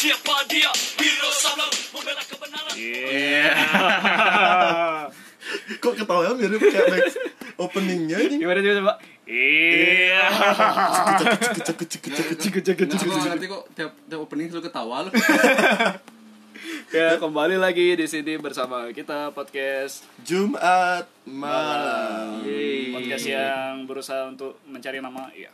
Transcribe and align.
Siapa 0.00 0.48
dia 0.48 0.72
Wiro 0.96 1.28
Sablo 1.28 1.68
Membela 1.92 2.24
kebenaran 2.24 2.72
Iya. 2.72 3.52
Kok 5.84 5.92
ketawa 5.92 6.32
mirip 6.40 6.56
kayak 6.56 6.88
back 6.88 7.04
openingnya 7.60 8.16
ini. 8.24 8.40
Gimana 8.40 8.64
coba 8.64 8.76
coba? 8.80 8.92
Iya. 9.28 10.24
Kecek 11.52 11.76
kecek 11.84 12.00
kecek 12.00 12.24
kecek 12.32 12.48
Nah, 12.48 12.76
kecek 12.80 12.96
aku 12.96 13.12
nggak 13.12 13.28
ngerti 13.28 13.46
kok 13.52 13.64
tiap 13.76 13.92
tiap 14.08 14.20
opening 14.24 14.48
selalu 14.48 14.64
ketawa 14.72 14.96
lu. 15.04 15.10
Ya, 16.90 17.20
kembali 17.20 17.60
lagi 17.60 17.92
di 17.94 18.06
sini 18.08 18.40
bersama 18.40 18.88
kita 18.90 19.30
podcast 19.36 20.08
Jumat 20.24 21.04
malam. 21.28 22.40
Yeay. 22.42 22.96
podcast 22.96 23.26
yang 23.28 23.84
berusaha 23.84 24.32
untuk 24.32 24.56
mencari 24.64 24.98
nama 24.98 25.28
ya. 25.36 25.52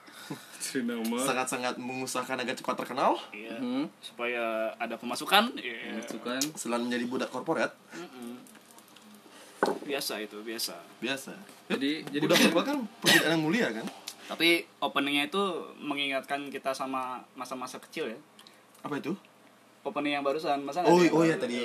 Sangat-sangat 1.22 1.74
mengusahakan 1.76 2.36
agar 2.38 2.54
cepat 2.54 2.74
terkenal 2.76 3.14
iya 3.30 3.54
Hmm. 3.56 3.86
supaya 3.98 4.42
ada 4.74 4.94
pemasukan 4.94 5.54
ya 5.54 5.96
Itu 5.96 6.18
kan. 6.18 6.42
selain 6.54 6.82
menjadi 6.82 7.04
budak 7.04 7.30
korporat. 7.30 7.70
biasa 9.82 10.18
itu 10.20 10.36
biasa 10.40 10.74
Biasa. 10.98 11.32
Jadi 11.68 12.04
jadi 12.06 12.22
Budak 12.22 12.38
korporat 12.40 12.66
kan 12.66 12.78
pekerjaan 13.00 13.32
yang 13.32 13.42
mulia 13.42 13.68
kan? 13.70 13.86
tapi 14.26 14.48
openingnya 14.80 15.24
itu 15.24 15.38
mengingatkan 15.78 16.50
kita 16.50 16.72
sama 16.72 17.22
masa-masa 17.32 17.78
kecil 17.78 18.10
ya 18.10 18.18
Apa 18.82 18.98
itu? 18.98 19.14
Opening 19.86 20.12
yang 20.12 20.22
barusan 20.22 20.58
masa 20.60 20.82
Oh, 20.82 20.98
ada 20.98 21.06
yang 21.06 21.14
oh 21.14 21.22
iya, 21.22 21.36
tadi. 21.38 21.56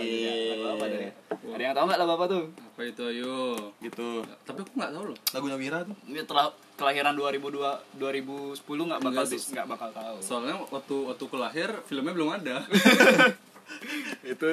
lagu 0.53 0.65
apa 0.71 0.85
tadi 0.85 1.07
ada 1.51 1.61
yang 1.61 1.73
tahu 1.73 1.85
nggak 1.85 1.99
lagu 1.99 2.13
apa 2.13 2.25
tuh 2.27 2.43
apa 2.53 2.81
itu 2.83 3.01
ayo? 3.03 3.37
Gitu. 3.79 4.07
Tapi 4.41 4.59
aku 4.61 4.71
nggak 4.73 4.91
tahu 4.91 5.03
loh. 5.09 5.17
Lagunya 5.31 5.57
Wira 5.57 5.79
tuh. 5.81 5.95
ini 6.05 6.21
telah 6.23 6.45
kelahiran 6.73 7.13
2002 7.13 7.97
2010 7.97 8.61
nggak 8.61 8.99
bakal 8.99 9.23
nggak 9.25 9.67
bakal 9.67 9.89
tahu 9.91 10.15
Soalnya 10.17 10.55
waktu 10.63 10.95
waktu 11.03 11.23
aku 11.23 11.37
lahir 11.37 11.69
filmnya 11.83 12.13
belum 12.13 12.29
ada. 12.31 12.61
itu 14.23 14.49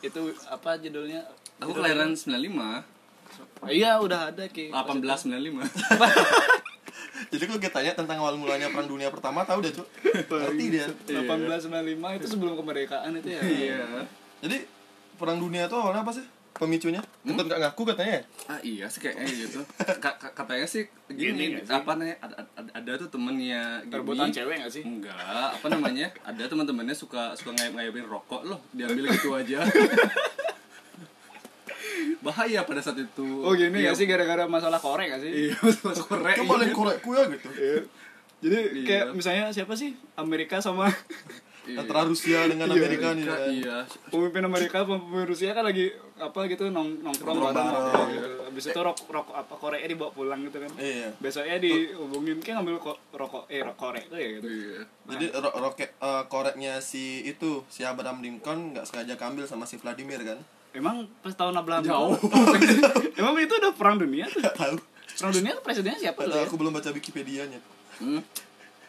itu 0.00 0.20
apa 0.46 0.76
judulnya 0.76 1.22
Aku 1.58 1.70
Judulnya- 1.70 1.94
kelahiran 1.94 2.10
95, 2.10 3.70
iya 3.70 3.96
udah 3.96 4.28
ada 4.28 4.44
ki 4.46 4.68
1895. 4.68 5.62
Jadi 7.28 7.44
kalau 7.44 7.60
kita 7.60 7.74
tanya 7.74 7.92
tentang 7.92 8.18
awal 8.18 8.34
mulanya 8.34 8.66
perang 8.66 8.86
dunia 8.86 9.08
pertama 9.08 9.42
tahu 9.42 9.60
deh, 9.60 9.70
Cuk. 9.70 9.86
Ngerti 10.26 10.64
dia. 10.68 10.86
1895 10.88 11.68
itu 12.16 12.26
sebelum 12.26 12.54
kemerdekaan 12.54 13.14
itu 13.14 13.28
ya 13.30 13.40
Iya. 13.40 13.80
Jadi 14.40 14.56
perang 15.14 15.38
dunia 15.38 15.66
itu 15.66 15.74
awalnya 15.74 16.00
apa 16.00 16.10
sih? 16.10 16.24
Pemicunya? 16.52 17.00
Kita 17.22 17.38
nggak 17.38 17.60
ngaku 17.60 17.82
katanya 17.86 18.12
ya? 18.12 18.22
Ah 18.44 18.60
iya 18.60 18.84
sih 18.86 19.00
kayaknya 19.00 19.24
gitu. 19.26 19.60
Ka- 19.98 20.14
ka- 20.14 20.32
katanya 20.32 20.66
sih 20.66 20.84
Gini 21.08 21.56
gini, 21.56 21.64
apa 21.64 21.92
namanya 21.92 22.16
ada, 22.20 22.34
ada, 22.54 22.70
ada 22.72 22.92
tuh 22.98 23.08
temennya 23.08 23.80
Gini. 23.82 23.94
Rebutan 23.94 24.28
cewek 24.28 24.60
nggak 24.60 24.70
sih? 24.70 24.82
Enggak, 24.82 25.16
apa 25.52 25.66
namanya? 25.68 26.12
Ada 26.22 26.46
teman-temannya 26.46 26.92
suka 26.92 27.32
suka 27.34 27.52
ngayap-ngayapin 27.52 28.04
rokok 28.04 28.44
loh, 28.44 28.60
diambil 28.70 29.08
gitu 29.10 29.32
aja. 29.32 29.64
Bahaya 32.22 32.62
pada 32.62 32.78
saat 32.78 32.96
itu. 32.96 33.26
Oh 33.40 33.52
gini 33.52 33.78
Iya. 33.78 33.90
ya 33.90 33.92
sih 33.92 34.06
gara-gara 34.06 34.46
masalah 34.46 34.78
korek 34.78 35.10
gak 35.10 35.20
sih? 35.20 35.50
Iya, 35.50 35.56
masalah 35.84 36.06
korek. 36.08 36.34
Kamu 36.36 36.48
paling 36.48 36.70
korekku 36.70 37.10
ya 37.12 37.22
gitu. 37.28 37.48
Jadi 38.40 38.58
Iya. 38.74 38.84
kayak 38.84 39.06
misalnya 39.12 39.44
siapa 39.50 39.72
sih 39.72 39.90
Amerika 40.14 40.58
sama 40.58 40.86
Iya. 41.62 41.78
Antara 41.78 42.02
Rusia 42.02 42.42
dengan 42.44 42.66
Iya, 42.66 42.74
Amerika 42.74 43.14
nih. 43.14 43.22
Kan. 43.24 43.38
Iya. 43.48 43.76
pemimpin 44.10 44.42
Amerika 44.42 44.82
sama 44.82 44.98
pemimpin 44.98 45.30
Rusia 45.30 45.50
kan 45.52 45.62
lagi 45.62 45.94
apa 46.16 46.50
gitu 46.50 46.66
nong 46.66 46.98
nongkrong 47.00 47.38
Nongkrong 47.38 47.54
bareng 47.54 48.10
gitu. 48.10 48.28
Habis 48.42 48.64
itu 48.66 48.80
rokok 48.82 49.06
rokok 49.08 49.34
apa 49.36 49.54
koreknya 49.56 49.88
dibawa 49.88 50.10
pulang 50.10 50.42
gitu 50.42 50.58
kan. 50.58 50.70
Iya. 50.74 51.14
Besoknya 51.16 51.62
dihubungin 51.62 52.42
kayak 52.42 52.58
ngambil 52.58 52.82
ko- 52.82 52.98
rokok 53.12 53.46
eh 53.46 53.62
rokok 53.62 53.78
korek 53.78 54.04
tuh 54.06 54.18
ya 54.18 54.28
gitu. 54.32 54.46
Iya. 54.50 54.78
Jadi 55.06 55.24
ro- 55.32 55.54
roket 55.60 55.90
eh, 55.94 56.22
koreknya 56.26 56.72
si 56.78 57.02
itu 57.24 57.62
si 57.68 57.82
Abraham 57.82 58.18
Lincoln 58.18 58.74
nggak 58.74 58.82
sengaja 58.82 59.14
kambil 59.14 59.46
sama 59.46 59.62
si 59.62 59.78
Vladimir 59.78 60.18
kan? 60.20 60.42
Emang 60.72 61.04
pas 61.20 61.32
tahun 61.32 61.52
Abraham 61.52 61.84
Jauh. 61.84 62.16
Emang 63.20 63.36
itu 63.36 63.52
udah 63.52 63.72
perang 63.72 63.96
dunia 63.96 64.24
tuh. 64.26 64.40
Tahu. 64.40 64.76
Perang 65.12 65.32
dunia 65.32 65.52
tuh 65.52 65.62
presidennya 65.62 66.00
siapa 66.00 66.24
tuh 66.24 66.32
ya? 66.32 66.44
aku 66.44 66.56
belum 66.56 66.72
baca 66.72 66.88
Wikipedia-nya. 66.90 67.60
Hmm. 68.00 68.24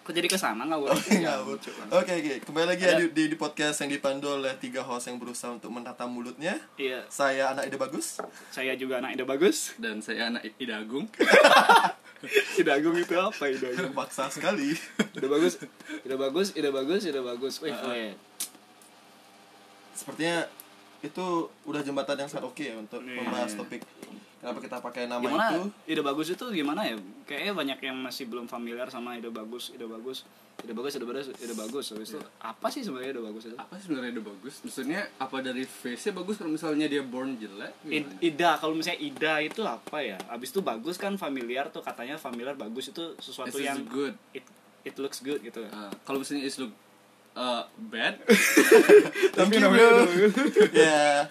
Kok 0.03 0.11
jadi 0.11 0.27
ke 0.27 0.35
sana 0.35 0.67
nggak 0.67 0.79
Oh, 0.79 0.91
boleh? 0.91 0.99
ngawur. 1.23 1.55
Oke 1.95 2.11
oke, 2.11 2.33
kembali 2.43 2.67
lagi 2.67 2.83
ya 2.83 2.99
di, 2.99 3.05
di, 3.11 3.23
di 3.31 3.37
podcast 3.39 3.79
yang 3.79 3.91
dipandu 3.91 4.35
oleh 4.35 4.51
tiga 4.59 4.83
host 4.83 5.07
yang 5.07 5.15
berusaha 5.15 5.47
untuk 5.49 5.71
menata 5.71 6.03
mulutnya. 6.03 6.59
Iya, 6.75 7.07
Saya 7.07 7.55
anak 7.55 7.71
ide 7.71 7.79
bagus. 7.79 8.19
saya 8.51 8.75
juga 8.75 8.99
anak 8.99 9.15
ide 9.15 9.23
bagus. 9.23 9.71
Dan 9.75 9.99
saya 9.99 10.27
anak 10.27 10.43
Ida 10.55 10.79
Agung. 10.79 11.07
Ide 12.55 12.71
Agung 12.71 12.95
itu 12.95 13.11
apa 13.15 13.47
ide 13.47 13.67
Agung? 13.69 13.91
Paksa 13.99 14.27
sekali. 14.27 14.75
Ide 15.11 15.27
bagus, 15.27 15.59
ide 16.03 16.15
bagus, 16.15 16.47
ide 16.51 16.69
bagus, 16.69 17.01
ide 17.03 17.19
bagus. 17.19 17.53
Wih, 17.59 17.71
wih. 17.71 18.11
Sepertinya 19.93 20.47
itu 21.03 21.25
udah 21.63 21.81
jembatan 21.81 22.15
yang 22.17 22.27
sangat 22.27 22.45
oke 22.45 22.63
ya 22.63 22.75
untuk 22.75 22.99
Iya. 22.99 23.19
membahas 23.19 23.51
topik 23.53 23.83
kenapa 24.39 24.59
kita 24.59 24.77
pakai 24.79 25.03
nama 25.05 25.19
gimana 25.21 25.45
itu. 25.53 25.63
ide 25.85 26.01
bagus 26.01 26.27
itu 26.29 26.45
gimana 26.49 26.81
ya 26.81 26.95
kayaknya 27.23 27.53
banyak 27.53 27.79
yang 27.81 27.97
masih 27.97 28.25
belum 28.25 28.45
familiar 28.45 28.87
sama 28.87 29.13
ide 29.13 29.27
bagus 29.27 29.69
ide 29.69 29.83
bagus 29.83 30.23
ide 30.59 30.71
bagus 30.71 30.91
ide 30.93 31.03
bagus 31.03 31.27
ide 31.33 31.53
bagus 31.53 31.85
habis 31.89 32.09
itu 32.09 32.19
apa 32.37 32.67
sih 32.69 32.81
sebenarnya 32.81 33.11
ide 33.11 33.21
bagus 33.21 33.43
itu 33.45 33.55
Apa 33.57 33.73
sih 33.73 33.83
sebenarnya 33.83 34.11
udah 34.13 34.25
bagus? 34.29 34.53
Maksudnya 34.61 35.01
apa 35.17 35.37
dari 35.39 35.63
face-nya 35.63 36.11
bagus 36.13 36.35
kalau 36.35 36.51
misalnya 36.51 36.87
dia 36.87 37.03
born 37.03 37.35
jelek? 37.35 37.71
Ida 38.21 38.55
kalau 38.57 38.71
misalnya 38.73 38.99
ida 39.01 39.33
itu 39.41 39.61
apa 39.61 39.97
ya 39.99 40.15
habis 40.27 40.49
itu 40.49 40.59
bagus 40.61 40.95
kan 40.95 41.15
familiar 41.15 41.67
tuh 41.67 41.79
katanya 41.81 42.15
familiar 42.15 42.53
bagus 42.53 42.87
itu 42.89 43.15
sesuatu 43.17 43.51
This 43.53 43.63
yang 43.65 43.83
good. 43.85 44.15
it, 44.31 44.43
it 44.83 44.95
looks 44.97 45.19
good 45.19 45.39
gitu 45.39 45.63
Ah, 45.69 45.91
kalau 46.01 46.19
misalnya 46.19 46.43
is 46.43 46.55
look 46.57 46.71
uh, 47.33 47.63
bad, 47.89 48.15
Tapi 49.37 49.53
namanya 49.57 50.05
Ya. 50.85 51.25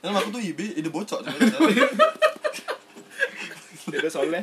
Nama 0.00 0.16
aku 0.22 0.30
tuh 0.30 0.42
Ibe, 0.42 0.76
ide 0.76 0.86
bocok 0.86 1.24
sebenarnya. 1.24 1.86
ide 3.96 4.08
soalnya 4.10 4.42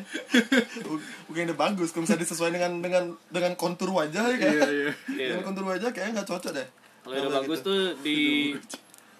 Bukan 1.27 1.41
ide 1.45 1.55
bagus, 1.55 1.91
kalau 1.91 2.03
misalnya 2.03 2.23
disesuaikan 2.23 2.55
dengan 2.55 2.73
dengan 2.81 3.03
dengan 3.29 3.53
kontur 3.55 3.91
wajah 3.91 4.33
ya 4.33 4.37
kayak. 4.39 4.53
iya 4.53 4.67
iya. 4.67 4.91
Iya. 5.13 5.27
Dengan 5.35 5.43
kontur 5.45 5.63
wajah 5.67 5.89
kayaknya 5.91 6.21
nggak 6.21 6.29
cocok 6.29 6.51
deh. 6.51 6.67
kalau 7.03 7.13
ide 7.15 7.27
Nama 7.27 7.37
bagus 7.43 7.59
gitu. 7.59 7.67
tuh 7.67 7.79
di 8.01 8.19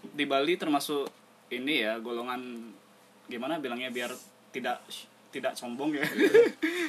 di 0.04 0.24
Bali 0.28 0.54
termasuk 0.56 1.08
ini 1.48 1.84
ya 1.84 2.00
golongan 2.00 2.72
gimana 3.28 3.60
bilangnya 3.60 3.88
biar 3.88 4.12
tidak 4.52 4.84
tidak 5.32 5.56
sombong 5.56 5.96
ya 5.96 6.06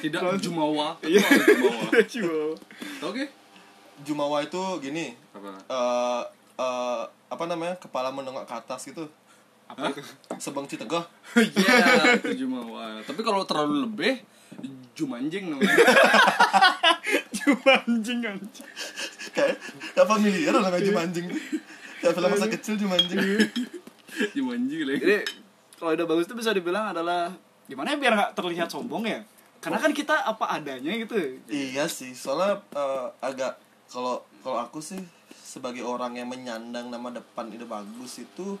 Tidak 0.03 0.21
jumawa. 0.37 0.93
Iya. 1.01 1.23
Jumawa. 1.23 1.89
Cuma. 2.05 2.53
Oke. 3.09 3.44
Jumawa 4.03 4.43
itu 4.43 4.59
gini, 4.83 5.15
Apa? 5.31 5.49
eh 5.71 6.23
eh, 6.59 7.03
apa 7.31 7.43
namanya 7.47 7.75
kepala 7.79 8.11
menengok 8.11 8.43
ke 8.43 8.53
atas 8.55 8.87
gitu. 8.87 9.07
Apa 9.65 9.89
itu? 9.89 10.01
Sebang 10.37 10.67
citegah 10.69 11.03
Iya, 11.39 12.19
itu 12.21 12.45
jumawa. 12.45 13.01
Tapi 13.01 13.21
kalau 13.23 13.47
terlalu 13.47 13.87
lebih 13.87 14.13
jumanjing 14.95 15.51
namanya. 15.51 15.75
cuma 17.37 17.71
anjing. 17.83 18.19
Kayak 19.35 19.57
kayak 19.91 20.07
familiar 20.07 20.53
namanya 20.55 20.83
jumanjing. 20.83 21.27
Kayak 21.99 22.13
film 22.15 22.29
masa 22.31 22.47
kecil 22.47 22.73
jumanjing. 22.79 23.19
Jumanjing 24.37 24.87
lagi. 24.87 25.01
jadi 25.03 25.17
kalau 25.75 25.91
udah 25.91 26.07
bagus 26.07 26.31
itu 26.31 26.39
bisa 26.39 26.55
dibilang 26.55 26.95
adalah 26.95 27.35
gimana 27.67 27.91
ya 27.91 27.97
biar 27.99 28.13
nggak 28.15 28.31
terlihat 28.31 28.71
sombong 28.71 29.03
ya? 29.03 29.19
Karena 29.59 29.75
kan 29.75 29.91
kita 29.91 30.23
apa 30.23 30.55
adanya 30.55 30.95
gitu. 30.95 31.19
Iya 31.51 31.83
sih 31.91 32.15
soalnya 32.15 32.63
eh, 32.71 33.07
agak 33.19 33.59
kalau 33.87 34.15
kalau 34.39 34.59
aku 34.59 34.77
sih 34.77 34.99
sebagai 35.35 35.81
orang 35.81 36.13
yang 36.13 36.27
menyandang 36.27 36.87
nama 36.87 37.09
depan 37.09 37.47
ide 37.47 37.63
bagus 37.63 38.19
itu 38.19 38.59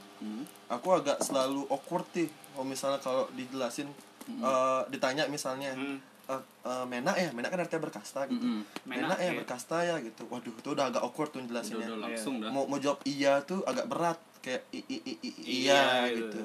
aku 0.67 0.87
agak 0.93 1.19
selalu 1.19 1.67
awkward 1.67 2.07
sih. 2.11 2.25
Kalau 2.25 2.63
misalnya 2.63 2.99
kalau 2.99 3.27
dijelasin 3.31 3.89
eh, 4.25 4.81
ditanya 4.89 5.27
misalnya 5.27 5.69
Hmm. 5.71 5.99
eh, 6.25 6.41
eh, 6.63 6.85
menak 6.85 7.15
ya? 7.15 7.29
Menak 7.29 7.49
kan 7.49 7.59
artinya 7.59 7.83
berkasta 7.83 8.25
gitu. 8.25 8.39
Mm-mm. 8.39 8.61
menak, 8.83 9.11
Menak, 9.11 9.17
ya 9.19 9.25
iya. 9.27 9.37
berkasta 9.37 9.77
ya 9.83 9.95
gitu. 9.99 10.25
Waduh 10.25 10.49
itu 10.51 10.69
udah 10.71 10.85
agak 10.87 11.01
awkward 11.01 11.29
tuh 11.29 11.37
Udah, 11.37 11.49
jelasinnya 11.51 11.85
udah 11.87 11.99
langsung 12.01 12.33
dah. 12.39 12.49
mau 12.49 12.65
mau 12.65 12.79
jawab 12.79 13.03
iya 13.03 13.37
tuh 13.41 13.61
agak 13.63 13.85
berat. 13.85 14.17
Kayak 14.39 14.61
i, 14.71 14.81
i, 14.83 14.97
i, 15.03 15.13
i- 15.19 15.35
Iya, 15.65 15.73
iya, 15.75 16.15
gitu. 16.15 16.31
gitu. 16.31 16.41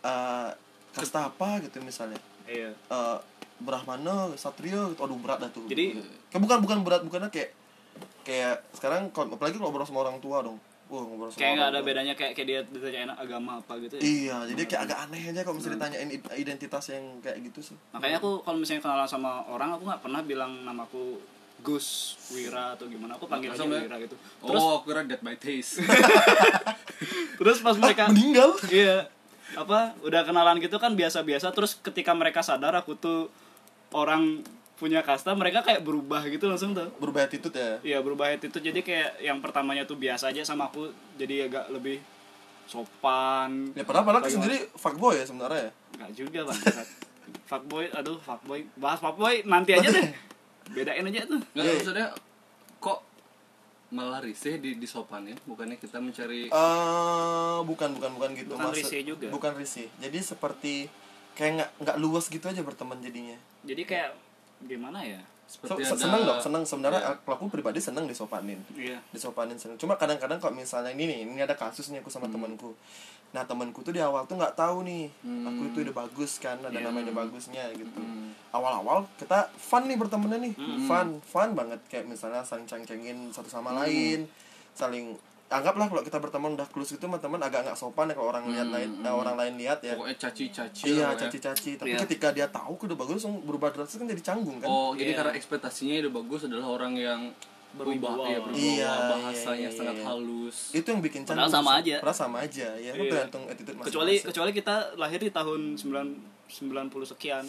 Eh, 0.00 0.48
kasta 0.90 1.26
apa 1.26 1.60
gitu 1.60 1.82
misalnya. 1.82 2.16
Iya. 2.44 2.70
Eh, 2.72 3.18
Brahmana 3.58 4.30
Satrio 4.34 4.94
gitu. 4.94 5.00
Aduh 5.02 5.18
berat 5.18 5.42
dah 5.42 5.50
tuh. 5.50 5.66
Jadi- 5.66 5.98
bukan 6.30 6.62
bukan 6.62 6.78
berat 6.80 7.02
bukannya 7.02 7.28
kayak 7.28 7.57
kayak 8.22 8.60
sekarang 8.72 9.08
kalau 9.10 9.34
apalagi 9.34 9.56
kalau 9.56 9.68
ngobrol 9.68 9.84
sama 9.84 10.00
orang 10.02 10.18
tua 10.18 10.40
dong. 10.40 10.58
Wah 10.88 11.04
ngobrol 11.04 11.28
sama 11.28 11.38
kayak 11.38 11.52
nggak 11.54 11.68
ada 11.68 11.78
tua. 11.78 11.86
bedanya 11.86 12.14
kayak 12.14 12.32
kayak 12.32 12.46
dia 12.46 12.60
ditanyain 12.64 13.12
agama 13.12 13.58
apa 13.58 13.72
gitu 13.78 13.94
ya? 13.96 14.00
Iya 14.00 14.36
jadi 14.48 14.62
kayak 14.64 14.82
agak 14.84 14.98
aneh 15.04 15.22
aja 15.28 15.40
kalau 15.42 15.56
misalnya 15.56 15.76
ditanyain 15.76 16.08
id- 16.10 16.34
identitas 16.38 16.84
yang 16.88 17.04
kayak 17.20 17.38
gitu 17.44 17.60
sih. 17.60 17.76
Makanya 17.92 18.16
aku 18.18 18.30
kalau 18.40 18.56
misalnya 18.56 18.82
kenalan 18.82 19.06
sama 19.06 19.30
orang 19.46 19.70
aku 19.72 19.82
nggak 19.84 20.00
pernah 20.00 20.20
bilang 20.22 20.52
namaku 20.62 21.20
Gus 21.58 22.14
Wira 22.30 22.72
atau 22.72 22.86
gimana. 22.86 23.18
Aku 23.18 23.26
panggil 23.26 23.50
aja? 23.50 23.66
Wira 23.66 23.98
gitu. 23.98 24.14
Terus 24.14 24.62
Oh, 24.62 24.78
aku 24.78 24.88
kira 24.88 25.02
dead 25.02 25.18
by 25.18 25.34
taste. 25.34 25.82
terus 27.38 27.58
pas 27.60 27.74
mereka 27.74 28.06
meninggal. 28.08 28.54
Iya. 28.68 29.10
Apa 29.56 29.98
udah 30.00 30.22
kenalan 30.22 30.62
gitu 30.62 30.78
kan 30.78 30.94
biasa-biasa. 30.94 31.50
Terus 31.50 31.74
ketika 31.74 32.14
mereka 32.14 32.40
sadar 32.40 32.74
aku 32.74 32.94
tuh 32.94 33.26
orang 33.90 34.46
punya 34.78 35.02
kasta 35.02 35.34
mereka 35.34 35.60
kayak 35.60 35.82
berubah 35.82 36.22
gitu 36.24 36.46
langsung 36.46 36.70
tuh. 36.70 36.86
Berubah 36.96 37.26
attitude 37.26 37.52
ya? 37.52 37.72
Iya 37.84 37.98
berubah 37.98 38.30
attitude. 38.30 38.62
Jadi 38.62 38.80
kayak 38.80 39.18
yang 39.20 39.38
pertamanya 39.38 39.82
tuh 39.82 39.94
biasa 39.94 40.30
aja 40.30 40.42
sama 40.42 40.66
aku 40.66 40.88
jadi 41.14 41.50
agak 41.50 41.66
lebih 41.68 41.98
sopan. 42.64 43.72
Ya 43.72 43.82
padahal 43.82 44.06
padahal 44.06 44.28
sendiri 44.28 44.70
fuckboy 44.72 45.16
ya 45.16 45.24
sebenarnya. 45.24 45.66
Ya 45.66 45.70
Enggak 45.96 46.10
juga 46.14 46.40
bang. 46.46 46.58
Fuckboy 47.44 47.84
aduh 47.90 48.18
fuckboy. 48.18 48.60
Bahas 48.74 48.98
fuckboy 48.98 49.42
nanti 49.44 49.72
aja 49.72 49.88
deh. 49.88 50.06
Bedain 50.70 51.00
aja 51.02 51.26
tuh. 51.26 51.40
Nggak, 51.50 51.64
Iya. 51.64 51.74
maksudnya 51.74 52.06
kok 52.78 52.98
malah 53.88 54.20
risih 54.20 54.60
di 54.60 54.76
disopanin 54.76 55.32
bukannya 55.42 55.74
kita 55.74 55.96
mencari 55.96 56.46
Eh, 56.46 57.58
bukan 57.64 57.88
bukan 57.90 58.10
bukan 58.14 58.30
gitu. 58.36 58.52
Bukan 58.52 58.68
Maksud- 58.68 58.78
risih 58.84 59.00
juga. 59.02 59.26
bukan 59.28 59.52
risih. 59.56 59.88
Jadi 59.96 60.18
seperti 60.20 60.74
kayak 61.34 61.50
nggak 61.56 61.70
nggak 61.82 61.96
luas 61.98 62.28
gitu 62.28 62.44
aja 62.44 62.60
berteman 62.60 63.00
jadinya. 63.00 63.34
Jadi 63.64 63.82
kayak 63.82 64.12
gimana 64.64 65.00
ya? 65.00 65.20
Seperti 65.44 65.80
se- 65.80 65.88
ada 65.88 65.96
seneng 65.98 66.22
dong 66.24 66.40
seneng. 66.40 66.62
Sebenarnya 66.62 67.00
kalau 67.18 67.36
aku 67.36 67.48
pribadi 67.48 67.78
seneng 67.78 68.04
disopanin 68.04 68.60
iya. 68.74 69.00
Disopanin 69.08 69.56
seneng. 69.56 69.76
Cuma 69.76 69.94
kadang-kadang 69.94 70.36
kalau 70.36 70.52
misalnya 70.52 70.90
ini 70.90 71.04
nih 71.04 71.18
ini 71.24 71.40
ada 71.40 71.54
kasus 71.54 71.88
nih 71.88 71.98
aku 71.98 72.08
sama 72.08 72.26
temanku. 72.26 72.76
Nah 73.28 73.44
temanku 73.44 73.80
tuh 73.80 73.90
di 73.90 73.98
awal 73.98 74.24
tuh 74.24 74.36
nggak 74.36 74.52
tahu 74.54 74.84
nih. 74.84 75.08
Aku 75.24 75.62
itu 75.66 75.78
udah 75.82 75.94
bagus 75.98 76.36
kan 76.36 76.56
ada 76.58 76.68
Iya. 76.70 76.84
namanya 76.84 77.08
udah 77.08 77.16
bagusnya 77.22 77.64
gitu. 77.72 77.96
Hmm. 77.96 78.32
awal-awal 78.48 79.04
kita 79.16 79.52
fun 79.52 79.84
nih 79.84 79.96
bertemannya 79.96 80.38
nih. 80.42 80.54
Fun 80.84 81.20
fun 81.22 81.52
banget. 81.52 81.80
Kayak 81.86 82.08
misalnya 82.08 82.40
saling 82.40 82.64
cengcengin 82.64 83.28
satu 83.28 83.46
sama 83.46 83.72
lain 83.74 84.28
saling 84.72 85.16
anggaplah 85.48 85.86
kalau 85.86 86.02
kita 86.02 86.18
berteman 86.18 86.52
udah 86.52 86.66
close 86.66 86.92
gitu 86.92 87.02
teman-teman 87.02 87.40
agak 87.40 87.64
nggak 87.64 87.72
sopan 87.74 88.04
ya 88.04 88.14
kalau 88.14 88.28
orang 88.28 88.44
lihat 88.46 88.68
lain 88.68 88.90
eh, 88.98 89.08
orang 89.10 89.32
lain 89.34 89.54
lihat 89.56 89.80
ya 89.80 89.96
pokoknya 89.96 90.16
caci-caci 90.18 90.82
iya 90.86 91.06
ya. 91.06 91.16
caci-caci 91.16 91.70
tapi 91.74 91.88
Iya. 91.90 92.04
ketika 92.04 92.28
dia 92.30 92.46
tahu 92.46 92.76
udah 92.78 92.94
bagus 92.94 93.14
langsung 93.18 93.40
berubah 93.42 93.68
drastis 93.70 93.96
kan 93.96 94.04
jadi 94.06 94.20
canggung 94.22 94.58
kan 94.58 94.68
oh 94.68 94.92
jadi 94.92 95.08
Iya. 95.08 95.18
karena 95.18 95.32
ekspektasinya 95.34 95.94
udah 96.02 96.12
bagus 96.14 96.40
adalah 96.44 96.66
orang 96.70 96.92
yang 96.94 97.20
berubah 97.70 98.12
ya 98.24 98.38
berubah 98.38 98.56
Iya, 98.58 98.92
bahasanya 99.10 99.56
iya, 99.58 99.64
iya, 99.64 99.70
sangat 99.70 99.96
iya. 99.96 100.04
halus 100.04 100.56
itu 100.70 100.84
yang 100.86 101.00
bikin 101.00 101.20
Padahal 101.22 101.36
canggung 101.42 101.56
sama 101.58 101.70
sih. 101.70 101.80
aja. 101.80 101.96
padahal 101.98 102.18
sama 102.18 102.36
aja 102.40 102.68
ya 102.74 102.90
itu 102.90 103.02
Iya. 103.02 103.10
tergantung 103.10 103.42
attitude 103.46 103.76
kecuali 103.78 103.88
masing-masing. 104.14 104.24
kecuali 104.26 104.50
kita 104.52 104.74
lahir 104.96 105.20
di 105.22 105.30
tahun 105.30 105.60
9 105.74 105.88
90 106.50 107.04
sekian 107.06 107.44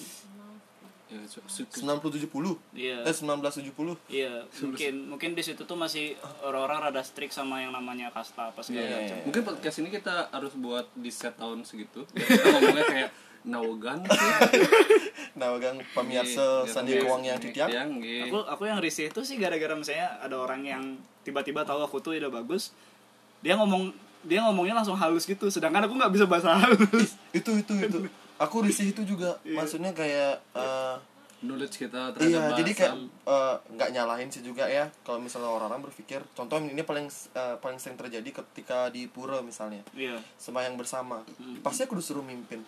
ya, 1.09 1.19
su- 1.25 1.41
su- 1.45 1.65
90 1.65 2.29
70 2.29 2.56
iya. 2.71 3.01
Eh 3.01 3.11
1970 3.11 3.97
iya 4.07 4.45
mungkin 4.61 4.94
mungkin 5.09 5.29
di 5.33 5.41
situ 5.41 5.61
tuh 5.61 5.73
masih 5.73 6.13
orang-orang 6.39 6.89
rada 6.89 7.01
strict 7.01 7.33
sama 7.33 7.59
yang 7.59 7.73
namanya 7.73 8.09
kasta 8.09 8.50
apa 8.50 8.61
segala 8.61 8.85
Iya, 8.85 8.95
macam. 8.95 9.17
iya. 9.17 9.25
mungkin 9.25 9.41
podcast 9.44 9.77
ini 9.79 9.89
kita 9.89 10.29
harus 10.29 10.53
buat 10.53 10.85
di 10.94 11.09
set 11.09 11.33
tahun 11.35 11.65
segitu. 11.65 12.06
Kita 12.07 12.45
ngomongnya 12.47 12.85
kayak 12.85 13.11
nawagan 13.41 14.00
sih. 14.06 14.31
Nah 15.39 15.56
gang 15.56 15.79
pemirsa 15.94 16.65
Iya, 16.65 16.67
sandi 16.67 16.91
iya, 16.91 17.01
keuang 17.01 17.23
yang 17.23 17.39
iya, 17.39 17.65
tiang, 17.65 17.89
iya. 18.01 18.27
aku 18.27 18.44
aku 18.44 18.63
yang 18.65 18.77
risih 18.77 19.07
itu 19.07 19.21
sih 19.23 19.39
gara-gara 19.39 19.71
misalnya 19.71 20.19
ada 20.19 20.35
orang 20.35 20.61
yang 20.61 20.83
tiba-tiba 21.23 21.63
tahu 21.63 21.79
aku 21.79 21.97
tuh 22.00 22.11
udah 22.13 22.27
bagus 22.29 22.75
dia 23.39 23.56
ngomong 23.56 23.95
dia 24.19 24.44
ngomongnya 24.44 24.75
langsung 24.75 25.00
halus 25.00 25.23
gitu. 25.23 25.47
Sedangkan 25.47 25.88
aku 25.88 25.95
nggak 25.95 26.11
bisa 26.11 26.25
bahasa 26.27 26.51
halus. 26.53 27.15
Itu 27.31 27.56
itu 27.56 27.71
itu 27.79 27.97
aku 28.39 28.63
risih 28.63 28.89
itu 28.89 29.03
juga 29.03 29.36
Iya. 29.44 29.56
maksudnya 29.56 29.91
kayak 29.91 30.39
eh, 30.53 30.95
knowledge 31.39 31.75
kita 31.77 32.12
terhadap 32.12 32.24
iya 32.25 32.39
bahasa 32.41 32.57
jadi 32.57 32.71
kayak 32.74 32.94
eh, 33.27 33.56
nggak 33.75 33.89
nyalahin 33.94 34.27
sih 34.27 34.41
juga 34.41 34.65
ya 34.65 34.88
kalau 35.03 35.19
misalnya 35.19 35.47
orang-orang 35.47 35.88
berpikir 35.88 36.24
contoh 36.33 36.57
ini 36.57 36.81
paling 36.81 37.07
eh, 37.12 37.56
paling 37.57 37.80
sering 37.80 37.95
terjadi 37.95 38.44
ketika 38.44 38.88
di 38.88 39.07
pura 39.07 39.39
misalnya 39.39 39.83
iya 39.94 40.19
sembahyang 40.36 40.75
bersama 40.75 41.24
Hmm. 41.36 41.59
pasti 41.59 41.83
aku 41.83 41.95
disuruh 41.95 42.24
mimpin 42.24 42.63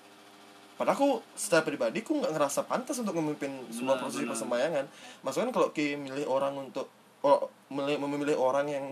padahal 0.75 0.97
aku 0.97 1.09
secara 1.35 1.61
pribadi 1.61 2.01
aku 2.01 2.19
nggak 2.19 2.31
ngerasa 2.31 2.65
pantas 2.65 2.97
untuk 2.97 3.13
memimpin 3.13 3.51
sebuah 3.69 3.95
Benar, 3.95 4.01
prosesi 4.01 4.23
benar. 4.25 4.85
maksudnya 5.21 5.51
kalau 5.53 5.69
ki 5.71 5.93
milih 5.95 6.25
orang 6.25 6.57
untuk 6.57 6.87
oh, 7.21 7.47
milih, 7.69 8.01
memilih 8.01 8.33
orang 8.33 8.65
yang 8.65 8.85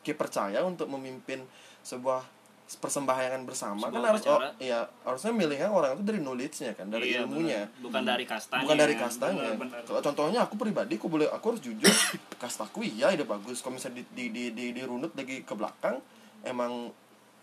ki 0.00 0.14
percaya 0.14 0.62
untuk 0.64 0.88
memimpin 0.88 1.44
sebuah 1.84 2.22
persembahyangan 2.68 3.48
bersama 3.48 3.88
Sebuah 3.88 3.96
kan 3.96 4.02
harus 4.12 4.22
oh, 4.28 4.40
iya 4.60 4.84
harusnya 5.00 5.32
milihnya 5.32 5.72
orang 5.72 5.96
itu 5.96 6.04
dari 6.04 6.20
knowledge-nya 6.20 6.76
kan 6.76 6.92
dari 6.92 7.16
Iya, 7.16 7.24
ilmunya. 7.24 7.64
Benar. 7.64 7.80
bukan 7.80 8.02
dari 8.04 8.24
kastanya. 8.28 8.62
Bukan 8.68 8.76
dari 8.76 8.94
kastanya. 9.00 9.48
Kalau 9.88 10.00
contohnya 10.04 10.40
aku 10.44 10.54
pribadi 10.60 11.00
aku 11.00 11.08
boleh 11.08 11.26
aku 11.32 11.56
harus 11.56 11.62
jujur 11.64 11.88
kastaku 12.42 12.84
iya 12.84 13.08
ide 13.08 13.24
bagus. 13.24 13.64
Kalau 13.64 13.80
misalnya 13.80 14.04
di 14.04 14.04
di 14.12 14.24
di, 14.28 14.44
di, 14.52 14.64
dirunut 14.76 15.16
lagi 15.16 15.40
ke 15.40 15.54
belakang 15.56 15.96
emang 16.44 16.92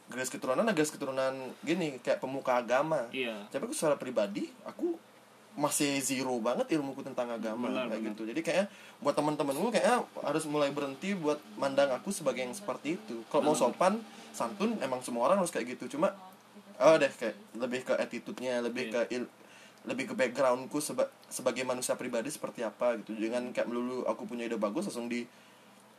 garis 0.06 0.30
keturunan 0.30 0.62
garis 0.69 0.94
keturunan 0.94 1.33
gini 1.66 1.98
kayak 1.98 2.21
pemuka 2.21 2.62
agama. 2.62 3.10
Iya. 3.10 3.50
Tapi 3.50 3.66
aku 3.66 3.74
secara 3.74 3.98
pribadi 3.98 4.45
aku 4.62 4.94
masih 5.56 6.04
zero 6.04 6.36
banget 6.44 6.68
ilmuku 6.75 7.00
tentang 7.00 7.31
agama 7.31 7.71
Benar, 7.71 7.88
kayak 7.88 7.98
benar. 7.98 8.10
gitu. 8.12 8.21
Jadi 8.28 8.42
kayak 8.44 8.66
buat 9.00 9.16
teman-temanku 9.16 9.71
kayaknya 9.71 10.04
harus 10.21 10.44
mulai 10.45 10.68
berhenti 10.69 11.16
buat 11.16 11.39
mandang 11.56 11.95
aku 11.95 12.12
sebagai 12.12 12.44
yang 12.44 12.51
seperti 12.51 13.00
itu. 13.00 13.24
Kalau 13.31 13.42
mau 13.42 13.56
sopan 13.56 14.04
santun 14.36 14.76
emang 14.80 15.00
semua 15.00 15.26
orang 15.26 15.40
harus 15.40 15.50
kayak 15.50 15.74
gitu. 15.74 15.96
Cuma 15.96 16.12
oh 16.78 16.96
deh 16.96 17.08
kayak 17.10 17.34
lebih 17.56 17.82
ke 17.82 17.94
attitude-nya 17.96 18.60
lebih 18.60 18.92
Iya. 18.92 19.08
ke 19.08 19.16
il 19.16 19.24
lebih 19.86 20.10
ke 20.10 20.14
backgroundku 20.14 20.78
seba- 20.78 21.08
sebagai 21.26 21.62
manusia 21.62 21.94
pribadi 21.94 22.28
seperti 22.28 22.62
apa 22.62 23.00
gitu. 23.00 23.16
Jangan 23.16 23.50
kayak 23.50 23.66
melulu 23.66 24.04
aku 24.04 24.26
punya 24.26 24.44
ide 24.44 24.58
bagus 24.58 24.86
langsung 24.86 25.08
di 25.08 25.24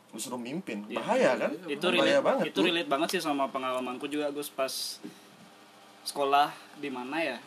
disuruh 0.07 0.37
mimpin. 0.37 0.85
Iya. 0.85 0.97
bahaya 0.97 1.31
kan? 1.37 1.51
Itu 1.65 1.85
bahaya 1.85 1.97
relate 2.13 2.23
banget 2.23 2.43
itu 2.45 2.55
tuh. 2.55 2.63
relate 2.63 2.87
banget 2.87 3.07
sih 3.09 3.21
sama 3.21 3.47
pengalamanku 3.47 4.05
juga 4.05 4.29
Gus 4.29 4.47
pas 4.47 4.71
sekolah 6.03 6.49
di 6.77 6.87
mana 6.87 7.17
ya? 7.17 7.37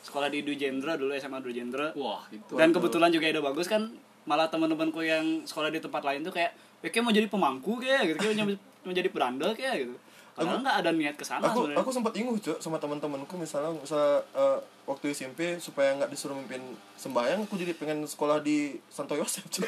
Sekolah 0.00 0.28
di 0.28 0.42
Dwi 0.42 0.54
Jendra 0.54 0.94
dulu 0.94 1.14
SMA 1.14 1.40
Dwi 1.40 1.54
Jendra 1.54 1.88
wah 1.94 2.28
itu 2.28 2.54
dan 2.54 2.70
kebetulan 2.70 3.08
juga 3.08 3.24
ada 3.26 3.40
bagus 3.42 3.66
kan 3.66 3.88
malah 4.24 4.46
teman-temanku 4.46 5.00
yang 5.00 5.42
sekolah 5.42 5.68
di 5.68 5.78
tempat 5.78 6.00
lain 6.00 6.20
tuh 6.20 6.30
kayak 6.30 6.52
"Ya, 6.80 6.88
kayak 6.88 7.02
mau 7.02 7.12
jadi 7.12 7.24
pemangku 7.26 7.76
kayak 7.78 8.12
gitu. 8.12 8.20
Kayak 8.20 8.56
mau 8.84 8.92
jadi 8.92 9.08
berandal 9.08 9.50
kayak 9.52 9.76
gitu. 9.82 9.96
Padahal 10.34 10.60
nggak 10.60 10.78
ada 10.82 10.90
niat 10.90 11.14
ke 11.14 11.22
sana 11.22 11.46
aku 11.46 11.62
sebenarnya. 11.62 11.78
aku 11.78 11.90
sempat 11.90 12.12
ingu 12.14 12.34
cok 12.34 12.58
sama 12.58 12.76
teman-temanku 12.76 13.34
misalnya 13.34 13.70
misalnya 13.72 14.18
eh, 14.34 14.58
waktu 14.82 15.04
SMP 15.10 15.56
supaya 15.58 15.94
nggak 15.94 16.10
disuruh 16.10 16.34
mimpin 16.34 16.58
sembahyang 16.94 17.46
aku 17.46 17.54
jadi 17.54 17.70
pengen 17.72 18.02
sekolah 18.02 18.42
di 18.42 18.74
Santo 18.88 19.14
Yosef 19.14 19.46
cok 19.46 19.62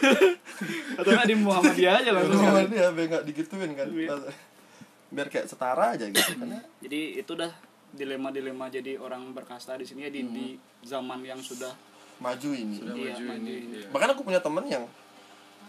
atau 0.99 1.11
nggak 1.13 1.29
di 1.29 1.37
Muhammadiyah 1.37 1.95
aja 2.01 2.11
langsung. 2.11 2.43
Sama 2.43 2.67
dia 2.67 2.91
biar 2.91 3.07
nggak 3.09 3.25
digituin 3.25 3.73
kan. 3.73 3.87
Iya. 3.89 4.19
biar 5.07 5.31
kayak 5.31 5.47
setara 5.47 5.95
aja 5.95 6.03
gitu. 6.05 6.19
Karena 6.43 6.59
jadi 6.83 7.01
itu 7.17 7.33
dah 7.33 7.53
dilema-dilema 7.89 8.67
jadi 8.67 8.99
orang 8.99 9.31
berkasta 9.31 9.79
di 9.79 9.87
sini 9.87 10.03
ya 10.03 10.11
di, 10.11 10.27
di 10.27 10.47
zaman 10.83 11.23
yang 11.23 11.39
sudah 11.39 11.71
maju 12.19 12.51
ini. 12.51 12.75
Sudah 12.77 12.91
Iya, 12.93 13.15
maju 13.15 13.23
maju 13.25 13.39
ini 13.47 13.63
ini. 13.63 13.77
iya. 13.79 13.89
bahkan 13.89 14.11
aku 14.11 14.27
punya 14.27 14.43
temen 14.43 14.67
yang 14.67 14.83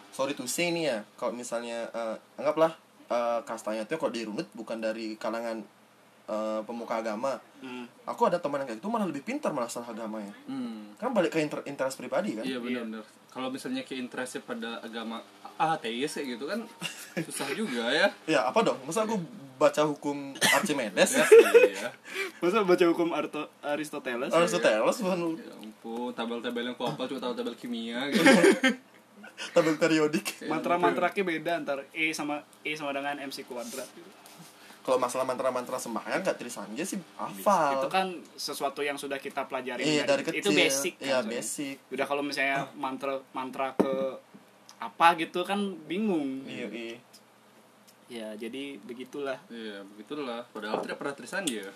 sorry 0.09 0.33
to 0.33 0.43
say 0.43 0.67
nih 0.67 0.89
ya 0.89 0.97
kalau 1.13 1.31
misalnya 1.31 1.85
eh, 1.87 2.17
anggaplah 2.35 2.73
eh, 3.07 3.39
kastanya 3.41 3.83
itu 3.83 3.95
kalau 3.95 4.09
dirunut 4.09 4.47
bukan 4.51 4.77
dari 4.77 5.15
kalangan 5.15 5.63
eh, 6.25 6.61
pemuka 6.61 6.99
agama 6.99 7.39
hmm, 7.59 7.85
aku 8.03 8.21
ada 8.25 8.37
teman 8.37 8.59
yang 8.59 8.69
kayak 8.69 8.79
itu 8.79 8.87
malah 8.87 9.05
lebih 9.05 9.23
pintar 9.23 9.49
malah 9.49 9.67
salah 9.67 9.89
agamanya 9.89 10.31
Hmm. 10.45 10.91
kan 10.95 11.11
balik 11.11 11.31
ke 11.31 11.39
inter 11.39 11.63
interest 11.63 11.95
pribadi 11.95 12.33
kan 12.33 12.43
Iya 12.43 12.57
benar-benar. 12.57 13.03
Kalau 13.27 13.47
misalnya 13.47 13.81
ke 13.81 13.93
interestnya 13.93 14.41
pada 14.41 14.81
agama 14.81 15.21
ateis 15.55 16.09
kayak 16.11 16.27
gitu 16.33 16.45
kan 16.45 16.59
susah 17.27 17.49
juga 17.51 17.89
ya. 17.89 18.07
ya 18.25 18.39
apa 18.45 18.61
dong 18.61 18.77
masa 18.81 19.03
aku 19.03 19.17
baca 19.55 19.81
hukum 19.83 20.37
Archimedes 20.51 21.17
Ya, 21.17 21.25
iya. 21.63 21.89
masa 22.41 22.61
baca 22.61 22.85
hukum 22.85 23.09
Arto, 23.09 23.49
Aristoteles 23.59 24.29
Aristoteles 24.29 24.97
bukan 24.99 25.33
Ya 25.35 25.53
ampun, 25.55 26.13
tabel-tabel 26.13 26.61
yang 26.63 26.75
kau 26.75 26.85
apa 26.87 27.05
cuma 27.05 27.17
tahu 27.19 27.33
tabel 27.33 27.53
kimia 27.53 28.05
gitu. 28.11 28.21
Tabel 29.53 29.75
periodik. 29.77 30.41
Mantra-mantranya 30.45 31.23
beda 31.23 31.51
antar 31.57 31.79
E 31.93 32.11
sama 32.13 32.41
E 32.65 32.73
sama 32.73 32.91
dengan 32.93 33.17
MC 33.21 33.45
kuadrat. 33.45 33.87
Kalau 34.87 35.03
masalah 35.03 35.27
mantra-mantra 35.27 35.75
sembahyang 35.75 36.23
kak 36.23 36.39
Trisanja 36.39 36.83
sih 36.87 36.95
hafal. 37.19 37.83
Itu 37.83 37.91
kan 37.91 38.07
sesuatu 38.39 38.79
yang 38.79 38.95
sudah 38.95 39.19
kita 39.19 39.43
pelajari 39.43 39.83
iya 39.83 40.07
dari 40.07 40.23
kecil 40.23 40.39
itu 40.39 40.49
basic 40.55 40.93
kan 40.95 41.03
iya 41.03 41.19
basic. 41.19 41.75
Udah 41.91 42.07
kalau 42.07 42.23
misalnya 42.23 42.71
mantra 42.71 43.19
mantra 43.35 43.75
ke 43.75 43.93
apa 44.79 45.07
gitu 45.19 45.43
kan 45.43 45.59
bingung. 45.91 46.47
Iya 46.47 46.71
iya. 46.71 46.97
Ya 48.07 48.27
jadi 48.39 48.79
begitulah. 48.87 49.35
Iya, 49.51 49.83
begitulah. 49.83 50.47
Padahal 50.55 50.79
tidak 50.79 50.95
pernah 50.95 51.11
trisan 51.19 51.43
dia. 51.43 51.67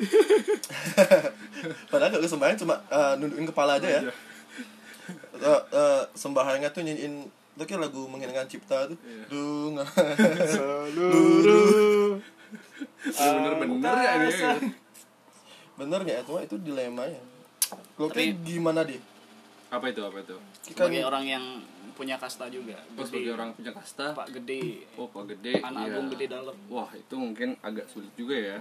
padahal 1.92 2.16
kalau 2.16 2.24
sembahyang 2.32 2.60
cuma 2.64 2.80
eh, 2.88 3.14
nundukin 3.20 3.52
kepala 3.52 3.76
aja 3.76 3.92
ya. 3.92 4.02
Iya. 4.08 4.14
Eh, 5.36 5.62
eh, 5.76 6.04
sembahyangnya 6.16 6.72
tuh 6.72 6.88
nyanyiin 6.88 7.28
itu 7.52 7.64
kayak 7.66 7.82
lagu 7.82 8.02
menghilangkan 8.06 8.48
cipta 8.48 8.88
tuh 8.88 8.98
Iya. 8.98 9.24
Dunga 9.28 9.86
seluruh 10.48 12.18
Bener-bener 13.02 13.96
ya 13.98 14.12
ini. 14.16 14.30
ya. 14.32 14.54
bener 15.74 16.00
nggak 16.00 16.16
ya 16.16 16.24
cuma 16.24 16.40
itu 16.40 16.56
dilemanya 16.58 17.22
kalau 17.96 18.08
Tapi- 18.08 18.18
kayak 18.30 18.44
gimana 18.44 18.82
deh 18.84 19.02
Apa 19.70 19.88
itu? 19.88 20.02
Apa 20.02 20.20
itu? 20.20 20.36
kan 20.68 20.76
sebagai 20.76 21.02
orang 21.02 21.24
yang 21.26 21.44
punya 21.94 22.16
kasta 22.16 22.46
juga 22.48 22.76
Oh, 22.90 22.92
Gede. 22.98 23.08
sebagai 23.08 23.32
orang 23.34 23.50
punya 23.52 23.72
kasta. 23.72 24.06
pak 24.12 24.28
gede 24.32 24.84
Oh, 24.94 25.08
Pak 25.08 25.24
Gede. 25.30 25.54
anak 25.60 25.82
iya. 25.82 25.92
agung 25.92 26.08
gede 26.10 26.26
dalam 26.28 26.56
Wah, 26.68 26.92
itu 26.92 27.16
mungkin 27.16 27.56
agak 27.62 27.88
sulit 27.88 28.12
juga 28.14 28.36
ya. 28.36 28.60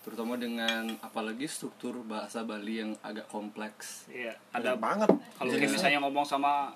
terutama 0.00 0.34
dengan 0.34 0.96
apalagi 0.98 1.44
struktur 1.44 2.00
bahasa 2.00 2.40
Bali 2.40 2.80
yang 2.80 2.96
agak 3.02 3.28
kompleks 3.28 4.08
Iya, 4.08 4.40
ada 4.50 4.72
banget 4.74 5.10
kalau 5.36 5.52
kita 5.52 5.68
misalnya 5.68 6.00
ngomong 6.00 6.24
sama 6.24 6.72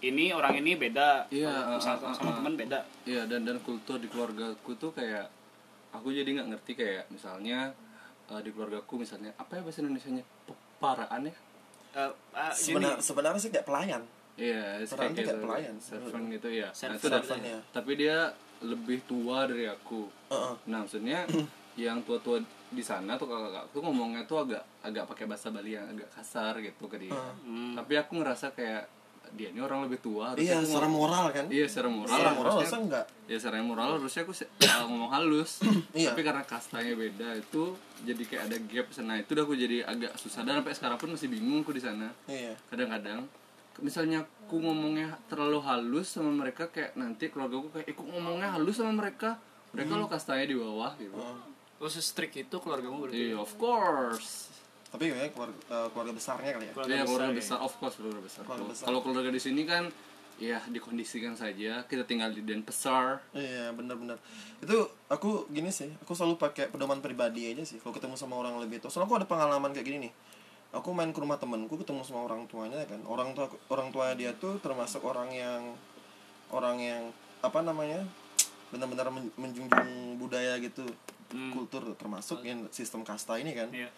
ini 0.00 0.32
orang 0.32 0.56
ini 0.56 0.74
beda, 0.74 1.28
Iya, 1.28 1.50
Kalau 1.50 1.76
misalnya 1.76 1.98
uh, 1.98 2.08
uh, 2.08 2.16
sama 2.16 2.30
uh. 2.30 2.36
teman 2.40 2.54
beda. 2.56 2.78
Iya 3.04 3.22
dan 3.28 3.40
dan 3.44 3.56
kultur 3.60 3.96
di 3.96 4.08
keluargaku 4.08 4.72
tuh 4.76 4.90
kayak 4.90 5.28
aku 5.90 6.10
jadi 6.10 6.28
nggak 6.40 6.48
ngerti 6.56 6.72
kayak 6.74 7.04
misalnya 7.10 7.74
eh, 8.30 8.40
di 8.40 8.50
keluargaku 8.50 9.02
misalnya 9.02 9.34
apa 9.36 9.58
ya 9.58 9.62
bahasa 9.62 9.82
Indonesianya 9.82 10.24
peparaan 10.46 11.26
ya 11.26 11.34
Eh, 11.90 12.06
ah, 12.38 12.54
gini, 12.54 12.70
sebenarnya 12.70 13.02
sebenarnya 13.02 13.40
sih 13.42 13.50
kayak 13.50 13.66
pelayan 13.66 14.02
Iya, 14.38 14.80
tuh 14.86 14.96
kayak 14.96 15.42
pelayan. 15.42 15.74
servant 15.82 16.26
gitu 16.32 16.48
ya. 16.48 16.70
Nah, 16.70 16.72
Servant, 16.72 16.96
itu 16.96 17.06
dah- 17.10 17.20
servant, 17.20 17.42
ya. 17.44 17.58
Tapi 17.74 17.92
dia 17.92 18.18
lebih 18.64 19.04
tua 19.04 19.44
dari 19.44 19.68
aku. 19.68 20.08
Heeh. 20.32 20.54
Nah, 20.70 20.78
maksudnya 20.80 21.28
yang 21.76 22.00
tua-tua 22.06 22.40
di 22.70 22.80
sana 22.80 23.18
tuh 23.18 23.26
kakak 23.26 23.68
tuh 23.74 23.82
ngomongnya 23.82 24.22
tuh 24.24 24.46
agak 24.46 24.62
agak 24.80 25.04
pakai 25.10 25.24
bahasa 25.26 25.50
Bali 25.50 25.74
yang 25.74 25.84
agak 25.90 26.08
kasar 26.14 26.56
gitu 26.62 26.86
ke 26.86 26.96
dia. 26.96 27.20
Hmm. 27.42 27.74
Tapi 27.74 27.98
aku 27.98 28.22
ngerasa 28.22 28.54
kayak 28.54 28.86
dia 29.32 29.48
ini 29.48 29.60
orang 29.60 29.86
lebih 29.86 29.98
tua 29.98 30.32
harusnya 30.32 30.44
iya 30.44 30.56
aku 30.58 30.68
secara 30.68 30.88
moral 30.88 31.24
kan? 31.30 31.44
Iya, 31.46 31.66
secara 31.66 31.88
moral. 31.88 32.10
secara 32.10 32.32
moral 32.32 32.52
harusnya- 32.56 32.82
enggak? 32.82 33.06
Ya 33.24 33.36
secara 33.38 33.56
moral 33.60 33.88
harusnya 33.96 34.22
aku 34.22 34.32
uh, 34.34 34.82
ngomong 34.90 35.10
halus. 35.10 35.50
Iya. 35.96 36.08
tapi 36.10 36.20
karena 36.22 36.42
kastanya 36.44 36.92
beda 36.94 37.28
itu 37.34 37.62
jadi 38.02 38.22
kayak 38.24 38.42
ada 38.46 38.56
gap. 38.60 38.86
Sana 38.90 39.12
itu 39.16 39.30
udah 39.32 39.44
aku 39.44 39.54
jadi 39.54 39.76
agak 39.84 40.12
susah. 40.16 40.40
Dan 40.42 40.60
sampai 40.60 40.74
sekarang 40.74 40.98
pun 40.98 41.08
masih 41.12 41.28
bingung 41.28 41.60
aku 41.60 41.72
di 41.72 41.82
sana. 41.82 42.08
Iya. 42.26 42.54
Kadang-kadang 42.68 43.26
misalnya 43.80 44.22
aku 44.22 44.60
ngomongnya 44.60 45.16
terlalu 45.26 45.58
halus 45.64 46.12
sama 46.12 46.28
mereka 46.28 46.68
kayak 46.68 46.92
nanti 46.94 47.32
keluarga 47.32 47.56
aku 47.56 47.68
kayak 47.72 47.86
ikut 47.88 48.06
ngomongnya 48.06 48.52
halus 48.52 48.76
sama 48.76 48.92
mereka? 48.92 49.40
Mereka 49.70 49.94
lo 49.94 50.06
kastanya 50.06 50.44
di 50.44 50.56
bawah 50.58 50.92
gitu. 50.98 51.14
Lo 51.80 51.88
se-strict 51.88 52.36
itu 52.36 52.56
keluargamu 52.60 53.08
berarti. 53.08 53.32
iya 53.32 53.40
of 53.40 53.56
course 53.56 54.50
tapi 54.90 55.04
ya 55.06 55.30
keluarga, 55.30 55.54
eh, 55.66 55.88
keluarga 55.88 56.12
besarnya 56.12 56.50
kali 56.52 56.64
ya 56.66 56.72
Keluarga 56.74 56.90
Iya 56.92 57.04
keluarga 57.04 57.30
besar, 57.30 57.56
besar, 57.56 57.58
of 57.60 57.72
course 57.76 57.94
keluarga 57.96 58.20
besar. 58.20 58.42
Keluarga 58.42 58.58
Kalau- 58.58 58.70
besar. 58.70 58.84
Kalau 58.84 59.00
keluarga 59.00 59.30
di 59.30 59.38
sini 59.38 59.62
kan 59.62 59.84
ya 60.36 60.58
dikondisikan 60.66 61.34
saja. 61.34 61.84
Kita 61.84 62.02
tinggal 62.02 62.32
di 62.32 62.40
Denpasar. 62.40 63.20
Iya 63.30 63.70
benar-benar 63.70 64.16
itu 64.58 64.76
aku 65.06 65.46
gini 65.48 65.70
sih 65.70 65.88
aku 65.96 66.12
selalu 66.12 66.36
pakai 66.36 66.68
pedoman 66.68 66.98
pribadi 66.98 67.48
aja 67.48 67.62
sih 67.62 67.78
kalau 67.78 67.92
ketemu 67.92 68.14
sama 68.14 68.36
orang 68.36 68.58
lebih 68.58 68.76
tua 68.78 68.88
soalnya 68.88 69.06
aku 69.06 69.16
ada 69.16 69.26
pengalaman 69.26 69.70
kayak 69.70 69.84
gini 69.84 69.98
nih 70.04 70.12
aku 70.70 70.90
main 70.90 71.08
ke 71.08 71.18
rumah 71.18 71.34
temenku 71.34 71.74
ketemu 71.74 72.02
sama 72.02 72.22
orang 72.22 72.44
tuanya 72.46 72.76
kan 72.84 73.00
orang 73.04 73.32
tua 73.32 73.48
orang 73.68 73.88
tua 73.88 74.12
dia 74.12 74.30
tuh 74.34 74.58
termasuk 74.58 75.00
orang 75.00 75.26
yang 75.28 75.62
orang 76.48 76.76
yang 76.76 77.02
apa 77.40 77.58
namanya 77.60 78.04
benar-benar 78.68 79.08
men- 79.08 79.32
menjunjung 79.34 79.90
budaya 80.16 80.60
gitu 80.60 80.84
kultur 81.50 81.94
termasuk 81.94 82.42
yang 82.42 82.68
sistem 82.68 83.00
kasta 83.00 83.34
ini 83.34 83.50
kan 83.50 83.70
Iya. 83.70 83.88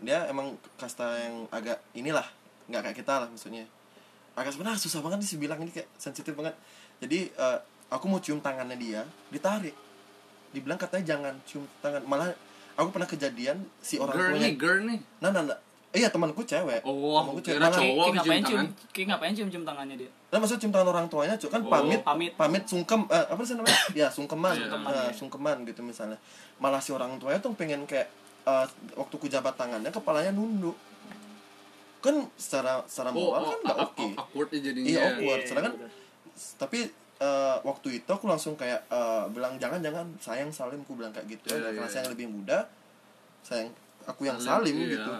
Dia 0.00 0.24
emang 0.26 0.50
kasta 0.74 1.04
yang 1.18 1.44
agak 1.48 1.78
inilah 1.92 2.24
nggak 2.66 2.82
kayak 2.82 2.96
kita 2.96 3.14
lah 3.18 3.28
maksudnya 3.28 3.64
agak 4.32 4.52
sebenarnya 4.52 4.78
susah 4.78 5.00
banget 5.00 5.22
sih 5.22 5.36
bilang 5.36 5.58
ini 5.58 5.68
kayak 5.68 5.90
sensitif 5.94 6.32
banget 6.32 6.54
jadi 6.98 7.28
eh, 7.28 7.58
aku 7.88 8.06
mau 8.06 8.18
cium 8.18 8.38
tangannya 8.38 8.74
dia 8.74 9.02
ditarik 9.28 9.74
dibilang 10.50 10.76
katanya 10.76 11.04
jangan 11.08 11.34
cium 11.44 11.62
tangan 11.78 12.02
malah 12.04 12.30
aku 12.74 12.90
pernah 12.90 13.06
kejadian 13.06 13.60
si 13.78 13.96
orang 13.96 14.14
Girl 14.14 14.28
tuanya 14.30 14.42
nih, 14.42 14.54
girl 14.56 14.80
nih. 14.82 14.98
nah 15.20 15.30
nah, 15.30 15.42
nah. 15.44 15.58
iya 15.90 16.06
temanku 16.06 16.42
cewek 16.42 16.80
Oh, 16.82 17.18
temanku 17.20 17.42
kira 17.44 17.58
Malah- 17.60 17.76
cowok. 17.76 18.04
Ki 18.06 18.10
ngapain 18.14 18.42
cium 18.42 18.46
cium. 18.46 18.66
Ki 18.88 19.02
ngapain 19.04 19.32
cium-cium 19.34 19.64
tangannya 19.64 19.96
dia? 19.98 20.10
Nah, 20.30 20.38
maksudnya 20.38 20.62
cium 20.62 20.70
tangan 20.70 20.88
orang 20.88 21.06
tuanya, 21.06 21.34
cuy 21.34 21.50
kan 21.50 21.60
Oh, 21.60 21.66
pamit, 21.68 22.00
pamit. 22.00 22.30
pamit 22.38 22.62
sungkem, 22.64 23.10
eh, 23.10 23.26
apa 23.26 23.42
sih 23.42 23.58
namanya? 23.58 23.74
ya 23.98 24.06
sungkeman, 24.06 24.54
Iya. 24.54 24.70
Nah, 24.70 25.10
sungkeman 25.10 25.66
gitu 25.66 25.82
misalnya. 25.82 26.14
Malah 26.56 26.78
si 26.78 26.94
orang 26.94 27.18
tuanya 27.18 27.42
tuh 27.42 27.50
pengen 27.52 27.82
kayak 27.84 28.06
eh, 28.42 28.66
waktu 28.94 29.14
ku 29.14 29.26
jabat 29.26 29.54
tangannya, 29.54 29.88
kepalanya 29.88 30.30
nunduk. 30.30 30.76
Kan 32.00 32.16
secara 32.34 32.80
secara 32.84 33.10
Oh, 33.10 33.28
moral 33.28 33.42
oh, 33.42 33.50
kan 33.50 33.58
nggak 33.62 33.78
oke. 33.84 34.00
a- 34.02 34.16
awkward 34.18 34.48
ya 34.50 34.60
jadinya. 34.62 34.88
Iya 34.88 35.00
awkward. 35.10 35.40
Iya, 35.40 35.48
Sedangkan 35.48 35.72
betul. 35.76 35.90
tapi 36.56 36.78
eh, 37.20 37.56
waktu 37.60 37.88
itu 37.94 38.10
aku 38.10 38.24
langsung 38.24 38.54
kayak 38.54 38.80
eh, 38.88 39.24
bilang 39.28 39.56
jangan 39.56 39.78
jangan 39.78 40.06
sayang 40.16 40.48
salim 40.50 40.80
ku 40.82 40.94
bilang 40.94 41.12
kayak 41.12 41.28
gitu 41.30 41.52
Iya, 41.52 41.60
ya. 41.60 41.68
Karena 41.70 41.80
iya, 41.80 41.86
saya 41.86 41.92
iya. 41.92 42.02
yang 42.02 42.12
lebih 42.12 42.26
muda, 42.30 42.58
sayang 43.42 43.68
aku 44.02 44.22
yang 44.24 44.38
salim 44.38 44.72
Iya. 44.74 44.88
gitu. 44.94 45.12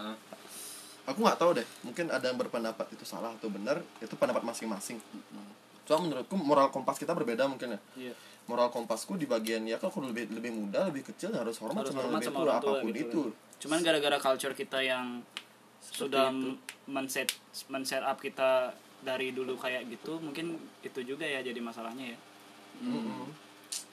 Aku 1.06 1.18
nggak 1.20 1.36
tahu 1.36 1.50
deh, 1.52 1.66
mungkin 1.82 2.06
ada 2.06 2.22
yang 2.22 2.38
berpendapat 2.38 2.86
itu 2.90 3.02
salah 3.02 3.34
atau 3.34 3.50
benar, 3.50 3.82
itu 3.98 4.14
pendapat 4.14 4.40
masing-masing. 4.40 4.96
Cuma 5.82 5.98
menurutku 6.00 6.38
moral 6.38 6.70
kompas 6.70 6.96
kita 6.96 7.12
berbeda 7.12 7.44
mungkin 7.44 7.74
ya. 7.74 7.80
Iya. 7.98 8.14
Moral 8.50 8.74
kompasku 8.74 9.14
di 9.14 9.30
bagian 9.30 9.62
ya 9.62 9.78
kalau 9.78 10.10
lebih 10.10 10.26
lebih 10.34 10.50
muda, 10.50 10.90
lebih 10.90 11.06
kecil 11.06 11.30
harus 11.30 11.54
hormat 11.62 11.86
Harus 11.86 11.94
sama 11.94 12.02
hormat 12.02 12.18
lebih 12.18 12.26
sama 12.26 12.34
tua 12.34 12.42
orang 12.42 12.58
tua 12.58 12.72
apa 12.74 12.82
pun 12.82 12.90
gitu. 12.90 13.06
itu. 13.06 13.22
Cuman 13.62 13.78
gara-gara 13.86 14.18
culture 14.18 14.54
kita 14.58 14.78
yang 14.82 15.22
sudah 15.78 16.34
men-set 16.90 17.30
men-set 17.70 18.02
up 18.02 18.18
kita 18.18 18.74
dari 19.00 19.30
dulu 19.30 19.54
kayak 19.54 19.86
gitu, 19.86 20.18
mungkin 20.18 20.58
itu 20.82 21.00
juga 21.06 21.24
ya 21.24 21.40
jadi 21.40 21.56
masalahnya 21.62 22.12
ya. 22.12 22.18
Mm-mm. 22.82 23.30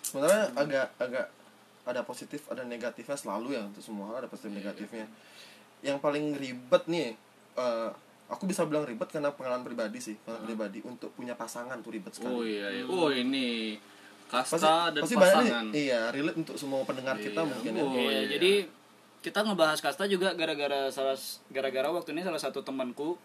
Sebenarnya 0.02 0.44
agak 0.58 0.88
agak 0.98 1.28
ada 1.88 2.02
positif 2.04 2.44
ada 2.52 2.66
negatifnya 2.68 3.16
selalu 3.16 3.56
ya 3.56 3.64
untuk 3.64 3.86
semua 3.86 4.12
hal 4.12 4.26
ada 4.26 4.30
positif 4.32 4.52
negatifnya. 4.58 5.06
Yang 5.86 5.98
paling 6.02 6.36
ribet 6.36 6.84
nih 6.90 7.14
eh, 7.56 7.90
aku 8.28 8.44
bisa 8.44 8.68
bilang 8.68 8.84
ribet 8.84 9.08
karena 9.08 9.32
pengalaman 9.32 9.64
pribadi 9.64 10.00
sih, 10.04 10.16
pengalaman 10.20 10.48
pribadi 10.48 10.80
untuk 10.84 11.16
punya 11.16 11.38
pasangan 11.40 11.80
tuh 11.80 11.96
ribet 11.96 12.12
sekali. 12.12 12.34
Oh 12.36 12.44
iya, 12.44 12.68
iya. 12.72 12.84
Oh 12.84 13.08
ini 13.08 13.80
pasti 14.28 14.54
kasta 14.54 14.92
dan 14.92 15.02
pasti 15.02 15.16
banyak 15.16 15.24
nih, 15.24 15.36
pasangan. 15.42 15.66
iya 15.74 16.02
relate 16.10 16.38
untuk 16.38 16.56
semua 16.56 16.84
pendengar 16.84 17.16
kita 17.18 17.40
Iya. 17.40 17.48
mungkin 17.48 17.72
ya. 17.72 17.82
Oh, 17.82 17.94
Iya, 17.94 18.12
iya. 18.12 18.22
jadi 18.30 18.52
kita 19.20 19.40
ngebahas 19.42 19.80
kasta 19.80 20.04
juga 20.06 20.32
gara-gara 20.34 20.88
salah 20.90 21.16
gara-gara 21.48 21.88
waktu 21.90 22.12
ini 22.12 22.22
salah 22.22 22.38
satu 22.38 22.60
temanku 22.60 23.16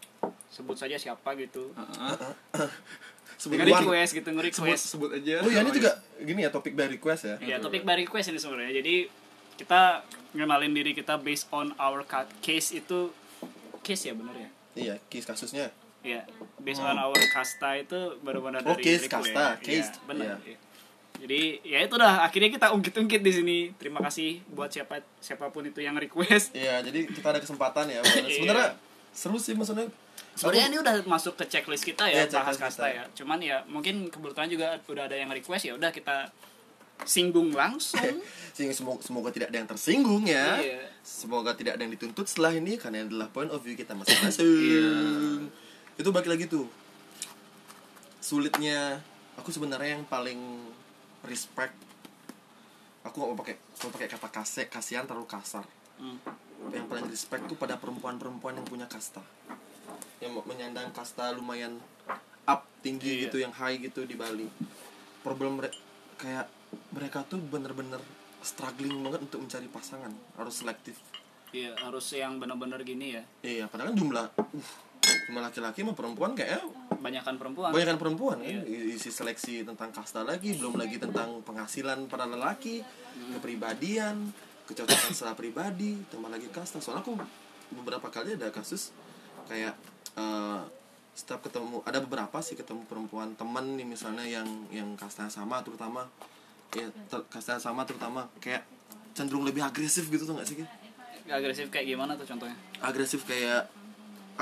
sebut 0.48 0.74
saja 0.74 0.96
siapa 0.96 1.34
gitu. 1.34 1.70
Heeh. 1.72 2.16
Sebut 3.34 3.58
Nge-request 3.58 4.10
gitu, 4.14 4.22
sebut 4.24 4.38
nge-request. 4.38 4.82
sebut 4.88 5.10
aja. 5.12 5.42
Oh 5.42 5.50
iya 5.50 5.60
ini 5.60 5.70
juga 5.72 5.90
gini 6.16 6.40
ya 6.40 6.50
topik 6.50 6.72
by 6.72 6.86
request 6.88 7.22
ya. 7.24 7.36
Iya, 7.40 7.56
topik 7.58 7.82
by 7.82 7.98
request 7.98 8.30
ini 8.30 8.38
sebenarnya. 8.38 8.70
Jadi 8.72 9.10
kita 9.52 10.06
ngenalin 10.32 10.70
diri 10.70 10.92
kita 10.92 11.18
based 11.18 11.50
on 11.50 11.74
our 11.76 12.02
ca- 12.04 12.30
case 12.38 12.70
itu 12.72 13.10
case 13.80 14.06
ya 14.06 14.14
bener 14.14 14.36
ya? 14.36 14.48
Iya, 14.72 14.94
case 15.04 15.26
kasusnya. 15.26 15.74
Iya, 16.00 16.22
based 16.56 16.78
on 16.80 16.94
our 16.94 17.18
kasta 17.28 17.74
itu 17.76 18.14
benar-benar 18.22 18.62
Oh, 18.62 18.72
dari 18.72 18.82
case 18.84 19.02
request. 19.02 19.34
kasta, 19.34 19.44
Iya, 19.50 19.58
case. 19.60 19.90
benar. 20.04 20.38
Iya. 20.38 20.54
iya. 20.54 20.58
Jadi 21.22 21.62
ya 21.62 21.78
itu 21.86 21.94
dah 21.94 22.26
akhirnya 22.26 22.50
kita 22.50 22.74
ungkit-ungkit 22.74 23.22
di 23.22 23.30
sini. 23.32 23.58
Terima 23.78 24.02
kasih 24.02 24.42
buat 24.50 24.74
siapa 24.74 25.06
siapa 25.22 25.54
pun 25.54 25.62
itu 25.62 25.78
yang 25.78 25.94
request. 25.94 26.50
Iya, 26.50 26.82
jadi 26.82 27.06
kita 27.06 27.30
ada 27.30 27.38
kesempatan 27.38 27.86
ya. 27.86 28.02
Iya. 28.02 28.26
Sebenarnya 28.26 28.68
seru 29.14 29.38
sih 29.38 29.54
maksudnya. 29.54 29.86
Sebenarnya 30.34 30.66
ini 30.74 30.78
udah 30.82 30.94
masuk 31.06 31.38
ke 31.38 31.46
checklist 31.46 31.86
kita 31.86 32.10
ya, 32.10 32.26
Iya, 32.26 32.42
bahas 32.42 32.58
kasta 32.58 32.90
ya. 32.90 33.06
Cuman 33.14 33.38
ya 33.38 33.62
mungkin 33.70 34.10
kebetulan 34.10 34.50
juga 34.50 34.82
udah 34.90 35.06
ada 35.06 35.14
yang 35.14 35.30
request 35.30 35.70
ya 35.70 35.78
udah 35.78 35.94
kita 35.94 36.26
singgung 37.06 37.54
langsung. 37.54 38.18
Semoga, 38.52 39.00
semoga 39.02 39.30
tidak 39.30 39.54
ada 39.54 39.58
yang 39.62 39.70
tersinggung 39.70 40.26
ya. 40.26 40.58
Iya. 40.58 40.90
Semoga 41.06 41.54
tidak 41.54 41.78
ada 41.78 41.82
yang 41.86 41.94
dituntut 41.94 42.26
setelah 42.26 42.52
ini 42.52 42.74
karena 42.76 43.06
ini 43.06 43.14
adalah 43.14 43.30
point 43.30 43.48
of 43.54 43.62
view 43.62 43.78
kita 43.78 43.94
masing-masing. 43.98 44.42
Iya. 44.42 44.90
Itu 46.02 46.10
balik 46.10 46.34
lagi 46.34 46.50
tuh. 46.50 46.66
Sulitnya 48.18 48.98
aku 49.38 49.54
sebenarnya 49.54 49.98
yang 49.98 50.04
paling 50.06 50.38
respect 51.24 51.74
aku 53.02 53.14
gak 53.14 53.28
mau 53.28 53.36
pakai 53.36 53.54
mau 53.78 53.90
pakai 53.90 54.08
kata 54.08 54.28
kasih 54.28 54.66
kasihan 54.66 55.04
terlalu 55.04 55.26
kasar 55.26 55.66
Hmm. 55.92 56.18
yang 56.68 56.86
paling 56.86 57.06
respect 57.06 57.46
tuh 57.46 57.54
pada 57.54 57.76
perempuan-perempuan 57.76 58.54
yang 58.54 58.64
punya 58.64 58.86
kasta 58.86 59.22
yang 60.18 60.34
menyandang 60.40 60.90
kasta 60.90 61.30
lumayan 61.30 61.78
up 62.44 62.66
tinggi 62.80 63.06
Iya. 63.12 63.22
gitu 63.24 63.36
yang 63.38 63.52
high 63.52 63.78
gitu 63.78 64.02
di 64.02 64.14
Bali 64.14 64.50
problem 65.20 65.56
mere- 65.56 65.76
kayak 66.16 66.50
mereka 66.90 67.22
tuh 67.22 67.38
bener-bener 67.38 68.02
struggling 68.40 68.98
banget 69.00 69.22
untuk 69.22 69.38
mencari 69.40 69.68
pasangan 69.68 70.10
harus 70.34 70.54
selektif 70.56 70.98
Iya, 71.50 71.76
harus 71.78 72.08
yang 72.10 72.40
benar-benar 72.40 72.80
gini 72.80 73.14
ya. 73.14 73.22
iya 73.40 73.64
padahal 73.66 73.92
kan 73.92 73.96
jumlah 73.98 74.26
uh, 74.32 74.42
jumlah 75.02 75.42
laki-laki 75.42 75.80
sama 75.80 75.92
perempuan 75.92 76.32
kayaknya 76.32 76.62
Banyakan 76.94 77.34
perempuan. 77.34 77.70
banyak 77.70 77.88
kan 77.88 77.98
perempuan 77.98 78.36
kan 78.38 78.46
Iya. 78.46 78.62
isi 78.92 79.10
seleksi 79.10 79.64
tentang 79.64 79.90
kasta 79.90 80.22
lagi 80.22 80.54
belum 80.54 80.76
lagi 80.76 80.96
tentang 80.96 81.42
penghasilan 81.42 82.06
para 82.06 82.24
lelaki 82.24 82.84
kepribadian 83.32 84.30
kecocokan 84.64 85.10
secara 85.10 85.34
pribadi 85.34 85.98
tambah 86.06 86.28
lagi 86.28 86.46
kasta 86.48 86.78
soalnya 86.78 87.02
aku 87.02 87.18
beberapa 87.74 88.06
kali 88.06 88.36
ada 88.36 88.48
kasus 88.48 88.94
kayak 89.44 89.74
eh, 90.14 90.60
setiap 91.12 91.42
ketemu 91.42 91.82
ada 91.82 91.98
beberapa 91.98 92.38
sih 92.38 92.54
ketemu 92.54 92.86
perempuan 92.86 93.34
temen 93.34 93.74
nih 93.74 93.84
misalnya 93.84 94.22
yang 94.22 94.46
yang 94.70 94.94
kasta 94.94 95.26
sama 95.26 95.60
terutama 95.60 96.06
ya 96.72 96.86
ter- 97.06 97.26
kasta 97.26 97.58
sama 97.58 97.82
terutama 97.82 98.30
kayak 98.38 98.62
cenderung 99.12 99.42
lebih 99.42 99.60
agresif 99.60 100.06
gitu 100.06 100.24
tuh 100.24 100.32
gak 100.32 100.46
sih? 100.46 100.64
Agresif 101.24 101.68
kayak 101.68 101.84
gimana 101.86 102.16
tuh 102.16 102.24
contohnya? 102.24 102.56
agresif 102.80 103.22
kayak 103.22 103.68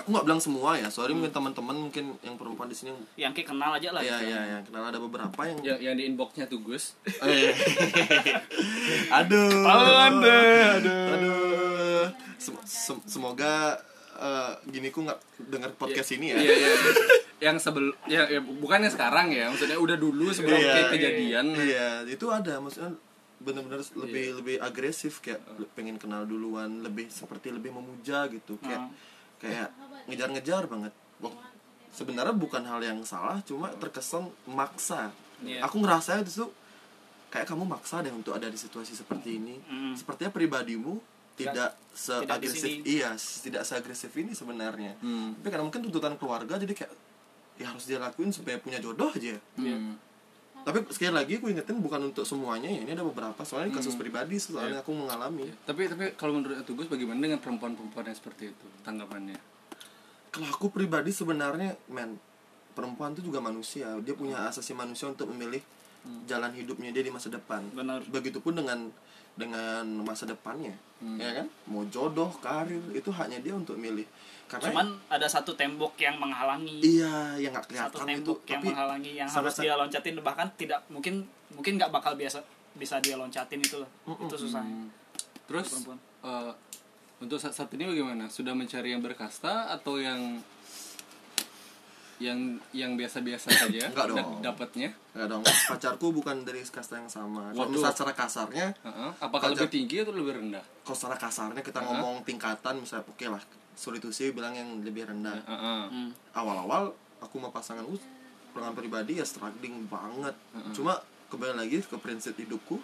aku 0.01 0.07
nggak 0.11 0.25
bilang 0.25 0.39
semua 0.39 0.75
ya 0.75 0.87
sorry 0.89 1.13
mungkin 1.13 1.31
teman-teman 1.31 1.75
mungkin 1.79 2.05
yang 2.21 2.35
perempuan 2.35 2.67
di 2.67 2.75
sini 2.75 2.91
yang 3.15 3.31
kayak 3.31 3.49
kenal 3.49 3.71
aja 3.71 3.89
lah 3.91 4.01
ya 4.01 4.17
ya 4.19 4.39
yang 4.51 4.63
kenal 4.65 4.83
ada 4.83 4.97
beberapa 4.97 5.39
yang 5.45 5.57
yang, 5.61 5.79
yang 5.79 5.95
di 5.95 6.03
inboxnya 6.07 6.45
tuh 6.45 6.59
Gus. 6.61 6.93
Aduh. 9.13 9.65
Aduh, 9.67 10.87
aduh. 11.11 12.05
Sem- 12.37 12.65
sem- 12.65 13.05
semoga 13.05 13.77
eh, 14.17 14.51
gini 14.69 14.89
ku 14.89 15.03
nggak 15.03 15.19
dengar 15.47 15.71
podcast 15.75 16.11
ini 16.13 16.33
ya. 16.33 16.37
Iya 16.39 16.53
iya. 16.57 16.71
Yang 17.41 17.57
sebelum 17.65 17.93
ya, 18.05 18.29
ya 18.29 18.41
bukan 18.41 18.85
yang 18.85 18.93
sekarang 18.93 19.33
ya 19.33 19.49
maksudnya 19.49 19.77
udah 19.77 19.97
dulu 19.97 20.29
sebelum 20.29 20.57
kayak 20.57 20.77
iya, 20.77 20.91
kejadian. 20.93 21.45
iya. 21.57 21.87
Itu 22.05 22.29
ada 22.29 22.61
maksudnya 22.61 22.93
benar-benar 23.41 23.81
lebih 23.97 24.37
lebih 24.37 24.57
agresif 24.61 25.25
kayak 25.25 25.41
pengen 25.73 25.97
kenal 25.97 26.29
duluan 26.29 26.85
lebih 26.85 27.09
seperti 27.09 27.49
lebih 27.49 27.73
memuja 27.73 28.29
gitu 28.29 28.61
kayak 28.61 28.85
Hmm. 28.85 28.93
Kayak 29.41 29.69
ngejar-ngejar 30.07 30.65
banget 30.67 30.93
sebenarnya 31.91 32.33
bukan 32.33 32.63
hal 32.63 32.81
yang 32.81 33.01
salah 33.03 33.43
cuma 33.43 33.73
terkesan 33.75 34.29
maksa 34.47 35.11
Iya. 35.41 35.65
aku 35.65 35.81
ngerasa 35.81 36.21
itu 36.21 36.45
tuh 36.45 36.51
kayak 37.29 37.49
kamu 37.49 37.65
maksa 37.65 37.99
deh 37.99 38.13
untuk 38.13 38.31
ada 38.31 38.45
di 38.45 38.55
situasi 38.55 38.93
seperti 38.93 39.41
ini 39.41 39.57
Mm. 39.59 39.95
sepertinya 39.95 40.29
pribadimu 40.29 41.01
tidak 41.33 41.73
seagresif 41.91 42.85
iya 42.85 43.17
tidak 43.17 43.65
seagresif 43.65 44.13
ini 44.15 44.33
sebenarnya 44.33 45.01
Hmm. 45.01 45.33
tapi 45.35 45.49
karena 45.49 45.65
mungkin 45.65 45.81
tuntutan 45.83 46.15
keluarga 46.15 46.55
jadi 46.55 46.75
kayak 46.75 46.93
ya 47.57 47.67
harus 47.67 47.85
dia 47.85 47.97
lakuin 47.97 48.29
supaya 48.29 48.57
punya 48.57 48.77
jodoh 48.79 49.09
aja 49.09 49.41
Hmm. 49.57 49.97
Tapi 50.61 50.85
sekali 50.93 51.13
lagi 51.17 51.33
aku 51.41 51.49
ingetin 51.49 51.81
bukan 51.81 52.13
untuk 52.13 52.25
semuanya 52.29 52.69
ya 52.69 52.85
ini 52.85 52.91
ada 52.93 53.05
beberapa. 53.05 53.41
Soalnya 53.43 53.73
ini 53.73 53.77
kasus 53.81 53.95
Hmm. 53.97 54.03
pribadi 54.05 54.37
soalnya 54.37 54.85
aku 54.85 54.93
mengalami. 54.93 55.49
Tapi 55.65 55.89
tapi 55.89 56.05
kalau 56.15 56.37
menurut 56.37 56.61
Tuh 56.63 56.77
Gus 56.77 56.87
bagaimana 56.87 57.19
dengan 57.19 57.41
perempuan-perempuan 57.41 58.05
yang 58.07 58.19
seperti 58.19 58.53
itu 58.53 58.67
tanggapannya? 58.85 59.39
Kalau 60.31 60.47
aku 60.47 60.71
pribadi 60.71 61.11
sebenarnya 61.11 61.75
men 61.91 62.21
perempuan 62.77 63.17
itu 63.17 63.27
juga 63.27 63.43
manusia. 63.43 63.91
Dia 64.05 64.15
punya 64.15 64.47
asasi 64.47 64.77
manusia 64.77 65.11
untuk 65.11 65.27
memilih 65.33 65.61
jalan 66.25 66.53
hidupnya 66.57 66.91
dia 66.91 67.05
di 67.05 67.13
masa 67.13 67.29
depan. 67.29 67.65
Benar. 67.73 68.01
begitupun 68.09 68.57
dengan 68.57 68.89
dengan 69.39 69.85
masa 70.05 70.29
depannya 70.29 70.75
ya 71.17 71.31
kan? 71.43 71.47
Mau 71.71 71.87
jodoh 71.89 72.29
karir 72.45 72.83
itu 72.93 73.09
haknya 73.09 73.41
dia 73.41 73.57
untuk 73.57 73.81
milih. 73.81 74.05
Karena 74.51 74.69
cuman 74.69 74.87
ada 75.09 75.25
satu 75.31 75.55
tembok 75.57 75.97
yang 75.97 76.21
menghalangi. 76.21 76.83
Iya 76.83 77.41
yang 77.41 77.55
nggak 77.55 77.65
satu 77.71 77.73
kelihatan 77.73 77.97
itu 77.97 78.05
tembok 78.21 78.41
yang 78.45 78.61
tapi 78.61 78.67
menghalangi 78.69 79.13
yang 79.17 79.29
harus 79.31 79.55
dia 79.57 79.75
loncatin 79.79 80.15
bahkan 80.21 80.49
tidak 80.61 80.81
mungkin 80.93 81.25
mungkin 81.55 81.73
nggak 81.81 81.89
bakal 81.95 82.13
biasa 82.19 82.43
bisa 82.77 83.01
dia 83.03 83.17
loncatin 83.17 83.61
itu 83.63 83.81
loh 83.81 83.91
itu 84.07 84.37
susah. 84.37 84.63
Terus 85.49 85.67
Perempuan. 85.73 85.99
eh, 86.27 86.53
untuk 87.21 87.37
saat, 87.37 87.53
saat 87.53 87.69
ini 87.77 87.85
bagaimana? 87.85 88.33
Sudah 88.33 88.57
mencari 88.57 88.97
yang 88.97 89.05
berkasta 89.05 89.69
atau 89.73 90.01
yang 90.01 90.41
yang 92.21 92.37
yang 92.71 92.95
biasa-biasa 92.95 93.49
saja 93.65 93.89
Enggak 93.89 94.13
dong. 94.13 94.39
dapatnya 94.39 94.93
nggak 95.11 95.27
dong. 95.27 95.43
Pacarku 95.43 96.13
bukan 96.13 96.45
dari 96.45 96.61
kasta 96.63 96.97
yang 96.97 97.09
sama. 97.09 97.49
Kalau 97.51 97.67
misalnya 97.67 97.91
secara 97.91 98.13
kasarnya 98.13 98.67
Heeh. 98.79 99.11
apakah 99.19 99.49
Pacar- 99.49 99.57
lebih 99.59 99.71
tinggi 99.73 99.97
atau 99.99 100.13
lebih 100.13 100.37
rendah? 100.37 100.65
Kalau 100.81 100.95
secara 100.95 101.17
kasarnya 101.17 101.61
kita 101.61 101.81
Uh-huh. 101.81 101.91
ngomong 101.91 102.23
tingkatan 102.23 102.77
misalnya 102.77 103.05
oke 103.05 103.27
lah 103.27 103.43
sorry 103.73 103.97
to 103.97 104.09
say 104.09 104.31
bilang 104.31 104.53
yang 104.53 104.69
lebih 104.79 105.05
rendah. 105.05 105.41
Heeh. 105.41 105.83
Hmm. 105.89 106.11
awal-awal 106.31 106.93
aku 107.19 107.37
sama 107.37 107.49
pasangan 107.49 107.85
us 107.87 108.05
pengalaman 108.51 108.77
pribadi 108.77 109.13
ya 109.15 109.25
struggling 109.25 109.87
banget. 109.87 110.37
Cuma 110.71 111.01
kembali 111.27 111.57
lagi 111.57 111.81
ke 111.81 111.97
prinsip 111.97 112.35
hidupku 112.35 112.77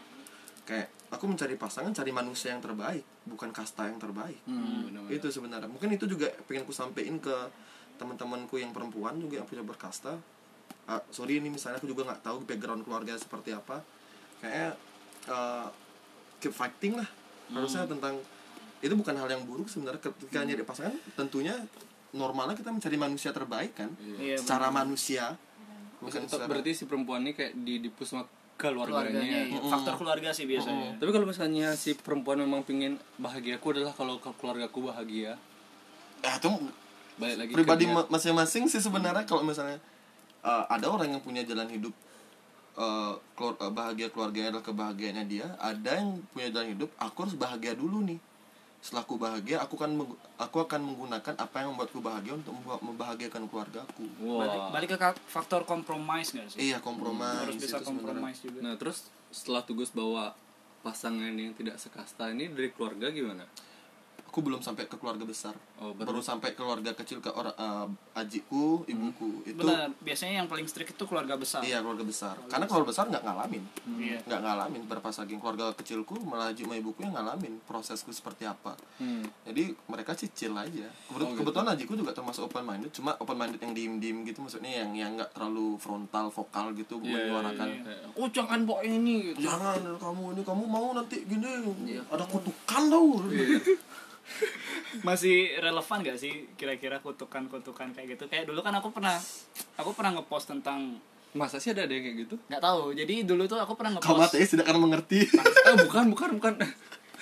kayak 0.62 0.88
aku 1.09 1.26
mencari 1.26 1.55
pasangan 1.55 1.90
cari 1.90 2.11
manusia 2.11 2.50
yang 2.50 2.59
terbaik 2.59 3.05
bukan 3.23 3.50
kasta 3.50 3.85
yang 3.85 3.99
terbaik. 3.99 4.38
Hmm, 4.45 4.87
itu 5.09 5.28
sebenarnya. 5.28 5.66
Mungkin 5.66 5.93
itu 5.93 6.07
juga 6.07 6.26
pengen 6.45 6.62
ku 6.62 6.73
sampein 6.73 7.19
ke 7.19 7.35
teman-temanku 7.96 8.56
yang 8.56 8.70
perempuan 8.70 9.16
juga 9.16 9.40
yang 9.40 9.48
punya 9.48 9.60
berkasta. 9.60 10.16
Ah, 10.86 11.02
sorry 11.10 11.42
ini 11.42 11.50
misalnya 11.50 11.82
aku 11.82 11.90
juga 11.90 12.06
nggak 12.06 12.22
tahu 12.22 12.46
background 12.46 12.86
keluarga 12.86 13.18
seperti 13.18 13.50
apa. 13.50 13.82
Kayaknya 14.38 14.70
eh, 15.26 15.66
keep 16.38 16.54
fighting 16.54 16.94
lah. 16.94 17.08
Harusnya 17.50 17.87
tentang 17.87 18.18
itu 18.78 18.94
bukan 18.94 19.14
hal 19.16 19.26
yang 19.26 19.42
buruk 19.42 19.66
sebenarnya. 19.66 19.98
Ketika 19.98 20.46
nyari 20.46 20.62
pasangan 20.62 20.94
tentunya 21.14 21.56
normalnya 22.14 22.54
kita 22.54 22.70
mencari 22.70 22.96
manusia 22.96 23.35
terbaik 23.35 23.74
kan? 23.74 23.90
Iya, 23.98 24.38
secara 24.38 24.70
manusia. 24.70 25.35
Bukan 25.98 26.22
Maksud- 26.22 26.30
secara 26.30 26.46
berarti 26.46 26.70
si 26.76 26.85
perempuan 26.87 27.24
ini 27.24 27.32
kayak 27.32 27.56
di 27.56 27.80
dipus 27.82 28.12
sama 28.12 28.28
keluarganya. 28.56 29.11
Keluarganya 29.11 29.40
iya. 29.48 29.68
faktor 29.68 29.94
keluarga 29.98 30.28
sih 30.32 30.46
biasanya. 30.46 30.96
Tapi 30.96 31.11
kalau 31.11 31.26
misalnya 31.26 31.72
si 31.74 31.92
perempuan 31.92 32.40
memang 32.40 32.62
pingin 32.62 32.96
bahagia 33.16 33.59
aku 33.59 33.74
adalah 33.74 33.92
kalau 33.92 34.16
ke- 34.16 34.37
keluargaku 34.37 34.87
bahagia. 34.87 35.35
Ya 36.20 36.32
itu 36.37 36.48
balik 37.16 37.37
lagi 37.40 37.50
pribadi 37.57 37.85
masing-masing 37.88 38.68
sih 38.68 38.81
sebenarnya 38.81 39.24
kalau 39.24 39.40
misalnya 39.40 39.81
uh, 40.44 40.64
ada 40.68 40.87
orang 40.88 41.16
yang 41.16 41.22
punya 41.24 41.42
jalan 41.42 41.68
hidup 41.68 41.92
uh, 42.76 43.16
keluar- 43.33 43.59
uh, 43.61 43.72
bahagia 43.72 44.12
keluarganya 44.12 44.52
adalah 44.57 44.64
kebahagiaannya 44.64 45.24
dia 45.24 45.46
ada 45.57 45.96
yang 45.96 46.20
punya 46.31 46.52
jalan 46.52 46.68
hidup 46.76 46.90
aku 47.00 47.16
harus 47.26 47.37
bahagia 47.37 47.72
dulu 47.72 48.05
nih. 48.05 48.20
Setelah 48.76 49.02
aku 49.02 49.16
bahagia 49.18 49.57
aku 49.59 49.74
kan 49.74 49.90
meng- 49.90 50.20
aku 50.38 50.62
akan 50.62 50.81
menggunakan 50.85 51.35
apa 51.40 51.57
yang 51.59 51.74
membuatku 51.74 51.98
bahagia 51.98 52.38
untuk 52.38 52.55
membuat- 52.55 52.85
membahagiakan 52.85 53.42
keluargaku 53.50 54.05
balik, 54.20 54.61
Wah. 54.62 54.70
balik 54.70 54.88
ke 54.94 54.98
faktor 55.26 55.66
kompromis 55.66 56.31
nggak 56.31 56.55
sih? 56.55 56.70
Iya 56.70 56.79
kompromi 56.79 57.24
harus 57.24 57.57
bisa 57.59 57.83
kompromis 57.83 58.38
juga. 58.44 58.62
Nah 58.62 58.79
terus 58.79 59.11
setelah 59.35 59.64
tugas 59.66 59.90
bawa 59.90 60.37
pasangan 60.87 61.35
yang 61.35 61.50
tidak 61.57 61.83
sekasta 61.83 62.31
ini 62.31 62.46
dari 62.52 62.70
keluarga 62.70 63.11
gimana? 63.11 63.42
Aku 64.37 64.44
belum 64.44 64.61
sampai 64.61 64.85
ke 64.85 65.01
keluarga 65.01 65.25
besar. 65.25 65.57
Oh, 65.81 65.96
baru- 65.96 66.12
baru 66.12 66.20
sampai 66.20 66.53
keluarga 66.53 66.92
kecil 66.92 67.18
ke 67.18 67.33
orang 67.33 67.57
uh, 67.57 67.88
ajiku 68.14 68.85
ibuku. 68.85 69.40
Itu 69.42 69.57
benar. 69.57 69.88
Biasanya 69.96 70.44
yang 70.44 70.46
paling 70.46 70.68
strict 70.68 70.92
itu 70.92 71.05
keluarga 71.05 71.35
besar. 71.35 71.64
Iya 71.64 71.81
keluarga 71.81 72.05
besar. 72.05 72.37
Karena 72.44 72.68
keluarga 72.68 72.92
besar 72.92 73.09
nggak 73.09 73.25
ngalamin. 73.25 73.64
Iya. 73.96 74.20
nggak 74.22 74.40
ngalamin. 74.42 74.83
Berapa 74.85 75.09
saking 75.09 75.40
keluarga 75.40 75.72
kecilku 75.72 76.20
malah 76.20 76.46
Haji 76.46 76.62
sama 76.62 76.77
ibuku 76.77 77.01
yang 77.01 77.16
ngalamin 77.16 77.64
prosesku 77.64 78.12
seperti 78.12 78.44
apa. 78.44 78.77
Hmm. 78.96 79.25
jadi 79.42 79.72
mereka 79.87 80.12
cicil 80.12 80.53
aja. 80.53 80.85
Kebet- 80.85 81.16
Oh, 81.16 81.33
gitu. 81.33 81.40
kebetulan 81.42 81.66
Hajiku 81.66 81.92
juga 81.94 82.12
termasuk 82.12 82.44
open 82.44 82.61
minded 82.62 82.92
cuma 82.92 83.16
open 83.16 83.35
minded 83.35 83.57
yang 83.59 83.72
diem 83.72 83.94
diem 83.96 84.18
gitu 84.22 84.38
maksudnya 84.38 84.68
yang 84.77 84.92
yang 84.92 85.11
nggak 85.14 85.33
terlalu 85.33 85.75
frontal 85.77 86.29
vokal 86.29 86.70
gitu 86.72 87.01
Iya, 87.01 87.09
menyuarakan 87.25 87.68
iya, 87.68 87.81
iya. 87.83 88.07
Oh 88.14 88.29
jangan 88.29 88.62
bawa 88.62 88.85
ini 88.85 89.33
gitu. 89.33 89.42
jangan 89.42 89.81
kamu 89.96 90.37
ini 90.37 90.42
kamu 90.42 90.64
mau 90.66 90.92
nanti 90.92 91.25
gini. 91.25 91.49
Iya. 91.88 92.05
ada 92.07 92.25
kutukan 92.27 92.83
tau 92.87 93.09
masih 95.00 95.36
relevan 95.56 95.98
gak 96.02 96.16
sih 96.16 96.32
kira-kira 96.54 96.98
kutukan-kutukan 96.98 97.92
kayak 97.92 98.06
gitu 98.12 98.24
kayak 98.26 98.44
dulu 98.44 98.60
kan 98.60 98.72
aku 98.72 98.90
pernah 98.90 99.16
aku 99.74 99.90
pernah 99.92 100.16
ngepost 100.16 100.50
tentang 100.50 100.98
Masa 101.32 101.56
sih 101.56 101.68
ada 101.68 101.84
ada 101.84 101.92
yang 101.92 102.00
kayak 102.02 102.16
gitu? 102.22 102.34
nggak 102.42 102.62
tahu 102.62 102.96
jadi 102.96 103.14
dulu 103.22 103.44
tuh 103.44 103.56
aku 103.56 103.76
pernah 103.76 103.92
kamu 103.92 104.08
ngepost 104.08 104.32
ateis 104.32 104.48
tidak 104.48 104.64
akan 104.66 104.80
mengerti 104.80 105.18
Ah 105.62 105.76
bukan 105.84 106.04
bukan 106.08 106.30
bukan. 106.34 106.54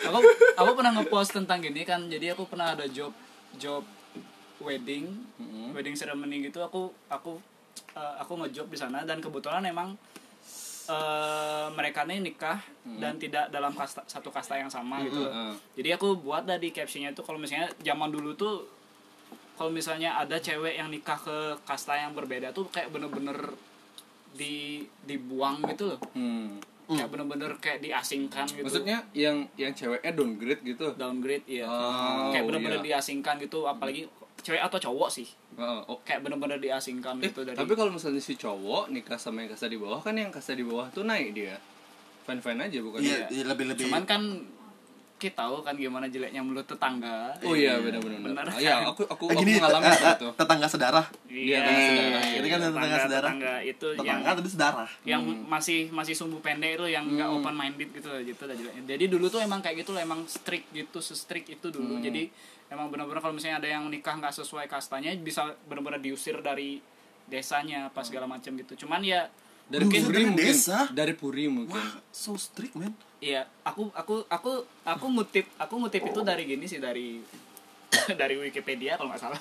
aku 0.00 0.18
aku 0.54 0.70
pernah 0.72 0.92
ngepost 0.94 1.30
tentang 1.32 1.58
gini 1.58 1.82
kan 1.82 2.06
jadi 2.06 2.30
aku 2.30 2.46
pernah 2.46 2.72
ada 2.72 2.86
job 2.86 3.10
job 3.54 3.82
wedding 4.58 5.10
Mm-hmm. 5.34 5.74
wedding 5.74 5.92
ceremony 5.92 6.46
gitu 6.46 6.62
aku 6.62 6.94
aku 7.08 7.42
eh, 7.92 8.14
aku 8.18 8.38
ngejob 8.38 8.70
di 8.70 8.78
sana 8.78 9.02
dan 9.02 9.18
kebetulan 9.18 9.66
emang 9.66 9.98
eh 10.86 11.66
mereka 11.70 12.02
nih 12.02 12.20
nikah 12.20 12.60
dan 12.94 13.16
tidak 13.16 13.48
dalam 13.48 13.72
kasta, 13.72 14.04
satu 14.04 14.28
kasta 14.28 14.54
yang 14.54 14.68
sama 14.68 15.00
gitu 15.00 15.22
Mm-hmm. 15.22 15.52
jadi 15.74 15.88
aku 15.94 16.18
buat 16.18 16.44
dari 16.44 16.68
captionnya 16.68 17.10
itu 17.10 17.20
kalau 17.20 17.36
misalnya 17.36 17.72
zaman 17.78 18.08
dulu 18.08 18.32
tuh 18.32 18.68
kalau 19.54 19.70
misalnya 19.70 20.14
ada 20.14 20.36
cewek 20.36 20.74
yang 20.74 20.88
nikah 20.88 21.16
ke 21.16 21.36
kasta 21.62 21.94
yang 21.94 22.12
berbeda 22.12 22.50
tuh 22.50 22.66
kayak 22.68 22.90
bener-bener 22.90 23.54
di 24.30 24.82
dibuang 25.00 25.62
gitu 25.64 25.88
loh 25.88 26.00
Hmm. 26.12 26.58
kayak 26.90 27.08
bener-bener 27.08 27.48
kayak 27.58 27.80
diasingkan 27.80 28.44
gitu 28.46 28.60
Maksudnya 28.60 29.00
yang 29.12 29.48
yang 29.54 29.72
ceweknya 29.72 30.12
downgrade 30.12 30.60
gitu. 30.62 30.92
downgrade 30.92 31.46
ya 31.46 31.64
Oh, 31.64 32.28
kayak 32.28 32.44
bener-bener 32.44 32.76
iya. 32.78 32.86
diasingkan 32.92 33.40
gitu 33.40 33.64
apalagi 33.64 34.04
cewek 34.44 34.60
atau 34.60 34.76
cowok 34.78 35.08
sih 35.10 35.28
Oh, 35.54 35.80
oh. 35.86 35.98
kayak 36.02 36.20
bener-bener 36.20 36.58
diasingkan 36.58 37.16
Eh, 37.22 37.30
gitu 37.30 37.42
dari 37.42 37.54
tapi 37.54 37.72
kalau 37.72 37.88
misalnya 37.88 38.18
si 38.18 38.34
cowok 38.34 38.90
nikah 38.90 39.16
sama 39.16 39.40
yang 39.40 39.50
kasta 39.50 39.66
di 39.66 39.78
bawah 39.78 39.98
kan 39.98 40.12
yang 40.12 40.28
kasta 40.28 40.52
di 40.52 40.66
bawah 40.66 40.90
tuh 40.90 41.02
naik 41.02 41.30
dia. 41.32 41.56
Fine 42.24 42.40
fine 42.40 42.60
aja 42.60 42.78
bukan? 42.80 42.98
iya 42.98 43.24
iya, 43.30 43.44
lebih 43.44 43.70
lebih 43.70 43.86
cuman 43.86 44.02
kan 44.02 44.22
kita 45.24 45.40
tahu 45.40 45.56
kan 45.60 45.72
gimana 45.74 46.04
jeleknya 46.06 46.40
mulut 46.40 46.62
tetangga 46.62 47.32
Oh 47.40 47.52
iya 47.52 47.80
benar 47.80 47.98
benar. 47.98 48.18
Benar. 48.20 48.44
benar. 48.44 48.60
Iya 48.60 48.74
aku 48.84 49.02
aku, 49.04 49.24
aku 49.32 49.40
gini 49.40 49.56
mengalami 49.56 49.84
eh, 49.84 49.92
seperti 49.92 50.04
eh, 50.04 50.14
itu. 50.14 50.28
tetangga 50.36 50.66
sedarah 50.68 51.06
iya 51.26 51.58
tetangga 51.58 51.80
saudara. 51.80 52.20
Ini 52.36 52.46
kan 52.46 52.60
tetangga 52.60 52.96
saudara. 52.98 53.24
tetangga 53.24 53.54
itu 53.62 53.86
yang 53.88 53.98
tetangga 54.04 54.30
tapi 54.36 54.48
sedarah 54.48 54.88
yang 55.02 55.22
masih 55.46 55.78
masih 55.88 56.14
sumbu 56.14 56.38
pendek 56.38 56.76
itu 56.76 56.86
yang 56.86 57.04
nggak 57.08 57.28
open 57.30 57.54
minded 57.54 57.88
gitu 57.90 58.08
lah, 58.08 58.20
gitu 58.20 58.42
lah 58.44 58.54
jeleknya. 58.54 58.82
jadi 58.86 59.04
dulu 59.08 59.26
tuh 59.26 59.40
emang 59.40 59.58
kayak 59.58 59.76
gitu 59.80 59.90
loh 59.90 60.02
emang 60.02 60.20
strict 60.26 60.68
gitu 60.70 60.98
strict 61.00 61.48
itu 61.48 61.66
dulu 61.68 61.96
jadi 61.98 62.28
emang 62.68 62.88
benar-benar 62.88 63.20
kalau 63.20 63.32
misalnya 63.32 63.58
ada 63.58 63.68
yang 63.70 63.88
nikah 63.88 64.14
nggak 64.14 64.34
sesuai 64.34 64.66
kastanya 64.66 65.14
bisa 65.16 65.56
benar-benar 65.64 65.98
diusir 65.98 66.36
dari 66.38 66.80
desanya 67.24 67.88
apa 67.88 68.04
segala 68.04 68.26
macam 68.26 68.52
gitu 68.52 68.84
cuman 68.84 69.00
ya 69.00 69.24
Dari 69.64 69.88
puri 69.88 70.04
dari 70.12 70.24
mungkin. 70.28 70.44
desa. 70.44 70.78
Dari 70.92 71.14
puri 71.16 71.48
mungkin. 71.48 71.72
wah 71.72 71.96
so 72.12 72.36
strict 72.36 72.76
man 72.76 72.92
iya 73.24 73.40
aku 73.64 73.88
aku 73.96 74.28
aku 74.28 74.68
aku 74.84 75.06
ngutip 75.16 75.48
aku 75.56 75.80
ngutip 75.80 76.04
itu 76.04 76.20
dari 76.20 76.44
gini 76.44 76.68
sih 76.68 76.76
dari 76.76 77.24
dari 78.20 78.36
Wikipedia 78.36 79.00
kalau 79.00 79.08
nggak 79.08 79.22
salah 79.24 79.40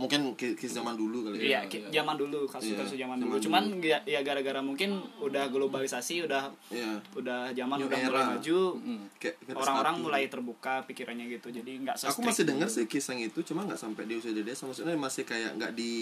mungkin 0.00 0.32
ki- 0.32 0.56
kisah 0.56 0.80
zaman 0.80 0.96
dulu 0.96 1.28
kali 1.28 1.44
iya 1.44 1.60
ya 1.60 1.68
ki- 1.68 1.84
iya. 1.84 2.00
zaman 2.00 2.16
dulu 2.16 2.48
kasus-kasus 2.48 2.96
Iya, 2.96 3.04
zaman 3.04 3.16
zaman 3.16 3.16
dulu 3.20 3.30
dulu. 3.30 3.44
cuman 3.44 3.62
ya, 3.78 3.98
ya 4.02 4.20
gara-gara 4.20 4.60
mungkin 4.60 4.90
udah 5.18 5.44
globalisasi 5.46 6.24
udah 6.24 6.48
Iya. 6.68 6.96
udah 7.12 7.52
zaman 7.52 7.76
New 7.76 7.86
udah 7.86 7.98
mulai 8.00 8.16
era. 8.16 8.32
maju 8.32 8.60
Mm. 8.80 9.00
Kayak 9.14 9.34
kita 9.38 9.52
orang-orang 9.54 9.94
mulai 10.00 10.22
terbuka 10.26 10.74
pikirannya 10.82 11.26
gitu 11.30 11.52
jadi 11.52 11.72
nggak 11.78 11.96
aku 12.00 12.20
masih 12.22 12.44
dengar 12.44 12.64
dulu. 12.64 12.74
sih 12.74 12.84
kisah 12.86 13.12
itu 13.14 13.40
cuma 13.44 13.60
nggak 13.62 13.76
sampai 13.76 14.02
di 14.04 14.16
usia 14.16 14.32
dia 14.32 14.50
sama 14.50 14.72
maksudnya 14.72 14.96
masih 14.96 15.22
kayak 15.22 15.50
nggak 15.54 15.72
di 15.74 15.92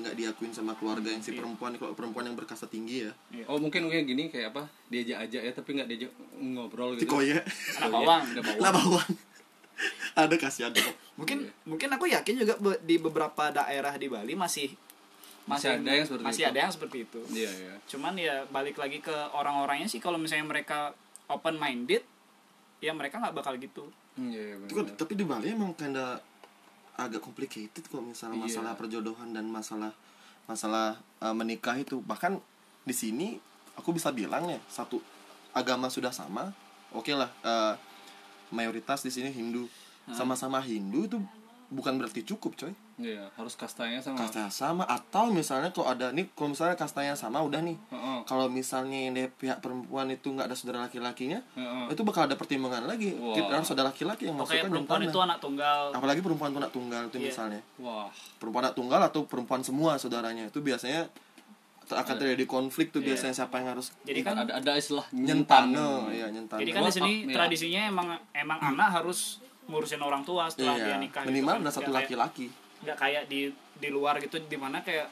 nggak 0.00 0.14
diakuin 0.16 0.50
sama 0.50 0.74
keluarga 0.74 1.06
yang 1.06 1.20
si 1.20 1.30
Iya. 1.30 1.38
perempuan 1.38 1.72
kalau 1.76 1.94
perempuan 1.94 2.24
yang 2.24 2.34
berkasta 2.34 2.66
tinggi 2.66 3.04
ya 3.04 3.12
Oh 3.46 3.56
mungkin 3.56 3.84
mungkin 3.84 4.02
gini 4.02 4.26
kayak 4.26 4.50
apa 4.50 4.66
diajak 4.86 5.22
aja 5.22 5.38
ya 5.40 5.52
tapi 5.52 5.70
nggak 5.72 5.86
diajak 5.86 6.10
ngobrol 6.36 6.96
gitu. 6.96 7.06
koye 7.08 7.38
anak 7.76 7.90
bawang 7.92 8.22
lah 8.56 8.72
bawang. 8.72 9.10
ada 10.16 10.34
kasihan 10.34 10.70
dong 10.70 10.94
mungkin 11.14 11.38
mungkin 11.64 11.88
aku 11.90 12.06
yakin 12.06 12.34
juga 12.36 12.54
be- 12.56 12.80
di 12.80 12.96
beberapa 12.96 13.50
daerah 13.50 13.94
di 13.94 14.06
Bali 14.06 14.34
masih 14.34 14.70
Masih 15.44 15.76
ada 15.76 15.92
yang 15.92 16.08
seperti 16.08 16.24
masih 16.24 16.40
itu. 16.40 16.48
ada 16.48 16.58
yang 16.58 16.72
seperti 16.72 16.96
itu 17.04 17.20
Iya 17.30 17.50
iya. 17.52 17.74
cuman 17.84 18.14
ya 18.16 18.34
balik 18.48 18.74
lagi 18.74 18.98
ke 18.98 19.12
orang-orangnya 19.30 19.84
sih 19.84 19.98
kalau 19.98 20.16
misalnya 20.16 20.48
mereka 20.48 20.96
open 21.26 21.56
minded 21.56 22.00
ya 22.78 22.90
mereka 22.90 23.18
nggak 23.18 23.34
bakal 23.34 23.54
gitu 23.56 23.84
Hmm, 24.14 24.30
Iya 24.30 24.40
iya. 24.40 24.54
Kan- 24.64 24.86
benar. 24.86 24.94
tapi 24.94 25.12
di 25.12 25.24
Bali 25.24 25.50
emang 25.50 25.74
kinda 25.74 26.16
agak 26.94 27.20
complicated 27.20 27.82
kok 27.82 28.00
misalnya 28.00 28.38
Iya. 28.38 28.46
masalah 28.46 28.72
perjodohan 28.72 29.30
dan 29.30 29.44
masalah 29.44 29.90
masalah 30.44 30.94
uh, 31.18 31.32
menikah 31.32 31.74
itu 31.74 31.98
bahkan 32.00 32.38
di 32.80 32.92
sini 32.92 33.36
aku 33.74 33.90
bisa 33.90 34.12
bilang 34.12 34.46
ya 34.46 34.60
satu 34.66 35.02
agama 35.50 35.88
sudah 35.88 36.08
sama 36.08 36.54
oke 36.90 37.10
lah 37.10 37.28
uh, 37.42 37.74
mayoritas 38.54 39.02
di 39.02 39.10
sini 39.10 39.28
Hindu 39.28 39.66
sama-sama 40.08 40.60
Hindu 40.60 41.04
itu 41.04 41.18
bukan 41.66 41.96
berarti 41.96 42.22
cukup 42.22 42.54
coy 42.54 42.70
Iya 42.94 43.26
harus 43.34 43.56
kastanya 43.56 43.98
sama. 43.98 44.14
kastanya 44.16 44.46
sama 44.46 44.84
atau 44.86 45.26
misalnya 45.28 45.74
kalau 45.74 45.90
ada 45.90 46.08
nih 46.08 46.30
kalau 46.30 46.54
misalnya 46.54 46.78
kastanya 46.78 47.14
sama 47.14 47.42
udah 47.42 47.58
nih 47.58 47.74
Heeh. 47.90 48.18
kalau 48.22 48.46
misalnya 48.46 48.94
yang 49.00 49.12
dari 49.12 49.26
pihak 49.26 49.58
perempuan 49.58 50.06
itu 50.06 50.30
nggak 50.30 50.46
ada 50.46 50.54
saudara 50.54 50.86
laki-lakinya 50.86 51.42
Heeh. 51.50 51.90
itu 51.90 52.02
bakal 52.02 52.30
ada 52.30 52.36
pertimbangan 52.36 52.86
lagi 52.86 53.16
Wah. 53.16 53.34
kita 53.34 53.50
harus 53.50 53.66
ada 53.68 53.82
laki-laki 53.82 54.22
yang 54.24 54.38
masukkan 54.38 54.70
perempuan 54.70 55.02
itu 55.02 55.18
anak 55.18 55.38
tunggal 55.40 55.90
apalagi 55.90 56.20
perempuan 56.20 56.48
tuh 56.48 56.60
anak 56.60 56.70
tunggal 56.70 57.02
itu 57.04 57.16
Iya. 57.18 57.26
misalnya 57.26 57.60
Wah. 57.76 58.06
perempuan 58.38 58.62
anak 58.62 58.76
tunggal 58.76 59.00
atau 59.02 59.20
perempuan 59.26 59.60
semua 59.60 59.98
saudaranya 59.98 60.46
itu 60.46 60.62
biasanya 60.62 61.10
akan 61.86 62.14
terjadi 62.16 62.44
konflik 62.44 62.88
tuh 62.88 62.98
Iya. 62.98 63.12
biasanya 63.12 63.34
siapa 63.36 63.60
yang 63.60 63.76
harus 63.76 63.92
jadi 64.02 64.20
kan 64.20 64.34
ada 64.38 64.52
ada 64.56 64.72
istilah 64.74 65.04
nyentano 65.10 66.08
ya 66.08 66.26
nyentano 66.28 66.60
jadi 66.60 66.72
kan 66.72 66.82
di 66.82 66.92
sini 66.92 67.12
iya. 67.24 67.34
tradisinya 67.34 67.82
emang 67.86 68.06
emang 68.32 68.58
anak 68.62 68.88
harus 68.94 69.42
ngurusin 69.64 69.98
orang 69.98 70.22
tua 70.22 70.48
setelah 70.48 70.76
dia 70.76 70.86
iya 70.86 70.96
nikah 70.96 71.24
minimal 71.24 71.56
gitu 71.56 71.60
kan. 71.60 71.64
ada 71.64 71.70
satu 71.70 71.80
Nggak 71.82 71.92
kayak- 71.92 72.00
laki-laki 72.08 72.46
nggak 72.84 72.96
kayak 72.96 73.22
di 73.26 73.40
di 73.74 73.88
luar 73.88 74.14
gitu 74.18 74.36
di 74.38 74.56
mana 74.56 74.80
kayak 74.80 75.08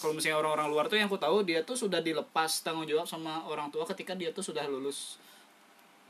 kalau 0.00 0.12
misalnya 0.12 0.40
orang-orang 0.40 0.68
luar 0.68 0.84
tuh 0.88 0.96
yang 0.96 1.06
aku 1.06 1.16
tahu 1.16 1.44
dia 1.44 1.62
tuh 1.62 1.76
sudah 1.78 2.00
dilepas 2.00 2.50
tanggung 2.60 2.84
jawab 2.84 3.06
sama 3.06 3.44
orang 3.46 3.70
tua 3.70 3.86
ketika 3.86 4.12
dia 4.12 4.32
tuh 4.32 4.42
sudah 4.42 4.64
lulus 4.66 5.20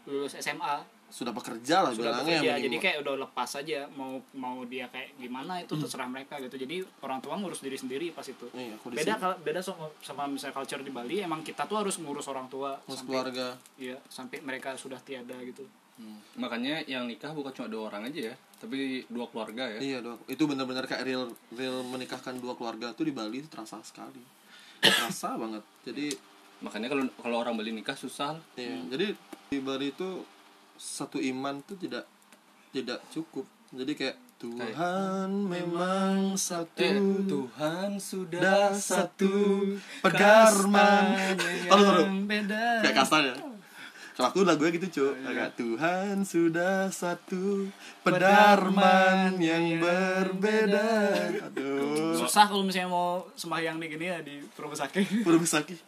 lulus 0.07 0.35
SMA 0.35 0.83
sudah 1.13 1.29
bekerja 1.31 1.85
lah 1.85 1.93
sudah 1.93 2.09
bilangnya 2.09 2.41
bekerja 2.41 2.53
jadi 2.65 2.77
kayak 2.81 2.97
udah 3.05 3.15
lepas 3.21 3.51
aja 3.55 3.85
mau 3.93 4.17
mau 4.33 4.65
dia 4.65 4.89
kayak 4.89 5.13
gimana 5.15 5.61
itu 5.61 5.77
Hmm. 5.77 5.85
terserah 5.85 6.09
mereka 6.09 6.41
gitu. 6.41 6.57
Jadi 6.57 6.77
orang 7.01 7.21
tua 7.21 7.37
ngurus 7.37 7.61
diri 7.61 7.77
sendiri 7.77 8.09
pas 8.11 8.25
itu. 8.25 8.49
Iya, 8.51 8.81
kalau 8.81 8.93
beda 8.93 9.05
sini. 9.07 9.21
kal- 9.21 9.41
beda 9.45 9.61
sama, 9.61 9.87
sama 10.01 10.23
misalnya 10.25 10.55
culture 10.55 10.81
di 10.81 10.89
Bali 10.89 11.21
emang 11.21 11.45
kita 11.45 11.69
tuh 11.69 11.77
harus 11.77 12.01
ngurus 12.01 12.25
orang 12.27 12.49
tua 12.49 12.75
harus 12.75 12.97
sampai 12.97 13.13
keluarga. 13.13 13.47
Iya 13.77 14.01
sampai 14.09 14.41
mereka 14.41 14.73
sudah 14.75 14.97
tiada 14.99 15.37
gitu. 15.43 15.69
Hmm. 15.95 16.17
Makanya 16.35 16.81
yang 16.87 17.05
nikah 17.05 17.31
bukan 17.31 17.53
cuma 17.53 17.69
dua 17.69 17.83
orang 17.87 18.09
aja 18.09 18.33
ya, 18.33 18.35
tapi 18.57 19.05
dua 19.07 19.29
keluarga 19.29 19.69
ya. 19.69 19.79
iya 19.79 19.99
dong 20.01 20.17
itu 20.25 20.41
benar-benar 20.43 20.89
kayak 20.89 21.05
real 21.05 21.29
real 21.53 21.85
menikahkan 21.85 22.33
dua 22.35 22.57
keluarga 22.57 22.97
tuh 22.97 23.05
di 23.05 23.13
Bali 23.13 23.39
itu 23.39 23.47
terasa 23.47 23.77
sekali. 23.85 24.25
Terasa 24.81 25.37
banget. 25.37 25.61
Jadi 25.85 26.33
Makanya 26.63 26.87
kalau 26.87 27.03
kalau 27.19 27.37
orang 27.39 27.59
Bali 27.59 27.75
nikah 27.75 27.93
susah. 27.93 28.39
Iya, 28.55 28.87
jadi 28.89 29.19
di 29.51 29.59
Bali 29.59 29.91
itu 29.91 30.23
satu 30.83 31.23
iman 31.23 31.63
tuh 31.63 31.79
tidak 31.79 32.11
tidak 32.75 32.99
cukup. 33.15 33.47
Jadi 33.71 33.93
kayak 33.95 34.17
Tuhan 34.43 35.31
memang 35.47 36.35
satu. 36.35 36.83
Eh, 36.83 36.99
Tuhan 37.31 38.03
sudah 38.03 38.43
Dah 38.43 38.75
satu 38.75 39.63
pegarman. 40.03 41.39
Taruh. 41.71 42.11
beda 42.31 42.83
Kayak 42.83 42.97
kasar 43.07 43.23
ya. 43.31 43.35
Kalau 44.13 44.29
aku 44.29 44.43
lagunya 44.43 44.75
gitu 44.75 44.87
cuy. 44.91 45.23
Kayak 45.23 45.55
Tuhan 45.55 46.27
sudah 46.27 46.91
satu 46.91 47.71
pedarman 48.03 49.39
yang 49.39 49.79
berbeda. 49.79 50.91
Aduh. 51.47 52.19
susah 52.19 52.51
kalau 52.51 52.67
misalnya 52.67 52.91
mau 52.91 53.25
sembahyang 53.39 53.79
di 53.79 53.87
gini 53.89 54.07
ya 54.11 54.19
di 54.21 54.43
Purwosaki 54.53 55.23
Purwosaki. 55.23 55.79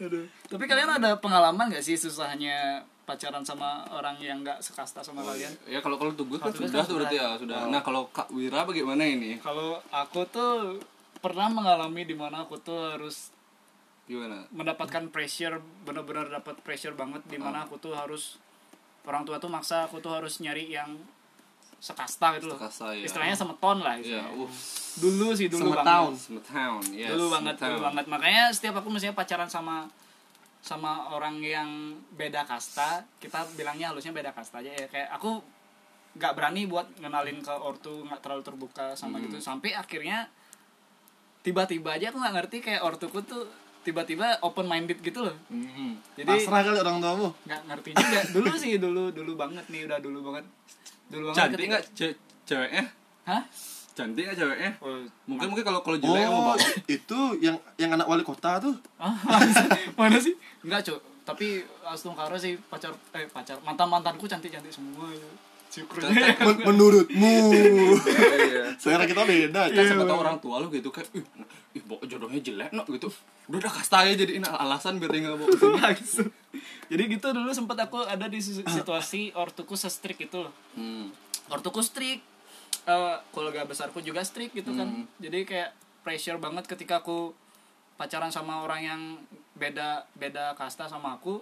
Aduh. 0.00 0.24
Tapi 0.48 0.64
kalian 0.64 0.96
ada 0.96 1.20
pengalaman 1.20 1.68
gak 1.68 1.84
sih 1.84 1.94
susahnya 1.94 2.88
pacaran 3.10 3.42
sama 3.42 3.68
orang 3.90 4.14
yang 4.18 4.38
nggak 4.40 4.58
sekasta 4.60 5.02
sama 5.02 5.20
kalian? 5.24 5.50
Ya 5.66 5.78
kalau 5.78 5.96
kalau 5.96 6.12
tugas 6.12 6.38
kan 6.38 6.48
Kalau 6.48 6.54
tugas 6.56 6.70
sudah 6.70 6.78
kan 6.78 6.86
tuh 6.86 6.96
berarti 6.96 7.16
ya 7.16 7.26
sudah. 7.34 7.58
sudah. 7.58 7.58
Nah 7.68 7.80
kalau 7.80 8.06
Kak 8.08 8.30
Wira 8.30 8.62
bagaimana 8.62 9.02
ini? 9.02 9.36
Kalau 9.38 9.82
aku 9.84 10.22
tuh 10.24 10.78
pernah 11.18 11.48
mengalami 11.48 12.02
di 12.02 12.14
mana 12.14 12.42
aku 12.42 12.56
tuh 12.56 12.78
harus 12.88 13.34
Gimana? 14.02 14.46
mendapatkan 14.50 15.06
pressure 15.08 15.58
benar-benar 15.82 16.30
dapat 16.32 16.58
pressure 16.60 16.94
banget 16.94 17.22
di 17.24 17.36
mana 17.36 17.62
aku 17.62 17.76
tuh 17.76 17.92
harus 17.92 18.38
orang 19.02 19.22
tua 19.22 19.36
tuh 19.36 19.46
maksa 19.46 19.84
aku 19.84 19.98
tuh 19.98 20.12
harus 20.12 20.38
nyari 20.38 20.66
yang 20.68 20.94
sekasta 21.76 22.36
gitu 22.36 22.46
loh. 22.46 22.56
Sekasta, 22.56 22.92
ya. 22.92 23.04
Istilahnya 23.04 23.32
semeton 23.34 23.80
lah 23.80 23.96
Ya, 23.96 24.20
istilahnya. 24.20 24.36
uh, 24.36 24.50
Dulu 24.92 25.26
sih 25.32 25.48
dulu 25.48 25.72
Semetown. 25.72 26.12
banget. 26.12 26.20
Smetown, 26.20 26.80
yes. 26.92 27.08
dulu 27.10 27.24
banget 27.30 27.54
Smetown. 27.56 27.70
dulu 27.70 27.80
banget 27.82 28.04
makanya 28.06 28.44
setiap 28.52 28.74
aku 28.76 28.88
misalnya 28.88 29.16
pacaran 29.16 29.48
sama 29.48 29.88
sama 30.60 31.08
orang 31.08 31.40
yang 31.40 31.68
beda 32.12 32.44
kasta 32.44 33.02
kita 33.16 33.48
bilangnya 33.54 33.90
halusnya 33.90 34.12
beda 34.12 34.30
kasta 34.30 34.60
aja. 34.60 34.70
Ya 34.70 34.86
kayak 34.86 35.08
aku 35.10 35.40
nggak 36.10 36.32
berani 36.32 36.66
buat 36.66 36.90
ngenalin 36.96 37.38
ke 37.38 37.50
ortu 37.50 38.02
nggak 38.02 38.20
terlalu 38.20 38.42
terbuka 38.42 38.92
sama 38.92 39.18
gitu. 39.20 39.38
Sampai 39.38 39.72
akhirnya 39.72 40.28
tiba-tiba 41.40 41.96
aja 41.96 42.10
aku 42.10 42.18
nggak 42.18 42.34
ngerti 42.36 42.56
kayak 42.60 42.82
ortuku 42.82 43.18
tuh 43.22 43.48
tiba-tiba 43.80 44.36
open 44.40 44.68
minded 44.68 45.00
gitu 45.00 45.22
loh. 45.22 45.36
Mhm. 45.48 45.96
jadi 46.14 46.28
Pasrah 46.28 46.60
kali 46.62 46.78
orang 46.78 47.00
tuamu. 47.00 47.28
nggak 47.42 47.62
ngerti 47.64 47.90
juga. 47.94 48.20
Dulu 48.30 48.50
sih 48.54 48.72
dulu 48.76 49.08
dulu 49.10 49.32
banget 49.34 49.64
nih 49.66 49.88
udah 49.88 49.98
dulu 49.98 50.18
banget. 50.22 50.44
Dulu 51.08 51.24
banget 51.26 51.38
Cantik 51.40 51.66
nggak 51.66 51.84
ce- 51.96 52.18
ceweknya? 52.44 52.84
hah 53.22 53.42
Cantik 54.00 54.24
ceweknya? 54.30 54.70
oh, 54.78 55.04
Mungkin 55.24 55.46
mungkin 55.46 55.62
kalau 55.62 55.80
kalau 55.80 55.96
jelek 55.96 56.24
mau 56.24 56.32
Oh, 56.32 56.44
bawa. 56.50 56.56
itu 56.86 57.18
yang 57.38 57.56
yang 57.76 57.92
anak 57.92 58.06
wali 58.06 58.22
kota 58.22 58.56
tuh. 58.58 58.74
Ah, 58.96 59.12
mana 59.94 60.16
sih? 60.16 60.32
Enggak, 60.60 60.80
Cuk. 60.82 61.00
Tapi 61.22 61.60
Astung 61.84 62.12
Karo 62.12 62.34
sih 62.34 62.56
pacar 62.62 62.90
eh 63.12 63.26
pacar 63.26 63.60
mantan-mantanku 63.60 64.24
cantik-cantik 64.24 64.70
semua 64.70 65.06
ya. 65.10 65.28
Syukurnya. 65.68 66.10
Men- 66.34 66.66
menurutmu. 66.66 67.34
Iya. 68.40 68.74
Selera 68.74 69.04
kita 69.04 69.22
beda. 69.22 69.68
Kan 69.68 69.84
siapa 69.84 70.02
tahu 70.02 70.18
orang 70.18 70.38
tua 70.38 70.58
lu 70.58 70.66
gitu 70.68 70.88
kayak 70.88 71.06
ih, 71.12 71.22
ih 71.72 71.82
bawa 71.84 72.02
jodohnya 72.02 72.40
jelek 72.40 72.72
no 72.72 72.82
gitu. 72.88 73.06
Udah 73.46 73.60
udah 73.60 73.70
kasta 73.72 74.02
aja 74.02 74.14
jadi 74.16 74.42
alasan 74.42 74.98
biar 74.98 75.06
dia 75.08 75.20
nggak 75.22 75.36
bawa 75.36 75.46
ke 75.46 75.56
sini. 75.56 75.74
Maksud. 75.76 76.26
Jadi 76.88 77.02
gitu 77.08 77.26
dulu 77.30 77.50
sempat 77.50 77.78
aku 77.78 78.02
ada 78.02 78.26
di 78.26 78.40
si- 78.40 78.58
situasi 78.58 79.30
ortuku 79.32 79.76
se-strict 79.76 80.18
itu 80.24 80.38
loh. 80.40 80.50
Hmm. 80.72 81.14
Ortuku 81.48 81.78
strict. 81.80 82.26
Eh 82.90 83.14
keluarga 83.30 83.62
besarku 83.62 83.98
juga 84.00 84.20
strict 84.20 84.50
gitu 84.52 84.74
kan. 84.74 84.88
Hmm. 84.88 85.06
Jadi 85.16 85.44
kayak 85.44 85.70
pressure 86.00 86.36
banget 86.36 86.66
ketika 86.66 86.98
aku 86.98 87.30
pacaran 87.94 88.28
sama 88.28 88.64
orang 88.64 88.80
yang 88.80 89.00
beda 89.54 89.88
beda 90.14 90.56
kasta 90.56 90.88
sama 90.88 91.14
aku 91.14 91.38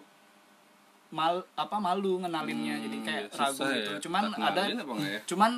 mal 1.09 1.41
apa 1.55 1.77
malu 1.79 2.21
ngenalinnya 2.21 2.75
Hmm, 2.75 2.85
jadi 2.85 2.97
kayak 3.01 3.25
ya, 3.25 3.39
ragu 3.39 3.63
gitu 3.65 3.91
ya. 3.91 4.01
cuman 4.03 4.23
Tak 4.29 4.49
ada 4.51 4.63
ya? 4.99 5.21
cuman 5.25 5.53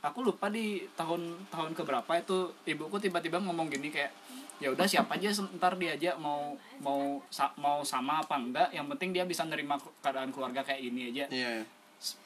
aku 0.00 0.18
lupa 0.20 0.46
di 0.48 0.66
tahun 0.92 1.22
tahun 1.48 1.70
keberapa 1.72 2.12
itu 2.14 2.36
ibuku 2.66 3.00
tiba-tiba 3.00 3.40
ngomong 3.40 3.70
gini 3.70 3.88
kayak 3.88 4.12
ya 4.58 4.68
udah 4.68 4.84
siapa 4.84 5.14
aja 5.14 5.30
ntar 5.54 5.78
diajak 5.78 6.18
mau 6.18 6.52
mau 6.78 7.22
sa- 7.28 7.54
mau 7.54 7.80
sama 7.80 8.18
apa 8.18 8.34
enggak 8.36 8.68
yang 8.68 8.90
penting 8.90 9.14
dia 9.14 9.22
bisa 9.22 9.46
nerima 9.46 9.78
keadaan 10.02 10.28
keluarga 10.28 10.60
kayak 10.60 10.82
ini 10.84 11.14
aja 11.14 11.24
Iya, 11.30 11.48
iya. 11.54 11.64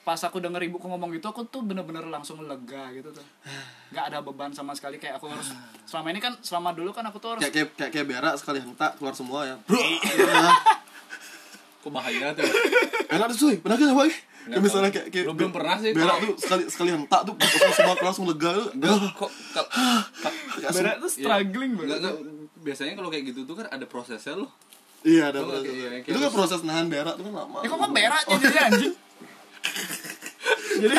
Pas 0.02 0.20
aku 0.20 0.36
denger 0.36 0.60
ibuku 0.62 0.84
ngomong 0.84 1.12
gitu 1.12 1.26
aku 1.26 1.42
tuh 1.44 1.60
bener-bener 1.60 2.04
langsung 2.04 2.36
lega 2.40 2.92
gitu 2.92 3.08
tuh 3.08 3.24
nggak 3.88 4.04
ada 4.06 4.18
beban 4.20 4.50
sama 4.50 4.72
sekali 4.72 4.96
kayak 4.96 5.16
aku 5.16 5.26
harus 5.26 5.48
selama 5.82 6.10
ini 6.10 6.20
kan 6.20 6.36
selama 6.38 6.70
dulu 6.70 6.90
kan 6.90 7.04
aku 7.04 7.16
tuh 7.16 7.28
harus 7.32 7.40
Kayak 7.40 7.54
kayak 7.54 7.68
kayak, 7.72 7.90
kayak 7.90 8.06
berak 8.06 8.34
sekali 8.36 8.58
hentak 8.58 8.92
keluar 8.96 9.12
semua 9.12 9.40
ya. 9.44 9.56
Bro. 9.62 9.80
Kok 11.80 11.90
bahaya 11.90 12.30
tuh? 12.32 12.46
Enak 13.08 13.26
tuh 13.32 13.38
cuy, 13.42 13.56
pernah 13.58 13.74
kan 13.74 13.88
apa? 13.90 14.02
Nggak 14.02 14.14
Kayak 14.44 14.60
misalnya 14.60 14.90
kayak, 14.90 15.06
kayak 15.08 15.24
Belum- 15.24 15.38
belum 15.38 15.52
pernah 15.52 15.76
sih, 15.78 15.90
Berak 15.92 16.16
tuh 16.18 16.34
sekali 16.36 16.62
sekali 16.66 16.90
hentak 16.92 17.20
tuh 17.24 17.34
langsung 17.34 17.72
semua 17.72 17.94
langsung 17.96 18.24
lega 18.26 18.50
tuh. 18.52 18.68
Enggak 18.72 18.92
kok 19.14 19.30
berat 20.68 20.96
tuh 20.98 21.08
Iya. 21.08 21.16
struggling 21.16 21.72
banget 21.74 22.00
biasanya 22.58 22.92
kalau 22.94 23.08
kayak 23.08 23.24
gitu 23.26 23.40
tuh 23.42 23.54
kan 23.56 23.66
ada 23.68 23.86
prosesnya 23.86 24.36
loh. 24.36 24.50
Iya, 25.02 25.34
ada 25.34 25.42
proses. 25.42 25.66
Itu 26.04 26.18
kan 26.18 26.30
proses 26.30 26.60
nahan 26.62 26.86
berak 26.86 27.14
tuh 27.16 27.24
kan 27.24 27.34
lama. 27.34 27.58
ya 27.58 27.68
kok 27.68 27.78
kok 27.78 27.90
berak 27.90 28.22
jadi 28.28 28.58
anjing 28.68 28.94
jadi 30.82 30.96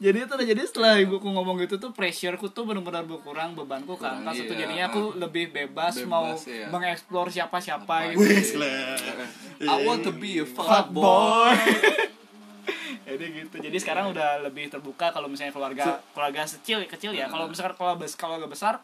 jadi 0.00 0.18
itu 0.24 0.34
jadi 0.56 0.62
setelah 0.64 0.96
ibuku 0.96 1.28
ngomong 1.28 1.60
gitu 1.60 1.76
tuh 1.76 1.92
pressureku 1.92 2.48
tuh 2.48 2.64
benar-benar 2.64 3.04
berkurang 3.04 3.52
bebanku 3.52 4.00
Kurang, 4.00 4.24
keangkat 4.24 4.48
itu 4.48 4.52
iya. 4.56 4.60
jadinya 4.64 4.84
aku 4.88 5.02
lebih 5.20 5.52
bebas, 5.52 6.00
Bebas, 6.00 6.08
mau 6.08 6.32
iya. 6.48 6.72
mengeksplor 6.72 7.28
siapa-siapa 7.28 8.16
gitu. 8.16 8.64
I 9.60 9.76
want 9.84 10.00
to 10.08 10.12
be 10.16 10.40
a 10.40 10.46
Fuckboy. 10.48 11.52
fuckboy 11.52 11.56
jadi 13.10 13.24
gitu 13.44 13.56
jadi 13.60 13.76
sekarang 13.76 14.14
udah 14.14 14.40
lebih 14.46 14.70
terbuka 14.70 15.10
kalau 15.10 15.26
misalnya 15.26 15.52
keluarga 15.52 15.98
keluarga 16.14 16.46
kecil 16.46 16.80
kecil 16.86 17.10
ya 17.12 17.26
kalau 17.26 17.50
misalkan 17.50 17.74
kalau 17.74 17.98
bes 17.98 18.14
kalau 18.14 18.38
agak 18.38 18.54
besar 18.54 18.74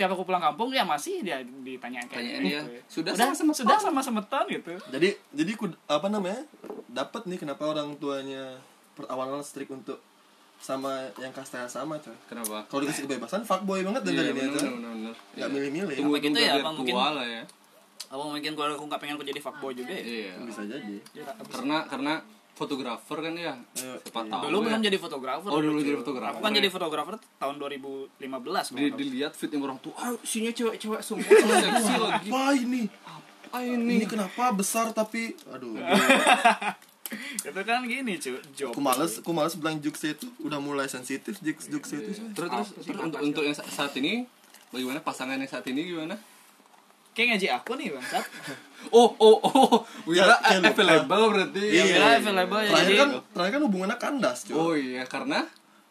setiap 0.00 0.16
aku 0.16 0.24
pulang 0.24 0.40
kampung 0.40 0.72
ya 0.72 0.80
masih 0.80 1.20
dia 1.20 1.44
ditanya 1.60 2.00
kayak 2.08 2.40
Tanyain 2.40 2.40
gitu. 2.40 2.48
dia, 2.48 2.80
"Sudah 2.88 3.12
udah 3.12 3.20
sama-sama 3.28 3.52
sudah 3.52 3.76
tahun?" 3.76 3.84
sama 3.84 4.00
sama 4.00 4.20
tahun 4.24 4.46
gitu 4.50 4.72
Jadi 4.88 5.08
jadi 5.30 5.52
ku, 5.52 5.68
apa 5.86 6.08
namanya? 6.08 6.40
Dapat 6.88 7.28
nih 7.28 7.36
kenapa 7.38 7.68
orang 7.68 7.92
tuanya 7.94 8.56
awal-awal 9.06 9.40
strict 9.40 9.68
untuk 9.68 10.00
sama 10.56 10.88
yang 11.16 11.28
kasta 11.30 11.60
yang 11.60 11.68
sama 11.68 11.96
coy. 11.96 12.16
kenapa 12.26 12.64
Kalau 12.64 12.80
dikasih 12.82 13.04
kebebasan 13.04 13.44
fuckboy 13.44 13.80
banget 13.80 14.00
Iya, 14.02 14.08
dengerin 14.10 14.28
dia 14.30 14.40
bener, 14.42 14.52
coy. 14.54 14.68
bener, 14.70 14.90
bener. 14.90 15.14
Nggak 15.14 15.36
Iya. 15.38 15.46
milih-milih. 15.50 15.94
Tunggu, 15.94 16.10
Apa 16.10 16.20
gitu 16.22 16.32
tunggu 16.34 16.40
ya, 16.42 16.52
apa 16.54 16.70
mungkin- 16.70 16.94
tua 16.94 17.08
lah 17.12 17.26
ya 17.26 17.42
apa 18.10 18.24
mungkin 18.26 18.52
kalau 18.58 18.74
aku 18.74 18.84
nggak 18.90 19.00
pengen 19.00 19.14
aku 19.14 19.24
jadi 19.24 19.38
fuckboy 19.38 19.70
juga 19.70 19.92
ya 19.92 20.02
iya 20.02 20.32
Bisa 20.42 20.62
jadi. 20.64 20.96
Ya, 21.12 21.24
karena 21.46 21.76
karena 21.86 22.12
fotografer 22.60 23.18
kan 23.18 23.32
ya 23.32 23.56
Iya. 23.72 23.96
siapa 23.98 24.20
tahu 24.22 24.42
dulu 24.44 24.56
ya. 24.58 24.64
belum 24.68 24.82
jadi 24.84 24.98
fotografer. 24.98 25.48
Oh, 25.48 25.58
dulu 25.58 25.80
jadi 25.80 25.96
fotografer. 25.96 26.36
aku 26.36 26.44
kan 26.44 26.52
jadi 26.52 26.68
fotografer 26.68 27.14
tahun 27.34 27.54
2015 27.56 28.20
di, 28.70 28.84
dilihat 28.92 29.32
fit 29.32 29.48
yang 29.48 29.64
orang 29.64 29.80
tua 29.80 29.96
ah 29.96 30.12
isinya 30.20 30.52
cewek-cewek 30.52 31.00
semua. 31.00 31.24
Seksi 31.64 31.94
lagi. 31.96 32.28
Apa 32.28 32.52
ini? 32.54 32.82
apa 33.48 33.58
ini? 33.62 33.94
Ini 33.96 34.06
kenapa? 34.06 34.52
Besar 34.52 34.92
tapi 34.92 35.32
aduh. 35.46 35.74
itu 37.40 37.60
kan 37.64 37.82
gini 37.82 38.14
cuy 38.16 38.38
job. 38.54 38.70
Aku 38.70 38.78
males, 38.78 39.18
aku 39.18 39.30
males 39.32 39.56
bilang 39.56 39.80
jokes 39.80 40.04
itu. 40.04 40.30
Udah 40.38 40.60
mulai 40.60 40.86
sensitif 40.86 41.40
jokes 41.40 41.66
jokes 41.66 41.90
itu. 41.90 42.10
terus 42.30 42.70
terus, 42.70 42.96
untuk, 42.96 43.18
untuk 43.18 43.42
yang 43.42 43.56
sa- 43.56 43.66
saat 43.66 43.90
ini 43.96 44.28
bagaimana? 44.70 45.02
Pasangan 45.02 45.34
yang 45.34 45.50
saat 45.50 45.66
ini 45.66 45.82
gimana 45.82 46.14
kayak 47.10 47.26
ngaji 47.34 47.46
aku 47.50 47.72
nih 47.74 47.88
bangsat 47.90 48.24
oh 48.96 49.10
oh 49.16 49.36
oh. 49.40 49.84
Wira 50.04 50.34
Ya, 50.40 50.56
ya, 50.56 50.64
available 50.64 51.24
berarti. 51.30 51.60
Iya, 51.60 51.82
Wira 51.84 52.06
available 52.16 52.60
ya, 52.60 52.70
Terakhir 52.70 52.88
jadi- 52.88 52.98
kan 52.98 53.10
terakhir 53.30 53.52
kan 53.52 53.62
hubungannya 53.62 53.96
kandas 53.96 54.38
cuy. 54.44 54.54
oh 54.54 54.72
iya. 54.72 55.02
Karena? 55.04 55.44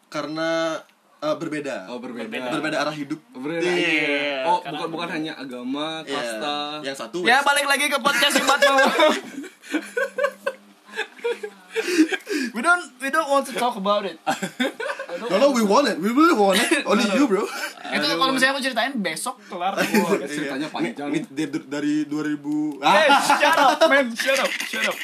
Karena 0.08 0.74
eh, 1.16 1.36
berbeda. 1.36 1.86
oh 1.86 2.02
berbeda. 2.02 2.26
Berbeda. 2.26 2.50
Berbeda 2.50 2.76
arah 2.80 2.92
hidup. 2.92 3.20
berbeda 3.30 3.62
Iya, 3.62 4.42
oh 4.44 4.58
karena 4.58 4.80
bukan 4.80 4.90
bukan 4.90 5.08
hanya 5.12 5.32
agama 5.34 6.02
Iya. 6.02 6.12
kasta. 6.12 6.56
Yang 6.82 6.96
satu 6.98 7.16
ya 7.22 7.38
balik 7.40 7.66
lagi 7.66 7.86
ke 7.86 7.98
podcast 7.98 8.34
si 8.34 8.42
Batman 8.42 8.76
we 12.54 12.60
don't 12.60 12.84
we 13.00 13.08
don't 13.10 13.30
want 13.30 13.46
to 13.46 13.54
talk 13.54 13.76
about 13.76 14.04
it 14.04 14.18
No, 15.20 15.36
no, 15.36 15.50
we 15.50 15.60
want 15.66 15.90
it. 15.90 15.98
We 15.98 16.08
really 16.14 16.32
want 16.32 16.56
it. 16.56 16.86
Only 16.88 17.02
you, 17.12 17.26
bro. 17.26 17.42
itu 17.90 18.06
kalau 18.14 18.30
misalnya 18.30 18.54
aku 18.56 18.62
ceritain 18.62 18.94
besok 18.94 19.36
kelar 19.50 19.74
ceritanya 20.24 20.70
panjang. 20.70 21.10
Ini 21.10 21.26
dari, 21.26 21.58
dari 21.66 21.94
2000. 22.06 22.78
Hey, 22.80 23.10
Ah, 23.10 23.20
shut 23.20 23.58
up, 23.58 23.78
man. 23.90 24.06
Shut 24.14 24.38
up, 24.38 24.50
shut 24.70 24.86
up. 24.86 24.96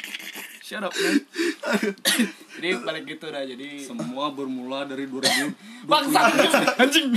Shut 0.63 0.83
up, 0.87 0.95
man. 0.95 1.15
jadi 2.57 2.69
balik 2.81 3.19
gitu 3.19 3.27
dah, 3.29 3.43
jadi 3.45 3.83
semua 3.83 4.31
bermula 4.31 4.87
dari 4.87 5.11
2000 5.11 5.53
bangsa 5.85 6.21
anjing. 6.79 7.11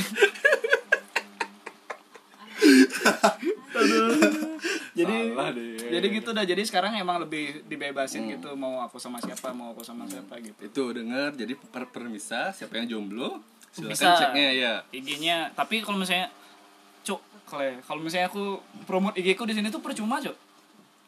Jadi 4.99 5.17
jadi 5.89 6.07
gitu 6.11 6.29
dah. 6.29 6.43
Jadi 6.43 6.61
sekarang 6.61 6.91
emang 6.93 7.19
lebih 7.19 7.63
dibebasin 7.63 8.27
gitu 8.29 8.51
mau 8.53 8.81
aku 8.81 8.95
sama 8.95 9.17
siapa, 9.17 9.49
mau 9.49 9.71
aku 9.71 9.81
sama 9.81 10.03
siapa 10.05 10.35
gitu. 10.39 10.59
itu 10.61 10.83
dengar 10.93 11.31
jadi 11.31 11.53
per 11.55 11.87
permisa 11.87 12.51
siapa 12.51 12.75
yang 12.75 12.87
jomblo 12.89 13.39
silakan 13.69 13.93
Bisa. 13.93 14.09
ceknya 14.19 14.47
ya 14.51 14.73
IG-nya, 14.89 15.37
tapi 15.53 15.79
kalau 15.79 15.97
misalnya 15.97 16.33
Cuk, 16.99 17.21
Kle, 17.45 17.79
kalau 17.79 18.01
misalnya 18.01 18.27
aku 18.27 18.57
promote 18.83 19.15
IG 19.15 19.33
ku 19.33 19.45
di 19.45 19.53
sini 19.53 19.69
tuh 19.69 19.79
percuma, 19.79 20.17
Cuk. 20.17 20.33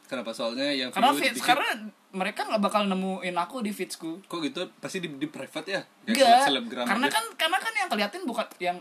kenapa 0.06 0.30
soalnya 0.30 0.70
yang 0.70 0.90
Karena 0.90 1.10
dikit- 1.12 1.42
karena 1.42 1.68
mereka 2.12 2.44
nggak 2.44 2.62
bakal 2.62 2.84
nemuin 2.84 3.32
aku 3.34 3.64
di 3.64 3.72
feedsku. 3.72 4.20
kok 4.22 4.40
gitu 4.42 4.68
pasti 4.78 5.00
di, 5.00 5.10
di 5.10 5.26
private 5.26 5.68
ya 5.68 5.82
selebgram 6.44 6.84
karena 6.84 7.08
aja. 7.08 7.16
kan 7.16 7.26
karena 7.34 7.58
kan 7.58 7.74
yang 7.74 7.90
kelihatan 7.90 8.20
bukan 8.26 8.46
yang 8.60 8.78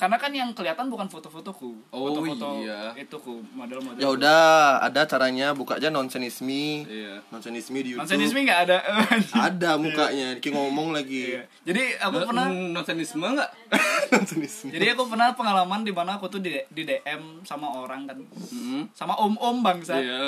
karena 0.00 0.16
kan 0.16 0.32
yang 0.32 0.50
kelihatan 0.50 0.88
bukan 0.88 1.06
foto-fotoku, 1.06 1.76
Oh, 1.90 2.08
foto-foto 2.08 2.64
iya. 2.64 2.96
ituku 2.96 3.44
model-model. 3.52 4.00
Ya 4.00 4.08
udah, 4.08 4.40
ada 4.80 5.04
caranya 5.04 5.52
buka 5.52 5.76
aja 5.76 5.92
nonsenisme. 5.92 6.88
iya 6.88 7.20
Nonsenisme 7.28 7.76
di 7.76 7.92
YouTube. 7.92 8.00
Nonsenisme 8.00 8.40
nggak 8.40 8.60
ada. 8.64 8.78
Ada 9.46 9.76
mukanya, 9.76 10.40
Ki 10.40 10.48
ngomong 10.48 10.90
lagi. 10.90 11.36
Iya. 11.36 11.42
Jadi 11.62 11.82
aku 11.98 12.16
pernah 12.24 12.48
nonsenisme 12.48 13.20
nggak 13.20 13.50
Nonsenisme. 14.10 14.72
jadi 14.72 14.96
aku 14.96 15.06
pernah 15.06 15.30
pengalaman 15.30 15.84
di 15.84 15.92
mana 15.92 16.16
aku 16.16 16.26
tuh 16.26 16.40
di, 16.40 16.56
di 16.66 16.82
DM 16.82 17.44
sama 17.44 17.68
orang 17.68 18.08
kan. 18.08 18.16
Mm-mm. 18.16 18.88
Sama 18.90 19.12
om-om 19.14 19.60
bangsa. 19.60 19.94
iya 19.94 20.18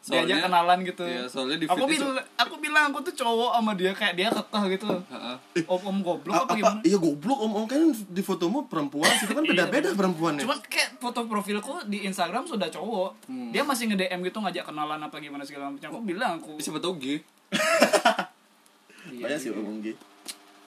soalnya 0.06 0.36
kenalan 0.40 0.78
gitu. 0.82 1.02
iya, 1.02 1.26
soalnya 1.26 1.58
di 1.58 1.66
aku 1.66 1.84
bilang 1.84 2.14
aku 2.36 2.54
bilang 2.56 2.84
aku 2.88 2.98
tuh 3.02 3.14
cowok 3.16 3.50
sama 3.52 3.72
dia 3.74 3.90
kayak 3.90 4.14
dia 4.14 4.28
kekeh 4.30 4.64
gitu. 4.72 4.88
Heeh. 4.88 5.36
Om-om 5.66 5.98
goblok 6.00 6.32
apa, 6.32 6.44
apa? 6.46 6.54
gimana? 6.54 6.78
Iya 6.80 6.96
goblok 6.96 7.38
om-om 7.38 7.64
kan 7.66 7.80
di 7.90 8.22
fotomu 8.22 8.64
perempuan, 8.64 9.10
situ 9.16 9.32
kan 9.32 9.42
beda-beda 9.42 9.88
perempuannya. 9.90 10.42
Cuman 10.42 10.58
kayak 10.62 10.96
foto 10.96 11.24
profilku 11.24 11.84
di 11.84 12.04
Instagram 12.04 12.44
sudah 12.44 12.68
cowok. 12.68 13.28
Dia 13.50 13.62
masih 13.62 13.88
nge-DM 13.88 14.20
gitu 14.22 14.38
ngajak 14.38 14.64
kenalan 14.64 14.98
apa 14.98 15.16
gimana 15.16 15.42
segala 15.42 15.68
macam. 15.68 15.88
Aku 15.88 16.00
bilang 16.00 16.38
aku 16.38 16.56
siapa 16.58 16.76
tahu 16.76 16.96
G 16.96 17.20
banyak 19.16 19.38
sih 19.38 19.50
om 19.50 19.78
G. 19.78 19.94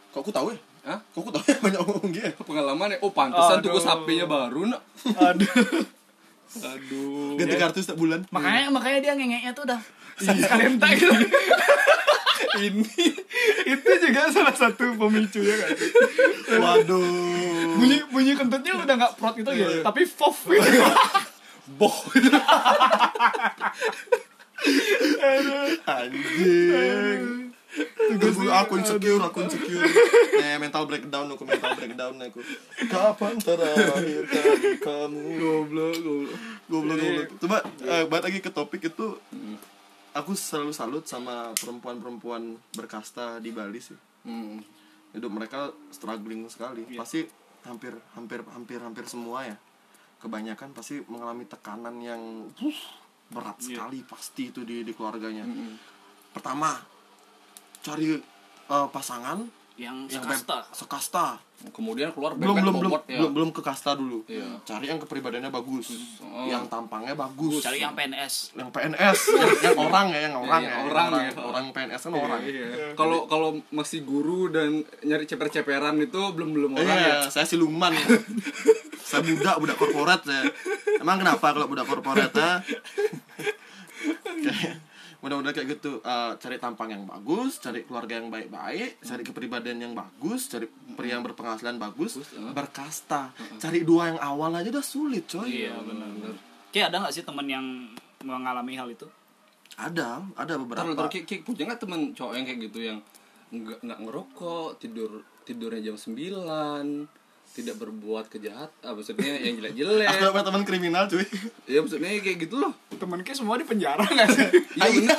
Kok 0.10 0.20
aku 0.22 0.32
tahu 0.32 0.48
ya? 0.50 0.58
Hah? 0.86 1.00
Kok 1.12 1.20
aku 1.22 1.32
tahu 1.32 1.44
ya 1.46 1.58
banyak 1.66 1.82
om 1.82 2.08
G 2.08 2.18
ya? 2.20 2.32
pengalaman 2.40 2.88
ya 2.90 2.98
oh 3.00 3.12
pantesan 3.12 3.60
tuh 3.60 3.76
HP-nya 3.76 4.26
baru 4.26 4.62
nak 4.68 4.82
aduh. 5.06 5.52
aduh 6.74 7.38
Ganti 7.38 7.56
kartu 7.56 7.80
setiap 7.80 8.00
bulan. 8.00 8.26
makanya 8.32 8.74
makanya 8.74 9.00
dia 9.00 9.14
ngengeknya 9.14 9.52
tuh 9.54 9.70
udah 9.70 9.80
sekalian 10.18 10.82
tak 10.82 10.98
gitu. 10.98 11.14
Ini 12.60 13.06
itu 13.68 13.90
juga 14.04 14.32
salah 14.32 14.56
satu 14.56 14.96
pemicunya 14.96 15.56
kan. 15.60 15.70
Waduh. 16.60 17.80
Bunyi 17.80 17.98
bunyi 18.10 18.34
kentutnya 18.36 18.74
udah 18.80 18.96
nggak 18.96 19.14
prot 19.20 19.36
gitu 19.38 19.52
ya, 19.54 19.84
tapi 19.84 20.04
fof 20.08 20.48
gitu. 20.50 20.68
boh 21.78 21.96
Anjing. 25.86 27.50
Tugas 27.70 28.36
aku 28.42 28.82
insecure, 28.82 29.22
aku 29.22 29.46
insecure. 29.46 29.86
Eh, 30.42 30.58
mental 30.58 30.90
breakdown 30.90 31.30
aku, 31.30 31.46
mental 31.46 31.78
breakdown 31.78 32.18
aku. 32.18 32.42
Kapan 32.90 33.38
terakhir 33.38 34.26
kali 34.26 34.82
kamu 34.82 35.22
goblok 35.38 35.96
goblok 36.02 36.34
goblok 36.66 36.98
goblok. 36.98 37.28
Coba 37.38 37.58
eh, 37.86 38.04
balik 38.10 38.24
lagi 38.26 38.40
ke 38.42 38.50
topik 38.50 38.82
itu. 38.90 39.22
Aku 40.20 40.36
selalu 40.36 40.76
salut 40.76 41.06
sama 41.08 41.56
perempuan-perempuan 41.56 42.60
berkasta 42.76 43.40
di 43.40 43.56
Bali 43.56 43.80
sih. 43.80 43.96
Hmm. 44.28 44.60
Hidup 45.16 45.32
mereka 45.32 45.72
struggling 45.96 46.44
sekali. 46.52 46.84
Pasti 47.00 47.24
hampir 47.64 47.96
hampir 48.20 48.44
hampir 48.52 48.80
hampir 48.84 49.08
semua 49.08 49.48
ya. 49.48 49.56
Kebanyakan 50.20 50.76
pasti 50.76 51.00
mengalami 51.08 51.48
tekanan 51.48 51.96
yang 52.04 52.52
uh, 52.52 52.82
berat 53.32 53.64
sekali 53.64 54.04
pasti 54.04 54.52
itu 54.52 54.68
di 54.68 54.84
di 54.84 54.92
keluarganya. 54.92 55.48
Pertama, 56.36 56.76
cari 57.80 58.20
eh, 58.20 58.88
pasangan 58.92 59.59
Yang 59.80 59.98
yang 60.12 60.24
sekasta. 60.28 60.58
sekasta. 60.70 61.28
kemudian 61.72 62.08
keluar 62.12 62.36
Belum 62.36 62.56
belum 62.56 62.76
belum, 62.80 62.92
ya 63.04 63.20
belum 63.20 63.32
belum 63.36 63.50
ke 63.52 63.60
kasta 63.60 63.92
dulu. 63.92 64.24
Iya. 64.26 64.64
Cari 64.64 64.88
yang 64.88 64.96
kepribadiannya 64.98 65.52
bagus, 65.52 65.92
Oh. 66.20 66.48
yang 66.48 66.64
tampangnya 66.68 67.12
bagus. 67.14 67.60
Cari 67.60 67.80
yang 67.80 67.92
PNS. 67.92 68.56
yang 68.56 68.72
PNS, 68.72 69.20
yang, 69.36 69.52
yang 69.62 69.76
orang 69.78 70.08
ya, 70.10 70.20
yang 70.24 70.36
orang 70.38 70.62
Iya, 70.62 70.72
ya, 70.72 70.78
orang 70.82 71.08
orang, 71.10 71.24
ya. 71.26 71.32
orang 71.38 71.66
PNS 71.70 72.02
kan 72.02 72.14
orang. 72.14 72.40
Iya. 72.42 72.68
Kalau 72.96 73.28
kalau 73.28 73.50
masih 73.70 74.04
guru 74.04 74.48
dan 74.48 74.72
nyari 75.02 75.24
ceper-ceperan 75.26 76.00
itu 76.00 76.22
belum 76.32 76.50
belum 76.50 76.72
orang 76.76 76.96
ya. 76.98 77.08
Iya, 77.18 77.18
saya 77.28 77.44
siluman. 77.44 77.92
saya 79.10 79.20
budak, 79.22 79.56
budak 79.60 79.76
korporat 79.76 80.24
saya. 80.24 80.48
Emang 80.96 81.20
kenapa 81.20 81.52
kalau 81.52 81.68
budak 81.68 81.84
korporat 81.84 82.32
ya? 82.32 82.64
Kayak- 84.40 84.89
mudah-mudahan 85.20 85.52
kayak 85.54 85.70
gitu 85.76 86.00
Eh, 86.00 86.32
cari 86.36 86.56
tampang 86.56 86.90
yang 86.90 87.04
bagus 87.04 87.60
cari 87.60 87.84
keluarga 87.84 88.18
yang 88.18 88.28
baik-baik 88.28 89.00
cari 89.00 89.22
kepribadian 89.22 89.78
yang 89.80 89.94
bagus 89.94 90.48
cari 90.48 90.66
pria 90.96 91.16
yang 91.16 91.24
berpenghasilan 91.24 91.76
bagus 91.76 92.16
berkasta. 92.52 93.36
Cari 93.58 93.84
dua 93.84 94.10
yang 94.10 94.20
awal 94.20 94.52
aja 94.54 94.70
udah 94.70 94.86
sulit 94.86 95.28
coy. 95.28 95.48
Iya 95.64 95.76
benar. 95.80 96.34
Kayak 96.70 96.86
ada 96.90 96.98
nggak 97.04 97.14
sih 97.14 97.24
temen 97.24 97.46
yang 97.46 97.66
mengalami 98.22 98.76
hal 98.76 98.88
itu? 98.88 99.08
ada 99.78 100.20
ada 100.36 100.60
beberapa. 100.60 100.92
Taruh 100.92 101.08
Ki- 101.08 101.24
Ki, 101.24 101.40
punya 101.40 101.64
nggak 101.64 101.80
temen 101.80 102.12
cowok 102.12 102.34
yang 102.36 102.44
kayak 102.44 102.60
gitu 102.68 102.80
yang 102.84 103.00
nggak 103.50 103.80
nggak 103.80 104.00
ngerokok 104.04 104.76
tidur 104.78 105.24
tidurnya 105.42 105.82
jam 105.82 105.96
9 105.96 107.08
tidak 107.50 107.76
berbuat 107.82 108.30
kejahat. 108.30 108.70
Ah, 108.86 108.94
maksudnya 108.94 109.36
yang 109.42 109.58
jelek-jelek. 109.58 110.06
Aku 110.06 110.32
punya 110.32 110.46
teman 110.46 110.64
kriminal 110.64 111.04
cuy? 111.10 111.26
Ya 111.66 111.82
maksudnya 111.82 112.10
kayak 112.22 112.38
gitu 112.46 112.56
loh. 112.62 112.74
Temen 112.94 113.20
kayak 113.26 113.38
semua 113.38 113.58
di 113.58 113.66
penjara 113.66 114.06
nggak 114.06 114.30
sih? 114.30 114.48
Iya 114.80 114.90
bener, 114.96 115.18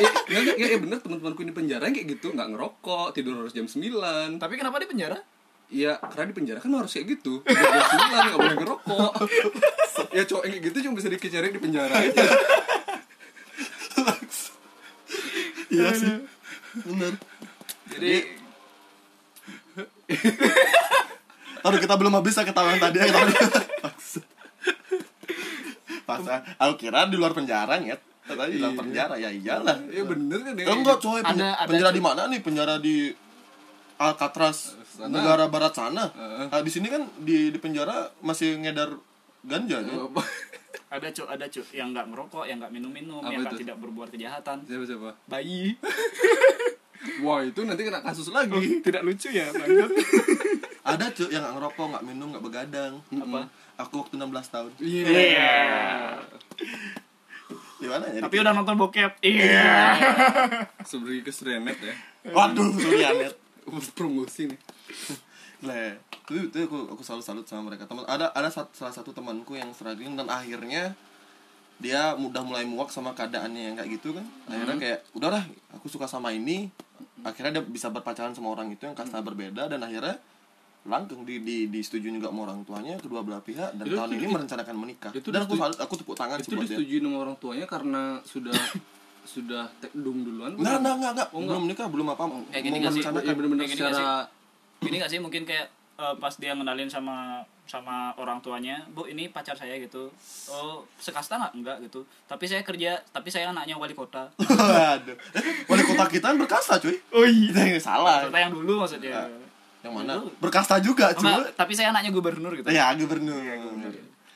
ya, 0.56 0.66
ya, 0.72 0.78
bener. 0.78 0.98
Teman-temanku 1.02 1.42
di 1.42 1.54
penjara 1.54 1.90
kayak 1.90 2.06
gitu 2.16 2.32
nggak 2.32 2.48
ngerokok 2.54 3.12
tidur 3.12 3.34
harus 3.42 3.52
jam 3.52 3.66
9 3.66 4.38
tapi 4.38 4.54
kenapa 4.56 4.78
di 4.78 4.88
penjara? 4.88 5.18
Iya, 5.70 6.02
karena 6.02 6.26
di 6.30 6.34
penjara 6.34 6.58
kan 6.58 6.70
harus 6.74 6.92
kayak 6.94 7.06
gitu. 7.18 7.42
Jam 7.44 7.54
9 7.54 8.30
nggak 8.30 8.38
boleh 8.38 8.56
ngerokok. 8.62 9.12
ya 10.16 10.22
cowok 10.24 10.42
yang 10.46 10.52
kayak 10.56 10.64
gitu 10.70 10.76
cuma 10.86 10.94
bisa 10.96 11.08
dikejarin 11.10 11.52
di 11.52 11.60
penjara 11.60 11.94
aja. 11.98 12.24
iya 15.70 15.90
sih. 15.94 16.14
Bener. 16.86 17.14
Jadi 17.90 18.14
Aduh 21.60 21.78
kita 21.78 21.94
belum 21.94 22.12
habis 22.12 22.32
ya 22.32 22.42
ketawa 22.42 22.68
yang 22.70 22.82
tadi 22.82 22.96
ya 22.96 23.06
ketawa 23.06 23.28
Pas 26.02 26.20
aku 26.56 26.74
kira 26.76 27.04
di 27.04 27.14
luar 27.14 27.30
penjara 27.30 27.76
nyet 27.76 28.00
Tadi 28.22 28.52
di 28.52 28.58
luar 28.58 28.74
penjara 28.74 29.14
ya 29.16 29.28
iyalah 29.28 29.76
Iya 29.84 30.02
bener 30.04 30.38
kan 30.40 30.54
ya. 30.54 30.64
Eh, 30.64 30.74
enggak 30.74 30.98
coy 30.98 31.20
pen- 31.20 31.36
Ada- 31.36 31.56
ada, 31.56 31.66
penjara 31.66 31.90
di 31.90 32.00
mana 32.00 32.22
nih 32.26 32.40
penjara 32.40 32.74
di 32.76 33.10
Alcatraz 33.96 34.74
Sana. 34.90 35.12
negara 35.12 35.44
barat 35.46 35.72
sana 35.72 36.08
Heeh. 36.08 36.46
Nah, 36.48 36.60
di 36.60 36.70
sini 36.70 36.88
kan 36.88 37.04
di 37.16 37.48
di 37.48 37.58
penjara 37.58 38.08
masih 38.20 38.56
ngedar 38.56 38.96
ganja 39.42 39.80
Apa? 39.80 40.22
ada 40.90 41.06
cu 41.08 41.22
ada 41.24 41.46
cu 41.46 41.60
yang 41.70 41.92
nggak 41.92 42.06
merokok 42.06 42.44
yang 42.44 42.58
nggak 42.58 42.72
minum 42.72 42.90
minum 42.90 43.20
Apa 43.20 43.30
yang 43.30 43.42
nggak 43.42 43.60
tidak 43.60 43.76
berbuat 43.76 44.08
kejahatan 44.08 44.64
Siapa 44.64 44.84
siapa? 44.84 45.10
bayi 45.26 45.76
Wah, 47.20 47.40
itu 47.40 47.56
nanti 47.62 47.80
kena 47.80 48.00
kasus 48.00 48.28
lagi. 48.28 48.80
tidak 48.80 49.00
lucu 49.00 49.28
ya 49.30 49.48
lanjut 49.50 49.88
ada 50.80 51.04
cuy 51.12 51.28
yang 51.28 51.42
nggak 51.44 51.54
ngerokok 51.60 51.86
nggak 51.92 52.04
minum 52.04 52.26
nggak 52.32 52.44
begadang. 52.44 52.94
Apa? 53.12 53.40
Aku 53.80 54.04
waktu 54.04 54.14
16 54.16 54.54
tahun. 54.54 54.70
Iya. 54.80 55.52
Gimana 57.80 58.04
ya? 58.12 58.20
Tapi 58.24 58.36
udah 58.40 58.52
nonton 58.52 58.76
bokep. 58.76 59.12
Iya. 59.24 59.96
Seberi 60.84 61.24
ke 61.24 61.32
Srenet 61.32 61.76
ya. 61.80 61.94
waduh. 62.32 62.76
Sorry 62.76 63.04
Anet 63.04 63.34
Promosi 63.96 64.50
nih. 64.52 64.60
Le, 65.60 66.00
itu, 66.28 66.48
itu 66.48 66.56
aku, 66.64 66.96
aku 66.96 67.02
selalu 67.04 67.22
salut 67.24 67.46
sama 67.48 67.72
mereka. 67.72 67.84
Teman 67.84 68.04
ada 68.08 68.32
ada 68.32 68.48
sat- 68.48 68.72
salah 68.72 68.92
satu 68.92 69.12
temanku 69.12 69.56
yang 69.56 69.72
struggling 69.72 70.16
dan 70.16 70.28
akhirnya 70.28 70.96
dia 71.80 72.12
udah 72.16 72.44
mulai 72.44 72.64
muak 72.68 72.92
sama 72.92 73.16
keadaannya 73.16 73.72
yang 73.72 73.74
kayak 73.76 74.00
gitu 74.00 74.12
kan. 74.16 74.24
Akhirnya 74.48 74.76
kayak 74.76 74.98
udahlah, 75.12 75.44
aku 75.72 75.88
suka 75.88 76.04
sama 76.08 76.32
ini. 76.32 76.68
Akhirnya 77.20 77.60
dia 77.60 77.64
bisa 77.64 77.88
berpacaran 77.92 78.32
sama 78.32 78.52
orang 78.52 78.72
itu 78.72 78.84
yang 78.84 78.96
kasta 78.96 79.20
berbeda 79.20 79.68
dan 79.68 79.80
akhirnya 79.84 80.16
langgeng 80.82 81.22
di 81.22 81.36
di 81.38 81.56
disetujui 81.68 82.08
juga 82.14 82.28
sama 82.28 82.40
orang 82.44 82.60
tuanya 82.62 82.96
kedua 82.96 83.20
belah 83.20 83.38
pihak 83.38 83.74
dan 83.74 83.84
Itu- 83.84 83.94
tahun 83.94 84.10
ini 84.10 84.22
itu- 84.22 84.32
merencanakan 84.32 84.74
menikah. 84.74 85.12
itu 85.12 85.28
dan 85.28 85.40
aku 85.42 85.54
salut, 85.54 85.76
aku 85.76 85.94
tepuk 85.94 86.14
tangan 86.14 86.38
sih 86.38 86.46
Itu 86.46 86.56
buat 86.56 86.64
dia. 86.64 86.74
disetujui 86.74 86.98
sama 86.98 87.18
orang 87.20 87.36
tuanya 87.36 87.66
karena 87.66 88.02
sudah 88.22 88.56
sudah 89.34 89.68
tekdung 89.78 90.24
duluan. 90.24 90.52
Enggak, 90.52 90.80
enggak, 90.80 90.94
enggak, 90.96 91.12
enggak. 91.12 91.28
Oh, 91.30 91.40
belum 91.42 91.64
nikah, 91.66 91.86
belum 91.86 92.06
apa. 92.08 92.22
Kayak 92.48 92.62
gini 92.62 92.72
mau 92.72 92.80
nggak 92.80 92.90
sih? 92.90 92.98
merencanakan. 92.98 93.22
Ya 93.22 93.34
bener-bener 93.34 93.60
Kayak 93.60 93.70
gini 93.70 93.82
nggak 93.82 93.94
secara 93.94 94.18
gini 94.80 94.96
gak 94.96 95.10
sih 95.12 95.20
mungkin 95.20 95.42
kayak 95.44 95.66
eh, 95.94 96.14
pas 96.16 96.32
dia 96.34 96.52
ngenalin 96.52 96.88
sama 96.88 97.16
sama 97.66 98.10
orang 98.16 98.40
tuanya 98.40 98.80
bu 98.88 99.04
ini 99.04 99.28
pacar 99.28 99.52
saya 99.52 99.76
gitu 99.76 100.08
oh 100.48 100.82
sekasta 100.96 101.36
nggak 101.36 101.52
enggak 101.54 101.76
gitu 101.84 102.00
tapi 102.24 102.48
saya 102.48 102.64
kerja 102.64 102.98
tapi 103.06 103.28
saya 103.28 103.46
anaknya 103.46 103.76
wali 103.76 103.92
kota 103.92 104.26
Waduh. 104.40 105.14
Wali 105.68 105.82
kota 105.84 106.04
kita 106.08 106.26
kan 106.26 106.36
berkasta, 106.36 106.80
cuy. 106.80 106.96
oh 107.12 107.22
iya 107.22 107.76
salah. 107.76 108.24
kota 108.24 108.40
yang 108.40 108.50
dulu 108.50 108.80
maksudnya 108.80 109.28
Yang 109.80 109.92
mana? 109.96 110.12
Berkasta 110.38 110.76
juga, 110.78 111.12
cuy. 111.16 111.30
Tapi 111.56 111.72
saya 111.72 111.90
anaknya 111.92 112.12
gubernur 112.12 112.52
gitu 112.52 112.68
Ya, 112.68 112.92
gubernur. 112.92 113.40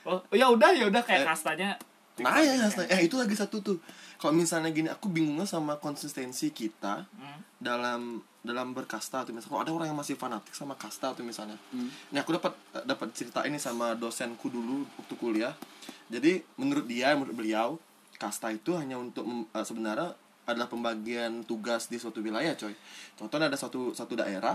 oh 0.04 0.20
ya 0.32 0.52
udah 0.52 0.70
ya 0.76 0.84
udah 0.88 1.00
kayak 1.00 1.24
Eh. 1.24 1.28
kastanya 1.28 1.70
Nah, 2.14 2.38
ya, 2.38 2.54
ya, 2.54 2.70
eh 2.86 3.10
itu 3.10 3.18
lagi 3.18 3.34
satu 3.34 3.58
tuh. 3.58 3.74
Kalau 4.22 4.30
misalnya 4.30 4.70
gini, 4.70 4.86
aku 4.86 5.10
bingungnya 5.10 5.50
sama 5.50 5.82
konsistensi 5.82 6.54
kita 6.54 7.02
Hmm. 7.10 7.42
dalam 7.58 8.22
dalam 8.38 8.70
berkasta 8.70 9.24
atau 9.26 9.34
misalnya 9.34 9.50
kalau 9.50 9.62
ada 9.66 9.72
orang 9.74 9.88
yang 9.90 9.98
masih 9.98 10.14
fanatik 10.14 10.54
sama 10.54 10.78
kasta 10.78 11.10
atau 11.10 11.26
misalnya. 11.26 11.58
Hmm. 11.74 11.90
Ini 12.12 12.22
aku 12.22 12.38
dapat 12.38 12.54
dapat 12.86 13.08
cerita 13.10 13.42
ini 13.42 13.58
sama 13.58 13.98
dosenku 13.98 14.46
dulu 14.46 14.86
waktu 14.94 15.14
kuliah. 15.18 15.58
Jadi 16.06 16.38
menurut 16.54 16.86
dia, 16.86 17.18
menurut 17.18 17.34
beliau, 17.34 17.80
kasta 18.14 18.54
itu 18.54 18.78
hanya 18.78 18.94
untuk 18.94 19.26
eh, 19.50 19.64
sebenarnya 19.66 20.14
adalah 20.46 20.68
pembagian 20.68 21.42
tugas 21.42 21.88
di 21.88 21.98
suatu 21.98 22.22
wilayah, 22.22 22.54
coy. 22.54 22.76
Contohnya 23.18 23.50
ada 23.50 23.58
satu 23.58 23.90
satu 23.90 24.14
daerah 24.14 24.54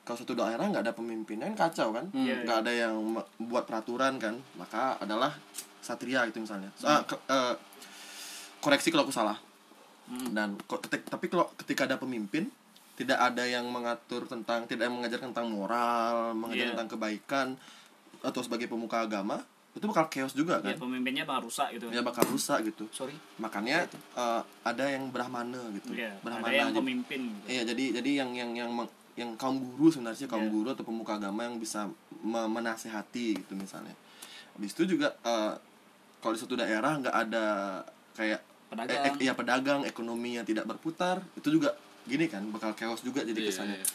kalau 0.00 0.16
satu 0.16 0.32
daerah 0.32 0.64
nggak 0.64 0.82
ada 0.82 0.92
pemimpinnya 0.92 1.46
kan 1.48 1.68
kacau 1.68 1.90
kan? 1.90 2.08
Iya, 2.10 2.42
nggak 2.42 2.58
ada 2.60 2.72
yang 2.72 2.94
buat 3.38 3.64
peraturan 3.64 4.16
kan? 4.16 4.34
Maka 4.54 4.96
adalah 4.96 5.32
satria 5.78 6.24
gitu 6.24 6.40
misalnya. 6.40 6.70
Ah, 6.80 7.02
ke- 7.02 7.20
eh, 7.24 7.54
koreksi 8.58 8.88
kalau 8.88 9.04
aku 9.04 9.12
salah. 9.12 9.38
Hmm. 10.02 10.34
dan 10.34 10.58
ketik- 10.60 11.06
tapi 11.06 11.30
kalau 11.30 11.46
ketika 11.54 11.86
ada 11.86 11.94
pemimpin 11.94 12.50
tidak 12.94 13.14
ada 13.16 13.46
yang 13.46 13.62
mengatur 13.64 14.26
tentang 14.26 14.66
tidak 14.66 14.90
yang 14.90 14.98
mengajar 14.98 15.22
tentang 15.22 15.46
moral 15.46 16.34
mengajar 16.34 16.66
Iya. 16.66 16.70
tentang 16.74 16.90
kebaikan 16.90 17.46
atau 18.20 18.42
sebagai 18.42 18.66
pemuka 18.66 19.00
agama 19.00 19.38
itu 19.70 19.86
bakal 19.86 20.10
chaos 20.10 20.34
juga 20.34 20.58
ya 20.58 20.74
kan? 20.74 20.82
pemimpinnya 20.82 21.22
bakal 21.22 21.46
rusak 21.46 21.70
gitu. 21.72 21.86
Ya 21.88 22.02
bakal 22.02 22.26
rusak 22.26 22.58
gitu. 22.66 22.90
Sorry. 22.90 23.14
Makanya 23.38 23.86
eh, 23.86 24.42
ada 24.66 24.84
yang 24.84 25.08
brahmana 25.08 25.70
gitu. 25.72 25.94
Ya 25.94 26.10
ada 26.10 26.18
brahmana 26.20 26.50
yang 26.50 26.68
jadi- 26.68 26.80
pemimpin 26.82 27.20
gitu. 27.30 27.46
Iya, 27.46 27.62
jadi 27.64 27.84
jadi 27.96 28.10
yang 28.16 28.30
yang 28.34 28.50
yang 28.58 28.70
yang 29.20 29.36
kaum 29.36 29.60
guru 29.70 29.92
sebenarnya 29.92 30.24
kaum 30.24 30.40
Iya. 30.40 30.50
guru 30.50 30.68
atau 30.70 30.80
pemuka 30.82 31.12
agama 31.14 31.44
yang 31.44 31.56
bisa 31.56 31.84
me- 32.18 32.48
menasehati 32.50 33.36
gitu 33.36 33.52
misalnya. 33.54 33.92
Habis 34.52 34.72
itu 34.72 34.96
juga 34.96 35.12
eh, 35.20 35.52
kalau 36.18 36.32
di 36.32 36.38
suatu 36.38 36.54
daerah 36.54 36.96
nggak 36.96 37.12
ada 37.18 37.44
kayak 38.12 38.40
Pedagang. 38.66 38.96
eh, 38.96 39.10
eh, 39.10 39.14
iya 39.20 39.32
pedagang 39.34 39.80
ekonomi 39.84 40.34
yang 40.34 40.44
tidak 40.44 40.64
berputar 40.64 41.20
itu 41.34 41.48
juga 41.50 41.76
gini 42.02 42.26
kan 42.26 42.40
bakal 42.48 42.72
chaos 42.72 43.00
juga 43.00 43.20
jadi 43.20 43.36
Iya, 43.36 43.48
kesannya. 43.50 43.76
iya. 43.76 43.86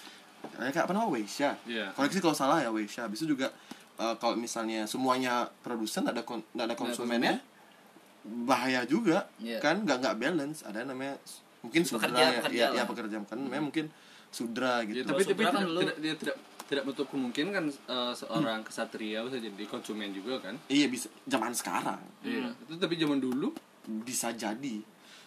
Kayak 0.48 0.72
kayak 0.72 0.86
apa 0.86 0.94
namanya 0.94 1.12
Weisha. 1.12 1.50
Iya. 1.66 1.90
Koreksi 1.92 2.20
kalau 2.20 2.34
salah 2.34 2.60
ya 2.60 2.70
Weisha. 2.70 3.02
Habis 3.02 3.20
itu 3.20 3.34
juga 3.34 3.50
eh, 3.96 4.16
kalau 4.16 4.36
misalnya 4.36 4.86
semuanya 4.86 5.34
produsen 5.60 6.06
ada 6.06 6.22
kon- 6.22 6.46
ada 6.54 6.76
konsumennya 6.76 7.42
bahaya 8.24 8.82
juga 8.84 9.30
Iya. 9.38 9.58
kan 9.60 9.82
nggak 9.82 9.98
nggak 10.02 10.16
balance 10.18 10.62
ada 10.62 10.82
yang 10.82 10.90
namanya 10.92 11.16
mungkin 11.62 11.82
Pekerja- 11.82 12.30
ya, 12.30 12.42
ya, 12.50 12.68
ya 12.76 12.84
pekerja 12.84 13.18
kan 13.22 13.38
namanya 13.38 13.64
mungkin 13.64 13.86
sudra 14.36 14.84
Ya, 14.84 14.88
gitu 14.92 15.08
tapi 15.08 15.22
Kalau 15.22 15.32
tapi 15.32 15.32
Sudra 15.38 15.48
kan 15.48 15.56
tidak, 15.56 15.72
lu- 15.72 15.82
tidak 15.82 15.98
dia 15.98 16.14
tidak 16.18 16.36
tidak 16.66 16.84
menutup 16.84 17.08
kemungkinan 17.08 17.52
kan 17.52 17.66
eh, 17.70 18.14
seorang 18.14 18.60
kesatria 18.62 19.20
bisa 19.22 19.38
jadi 19.38 19.64
konsumen 19.66 20.10
juga 20.12 20.36
kan. 20.42 20.56
iya 20.68 20.86
bisa 20.86 21.08
zaman 21.24 21.54
sekarang 21.54 22.02
Iya. 22.22 22.52
Itu 22.60 22.76
tapi 22.76 22.98
zaman 22.98 23.18
dulu 23.18 23.56
bisa 24.02 24.30
jadi 24.32 24.76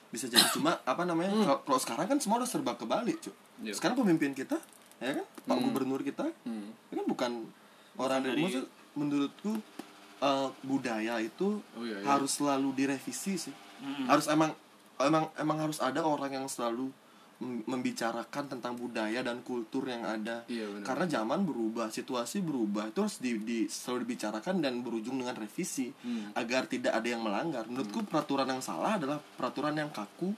bisa 0.06 0.26
jadi 0.26 0.44
cuma 0.52 0.76
apa 0.78 1.02
namanya 1.02 1.32
kalau- 1.32 1.62
kalau 1.62 1.78
sekarang 1.78 2.06
kan 2.06 2.18
semua 2.18 2.36
udah 2.38 2.50
serba 2.50 2.74
kebalik 2.74 3.16
cuy 3.18 3.32
Iya. 3.60 3.72
sekarang 3.72 3.96
pemimpin 3.96 4.30
kita 4.32 4.60
ya 4.98 5.14
kan 5.14 5.26
pak 5.42 5.56
gubernur 5.58 6.00
kita 6.00 6.26
hmm. 6.42 6.68
itu 6.84 6.94
kan 6.96 7.06
bukan 7.06 7.32
orang 7.96 8.20
dari 8.20 8.38
maksud 8.40 8.66
menurutku 8.92 9.52
eh, 10.18 10.48
budaya 10.60 11.18
itu 11.18 11.62
Oh, 11.72 11.82
iya, 11.82 11.96
iya. 11.96 12.06
harus 12.08 12.34
selalu 12.34 12.74
direvisi 12.74 13.38
sih 13.40 13.54
Mm-mm. 13.78 14.06
harus 14.06 14.26
emang 14.26 14.50
emang 14.98 15.30
emang 15.34 15.58
harus 15.60 15.78
ada 15.78 16.02
orang 16.02 16.34
yang 16.34 16.46
selalu 16.46 16.90
membicarakan 17.40 18.44
tentang 18.48 18.74
budaya 18.74 19.20
dan 19.20 19.40
kultur 19.40 19.86
yang 19.86 20.02
ada 20.02 20.42
Iya, 20.46 20.66
benar. 20.68 20.84
karena 20.84 21.04
zaman 21.08 21.40
berubah 21.42 21.86
situasi 21.88 22.40
berubah 22.40 22.88
itu 22.88 22.98
harus 22.98 23.16
di, 23.16 23.38
di- 23.38 23.66
selalu 23.66 24.04
dibicarakan 24.04 24.58
dan 24.58 24.80
berujung 24.80 25.16
dengan 25.16 25.34
revisi 25.34 25.90
Hmm. 25.98 26.34
agar 26.34 26.66
tidak 26.66 26.92
ada 26.92 27.06
yang 27.06 27.20
melanggar 27.20 27.64
menurutku 27.64 28.02
peraturan 28.02 28.48
yang 28.48 28.58
salah 28.58 28.96
adalah 28.96 29.18
peraturan 29.18 29.72
yang 29.72 29.88
kaku 29.88 30.34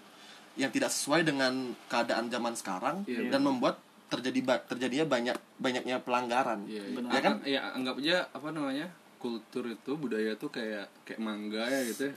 yang 0.55 0.69
tidak 0.69 0.89
sesuai 0.89 1.23
dengan 1.23 1.53
keadaan 1.87 2.29
zaman 2.29 2.53
sekarang 2.53 2.97
Iya, 3.05 3.29
dan 3.29 3.41
membuat 3.41 3.81
terjadi 4.07 4.41
ba- 4.43 4.61
terjadinya 4.61 5.07
banyak 5.07 5.37
banyaknya 5.57 5.97
pelanggaran 5.99 6.67
Iya, 6.67 6.83
iya. 6.83 6.95
Benar. 6.95 7.11
Ya 7.11 7.21
kan? 7.21 7.35
Ya 7.45 7.61
anggap 7.73 7.97
aja 7.97 8.17
apa 8.29 8.49
namanya? 8.51 8.87
Kultur 9.17 9.65
itu 9.67 9.95
budaya 9.95 10.33
itu 10.33 10.47
kayak 10.47 10.89
kayak 11.05 11.21
mangga 11.21 11.65
ya 11.65 11.81
gitu 11.87 12.09
ya. 12.09 12.15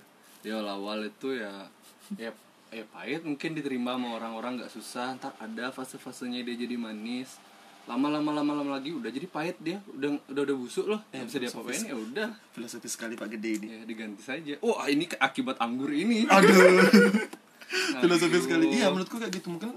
Awal-awal 0.53 1.07
itu 1.07 1.27
ya 1.33 1.71
ya 2.19 2.35
ya 2.73 2.85
pahit 2.89 3.21
mungkin 3.23 3.53
diterima 3.53 3.95
sama 3.95 4.17
orang-orang 4.17 4.61
nggak 4.61 4.71
susah. 4.73 5.15
Ntar 5.15 5.33
ada 5.37 5.69
fase-fasenya 5.69 6.41
dia 6.41 6.55
jadi 6.57 6.75
manis. 6.75 7.37
Lama-lama 7.83 8.31
lama-lama 8.31 8.79
lagi 8.79 8.95
udah 8.95 9.11
jadi 9.13 9.27
pahit 9.29 9.57
dia. 9.61 9.79
Udah 9.93 10.17
udah 10.27 10.41
udah 10.49 10.57
busuk 10.57 10.85
loh. 10.89 11.01
Eh, 11.13 11.21
nggak 11.21 11.27
bisa 11.29 11.39
filosofis. 11.39 11.81
ya 11.85 11.95
udah. 11.95 12.29
filosofi 12.51 12.89
sekali 12.89 13.13
pak 13.13 13.29
gede 13.37 13.49
ini. 13.61 13.67
Ya 13.69 13.79
diganti 13.85 14.23
saja. 14.25 14.53
Oh 14.65 14.81
ini 14.89 15.05
akibat 15.21 15.61
anggur 15.61 15.93
ini. 15.93 16.25
Aduh. 16.27 16.51
Filosofi 18.03 18.37
Aduh. 18.37 18.43
sekali. 18.43 18.65
Iya 18.73 18.89
menurutku 18.89 19.21
kayak 19.21 19.33
gitu. 19.33 19.47
Mungkin 19.53 19.69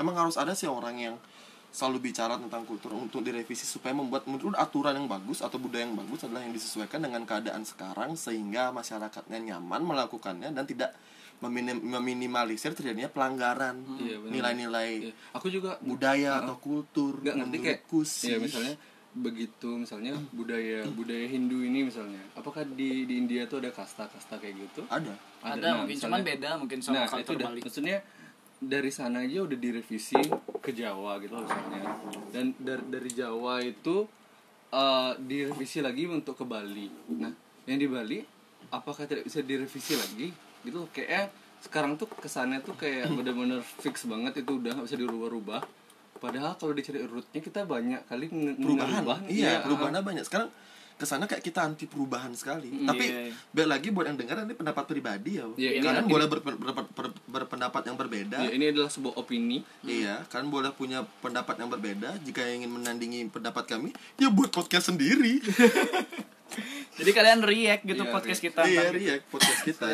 emang 0.00 0.14
harus 0.14 0.36
ada 0.36 0.52
sih 0.52 0.68
orang 0.68 0.96
yang 0.96 1.16
selalu 1.76 2.08
bicara 2.08 2.40
tentang 2.40 2.64
kultur 2.64 2.96
untuk 2.96 3.20
direvisi 3.20 3.68
supaya 3.68 3.92
membuat 3.92 4.24
menurut 4.24 4.56
aturan 4.56 4.96
yang 4.96 5.04
bagus 5.12 5.44
atau 5.44 5.60
budaya 5.60 5.84
yang 5.84 5.92
bagus 5.92 6.24
adalah 6.24 6.40
yang 6.40 6.56
disesuaikan 6.56 7.04
dengan 7.04 7.28
keadaan 7.28 7.68
sekarang 7.68 8.16
sehingga 8.16 8.72
masyarakatnya 8.72 9.52
nyaman 9.52 9.84
melakukannya 9.84 10.56
dan 10.56 10.64
tidak 10.64 10.96
meminim- 11.38 11.82
meminimalisir 11.82 12.72
terjadinya 12.72 13.06
pelanggaran 13.06 13.76
Iya, 13.98 14.16
benar. 14.18 14.32
nilai-nilai 14.32 14.90
Iya. 15.04 15.12
aku 15.32 15.46
juga 15.48 15.76
budaya 15.80 16.40
atau 16.40 16.56
kultur 16.56 17.20
nggak 17.20 17.36
ngerti 17.36 17.56
kayak 17.58 17.80
ya 18.24 18.36
misalnya 18.38 18.74
begitu 19.16 19.68
misalnya 19.72 20.12
budaya 20.30 20.84
budaya 20.92 21.24
Hindu 21.24 21.60
ini 21.60 21.88
misalnya 21.88 22.20
apakah 22.32 22.64
di 22.64 23.04
di 23.04 23.16
India 23.16 23.44
tuh 23.44 23.64
ada 23.64 23.72
kasta-kasta 23.72 24.36
kayak 24.36 24.54
gitu? 24.60 24.84
Ada. 24.86 25.16
Ada. 25.40 25.56
Nah, 25.56 25.72
mungkin. 25.80 25.88
misalnya- 25.88 26.00
cuman 26.04 26.20
beda 26.22 26.50
mungkin 26.56 26.78
sama 26.80 26.94
nah 26.98 27.16
itu 27.16 27.32
udah 27.32 27.48
Bali. 27.48 27.60
maksudnya 27.64 27.98
dari 28.56 28.88
sana 28.88 29.20
aja 29.20 29.38
udah 29.42 29.56
direvisi 29.56 30.20
ke 30.58 30.70
Jawa 30.72 31.16
gitu 31.20 31.32
loh 31.32 31.44
misalnya. 31.44 31.80
Dan 32.28 32.56
dari 32.56 32.84
dari 32.88 33.10
Jawa 33.10 33.60
itu 33.60 33.96
eh, 34.68 35.12
direvisi 35.16 35.78
lagi 35.80 36.04
untuk 36.04 36.36
ke 36.36 36.44
Bali. 36.44 36.88
Nah 37.16 37.32
yang 37.64 37.78
di 37.78 37.88
Bali 37.88 38.18
apakah 38.68 39.06
tidak 39.06 39.24
bisa 39.24 39.40
direvisi 39.40 39.94
lagi 39.94 40.28
gitu. 40.66 40.90
Kayak 40.90 41.30
sekarang 41.62 41.94
tuh 41.96 42.10
kesannya 42.10 42.60
tuh 42.62 42.74
kayak 42.74 43.10
bener-bener 43.14 43.62
fix 43.62 44.04
banget 44.04 44.42
itu 44.42 44.58
udah 44.58 44.74
nggak 44.76 44.86
bisa 44.86 44.98
dirubah-rubah. 44.98 45.60
Padahal 46.16 46.56
kalau 46.56 46.72
dicari 46.72 47.04
rootnya 47.04 47.40
kita 47.40 47.62
banyak 47.68 48.00
kali 48.08 48.26
perubahan. 48.56 49.04
ngerubah. 49.04 49.18
iya 49.30 49.62
perubahannya 49.62 50.02
banyak. 50.02 50.24
Sekarang 50.24 50.48
ke 50.96 51.04
sana 51.04 51.28
kayak 51.28 51.44
kita 51.44 51.60
anti 51.60 51.84
perubahan 51.84 52.32
sekali. 52.32 52.72
Tapi 52.88 53.04
iya, 53.04 53.28
iya. 53.28 53.32
balik 53.52 53.68
lagi 53.68 53.88
buat 53.92 54.08
yang 54.08 54.16
dengar 54.16 54.40
ini 54.48 54.56
pendapat 54.56 54.84
pribadi 54.88 55.36
ya. 55.36 55.44
Ini- 55.44 55.84
kalian 55.84 56.08
ini- 56.08 56.12
boleh 56.16 56.24
berpen- 56.24 56.56
berpen- 56.56 56.88
ber- 56.96 57.20
berpendapat 57.28 57.82
yang 57.84 58.00
berbeda. 58.00 58.38
Ya, 58.40 58.50
ini 58.56 58.72
adalah 58.72 58.88
sebuah 58.88 59.20
opini. 59.20 59.60
Iya, 59.84 60.24
kalian 60.32 60.48
boleh 60.48 60.72
punya 60.72 61.04
pendapat 61.20 61.60
yang 61.60 61.68
berbeda. 61.68 62.16
Jika 62.24 62.48
ingin 62.48 62.72
menandingi 62.72 63.28
pendapat 63.28 63.68
kami, 63.68 63.92
ya 64.16 64.32
buat 64.32 64.48
podcast 64.48 64.88
sendiri. 64.88 65.44
jadi 66.98 67.10
kalian 67.12 67.40
react 67.42 67.82
gitu 67.84 68.02
Iya, 68.02 68.12
podcast 68.12 68.40
react. 68.40 68.54
kita 68.54 68.62
iya, 68.64 68.80
ntar. 68.82 68.94
iya, 68.96 69.14
podcast 69.26 69.60
kita. 69.62 69.86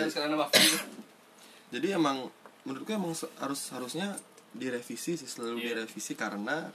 Fir? 0.53 0.81
Jadi 1.73 1.89
emang 1.91 2.29
menurutku 2.63 2.93
emang 2.93 3.13
harus 3.41 3.63
harusnya 3.71 4.15
direvisi 4.53 5.17
sih 5.17 5.27
selalu 5.27 5.59
Iya. 5.59 5.67
direvisi 5.75 6.13
karena 6.13 6.69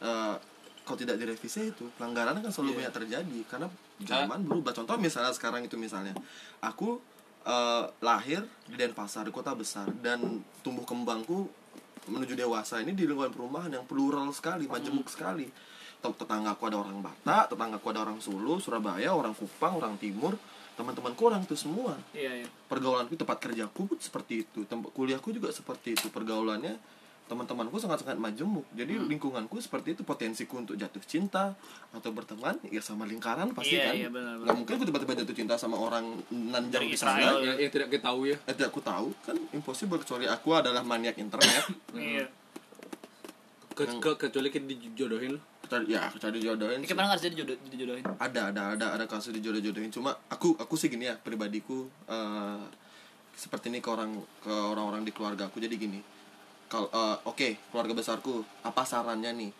eh, 0.00 0.34
kalau 0.82 0.98
tidak 0.98 1.14
direvisi 1.14 1.70
itu 1.70 1.86
pelanggaran 1.94 2.42
kan 2.42 2.50
selalu 2.50 2.70
Iya. 2.72 2.78
banyak 2.82 2.94
terjadi 2.98 3.38
karena 3.46 3.68
zaman 4.02 4.40
berubah. 4.42 4.72
Contoh 4.74 4.98
misalnya 4.98 5.30
sekarang 5.30 5.62
itu 5.62 5.76
misalnya 5.76 6.16
aku 6.58 6.98
eh, 7.42 7.84
lahir 8.00 8.46
di 8.66 8.78
Denpasar, 8.78 9.26
di 9.26 9.34
kota 9.34 9.50
besar 9.52 9.90
dan 9.98 10.42
tumbuh 10.62 10.86
kembangku 10.86 11.50
menuju 12.02 12.34
dewasa 12.34 12.78
ini 12.78 12.94
di 12.94 13.02
lingkungan 13.02 13.30
perumahan 13.30 13.70
yang 13.70 13.82
plural 13.82 14.30
sekali, 14.30 14.66
majemuk 14.66 15.06
sekali. 15.06 15.46
Tem- 16.02 16.12
Tetanggaku 16.12 16.62
ada 16.66 16.76
orang 16.78 16.98
Batak, 16.98 17.48
tetanggaku 17.48 17.86
ada 17.88 18.00
orang 18.02 18.18
Sulu, 18.18 18.58
Surabaya, 18.58 19.10
orang 19.10 19.32
Kupang, 19.32 19.78
orang 19.78 19.94
Timur, 19.96 20.34
teman-temanku 20.72 21.22
orang 21.22 21.40
itu 21.40 21.54
semua. 21.54 21.94
Iya 22.10 22.42
iya. 22.42 22.48
Pergaulanku 22.66 23.14
tempat 23.14 23.38
kerjaku 23.38 23.86
pun 23.86 23.98
seperti 23.98 24.42
itu 24.42 24.64
tempat 24.64 24.90
kuliahku 24.90 25.30
juga 25.30 25.48
seperti 25.48 25.94
itu 25.94 26.08
pergaulannya 26.08 26.74
teman-temanku 27.22 27.78
sangat-sangat 27.78 28.18
majemuk. 28.18 28.66
Jadi 28.72 28.92
Hmm. 28.94 29.06
lingkunganku 29.06 29.56
seperti 29.56 29.94
itu 29.94 30.02
potensiku 30.02 30.58
untuk 30.58 30.74
jatuh 30.74 31.00
cinta 31.02 31.54
atau 31.90 32.10
berteman 32.10 32.58
ya 32.66 32.80
sama 32.80 33.04
lingkaran 33.04 33.52
pasti 33.52 33.72
Iya, 33.72 33.84
kan. 33.84 33.94
iya, 33.94 34.08
benar, 34.10 34.32
benar. 34.34 34.44
nggak 34.44 34.56
mungkin 34.58 34.72
aku 34.74 34.84
tiba-tiba 34.84 35.12
jatuh 35.14 35.36
cinta 35.36 35.54
sama 35.56 35.76
orang 35.76 36.04
nanjang 36.30 36.82
Dari 36.82 36.88
di 36.88 36.98
sana. 36.98 37.14
Israel. 37.14 37.36
yang, 37.42 37.56
yang 37.58 37.70
tidak 37.70 37.88
kita 37.88 38.04
tahu 38.04 38.20
ya. 38.26 38.36
Eh, 38.42 38.52
tidak 38.52 38.68
aku 38.68 38.80
tahu 38.82 39.08
kan 39.22 39.36
impossible 39.50 39.98
kecuali 39.98 40.26
aku 40.26 40.48
adalah 40.52 40.82
maniak 40.82 41.16
internet. 41.16 41.64
Iya. 41.94 42.26
Ke, 43.70 43.84
ke- 43.88 44.18
kecuali 44.18 44.48
kita 44.48 44.66
dijodohin 44.66 45.40
Kecuali- 45.72 45.88
ya 45.88 46.04
kecuali 46.06 46.36
dijodohin 46.36 46.78
ini 46.78 46.84
ke 46.84 46.92
mana 46.92 47.06
nggak 47.08 47.18
sih 47.18 47.30
dijodoh, 47.32 47.56
dijodohin 47.66 48.04
ada 48.18 48.52
ada 48.52 48.62
ada 48.76 48.86
ada 48.92 49.04
kasus 49.06 49.32
dijodoh-jodohin 49.32 49.88
cuma 49.88 50.12
aku 50.28 50.52
aku 50.54 50.76
sih 50.76 50.86
gini 50.86 51.08
ya 51.08 51.16
pribadiku 51.16 51.88
eh, 52.06 52.60
seperti 53.32 53.72
ini 53.72 53.80
ke 53.80 53.88
orang 53.88 54.12
ke 54.38 54.52
orang-orang 54.52 55.02
di 55.02 55.10
keluarga 55.10 55.48
aku. 55.48 55.56
Jadi 55.58 55.74
gini 55.74 56.00
kalau 56.68 56.88
eh, 56.88 57.16
oke 57.24 57.48
keluarga 57.68 57.92
besarku 57.92 58.44
apa 58.60 58.84
sarannya 58.84 59.32
nih? 59.32 59.52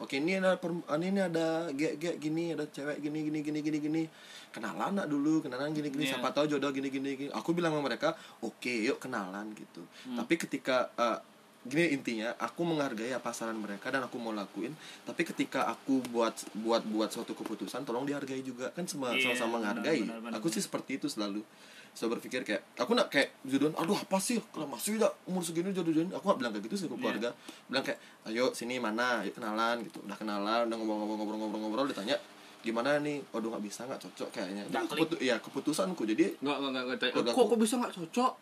Oke 0.00 0.16
ini 0.16 0.32
ada 0.34 0.56
per- 0.56 0.82
ini 0.96 1.20
ada 1.20 1.68
gek 1.70 2.00
gek 2.00 2.16
gini 2.18 2.50
ada 2.50 2.64
cewek 2.66 2.98
gini 2.98 3.20
gini 3.22 3.38
gini 3.38 3.58
gini 3.60 3.78
gini. 3.78 4.02
Kenalan 4.50 4.96
nak 4.96 5.06
dulu 5.06 5.38
kenalan 5.38 5.70
gini 5.70 5.86
gini. 5.88 6.02
Iya. 6.02 6.16
siapa 6.16 6.32
tahu 6.32 6.50
jodoh 6.50 6.74
gini 6.74 6.90
gini 6.90 7.14
gini. 7.14 7.30
Aku 7.30 7.54
bilang 7.54 7.70
sama 7.70 7.86
mereka 7.86 8.16
oke 8.40 8.74
yuk 8.82 8.98
kenalan 8.98 9.54
gitu. 9.54 9.86
Tapi 10.10 10.34
ketika 10.34 10.90
eh, 10.96 11.18
gini 11.60 11.92
intinya 11.92 12.32
aku 12.36 12.64
menghargai 12.64 13.12
apa 13.12 13.30
saran 13.30 13.54
mereka 13.54 13.92
dan 13.92 14.00
aku 14.00 14.16
mau 14.16 14.32
lakuin 14.32 14.72
tapi 15.04 15.22
ketika 15.22 15.68
aku 15.68 16.00
buat 16.08 16.32
buat 16.56 16.80
buat 16.82 17.12
suatu 17.12 17.36
keputusan 17.36 17.84
tolong 17.84 18.02
dihargai 18.02 18.40
juga. 18.40 18.72
Kan 18.72 18.88
sama 18.88 19.12
Iya, 19.12 19.36
sama 19.36 19.60
menghargai. 19.60 20.00
benar, 20.00 20.24
benar, 20.24 20.40
aku 20.40 20.48
sih 20.48 20.58
seperti 20.58 20.96
itu 20.96 21.06
selalu. 21.06 21.44
Selalu 21.90 22.16
berpikir 22.16 22.46
kayak 22.46 22.64
aku 22.78 22.94
nak 22.94 23.10
kayak 23.10 23.36
jodohan 23.44 23.76
aduh 23.76 23.92
apa 23.92 24.16
sih? 24.16 24.40
Kalau 24.48 24.64
masih 24.64 24.96
tidak 24.96 25.12
umur 25.26 25.42
segini 25.42 25.68
jodoh 25.70 25.90
jodohin 25.90 26.08
aku 26.14 26.24
gak 26.24 26.38
bilang 26.38 26.52
kayak 26.54 26.64
gitu 26.64 26.76
sih 26.78 26.86
ke 26.86 26.96
keluarga. 26.96 27.28
Bilang 27.66 27.84
kayak 27.84 27.98
ayo 28.24 28.54
sini 28.56 28.80
mana? 28.80 29.20
Ayo 29.20 29.34
kenalan 29.34 29.84
gitu. 29.84 30.00
Udah 30.00 30.16
kenalan 30.16 30.64
udah 30.64 30.76
ngobrol-ngobrol-ngobrol-ngobrol 30.78 31.86
ditanya 31.90 32.16
gimana 32.62 32.96
nih? 33.00 33.20
Waduh 33.34 33.52
nggak 33.52 33.64
bisa 33.66 33.84
nggak 33.84 34.00
cocok 34.00 34.28
kayaknya. 34.32 34.62
Klik. 34.64 34.86
keputu- 34.88 35.20
iya 35.20 35.36
keputusanku. 35.36 36.08
Jadi 36.08 36.40
nggak 36.40 36.56
nggak 36.56 36.82
nggak 36.96 37.34
kok 37.36 37.44
kok 37.44 37.58
bisa 37.58 37.74
nggak 37.76 37.92
cocok? 37.92 38.32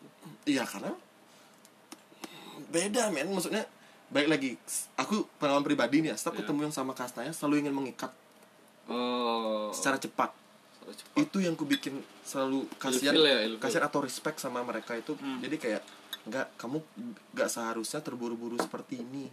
Iya 0.46 0.62
karena 0.62 0.92
beda 2.61 3.09
men 3.09 3.28
maksudnya 3.28 3.64
baik 4.09 4.26
lagi 4.26 4.50
aku 4.94 5.28
pengalaman 5.36 5.62
pribadi 5.62 6.00
nih 6.00 6.11
ya 6.11 6.16
setiap 6.16 6.34
Iya. 6.34 6.40
ketemu 6.42 6.61
yang 6.64 6.74
sama 6.74 6.92
kastanya 6.92 7.30
selalu 7.30 7.62
ingin 7.62 7.74
mengikat 7.74 8.12
oh 8.88 9.68
secara 9.70 9.96
cepat 9.96 10.32
cepat. 10.88 11.16
itu 11.18 11.36
yang 11.38 11.52
ku 11.52 11.64
bikin 11.64 12.00
selalu 12.22 12.64
kasihan 12.76 13.12
ya, 13.12 13.44
ilfil. 13.44 13.61
kasihan 13.61 13.84
atau 13.84 14.00
respect 14.00 14.38
sama 14.38 14.62
mereka 14.62 14.94
itu 14.94 15.12
Hmm. 15.14 15.38
jadi 15.38 15.56
kayak 15.56 15.82
nggak 16.24 16.46
kamu 16.56 16.80
nggak 17.32 17.48
seharusnya 17.48 18.00
terburu-buru 18.00 18.56
seperti 18.56 19.00
ini 19.00 19.32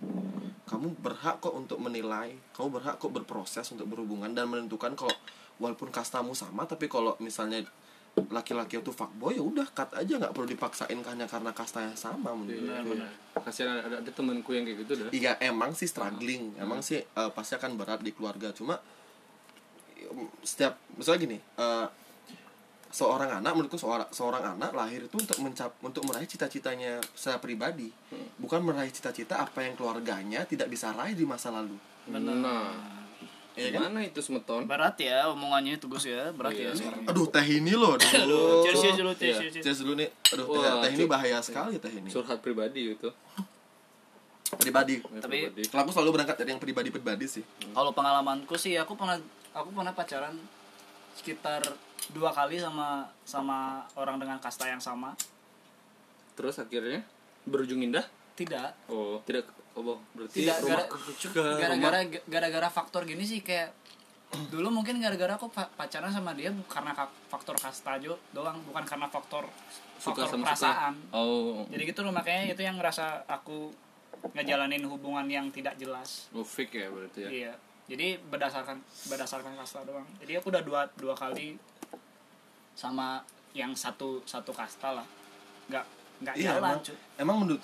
kamu 0.65 0.95
berhak 0.97 1.39
kok 1.39 1.51
untuk 1.51 1.75
menilai 1.77 2.35
kamu 2.51 2.67
berhak 2.73 2.95
kok 2.95 3.11
berproses 3.11 3.67
untuk 3.69 3.83
berhubungan 3.85 4.31
dan 4.31 4.47
menentukan 4.47 4.95
kalau 4.95 5.11
walaupun 5.55 5.87
kastamu 5.89 6.31
sama 6.31 6.63
tapi 6.63 6.87
kalau 6.87 7.15
misalnya 7.19 7.63
laki-laki 8.15 8.79
itu 8.79 8.91
fuckboy 8.95 9.35
ya 9.35 9.43
udah 9.43 9.67
cut 9.75 9.91
aja 9.91 10.13
nggak 10.15 10.31
perlu 10.31 10.47
dipaksain 10.47 10.95
hanya 10.95 11.27
karena 11.27 11.51
kastanya 11.51 11.91
sama 11.99 12.31
menurut 12.31 12.63
Iya, 12.63 12.79
gue. 12.79 12.95
benar. 12.95 13.11
kasihan 13.43 13.75
ada, 13.83 13.99
ada, 13.99 14.11
temanku 14.11 14.55
yang 14.55 14.63
kayak 14.63 14.87
gitu 14.87 14.91
dah 15.03 15.11
Iya 15.11 15.31
emang 15.43 15.75
sih 15.75 15.85
struggling, 15.85 16.55
emang 16.55 16.79
sih 16.79 17.03
eh, 17.03 17.31
pasti 17.35 17.59
akan 17.59 17.75
berat 17.75 17.99
di 18.01 18.15
keluarga. 18.15 18.55
Cuma 18.55 18.79
setiap 20.47 20.79
misalnya 20.95 21.19
gini, 21.27 21.37
eh, 21.37 21.87
seorang 22.95 23.43
anak 23.43 23.51
menurutku 23.51 23.75
seorang 23.75 24.07
seorang 24.15 24.55
anak 24.55 24.71
lahir 24.71 25.03
itu 25.03 25.19
untuk 25.19 25.35
mencap 25.43 25.75
untuk 25.83 26.07
meraih 26.07 26.23
cita-citanya 26.23 27.03
secara 27.11 27.43
pribadi, 27.43 27.91
bukan 28.39 28.63
meraih 28.63 28.95
cita-cita 28.95 29.43
apa 29.43 29.67
yang 29.67 29.75
keluarganya 29.75 30.47
tidak 30.47 30.71
bisa 30.71 30.95
raih 30.95 31.11
di 31.11 31.27
masa 31.27 31.51
lalu. 31.51 31.75
nah 32.07 32.95
Iya 33.55 33.71
kan? 33.71 33.87
gimana 33.87 33.99
itu 34.03 34.19
semeton 34.19 34.61
berat 34.65 34.95
ya 34.97 35.27
omongannya 35.27 35.75
itu 35.75 35.87
Gus 35.87 36.05
ya 36.05 36.27
berat 36.29 36.51
Iya. 36.53 36.69
ya 36.69 36.71
sekarang 36.75 37.01
Aduh 37.05 37.25
teh 37.25 37.47
ini 37.49 37.71
loh 37.71 37.95
dulu. 37.95 38.61
cheers 38.61 38.77
cheers 38.77 38.97
dulu 38.97 39.11
cheers 39.13 39.37
cheers, 39.55 39.79
dulu 39.79 39.93
nih. 39.95 40.09
Aduh 40.29 40.45
teh, 40.53 40.71
teh 40.81 40.91
ini 40.93 41.05
bahaya 41.05 41.39
sekali 41.39 41.75
teh 41.75 41.89
ini. 41.89 42.07
curhat 42.07 42.39
pribadi 42.39 42.91
itu 42.91 43.09
Pribadi. 44.55 45.01
Tapi- 45.01 45.49
Pribadi. 45.49 45.63
Kalau 45.65 45.81
aku 45.83 45.91
selalu 45.91 46.09
berangkat 46.13 46.35
dari 46.37 46.49
yang 46.51 46.61
pribadi-pribadi 46.61 47.25
sih. 47.25 47.43
kalau 47.71 47.91
pengalamanku 47.91 48.55
sih 48.55 48.75
aku 48.75 48.93
pernah 48.93 49.17
aku 49.51 49.71
pernah 49.71 49.91
pacaran 49.91 50.35
sekitar 51.13 51.63
dua 52.11 52.29
kali 52.29 52.55
sama 52.55 53.07
sama 53.23 53.57
orang 53.95 54.19
dengan 54.19 54.37
kasta 54.37 54.67
yang 54.67 54.77
sama 54.77 55.15
terus 56.35 56.59
akhirnya 56.59 57.01
berujung 57.43 57.79
indah 57.79 58.03
tidak 58.33 58.75
oh 58.85 59.23
tidak 59.23 59.47
oh 59.75 59.99
berarti 60.15 60.43
tidak 60.43 60.55
rumah 60.63 60.87
gara- 60.87 60.89
ke 61.31 61.43
gara-gara 61.59 61.99
gara-gara 62.25 62.69
faktor 62.71 63.03
gini 63.03 63.23
sih 63.23 63.43
kayak 63.43 63.75
dulu 64.51 64.67
mungkin 64.67 64.99
gara-gara 64.99 65.35
aku 65.35 65.47
pa- 65.47 65.69
pacaran 65.75 66.11
sama 66.11 66.35
dia 66.35 66.51
karena 66.67 66.91
ka- 66.91 67.11
faktor 67.29 67.55
kasta 67.55 67.95
aja 67.95 68.11
doang 68.35 68.57
bukan 68.67 68.83
karena 68.83 69.07
faktor 69.07 69.47
suka 69.95 70.25
faktor 70.25 70.27
sama 70.27 70.43
perasaan. 70.51 70.93
Suka 71.07 71.15
oh. 71.15 71.63
Jadi 71.71 71.83
gitu 71.87 72.01
loh 72.03 72.11
makanya 72.11 72.51
itu 72.51 72.61
yang 72.63 72.75
ngerasa 72.75 73.23
aku 73.27 73.71
ngejalanin 74.35 74.83
hubungan 74.87 75.23
yang 75.29 75.47
tidak 75.53 75.77
jelas. 75.79 76.27
Oh 76.35 76.43
fake 76.43 76.73
ya 76.75 76.87
berarti 76.91 77.19
ya? 77.23 77.29
Iya. 77.29 77.53
Jadi 77.85 78.17
berdasarkan 78.17 78.81
berdasarkan 79.07 79.53
kasta 79.55 79.85
doang. 79.85 80.03
Jadi 80.19 80.35
aku 80.35 80.49
udah 80.51 80.63
dua 80.65 80.81
dua 80.97 81.13
kali 81.13 81.55
sama 82.75 83.23
yang 83.55 83.71
satu 83.71 84.19
satu 84.25 84.51
kasta 84.51 84.99
lah. 84.99 85.07
Nggak 85.71 85.85
nggak 86.25 86.35
Iya 86.35 86.47
jalan 86.59 86.59
emang, 86.59 86.79
emang 87.19 87.37
menurut 87.45 87.63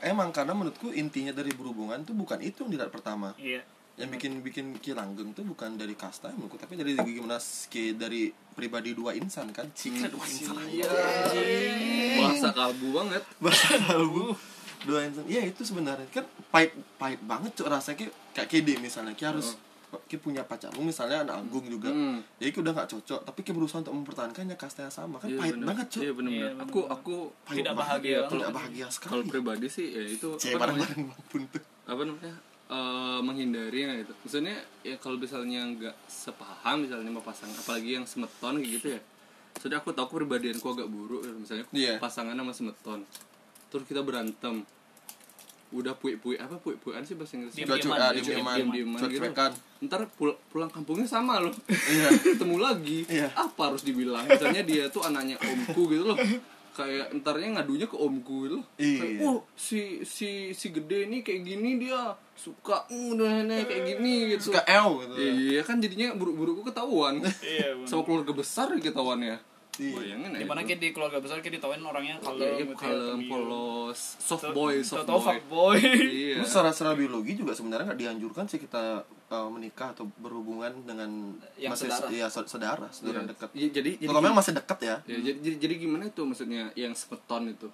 emang 0.00 0.32
karena 0.32 0.56
menurutku 0.56 0.88
intinya 0.94 1.34
dari 1.36 1.52
berhubungan 1.52 2.00
tuh 2.06 2.16
bukan 2.16 2.40
itu 2.40 2.64
yang 2.64 2.70
dilihat 2.78 2.92
pertama. 2.94 3.36
iya. 3.36 3.60
Yang 3.92 4.08
bikin 4.16 4.32
bikin 4.40 4.66
kilanggeng 4.80 5.36
tuh 5.36 5.44
bukan 5.44 5.76
dari 5.76 5.92
kasta 5.92 6.32
menurutku 6.32 6.56
tapi 6.56 6.80
dari 6.80 6.96
gimana 6.96 7.36
ski 7.36 7.92
dari 7.92 8.32
pribadi 8.56 8.96
dua 8.96 9.12
insan 9.12 9.52
kan. 9.52 9.68
Ciknya 9.76 10.08
dua 10.08 10.24
insan. 10.24 10.56
Aja 10.56 10.88
bahasa 12.16 12.48
kalbu 12.56 12.88
banget. 12.88 13.22
Bahasa 13.36 13.76
kalbu. 13.76 14.32
Dua 14.88 15.04
insan. 15.04 15.28
Ya 15.28 15.44
itu 15.44 15.60
sebenarnya. 15.60 16.08
Kan 16.08 16.24
pahit 16.48 16.72
pahit 16.96 17.20
banget 17.20 17.52
cok 17.52 17.68
rasanya 17.68 17.96
kayak 18.00 18.12
kayak 18.32 18.48
kede 18.48 18.74
misalnya 18.80 19.12
kayak 19.12 19.36
harus 19.36 19.60
kayak 20.02 20.20
punya 20.20 20.42
pacar 20.42 20.70
lu 20.70 20.82
misalnya 20.82 21.20
anak 21.22 21.36
agung 21.38 21.64
juga 21.64 21.88
Hmm. 21.88 22.24
jadi 22.36 22.48
kayak 22.48 22.62
udah 22.62 22.72
nggak 22.74 22.88
cocok 22.90 23.20
tapi 23.22 23.38
kayak 23.40 23.56
berusaha 23.56 23.78
untuk 23.80 23.94
mempertahankannya 23.94 24.56
kasta 24.56 24.80
yang 24.82 24.94
sama 24.94 25.16
kan 25.16 25.26
Iya, 25.26 25.36
pahit 25.36 25.52
bener. 25.54 25.66
banget 25.66 25.86
cok 25.88 26.00
iya 26.00 26.12
bener 26.12 26.30
Iya, 26.30 26.40
bener 26.40 26.52
bener. 26.54 26.64
aku 26.64 26.80
aku 26.86 27.14
Pahit 27.42 27.56
Tidak 27.58 27.74
bahagia 27.74 28.08
Iya, 28.08 28.18
banget. 28.18 28.32
tidak 28.32 28.50
bahagia 28.52 28.86
sekali 28.88 29.10
kalau 29.10 29.24
pribadi 29.26 29.66
sih 29.68 29.86
ya 29.88 30.04
itu 30.06 30.28
Cek 30.34 30.52
apa 30.54 30.64
namanya 30.66 30.88
bang 30.88 31.02
buntu 31.28 31.58
apa 31.82 32.02
namanya 32.02 32.34
eh, 32.68 33.20
menghindari 33.20 33.78
ya 33.82 33.94
gitu 33.98 34.12
maksudnya 34.18 34.56
ya 34.80 34.96
kalau 34.96 35.16
misalnya 35.16 35.60
nggak 35.68 35.94
sepaham 36.06 36.76
misalnya 36.80 37.06
sama 37.06 37.22
pasangan 37.22 37.56
apalagi 37.58 37.90
yang 37.92 38.04
semeton 38.04 38.54
kayak 38.58 38.72
gitu 38.74 38.88
ya 38.90 39.00
sudah 39.54 39.76
aku 39.76 39.92
tahu 39.92 40.06
kepribadianku 40.08 40.64
agak 40.66 40.88
buruk 40.88 41.20
ya. 41.20 41.32
misalnya 41.34 41.64
Iya. 41.70 41.94
pasangan 41.98 42.32
sama 42.32 42.52
semeton 42.52 43.00
terus 43.68 43.84
kita 43.84 44.00
berantem 44.00 44.64
udah 45.72 45.94
puik-puik 45.94 46.36
apa 46.36 46.56
puik-puikan 46.56 47.00
sih 47.00 47.12
bahasa 47.12 47.34
Inggris 47.34 47.52
Diem- 47.54 47.66
diem-diaman, 47.66 48.12
diem-dieman 48.54 48.98
gitu. 48.98 49.08
cuek-cuekan. 49.08 49.50
ntar 49.82 50.00
pul- 50.10 50.38
pulang 50.46 50.68
kampungnya 50.68 51.04
sama 51.04 51.36
loh 51.38 51.52
Iya. 51.66 52.08
ketemu 52.32 52.56
lagi 52.56 52.98
Iya. 53.06 53.28
apa 53.34 53.60
harus 53.66 53.80
dibilang 53.80 54.24
misalnya 54.24 54.60
dia 54.60 54.86
tuh 54.86 55.00
anaknya 55.00 55.36
omku 55.38 55.88
gitu 55.88 56.06
loh 56.06 56.18
kayak 56.72 57.12
entarnya 57.12 57.48
ngadunya 57.54 57.84
ke 57.84 57.94
omku 57.94 58.36
gitu 58.42 58.54
loh 58.54 58.66
Iya. 58.74 58.98
kayak, 58.98 59.18
oh 59.22 59.38
si 59.54 59.80
si 60.02 60.28
si 60.50 60.66
gede 60.70 61.04
ini 61.04 61.20
kayak 61.20 61.42
gini 61.42 61.76
dia 61.78 62.12
suka 62.32 62.84
uh, 62.84 63.12
udah 63.12 63.28
nenek 63.40 63.64
kayak 63.66 63.82
gini 63.90 64.12
gitu 64.32 64.48
Suka 64.48 64.64
L 64.66 65.00
gitu. 65.00 65.14
iya 65.16 65.60
kan 65.60 65.78
jadinya 65.78 66.12
buruk-burukku 66.12 66.64
ketahuan 66.64 67.20
Iya, 67.40 67.80
sama 67.84 68.02
keluarga 68.02 68.32
besar 68.32 68.72
ketahuannya 68.74 69.36
Iya. 69.82 69.96
bayangin 69.98 70.30
ya 70.30 70.38
itu. 70.38 70.52
kayak 70.52 70.78
di 70.78 70.88
keluarga 70.94 71.18
besar 71.18 71.42
kayak 71.42 71.54
ditawain 71.58 71.82
orangnya 71.82 72.14
kalau 72.22 72.38
Iya, 72.38 72.64
kalem 72.74 73.20
polos 73.26 74.00
soft 74.16 74.46
boy 74.52 74.74
soft 74.80 75.06
boy 75.06 75.38
boy. 75.50 75.78
iya 75.80 76.38
Terus 76.38 76.48
secara, 76.48 76.70
secara 76.70 76.92
biologi 76.94 77.32
juga 77.34 77.52
sebenarnya 77.52 77.90
nggak 77.90 78.00
dianjurkan 78.00 78.44
sih 78.46 78.58
kita 78.58 79.02
uh, 79.28 79.48
menikah 79.48 79.90
atau 79.90 80.06
berhubungan 80.16 80.70
dengan 80.84 81.34
Yang 81.56 81.70
masih 81.74 81.88
saudara. 81.88 82.06
ya 82.12 82.26
saudara, 82.28 82.86
saudara, 82.92 83.18
Iya. 83.18 83.28
dekat. 83.28 83.48
Iya, 83.52 83.68
jadi 83.72 83.90
jadi 83.98 84.30
masih 84.30 84.52
dekat 84.54 84.78
ya. 84.80 84.96
Ya, 85.02 85.16
jadi, 85.18 85.38
jadi, 85.40 85.56
jadi 85.58 85.74
gimana 85.78 86.04
itu 86.06 86.22
maksudnya 86.22 86.62
yang 86.74 86.92
sepeton 86.92 87.48
itu? 87.48 87.68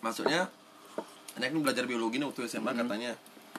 Maksudnya, 0.00 0.48
ini 1.36 1.44
kan 1.44 1.60
belajar 1.60 1.84
biologi 1.84 2.16
nih 2.16 2.26
waktu 2.26 2.48
SMA 2.48 2.72
katanya 2.72 3.12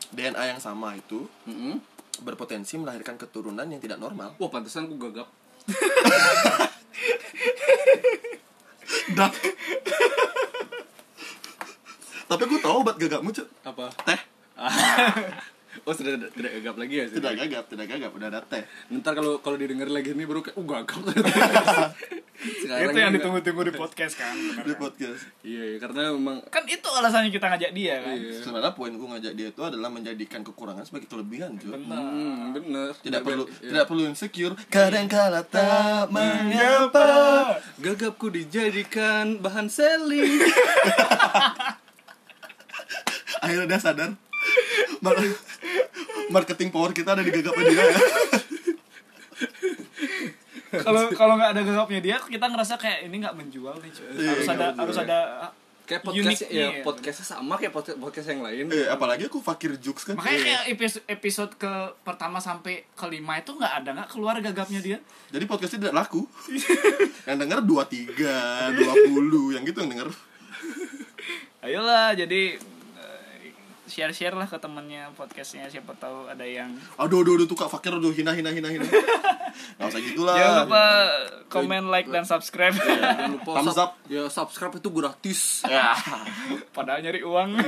DNA 0.10 0.58
yang 0.58 0.60
sama 0.60 0.98
itu 0.98 1.30
Mm-mm. 1.46 1.78
berpotensi 2.26 2.76
melahirkan 2.76 3.16
keturunan 3.16 3.64
yang 3.64 3.78
tidak 3.78 4.02
normal. 4.02 4.34
Wah, 4.36 4.50
pantesan 4.50 4.90
aku 4.90 4.98
gagap. 4.98 5.30
Dak. 9.18 9.34
Tapi 12.32 12.42
aku 12.48 12.56
tahu 12.64 12.76
obat 12.84 12.96
gagapmu 12.96 13.32
cuy. 13.36 13.48
Apa? 13.68 13.92
Teh. 14.08 14.22
oh, 15.84 15.94
sudah 15.94 16.12
tidak, 16.14 16.32
tidak 16.34 16.52
gagap 16.56 16.76
lagi 16.78 16.96
ya? 16.96 17.06
Tidak 17.08 17.34
gagap, 17.36 17.64
tidak 17.68 17.86
gagap, 17.88 18.12
udah 18.12 18.28
ada 18.28 18.40
teh. 18.42 18.64
Ntar 18.90 19.14
kalau 19.14 19.40
kalau 19.40 19.56
didengar 19.56 19.88
lagi 19.88 20.12
ini 20.12 20.24
baru 20.24 20.42
kayak, 20.42 20.56
uh 20.56 20.66
gagap. 20.66 21.02
Sekarang 22.42 22.90
Itu 22.90 22.98
yang 22.98 23.14
ditunggu-tunggu 23.14 23.70
di 23.70 23.74
podcast 23.78 24.18
kan. 24.18 24.34
bener 24.42 24.66
Di 24.66 24.74
kan? 24.74 24.82
podcast. 24.82 25.22
Iya, 25.46 25.64
iya, 25.64 25.78
karena 25.78 26.10
memang 26.10 26.42
Kan 26.50 26.66
itu 26.66 26.90
alasannya 26.90 27.30
kita 27.30 27.46
ngajak 27.46 27.70
dia 27.72 28.02
kan. 28.02 28.18
iya. 28.18 28.34
Sebenarnya 28.42 28.74
poinku 28.74 29.06
ngajak 29.06 29.34
dia 29.36 29.48
itu 29.48 29.62
adalah 29.62 29.90
menjadikan 29.90 30.42
kekurangan 30.42 30.82
sebagai 30.82 31.06
kelebihan 31.06 31.54
cuy. 31.56 31.70
Benar. 31.70 32.02
Hmm, 32.02 32.50
bener. 32.52 32.90
Tidak 32.98 33.22
perlu 33.22 33.46
Iya. 33.46 33.70
tidak 33.70 33.86
perlu 33.86 34.04
insecure. 34.10 34.54
Kadang 34.68 35.06
kala 35.06 35.46
tak 35.46 36.10
mengapa. 36.10 37.08
Gagapku 37.78 38.34
dijadikan 38.34 39.38
bahan 39.38 39.70
selling. 39.70 40.42
Akhirnya 43.42 43.66
dia 43.68 43.80
sadar. 43.80 44.10
Mar- 45.00 45.40
Marketing 46.30 46.70
power 46.70 46.92
kita 46.92 47.14
ada 47.14 47.22
di 47.22 47.32
gagapnya 47.32 47.66
dia 47.66 47.84
ya. 47.84 48.00
Kalau 50.72 51.12
kalau 51.12 51.34
nggak 51.36 51.52
ada 51.52 51.62
gagapnya 51.62 52.00
dia, 52.00 52.18
kita 52.22 52.48
ngerasa 52.48 52.80
kayak 52.80 53.04
ini 53.06 53.20
nggak 53.20 53.36
menjual 53.36 53.76
nih 53.78 53.92
cuy. 53.92 54.06
Iya, 54.16 54.30
Harus 54.32 54.48
ada 54.48 54.66
menjual. 54.66 54.80
harus 54.80 54.98
ada 54.98 55.20
Kayak 55.82 56.08
podcast 56.08 56.42
ya, 56.48 56.48
ya. 56.48 56.68
podcastnya 56.88 57.26
sama 57.28 57.60
kayak 57.60 57.76
podcast, 57.76 57.98
podcast 58.00 58.28
yang 58.32 58.40
lain. 58.40 58.72
Eh, 58.72 58.88
apalagi 58.88 59.28
aku 59.28 59.44
fakir 59.44 59.76
jokes 59.76 60.08
kan. 60.08 60.16
Makanya 60.16 60.40
kayak 60.40 60.64
episode, 60.72 61.04
episode 61.04 61.52
ke 61.60 61.68
pertama 62.08 62.40
sampai 62.40 62.88
kelima 62.96 63.36
itu 63.36 63.52
nggak 63.52 63.74
ada 63.84 63.90
nggak 63.92 64.08
keluar 64.08 64.40
gagapnya 64.40 64.80
dia. 64.80 64.98
Jadi 65.28 65.44
podcastnya 65.44 65.80
tidak 65.84 65.96
laku. 66.00 66.24
yang 67.28 67.36
denger 67.36 67.60
23, 67.60 68.08
20, 68.16 69.56
yang 69.60 69.64
gitu 69.68 69.78
yang 69.84 69.92
denger. 69.92 70.10
Ayolah, 71.60 72.16
jadi 72.16 72.56
share 73.92 74.16
share 74.16 74.32
lah 74.32 74.48
ke 74.48 74.56
temennya 74.56 75.12
podcastnya 75.20 75.68
siapa 75.68 75.92
tahu 76.00 76.32
ada 76.32 76.48
yang 76.48 76.72
Aduh, 76.96 77.28
aduh, 77.28 77.36
aduh, 77.36 77.48
tuh 77.52 77.60
kak 77.60 77.68
fakir, 77.68 77.92
aduh, 77.92 78.16
hina, 78.16 78.32
hina, 78.32 78.56
hina, 78.56 78.72
hina. 78.72 78.88
Gak 79.76 79.92
usah 79.92 80.00
gitulah. 80.00 80.36
jangan 80.40 80.64
lupa 80.64 80.86
komen 81.52 81.84
like 81.92 82.08
dan 82.08 82.24
subscribe 82.24 82.72
Jangan 82.80 83.36
lupa 83.36 83.52
Thumbs 83.60 83.76
up. 83.76 83.92
Ya, 84.08 84.32
subscribe 84.32 84.80
itu 84.80 84.88
gratis. 84.88 85.68
Ya. 85.68 85.92
padahal 86.76 87.04
nyari 87.04 87.20
uang 87.28 87.60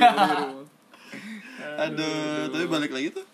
Aduh, 1.84 2.48
tapi 2.56 2.66
balik 2.72 2.96
lagi 2.96 3.12
tuh 3.12 3.33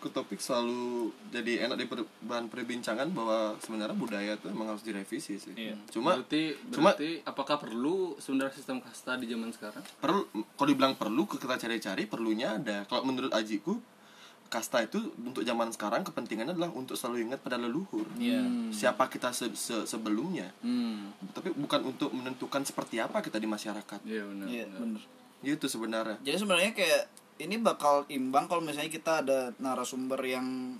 ke 0.00 0.08
topik 0.08 0.38
selalu 0.38 0.80
jadi 1.28 1.64
enak 1.64 1.76
di 1.76 1.84
per- 1.84 2.08
bahan 2.20 2.46
perbincangan 2.46 3.08
bahwa 3.10 3.54
sebenarnya 3.58 3.92
budaya 3.92 4.32
tuh 4.34 4.48
emang 4.48 4.66
harus 4.66 4.80
direvisi 4.80 5.36
sih. 5.36 5.52
Iya. 5.52 5.76
Cuma 5.88 6.16
berarti 6.16 6.56
cuma- 6.68 6.90
berarti 6.90 7.20
apakah 7.22 7.56
perlu 7.56 7.96
sebenarnya 8.16 8.54
sistem 8.54 8.80
kasta 8.80 9.14
di 9.14 9.26
zaman 9.26 9.50
sekarang? 9.50 9.84
perlu 9.96 10.24
kalau 10.50 10.68
dibilang 10.68 10.94
perlu 10.94 11.24
ke 11.24 11.36
kita 11.36 11.56
cari-cari 11.58 12.04
perlunya 12.04 12.56
ada. 12.56 12.82
Kalau 12.84 13.04
menurut 13.04 13.30
ajiku 13.30 13.76
kasta 14.46 14.82
itu 14.82 14.98
untuk 15.16 15.40
zaman 15.40 15.70
sekarang 15.70 16.02
kepentingannya 16.02 16.52
adalah 16.52 16.72
untuk 16.72 16.96
selalu 16.96 17.22
ingat 17.24 17.38
pada 17.38 17.54
leluhur. 17.54 18.02
Iya. 18.16 18.42
Siapa 18.70 19.06
kita 19.06 19.30
se- 19.30 19.54
se- 19.54 19.86
sebelumnya. 19.86 20.50
Hmm. 20.58 21.14
Tapi 21.30 21.54
bukan 21.54 21.86
untuk 21.86 22.10
menentukan 22.10 22.64
seperti 22.64 22.98
apa 22.98 23.20
kita 23.20 23.36
di 23.36 23.46
masyarakat. 23.46 24.00
Iya 24.02 24.24
benar. 24.24 24.46
iya 24.48 24.64
benar. 24.66 25.02
Gitu 25.40 25.66
sebenarnya. 25.66 26.18
jadi 26.20 26.36
sebenarnya 26.36 26.72
kayak 26.72 27.02
ini 27.40 27.56
bakal 27.56 28.04
imbang 28.06 28.44
kalau 28.44 28.60
misalnya 28.60 28.88
kita 28.88 29.24
ada 29.24 29.38
narasumber 29.56 30.20
yang 30.20 30.76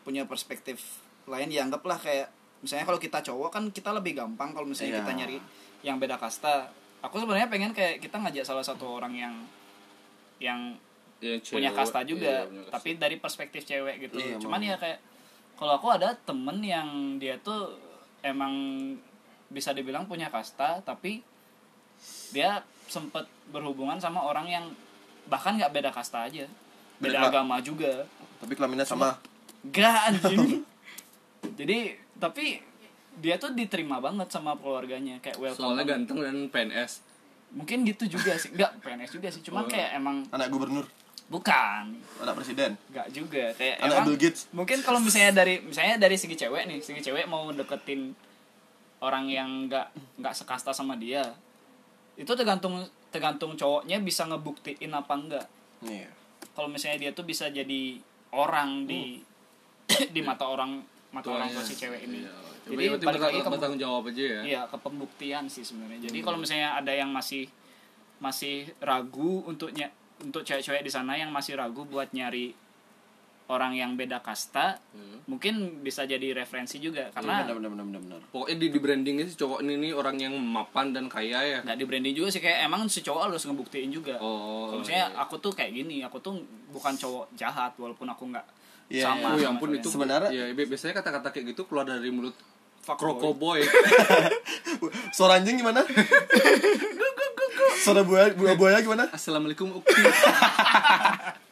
punya 0.00 0.22
perspektif 0.24 0.78
lain 1.26 1.50
dianggaplah 1.50 1.98
kayak 1.98 2.30
misalnya 2.56 2.86
kalau 2.86 2.96
kita 2.96 3.18
cowok 3.20 3.50
kan 3.50 3.64
kita 3.68 3.90
lebih 3.90 4.16
gampang 4.16 4.54
kalau 4.54 4.64
misalnya 4.64 4.92
Iya. 4.92 5.00
kita 5.02 5.12
nyari 5.14 5.36
yang 5.82 5.96
beda 5.98 6.16
kasta 6.16 6.70
aku 7.00 7.18
sebenarnya 7.18 7.46
pengen 7.46 7.70
kayak 7.70 7.98
kita 7.98 8.16
ngajak 8.16 8.44
salah 8.44 8.62
satu 8.62 8.86
orang 8.92 9.12
yang 9.12 9.34
yang 10.38 10.60
Ya, 11.16 11.40
punya 11.40 11.72
kasta 11.72 12.04
juga 12.04 12.44
iya, 12.44 12.44
kasta. 12.44 12.76
tapi 12.76 13.00
dari 13.00 13.16
perspektif 13.16 13.64
cewek 13.64 14.04
gitu 14.04 14.20
Iya, 14.20 14.36
cuman 14.36 14.60
emang. 14.60 14.68
ya 14.68 14.76
kayak 14.76 14.98
kalau 15.56 15.72
aku 15.74 15.88
ada 15.88 16.12
temen 16.14 16.60
yang 16.60 16.88
dia 17.16 17.40
tuh 17.40 17.72
emang 18.20 18.52
bisa 19.48 19.72
dibilang 19.72 20.04
punya 20.04 20.28
kasta 20.28 20.84
tapi 20.84 21.24
dia 22.30 22.60
sempet 22.84 23.24
berhubungan 23.48 23.96
sama 23.96 24.20
orang 24.22 24.44
yang 24.44 24.64
bahkan 25.26 25.54
nggak 25.54 25.72
beda 25.72 25.90
kasta 25.90 26.24
aja 26.24 26.46
beda 26.96 27.16
Beda- 27.16 27.28
agama 27.28 27.58
juga 27.58 28.06
Tapi 28.36 28.52
kelaminnya 28.52 28.84
sama. 28.84 29.16
gak 29.66 29.96
anjing 30.08 30.62
jadi 31.58 31.78
tapi 32.14 32.60
dia 33.16 33.36
tuh 33.36 33.50
diterima 33.50 33.96
banget 33.96 34.28
sama 34.28 34.54
keluarganya 34.54 35.16
kayak 35.18 35.36
welcome 35.36 35.56
soalnya 35.58 35.82
banget. 35.82 35.92
ganteng 36.04 36.18
dan 36.20 36.36
PNS. 36.48 36.92
mungkin 37.48 37.78
gitu 37.82 38.04
juga 38.08 38.34
sih 38.34 38.50
nggak 38.50 38.72
PNS 38.80 39.10
juga 39.12 39.28
sih 39.28 39.40
cuman 39.40 39.62
Oh. 39.62 39.68
kayak 39.68 39.90
emang 39.94 40.16
Anak 40.28 40.48
gubernur, 40.48 40.84
bukan 41.26 41.94
anak 42.18 42.34
presiden, 42.34 42.74
nggak 42.86 43.06
juga 43.10 43.44
kayak 43.52 43.76
anak 43.78 43.94
emang 43.94 44.06
Bill 44.06 44.18
Gates. 44.20 44.40
mungkin 44.50 44.78
kalau 44.80 44.98
misalnya 44.98 45.32
dari 45.34 45.54
misalnya 45.60 45.96
dari 45.96 46.14
segi 46.14 46.36
cewek 46.36 46.62
nih 46.64 46.78
segi 46.80 47.00
cewek 47.02 47.24
mau 47.24 47.48
deketin 47.50 48.12
orang 48.98 49.24
yang 49.26 49.48
nggak 49.66 49.86
nggak 50.16 50.34
sekasta 50.34 50.70
sama 50.70 50.94
dia 50.94 51.22
itu 52.14 52.28
tergantung 52.28 52.82
tergantung 53.16 53.52
cowoknya 53.54 53.96
bisa 53.98 54.22
ngebuktiin 54.24 54.90
apa 54.90 55.12
enggak 55.12 55.46
Iya. 55.78 56.08
kalau 56.52 56.68
misalnya 56.68 56.98
dia 56.98 57.10
tuh 57.10 57.24
bisa 57.24 57.48
jadi 57.48 57.96
orang 58.30 58.84
di 58.84 59.20
di 60.08 60.20
mata 60.20 60.44
orang 60.44 60.80
mata 61.08 61.28
orang 61.30 61.48
tua 61.48 61.62
si 61.62 61.74
cewek 61.74 62.04
ini 62.04 62.22
Iya. 62.22 62.32
jadi 62.66 62.84
balik 62.98 63.22
lagi 63.22 63.38
ke 63.38 63.48
bertanggung 63.48 63.78
jawab 63.78 64.04
aja 64.06 64.22
ya. 64.22 64.40
iya 64.42 64.60
ke 64.64 64.76
pembuktian 64.76 65.46
sih 65.46 65.62
sebenarnya 65.62 66.06
jadi 66.06 66.18
kalau 66.20 66.36
misalnya 66.36 66.74
ada 66.74 66.90
yang 66.90 67.08
masih 67.08 67.46
masih 68.16 68.68
ragu 68.78 69.44
untuk 69.44 69.70
ny- 69.70 69.92
untuk 70.18 70.40
cewek-cewek 70.42 70.80
di 70.80 70.88
sana 70.88 71.12
yang 71.14 71.28
masih 71.28 71.54
ragu 71.54 71.84
buat 71.84 72.08
nyari 72.10 72.56
orang 73.46 73.72
yang 73.72 73.94
beda 73.94 74.18
kasta 74.18 74.82
Hmm. 74.90 75.22
mungkin 75.26 75.54
bisa 75.80 76.02
jadi 76.02 76.32
referensi 76.32 76.76
juga 76.76 77.06
Iya, 77.06 77.14
karena 77.14 77.34
benar 77.42 77.54
benar 77.56 77.70
benar 77.70 77.84
benar 77.84 78.00
benar. 78.02 78.20
Pokoknya 78.28 78.56
di, 78.56 78.66
di 78.68 78.78
brandingnya 78.78 79.24
sih 79.24 79.36
cowok 79.36 79.58
ini 79.60 79.74
nih 79.78 79.92
orang 79.92 80.16
yang 80.16 80.34
mapan 80.36 80.90
dan 80.90 81.06
kaya 81.06 81.38
ya. 81.40 81.58
nggak 81.60 81.76
di 81.76 81.84
branding 81.84 82.14
juga 82.14 82.28
sih 82.28 82.40
kayak 82.40 82.64
emang 82.64 82.86
si 82.86 83.00
cowok 83.00 83.22
harus 83.26 83.42
ngebuktiin 83.42 83.90
juga 83.90 84.18
Oh. 84.18 84.68
kalau 84.68 84.80
misalnya 84.80 85.14
aku 85.16 85.38
tuh 85.38 85.50
kayak 85.50 85.72
gini 85.72 86.00
aku 86.00 86.18
tuh 86.18 86.38
bukan 86.68 86.94
cowok 86.94 87.30
jahat 87.32 87.74
walaupun 87.74 88.06
aku 88.06 88.24
nggak 88.28 88.46
Iya, 88.86 89.02
sama 89.08 89.28
Oh 89.28 89.36
ya 89.36 89.46
sama 89.46 89.52
ampun 89.52 89.70
itu 89.72 89.88
Sebenarnya- 89.88 90.30
ya 90.30 90.44
bi- 90.48 90.62
biasanya 90.64 90.94
kata-kata 90.94 91.28
kayak 91.30 91.46
gitu 91.50 91.66
keluar 91.66 91.82
dari 91.84 92.06
mulut 92.08 92.34
Kroko 92.86 93.34
boy. 93.34 93.58
Suara 95.10 95.36
anjing 95.36 95.58
gimana? 95.58 95.82
Suara 97.82 98.02
buaya, 98.02 98.30
buaya, 98.30 98.54
buaya 98.54 98.78
gimana? 98.78 99.10
Assalamualaikum 99.10 99.74
Ukti. 99.74 100.02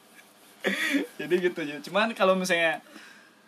jadi 1.21 1.35
gitu 1.39 1.59
aja 1.61 1.75
cuman 1.85 2.13
kalau 2.17 2.35
misalnya 2.35 2.81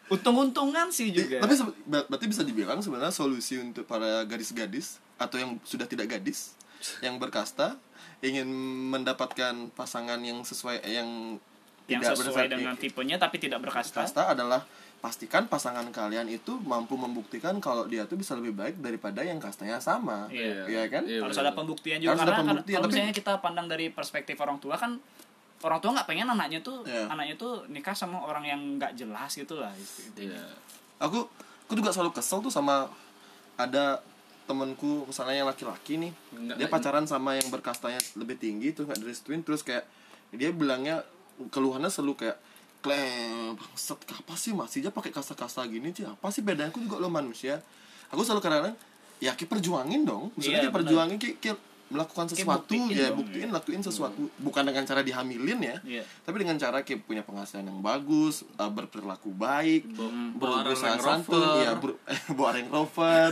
untung-untungan 0.06 0.86
sih 0.94 1.10
juga. 1.10 1.42
Tapi 1.42 1.54
berarti 1.86 2.26
bisa 2.30 2.46
dibilang 2.46 2.78
sebenarnya 2.78 3.10
solusi 3.10 3.58
untuk 3.58 3.90
para 3.90 4.22
gadis-gadis 4.22 5.02
atau 5.18 5.40
yang 5.40 5.58
sudah 5.66 5.86
tidak 5.88 6.06
gadis 6.14 6.54
yang 7.02 7.18
berkasta 7.18 7.74
ingin 8.22 8.46
mendapatkan 8.92 9.72
pasangan 9.74 10.20
yang 10.22 10.40
sesuai 10.46 10.84
yang 10.86 11.40
yang 11.90 12.02
tidak 12.02 12.18
sesuai 12.18 12.46
dengan 12.50 12.74
tipenya 12.78 13.16
tapi 13.18 13.42
tidak 13.42 13.62
berkasta. 13.62 14.02
Kasta 14.02 14.30
adalah 14.34 14.62
pastikan 14.96 15.46
pasangan 15.46 15.86
kalian 15.92 16.26
itu 16.26 16.58
mampu 16.64 16.98
membuktikan 16.98 17.58
kalau 17.62 17.86
dia 17.86 18.08
tuh 18.08 18.18
bisa 18.18 18.34
lebih 18.34 18.56
baik 18.56 18.80
daripada 18.80 19.22
yang 19.22 19.38
kastanya 19.38 19.78
sama. 19.78 20.26
Iya. 20.32 20.66
Iya 20.66 20.82
kan? 20.90 21.02
Iya, 21.06 21.20
harus 21.22 21.36
benar. 21.36 21.46
ada 21.46 21.52
pembuktian 21.54 21.98
juga 22.02 22.10
Harus 22.16 22.22
ada 22.22 22.30
karena 22.32 22.38
kan 22.42 22.46
pembuktian, 22.50 22.76
kalau 22.78 22.86
tapi- 22.88 22.96
misalnya 22.96 23.14
kita 23.14 23.32
pandang 23.38 23.66
dari 23.70 23.86
perspektif 23.92 24.36
orang 24.40 24.58
tua 24.58 24.74
kan 24.74 24.98
orang 25.62 25.78
tua 25.80 25.90
nggak 25.96 26.08
pengen 26.08 26.28
anaknya 26.28 26.60
tuh 26.60 26.84
Iya. 26.84 27.08
anaknya 27.08 27.34
tuh 27.36 27.64
nikah 27.68 27.96
sama 27.96 28.20
orang 28.20 28.44
yang 28.44 28.60
nggak 28.76 28.92
jelas 28.94 29.32
gitu 29.32 29.56
lah 29.56 29.72
gitu. 29.72 30.28
Iya. 30.28 30.44
aku 30.96 31.24
aku 31.66 31.72
juga 31.74 31.92
selalu 31.92 32.12
kesel 32.12 32.40
tuh 32.40 32.52
sama 32.52 32.88
ada 33.56 34.00
temenku 34.46 35.02
misalnya 35.04 35.42
yang 35.42 35.48
laki-laki 35.48 35.98
nih. 35.98 36.12
Enggak, 36.32 36.56
dia 36.56 36.68
pacaran 36.70 37.04
sama 37.04 37.34
yang 37.34 37.48
berkastanya 37.50 37.98
lebih 38.14 38.38
tinggi 38.38 38.70
tuh 38.70 38.86
nggak 38.86 39.00
direstuin 39.00 39.42
terus 39.42 39.66
kayak 39.66 39.82
dia 40.30 40.54
bilangnya 40.54 41.02
keluhannya 41.50 41.90
selalu 41.90 42.14
kayak 42.22 42.38
klem 42.78 43.58
bangsat 43.58 43.98
apa 44.14 44.34
sih 44.38 44.54
masih 44.54 44.86
aja 44.86 44.90
pakai 44.94 45.10
kasta-kasta 45.10 45.66
gini 45.66 45.90
sih? 45.90 46.06
Apa 46.06 46.30
sih 46.30 46.46
bedanya? 46.46 46.70
Aku 46.70 46.78
juga 46.78 47.02
lo 47.02 47.10
manusia. 47.10 47.58
Aku 48.14 48.22
selalu 48.22 48.40
kadang 48.44 48.76
ya 49.18 49.34
kita 49.34 49.50
perjuangin 49.50 50.06
dong. 50.06 50.30
Misalnya 50.38 50.52
Iya, 50.52 50.64
kita 50.68 50.76
perjuangin 50.78 51.16
kita 51.18 51.56
melakukan 51.86 52.26
sesuatu 52.26 52.66
buktiin 52.66 52.90
ya 52.90 53.08
dong, 53.08 53.22
buktiin 53.22 53.48
lakuin 53.48 53.78
sesuatu 53.78 54.26
bukan 54.36 54.62
dengan 54.64 54.82
cara 54.82 55.00
dihamilin 55.00 55.60
ya 55.60 55.76
Iya. 55.80 56.02
tapi 56.20 56.36
dengan 56.36 56.56
cara 56.56 56.80
kayak 56.80 57.02
punya 57.02 57.22
penghasilan 57.22 57.62
yang 57.64 57.78
bagus 57.78 58.42
uh, 58.54 58.66
berperilaku 58.68 59.30
baik 59.30 59.86
berusaha 60.34 60.98
santun 60.98 61.46
ya 61.60 61.74
ber, 61.74 61.94
bawa 62.34 62.50
Range 62.52 62.66
Rover 62.68 63.30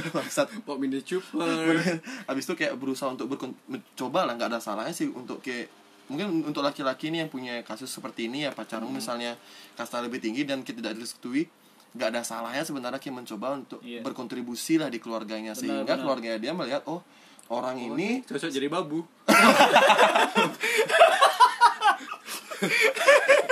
Mini 0.80 1.02
Cooper. 1.02 1.44
Bener. 1.66 1.98
habis 2.24 2.44
itu 2.44 2.54
kayak 2.54 2.74
berusaha 2.74 3.10
untuk 3.10 3.26
mencoba 3.66 4.20
lah 4.22 4.32
nggak 4.34 4.48
ada 4.48 4.60
salahnya 4.60 4.92
sih 4.92 5.08
untuk 5.08 5.40
kayak 5.40 5.68
mungkin 6.06 6.42
untuk 6.42 6.60
laki-laki 6.60 7.06
ini 7.06 7.20
yang 7.20 7.30
punya 7.30 7.60
kasus 7.60 7.86
seperti 7.88 8.26
ini 8.26 8.42
ya 8.42 8.50
pacarmu 8.50 8.86
Hmm. 8.86 8.96
misalnya 8.96 9.34
kasta 9.74 9.98
lebih 9.98 10.18
tinggi 10.18 10.42
dan 10.42 10.60
kita 10.60 10.78
tidak 10.80 10.94
direstui 10.96 11.46
nggak 11.90 12.08
ada 12.08 12.22
salahnya 12.22 12.62
sebenarnya 12.62 12.98
kayak 12.98 13.16
mencoba 13.16 13.46
untuk 13.52 13.78
Iya. 13.80 14.02
berkontribusi 14.02 14.74
lah 14.76 14.86
di 14.86 14.98
keluarganya 14.98 15.52
sehingga 15.52 15.82
benar. 15.84 15.98
keluarganya 16.00 16.38
dia 16.38 16.52
melihat 16.52 16.82
oh 16.86 17.02
orang 17.50 17.76
ini 17.76 18.22
cocok 18.22 18.46
jadi 18.48 18.66
babu. 18.66 19.02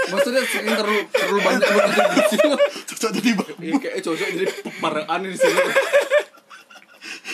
Maksudnya 0.09 0.43
sering 0.47 0.71
terlalu 0.71 1.01
terlalu 1.11 1.39
banyak 1.41 1.61
berkontribusi. 1.65 2.37
cocok 2.87 3.11
jadi 3.13 3.31
babu 3.35 3.53
Iya, 3.59 3.75
kayak 3.77 3.99
cocok 4.01 4.29
jadi 4.31 4.47
peparaan 4.63 5.21
di 5.23 5.35
sini. 5.35 5.63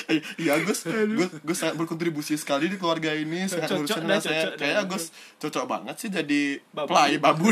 Eh, 0.04 0.20
Iya 0.36 0.60
Gus, 0.60 0.84
Gus, 0.84 1.30
Gus 1.40 1.56
sangat 1.56 1.76
berkontribusi 1.76 2.34
sekali 2.34 2.68
di 2.68 2.76
keluarga 2.76 3.10
ini 3.10 3.46
sangat 3.46 3.72
Cocok 3.72 3.78
ngurusin 3.78 4.04
anak 4.04 4.20
saya. 4.20 4.32
cocok 4.34 4.50
dah. 4.50 4.58
Kayak 4.60 4.82
Gus 4.86 5.04
cocok 5.38 5.64
banget 5.64 5.94
sih 5.96 6.08
jadi 6.10 6.42
Babu. 6.68 6.88
pelai 6.88 7.14
babu. 7.16 7.48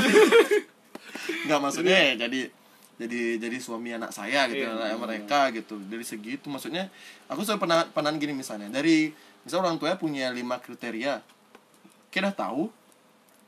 Nggak 1.47 1.61
maksudnya 1.61 1.97
ya, 2.03 2.15
jadi 2.21 2.41
jadi 3.01 3.41
jadi 3.41 3.57
suami 3.59 3.97
anak 3.97 4.13
saya 4.13 4.47
gitu 4.53 4.63
Iya. 4.63 4.95
anak 4.95 5.01
mereka 5.01 5.49
gitu. 5.51 5.81
Dari 5.81 6.05
segi 6.05 6.37
itu 6.37 6.47
maksudnya 6.53 6.93
aku 7.27 7.43
selalu 7.43 7.61
pernah 7.65 7.79
pernah 7.89 8.13
gini 8.15 8.37
misalnya 8.37 8.69
dari 8.69 9.11
misal 9.43 9.65
orang 9.65 9.81
tuanya 9.81 9.99
punya 9.99 10.31
lima 10.31 10.61
kriteria, 10.61 11.19
kita 12.13 12.31
tahu 12.31 12.69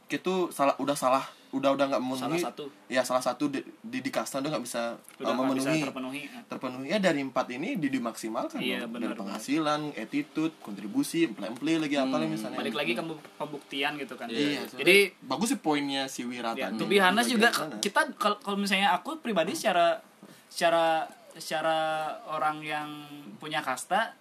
kita 0.09 0.51
salah 0.53 0.75
udah 0.81 0.97
salah 0.97 1.25
udah 1.55 1.71
udah 1.71 1.87
nggak 1.87 2.03
memenuhi 2.03 2.43
Salah 2.43 2.51
satu. 2.51 2.65
ya 2.91 3.03
salah 3.03 3.23
satu 3.23 3.47
di 3.47 3.63
di, 3.79 4.03
di 4.03 4.11
kasta 4.11 4.43
udah 4.43 4.51
nggak 4.51 4.65
bisa 4.67 4.99
udah 5.17 5.25
uh, 5.25 5.33
nggak 5.33 5.55
bisa 5.55 5.71
memenuhi. 5.71 5.81
terpenuhi 5.81 6.23
terpenuhi. 6.51 6.87
Ya 6.89 6.99
dari 6.99 7.21
empat 7.21 7.47
ini 7.49 7.79
di 7.79 7.89
dimaksimalkan 7.89 8.59
Iya, 8.59 8.85
dong. 8.85 8.99
dari 8.99 9.15
penghasilan 9.15 9.81
attitude 9.95 10.51
kontribusi 10.59 11.31
employ 11.31 11.79
lagi 11.79 11.95
apa 11.95 12.17
lah 12.17 12.27
misalnya. 12.27 12.59
balik 12.59 12.75
lagi 12.75 12.93
ke 12.93 13.03
pembuktian 13.35 13.95
gitu 13.97 14.15
kan. 14.15 14.27
Iya 14.27 14.67
jadi 14.75 15.15
bagus 15.21 15.55
sih 15.55 15.59
poinnya 15.59 16.05
si 16.07 16.27
Wira 16.27 16.53
ya 16.53 16.75
to 16.75 16.85
be 16.85 16.99
honest 16.99 17.31
juga 17.31 17.49
kita 17.79 18.11
kalau 18.19 18.37
kalau 18.43 18.59
misalnya 18.59 18.91
aku 18.91 19.17
pribadi 19.17 19.55
secara 19.55 20.03
secara 20.51 21.07
secara 21.35 21.79
orang 22.27 22.59
yang 22.61 22.89
punya 23.37 23.59
kasta 23.59 24.15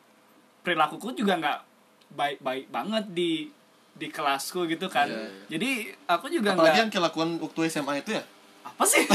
perilakuku 0.62 1.14
juga 1.14 1.38
nggak 1.38 1.60
baik-baik 2.12 2.66
banget 2.70 3.06
di 3.10 3.50
di 3.94 4.08
kelasku 4.10 4.66
gitu 4.66 4.90
kan 4.90 5.06
Iya, 5.06 5.54
jadi 5.54 5.70
aku 6.10 6.26
juga 6.28 6.58
apalagi 6.58 6.66
nggak 6.66 6.82
yang 6.82 6.90
kita 6.90 7.04
lakukan 7.06 7.30
waktu 7.38 7.60
SMA 7.70 7.94
itu 8.02 8.12
ya 8.18 8.24
apa 8.66 8.84
sih 8.86 9.06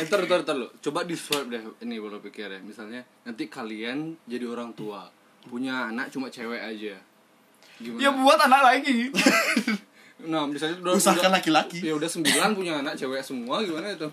Eh, 0.00 0.08
ntar, 0.08 0.24
ntar, 0.24 0.40
ntar, 0.40 0.56
lo. 0.56 0.72
Coba 0.80 1.04
di 1.04 1.12
swipe 1.12 1.52
deh 1.52 1.60
ini 1.84 2.00
boleh 2.00 2.24
pikir 2.24 2.48
ya. 2.48 2.56
Misalnya 2.64 3.04
nanti 3.20 3.52
kalian 3.52 4.16
jadi 4.24 4.48
orang 4.48 4.72
tua, 4.72 5.04
punya 5.44 5.92
anak 5.92 6.08
cuma 6.08 6.32
cewek 6.32 6.56
aja. 6.56 6.96
Gimana? 7.76 8.00
ya 8.00 8.10
buat 8.12 8.40
anak 8.40 8.60
lagi 8.64 9.08
Nah, 10.30 10.44
misalnya 10.44 10.84
udah 10.84 11.00
usahakan 11.00 11.32
laki-laki 11.32 11.80
Ya 11.80 11.96
udah 11.96 12.04
sembilan 12.04 12.52
punya 12.52 12.84
anak 12.84 12.92
cewek 12.92 13.24
semua 13.24 13.64
gimana 13.64 13.96
itu? 13.96 14.04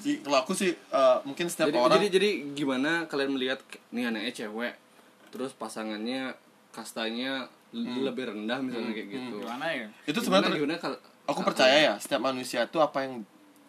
Ji- 0.00 0.20
kalau 0.24 0.40
aku 0.40 0.56
sih 0.56 0.72
eh, 0.72 1.18
mungkin 1.28 1.52
setiap 1.52 1.68
Jadi, 1.68 1.76
orang 1.76 1.96
jadi 2.00 2.06
jadi 2.08 2.30
gimana 2.56 3.04
kalian 3.04 3.36
melihat 3.36 3.60
nih 3.92 4.08
anaknya 4.08 4.32
cewek, 4.32 4.80
terus 5.28 5.52
pasangannya 5.52 6.32
kastanya 6.72 7.52
l- 7.72 8.04
lebih 8.04 8.24
rendah 8.26 8.58
misalnya 8.58 8.92
kayak 8.92 9.08
gitu. 9.08 9.36
gimana 9.38 9.66
ya? 9.68 9.86
Itu 10.04 10.18
sebenarnya 10.20 10.48
ter- 10.48 10.56
gimana 10.56 10.76
kalau 10.76 10.98
aku 11.24 11.40
percaya 11.42 11.76
ya 11.80 11.94
setiap 11.96 12.20
manusia 12.20 12.62
itu 12.62 12.78
apa 12.78 12.98
yang 13.00 13.22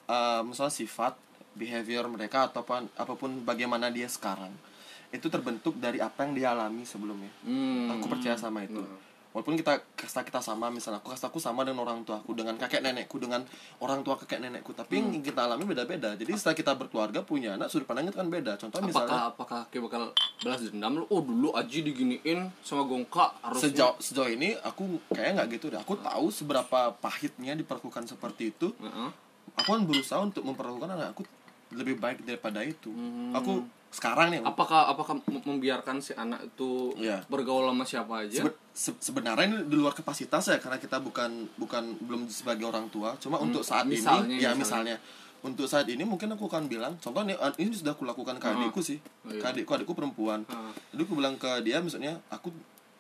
eh, 0.08 0.42
misalnya 0.42 0.74
sifat 0.74 1.14
behavior 1.52 2.08
mereka 2.08 2.48
ataupun 2.48 2.88
apa 2.90 3.14
pun 3.14 3.44
bagaimana 3.44 3.88
dia 3.88 4.08
sekarang 4.08 4.52
itu 5.12 5.28
terbentuk 5.28 5.76
dari 5.76 6.00
apa 6.00 6.24
yang 6.24 6.32
dia 6.32 6.48
alami 6.52 6.84
sebelumnya. 6.84 7.28
Hmm. 7.44 7.92
aku 7.92 8.08
percaya 8.08 8.36
sama 8.36 8.64
itu 8.64 8.80
walaupun 9.32 9.56
kita 9.56 9.80
kasta 9.96 10.28
kita 10.28 10.44
sama 10.44 10.68
misalnya 10.68 11.00
aku 11.00 11.12
kastaku 11.16 11.40
sama 11.40 11.64
dengan 11.64 11.88
orang 11.88 12.04
tuaku 12.04 12.36
dengan 12.36 12.60
kakek 12.60 12.84
nenekku 12.84 13.16
dengan 13.18 13.44
orang 13.80 14.04
tua 14.04 14.20
kakek 14.20 14.44
nenekku. 14.44 14.76
Tapi 14.76 15.00
Hmm. 15.00 15.16
yang 15.16 15.24
kita 15.24 15.48
alami 15.48 15.64
beda-beda. 15.64 16.14
Jadi 16.16 16.32
setelah 16.36 16.56
kita 16.56 16.72
berkeluarga 16.76 17.20
punya 17.24 17.56
anak 17.56 17.72
sudut 17.72 17.88
pandangnya 17.88 18.12
kan 18.12 18.28
beda. 18.28 18.60
Contoh 18.60 18.84
misalnya 18.84 19.32
apakah 19.32 19.32
apakah 19.32 19.62
kayak 19.72 19.84
bakal 19.88 20.02
balas 20.44 20.62
dendam 20.68 20.94
lu? 21.00 21.06
Oh 21.08 21.24
dulu 21.24 21.56
Aji 21.56 21.80
diginiin 21.84 22.52
sama 22.62 22.84
Gongka 22.84 23.32
harus 23.42 23.64
sejauh 23.64 23.96
sejauh 24.00 24.28
ini 24.28 24.56
aku 24.60 25.00
kayak 25.16 25.40
nggak 25.40 25.48
gitu 25.60 25.72
deh. 25.72 25.80
Aku 25.80 25.96
tahu 26.00 26.28
seberapa 26.30 26.92
pahitnya 27.00 27.56
diperlakukan 27.56 28.12
seperti 28.12 28.52
itu. 28.52 28.76
Aku 29.58 29.68
kan 29.76 29.84
berusaha 29.84 30.20
untuk 30.24 30.44
memperlakukan 30.48 30.92
anak 30.96 31.16
aku 31.16 31.24
lebih 31.72 32.00
baik 32.04 32.28
daripada 32.28 32.60
itu. 32.68 32.92
Hmm. 32.92 33.32
aku 33.32 33.64
sekarang 33.92 34.28
nih 34.30 34.40
Apakah 34.42 34.88
apakah 34.88 35.20
mem- 35.22 35.44
membiarkan 35.46 36.00
si 36.00 36.12
anak 36.14 36.42
itu 36.46 36.96
Iya. 36.96 37.28
bergaul 37.28 37.68
sama 37.68 37.84
siapa 37.84 38.14
aja? 38.22 38.40
Sebe- 38.42 38.58
se- 38.72 38.96
sebenarnya 38.98 39.46
ini 39.46 39.58
di 39.66 39.76
luar 39.76 39.92
kapasitas 39.92 40.48
ya 40.48 40.58
karena 40.58 40.76
kita 40.78 40.98
bukan 40.98 41.28
bukan 41.56 42.00
belum 42.00 42.26
sebagai 42.26 42.64
orang 42.66 42.88
tua 42.88 43.14
cuma 43.18 43.36
untuk 43.38 43.62
saat 43.62 43.84
misalnya, 43.86 44.32
ini 44.32 44.40
ya 44.40 44.52
misalnya. 44.52 44.96
misalnya 44.96 44.98
untuk 45.42 45.66
saat 45.66 45.86
ini 45.86 46.02
mungkin 46.02 46.30
aku 46.30 46.46
akan 46.46 46.66
bilang 46.66 46.96
contoh 46.98 47.20
nih 47.22 47.36
ini 47.58 47.68
sudah 47.72 47.92
aku 47.92 48.06
lakukan 48.06 48.38
ke 48.38 48.48
adikku 48.48 48.80
sih 48.80 49.02
Oh, 49.22 49.30
iya. 49.30 49.38
ke 49.38 49.48
adikku 49.52 49.72
adikku 49.74 49.92
perempuan 49.92 50.48
Ah. 50.48 50.72
jadi 50.90 51.02
aku 51.02 51.14
bilang 51.14 51.36
ke 51.36 51.52
dia 51.62 51.78
misalnya 51.78 52.16
aku 52.28 52.48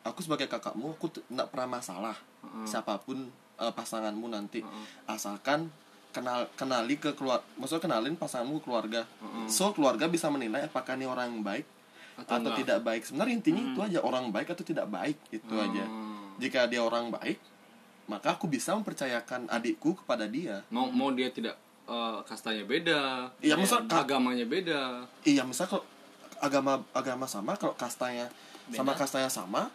aku 0.01 0.19
sebagai 0.19 0.45
kakakmu 0.45 0.91
aku 0.91 1.07
tidak 1.13 1.47
pernah 1.47 1.71
masalah 1.71 2.17
siapa 2.63 2.97
pun 2.97 3.29
uh, 3.55 3.69
pasanganmu 3.69 4.27
nanti 4.27 4.59
asalkan 5.05 5.69
kenal 6.11 6.45
kenali 6.53 6.95
ke 6.95 7.11
keluar 7.11 7.39
maksudnya 7.55 7.83
kenalin 7.83 8.13
pasanganmu 8.13 8.59
ke 8.59 8.63
keluarga 8.63 9.01
so 9.47 9.71
keluarga 9.71 10.05
bisa 10.05 10.27
menilai 10.27 10.63
apakah 10.63 10.93
ini 10.93 11.03
orang 11.03 11.27
yang 11.29 11.41
baik 11.41 11.65
Atau 12.13 12.37
atau, 12.37 12.37
enggak. 12.43 12.57
tidak 12.59 12.79
baik. 12.81 13.01
Sebenarnya 13.01 13.33
intinya 13.33 13.61
itu 13.63 13.79
aja 13.81 13.99
orang 13.99 14.29
baik 14.29 14.47
atau 14.49 14.61
tidak 14.61 14.85
baik 14.85 15.17
itu 15.31 15.53
aja. 15.57 15.85
Jika 16.37 16.67
dia 16.67 16.79
orang 16.79 17.09
baik 17.09 17.39
maka 18.05 18.35
aku 18.35 18.45
bisa 18.45 18.75
mempercayakan 18.75 19.47
adikku 19.47 19.95
kepada 19.95 20.27
dia. 20.27 20.61
Mau 20.69 20.91
mau 20.91 21.09
dia 21.09 21.27
tidak 21.29 21.55
eh, 21.83 22.17
kastanya 22.23 22.61
beda, 22.63 23.31
Iya, 23.39 23.55
maksud- 23.55 23.87
agamanya 23.87 24.43
beda. 24.43 25.07
iya 25.23 25.41
misal 25.41 25.65
kalau 25.65 25.83
agama 26.37 26.83
agama 26.91 27.25
sama 27.25 27.55
kalau 27.55 27.73
kastanya 27.73 28.27
sama 28.69 28.91
kastanya 28.93 29.27
sama 29.27 29.71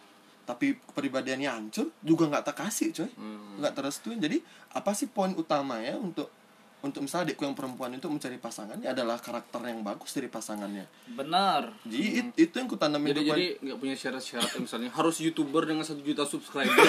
tapi 0.47 0.79
kepribadiannya 0.79 1.51
hancur 1.51 1.91
juga 1.99 2.23
nggak 2.25 2.43
tak 2.45 2.63
kasih 2.63 2.95
coy. 2.95 3.11
Hmm. 3.11 3.59
nggak 3.59 3.73
terestuin. 3.73 4.17
Jadi 4.17 4.39
apa 4.71 4.95
sih 4.95 5.05
poin 5.05 5.35
utamanya 5.35 5.93
untuk 5.93 6.31
untuk 6.77 7.01
misalnya 7.01 7.27
adikku 7.27 7.41
yang 7.41 7.51
perempuan 7.51 7.89
itu 7.91 8.05
mencari 8.05 8.37
pasangannya 8.37 8.85
adalah 8.87 9.17
karakter 9.17 9.59
yang 9.65 9.81
bagus 9.81 10.13
dari 10.13 10.29
pasangannya. 10.29 10.85
Benar. 11.09 11.73
Jadi 11.83 12.05
it- 12.15 12.35
itu 12.39 12.55
yang 12.55 12.65
kutanamin 12.65 13.11
Jadi 13.11 13.21
jadi 13.25 13.45
nggak 13.59 13.77
punya 13.77 13.93
syarat-syarat 13.93 14.49
yang 14.53 14.63
misalnya 14.63 14.89
harus 14.89 15.17
youtuber 15.19 15.65
dengan 15.65 15.83
satu 15.83 15.99
juta 15.99 16.23
subscriber. 16.23 16.71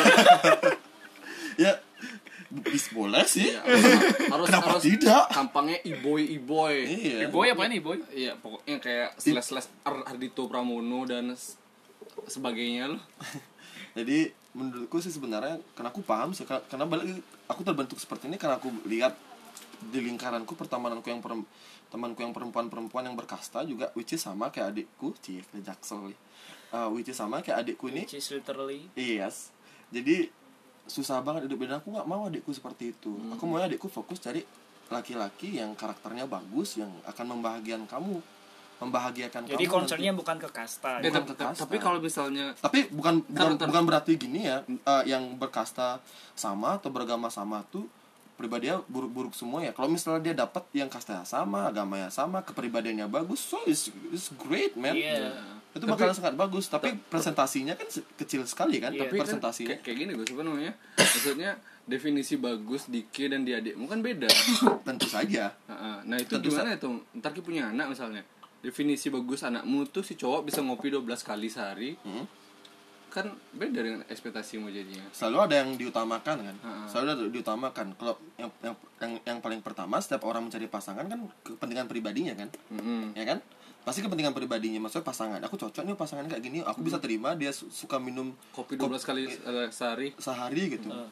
ya 1.58 1.72
bis 2.48 2.88
boleh 2.90 3.24
sih. 3.24 3.48
Ya, 3.50 3.60
harus 4.30 4.46
Kenapa 4.48 4.76
harus 4.76 4.84
tidak? 4.84 5.24
tampangnya 5.28 5.80
iboy 5.82 6.22
iboy. 6.30 6.76
iya. 6.84 7.26
Boy 7.28 7.50
apa 7.50 7.66
ini 7.66 7.80
boy 7.80 7.96
Iya, 8.08 8.36
pokoknya 8.36 8.76
kayak 8.78 9.08
slash 9.16 9.48
slash 9.50 9.68
Ar- 9.82 10.04
Ardito 10.06 10.46
Pramono 10.46 11.04
dan 11.04 11.32
sebagainya 12.26 12.90
loh. 12.90 13.02
jadi 13.98 14.32
menurutku 14.56 14.98
sih 14.98 15.12
sebenarnya 15.12 15.62
karena 15.78 15.88
aku 15.94 16.02
paham 16.02 16.34
sih 16.34 16.42
kar- 16.42 16.64
karena 16.66 16.88
balik 16.88 17.22
aku 17.46 17.62
terbentuk 17.62 18.00
seperti 18.00 18.26
ini 18.26 18.40
karena 18.40 18.58
aku 18.58 18.72
lihat 18.90 19.14
di 19.78 20.02
lingkaranku 20.02 20.58
pertemananku 20.58 21.06
yang 21.06 21.22
perem- 21.22 21.46
temanku 21.88 22.20
yang 22.26 22.34
perempuan-perempuan 22.34 23.06
yang 23.06 23.14
berkasta 23.14 23.62
juga 23.62 23.94
which 23.94 24.10
is 24.16 24.22
sama 24.24 24.50
kayak 24.50 24.74
adikku 24.74 25.14
cie 25.22 25.46
ke 25.46 25.62
jaksel 25.62 26.10
uh, 26.74 26.88
which 26.90 27.06
is 27.06 27.16
sama 27.16 27.38
kayak 27.40 27.62
adikku 27.62 27.86
ini 27.92 28.02
which 28.02 28.18
is 28.18 28.28
literally 28.34 28.90
Yes. 28.98 29.54
Jadi 29.88 30.28
susah 30.88 31.20
banget 31.20 31.48
hidup 31.48 31.68
dan 31.68 31.80
aku 31.80 31.92
nggak 31.92 32.08
mau 32.08 32.28
adikku 32.28 32.52
seperti 32.52 32.96
itu. 32.96 33.12
Aku 33.36 33.44
mau 33.44 33.60
adikku 33.60 33.88
fokus 33.88 34.20
cari 34.20 34.44
laki-laki 34.88 35.60
yang 35.60 35.76
karakternya 35.76 36.24
bagus 36.24 36.80
yang 36.80 36.88
akan 37.04 37.36
membahagiakan 37.36 37.84
kamu, 37.84 38.24
membahagiakan 38.78 39.42
jadi 39.44 39.58
kamu. 39.60 39.74
concernnya 39.74 40.10
nanti. 40.10 40.20
bukan 40.20 40.36
ke 40.38 40.48
kasta 40.48 40.90
Eh, 40.96 41.02
Bukan 41.04 41.14
tapi- 41.20 41.28
ke 41.28 41.34
kasta. 41.36 41.60
tapi 41.62 41.76
kalau 41.76 41.98
misalnya 41.98 42.46
Tapi 42.54 42.78
bukan 42.88 43.14
bukan, 43.22 43.58
bukan 43.60 43.84
berarti 43.84 44.12
gini 44.14 44.44
ya, 44.44 44.62
eh, 44.62 45.02
yang 45.04 45.34
berkasta 45.34 45.98
sama 46.32 46.76
atau 46.76 46.88
beragama 46.88 47.26
sama 47.28 47.66
tuh 47.66 47.90
pribadinya 48.34 48.78
buruk-buruk 48.84 49.34
semua 49.34 49.60
ya. 49.60 49.72
Kalau 49.72 49.86
misalnya 49.88 50.22
dia 50.22 50.34
dapat 50.36 50.62
yang 50.72 50.86
kasta 50.86 51.22
sama, 51.24 51.66
agamanya 51.66 52.06
sama, 52.08 52.38
kepribadiannya 52.40 53.06
bagus, 53.06 53.42
so 53.42 53.58
it's, 53.64 53.90
it's 54.08 54.30
great 54.38 54.72
man. 54.72 54.94
Iya. 54.94 55.34
Itu 55.68 55.82
Tapi- 55.82 55.90
bakalan 55.90 56.14
sangat 56.14 56.34
bagus, 56.34 56.64
tapi 56.66 56.94
presentasinya 57.04 57.74
kan 57.74 57.84
kecil 58.14 58.46
sekali 58.46 58.78
kan, 58.78 58.90
Iya. 58.90 59.04
tapi 59.04 59.14
kan 59.16 59.26
presentasinya. 59.26 59.74
kayak, 59.74 59.82
kayak 59.82 59.96
gini 59.98 60.12
gue 60.14 60.44
namanya 60.44 60.70
maksudnya 60.94 61.58
definisi 61.84 62.36
bagus 62.36 62.86
di 62.86 63.04
K 63.04 63.26
dan 63.26 63.42
di 63.42 63.50
adikmu 63.50 63.84
kan 63.84 63.98
beda 63.98 64.28
Tentu 64.82 65.08
saja. 65.08 65.50
Heeh. 65.66 65.96
nah 66.04 66.16
itu 66.16 66.30
Tentu 66.30 66.48
gimana 66.48 66.72
itu 66.72 66.88
ntar 67.14 67.32
Ki 67.32 67.40
punya 67.40 67.68
anak 67.68 67.90
misalnya 67.90 68.22
definisi 68.58 69.08
bagus 69.08 69.42
anakmu 69.42 69.86
tuh 69.88 70.02
si 70.02 70.14
cowok 70.14 70.44
bisa 70.44 70.60
ngopi 70.60 70.90
12 70.90 71.04
kali 71.20 71.48
sehari. 71.48 71.94
Hmm. 72.02 72.26
kan 73.08 73.24
beda 73.56 73.80
dengan 73.80 74.04
ekspektasimu 74.04 74.68
jadinya. 74.68 75.00
Selalu 75.16 75.38
ada 75.40 75.54
yang 75.64 75.80
diutamakan 75.80 76.36
kan? 76.44 76.56
Ha-ha. 76.60 76.84
selalu 76.92 77.08
ada 77.08 77.24
diutamakan. 77.32 77.96
Kalau 77.96 78.20
yang, 78.36 78.52
yang 78.60 78.74
yang 79.00 79.12
yang 79.24 79.38
paling 79.40 79.64
pertama 79.64 79.96
setiap 79.96 80.28
orang 80.28 80.44
mencari 80.44 80.68
pasangan 80.68 81.08
kan 81.08 81.16
kepentingan 81.40 81.88
pribadinya 81.88 82.36
kan? 82.36 82.52
Mm-mm. 82.68 83.16
ya 83.16 83.24
kan? 83.24 83.40
Pasti 83.80 84.04
kepentingan 84.04 84.36
pribadinya. 84.36 84.84
Maksudnya 84.84 85.08
pasangan. 85.08 85.40
Aku 85.40 85.56
cocok 85.56 85.88
nih 85.88 85.96
pasangan 85.96 86.28
kayak 86.28 86.42
gini. 86.44 86.60
Aku 86.60 86.84
bisa 86.84 87.00
terima 87.00 87.32
dia 87.32 87.48
su- 87.48 87.72
suka 87.72 87.96
minum 87.96 88.36
kopi 88.52 88.76
12 88.76 89.00
kali 89.00 89.24
eh, 89.24 89.68
sehari. 89.72 90.12
sehari 90.20 90.76
gitu. 90.76 90.92
Eh, 90.92 91.08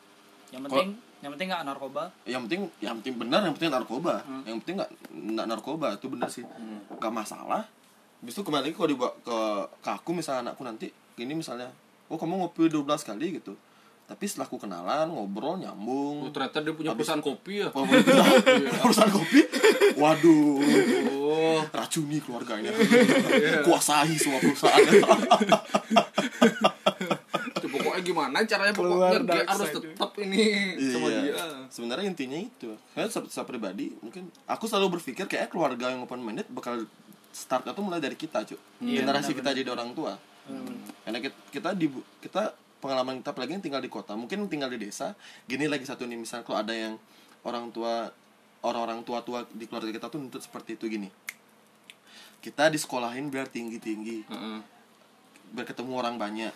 yang 0.53 0.69
penting 0.69 1.01
yang 1.27 1.35
penting 1.35 1.51
nggak 1.51 1.67
narkoba. 1.67 2.03
Yang 2.23 2.41
penting 2.47 2.61
yang 2.79 2.95
penting 3.03 3.15
benar 3.19 3.41
yang 3.43 3.55
penting 3.59 3.71
narkoba. 3.75 4.23
Yang 4.47 4.57
penting 4.63 4.75
nggak 4.79 4.91
nggak 5.11 5.47
narkoba 5.51 5.89
itu 5.99 6.07
benar 6.07 6.31
sih. 6.31 6.47
Nggak 7.03 7.11
masalah. 7.11 7.67
Habis 8.23 8.33
itu 8.39 8.43
kembali 8.47 8.71
kalau 8.71 8.89
dibawa 8.95 9.11
ke, 9.27 9.39
ke 9.83 9.91
aku 9.91 10.15
misalnya 10.15 10.51
anakku 10.51 10.63
nanti 10.63 10.87
gini 11.19 11.35
misalnya 11.35 11.67
oh 12.07 12.15
kamu 12.15 12.47
ngopi 12.47 12.71
12 12.71 12.87
kali 13.03 13.43
gitu. 13.43 13.59
Tapi 14.07 14.23
setelah 14.31 14.47
aku 14.47 14.63
kenalan 14.63 15.11
ngobrol 15.11 15.59
nyambung. 15.59 16.23
Oh, 16.23 16.31
ternyata 16.31 16.63
dia 16.63 16.71
punya 16.79 16.95
perusahaan 16.95 17.19
kopi 17.19 17.67
ya? 17.67 17.75
Oh, 17.75 17.83
bener. 17.83 18.07
perusahaan. 18.87 19.11
Kopi? 19.11 19.43
Waduh. 19.99 20.63
Oh. 21.11 21.59
Racuni 21.75 22.23
keluarga 22.23 22.55
ini. 22.63 22.71
Kuasai 23.67 24.15
semua 24.15 24.39
perusahaan 24.39 24.79
gimana 27.99 28.43
caranya 28.43 28.73
Keluar 28.73 29.13
pokoknya 29.13 29.19
dia 29.27 29.43
harus 29.45 29.69
tetap 29.71 30.11
ini 30.17 30.45
sama 30.87 31.07
Iya. 31.07 31.19
dia. 31.21 31.35
Sebenarnya 31.69 32.07
intinya 32.07 32.39
itu. 32.39 32.69
Saya 32.91 33.07
se- 33.07 33.29
secara 33.29 33.47
pribadi 33.47 33.93
mungkin 33.99 34.27
aku 34.45 34.65
selalu 34.65 34.97
berpikir 34.97 35.25
kayak 35.25 35.49
keluarga 35.49 35.89
yang 35.89 36.01
open 36.01 36.19
minded 36.19 36.47
bakal 36.49 36.85
start 37.29 37.65
itu 37.65 37.79
mulai 37.79 37.99
dari 37.99 38.15
kita 38.15 38.43
cuy 38.43 38.57
Iya, 38.81 39.03
generasi 39.03 39.31
benar-benar. 39.31 39.53
kita 39.53 39.59
jadi 39.59 39.71
orang 39.71 39.91
tua. 39.93 40.13
Karena 41.03 41.19
kita 41.19 41.37
kita 41.51 41.71
di 41.73 41.87
kita 42.19 42.43
pengalaman 42.77 43.19
kita 43.19 43.31
apalagi 43.31 43.53
yang 43.53 43.63
tinggal 43.63 43.79
di 43.79 43.89
kota 43.89 44.13
mungkin 44.13 44.47
tinggal 44.47 44.69
di 44.69 44.79
desa. 44.79 45.13
Gini 45.45 45.67
lagi 45.67 45.83
satu 45.83 46.03
nih 46.03 46.17
misal 46.17 46.41
kalau 46.41 46.61
ada 46.61 46.71
yang 46.71 46.95
orang 47.43 47.69
tua 47.69 48.09
orang-orang 48.59 49.03
tua-tua 49.03 49.47
di 49.49 49.65
keluarga 49.65 49.91
kita 49.91 50.07
tuh 50.07 50.19
nuntut 50.19 50.41
seperti 50.41 50.75
itu 50.75 50.87
gini. 50.89 51.09
Kita 52.39 52.67
disekolahin 52.67 53.27
biar 53.27 53.47
tinggi-tinggi. 53.47 54.19
Heeh. 54.25 54.59
biar 54.59 54.76
ketemu 55.55 55.93
orang 55.95 56.17
banyak 56.17 56.53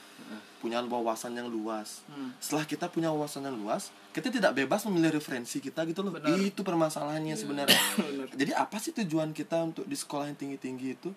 punya 0.60 0.84
wawasan 0.84 1.32
yang 1.34 1.48
luas. 1.48 2.04
Hmm. 2.06 2.36
setelah 2.36 2.68
kita 2.68 2.86
punya 2.92 3.08
wawasan 3.08 3.48
yang 3.48 3.56
luas 3.56 3.88
kita 4.10 4.28
tidak 4.28 4.52
bebas 4.58 4.82
memilih 4.90 5.22
referensi 5.22 5.62
kita 5.62 5.86
gitu 5.86 6.02
loh. 6.02 6.10
Benar. 6.10 6.34
itu 6.42 6.66
permasalahannya 6.66 7.38
sebenarnya. 7.38 7.78
Jadi 8.40 8.50
apa 8.50 8.76
sih 8.82 8.90
tujuan 8.90 9.30
kita 9.30 9.62
untuk 9.62 9.86
di 9.86 9.94
sekolah 9.94 10.26
yang 10.26 10.38
tinggi 10.38 10.58
tinggi 10.58 10.98
itu? 10.98 11.10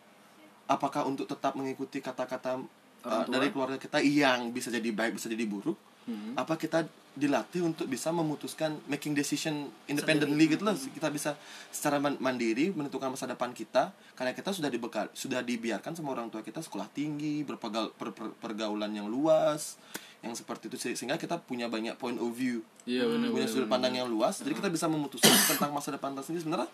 Apakah 0.70 1.10
untuk 1.10 1.26
tetap 1.26 1.58
mengikuti 1.58 2.00
kata-kata 2.00 2.62
uh, 3.04 3.26
dari 3.26 3.50
keluarga 3.50 3.82
kita 3.82 3.98
yang 4.00 4.54
bisa 4.54 4.70
jadi 4.72 4.94
baik 4.94 5.18
bisa 5.18 5.28
jadi 5.28 5.44
buruk? 5.44 5.76
Hmm. 6.04 6.36
apa 6.36 6.60
kita 6.60 6.84
dilatih 7.14 7.62
untuk 7.62 7.86
bisa 7.86 8.10
memutuskan 8.10 8.82
making 8.90 9.14
decision 9.14 9.70
independently 9.86 10.50
gitu 10.50 10.66
loh. 10.66 10.74
Kita 10.74 11.14
bisa 11.14 11.38
secara 11.70 12.02
man- 12.02 12.18
mandiri 12.18 12.74
menentukan 12.74 13.14
masa 13.14 13.30
depan 13.30 13.54
kita 13.54 13.94
karena 14.18 14.34
kita 14.34 14.50
sudah 14.50 14.70
dibekal 14.70 15.06
sudah 15.14 15.46
dibiarkan 15.46 15.94
sama 15.94 16.10
orang 16.10 16.34
tua 16.34 16.42
kita 16.42 16.66
sekolah 16.66 16.90
tinggi 16.90 17.46
berpegal, 17.46 17.94
per- 17.94 18.14
per- 18.18 18.34
pergaulan 18.34 18.90
yang 18.90 19.06
luas 19.06 19.78
yang 20.26 20.34
seperti 20.34 20.74
itu. 20.74 20.78
Se- 20.82 20.98
sehingga 20.98 21.22
kita 21.22 21.38
punya 21.38 21.70
banyak 21.70 21.94
point 22.02 22.18
of 22.18 22.34
view. 22.34 22.66
Iya 22.90 23.06
benar 23.06 23.30
punya 23.30 23.46
sudut 23.46 23.70
pandang 23.70 23.94
yang 23.94 24.10
luas. 24.10 24.42
Jadi 24.42 24.58
kita 24.58 24.74
bisa 24.74 24.90
memutuskan 24.90 25.30
tentang 25.54 25.70
masa 25.70 25.94
depan 25.94 26.18
kita 26.18 26.26
sendiri. 26.26 26.42
Sebenarnya 26.50 26.70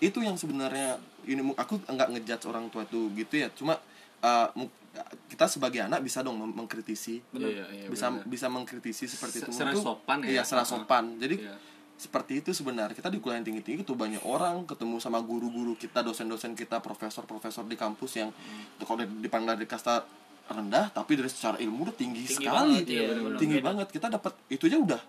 itu 0.00 0.18
yang 0.24 0.36
sebenarnya 0.40 0.96
ini 1.28 1.52
aku 1.52 1.78
enggak 1.84 2.08
ngejudge 2.16 2.44
orang 2.48 2.72
tua 2.72 2.88
itu 2.88 3.12
gitu 3.12 3.34
ya. 3.44 3.52
Cuma 3.52 3.76
uh, 4.24 4.48
kita 5.26 5.48
sebagai 5.48 5.80
anak 5.80 6.00
bisa 6.00 6.20
dong 6.20 6.36
mengkritisi 6.36 7.24
Iya, 7.32 7.64
iya, 7.66 7.86
bisa 7.86 8.10
benar. 8.10 8.24
bisa 8.24 8.46
mengkritisi 8.46 9.04
seperti 9.06 9.40
itu 9.40 9.48
Se- 9.48 9.56
secara 9.56 9.72
sopan 9.74 10.18
ya. 10.20 10.28
iya 10.30 10.42
secara 10.42 10.62
sopan 10.62 11.16
jadi 11.16 11.36
Iya. 11.38 11.54
seperti 11.94 12.32
itu 12.38 12.50
sebenarnya 12.50 12.92
kita 12.92 13.08
di 13.08 13.16
kuliah 13.16 13.36
yang 13.36 13.46
tinggi 13.46 13.62
tinggi 13.62 13.80
itu 13.80 13.94
banyak 13.94 14.20
orang 14.22 14.64
ketemu 14.64 14.96
sama 14.98 15.18
guru-guru 15.18 15.72
kita 15.74 16.00
dosen-dosen 16.00 16.52
kita 16.52 16.78
profesor-profesor 16.78 17.64
di 17.64 17.74
kampus 17.74 18.12
yang 18.18 18.28
Hmm. 18.28 18.84
kalau 18.84 19.00
dipandang 19.00 19.56
dari 19.56 19.64
kasta 19.66 20.04
rendah 20.44 20.90
tapi 20.90 21.14
dari 21.14 21.26
secara 21.26 21.56
ilmu 21.56 21.86
udah 21.86 21.96
tinggi, 21.96 22.22
Tinggi 22.22 22.36
sekali 22.36 22.52
banget, 22.52 22.84
iya, 22.86 23.02
benar-benar 23.08 23.38
tinggi 23.38 23.56
beda. 23.56 23.66
banget 23.66 23.88
kita 23.90 24.06
dapat 24.10 24.32
itu 24.50 24.64
aja 24.66 24.78
udah 24.78 25.02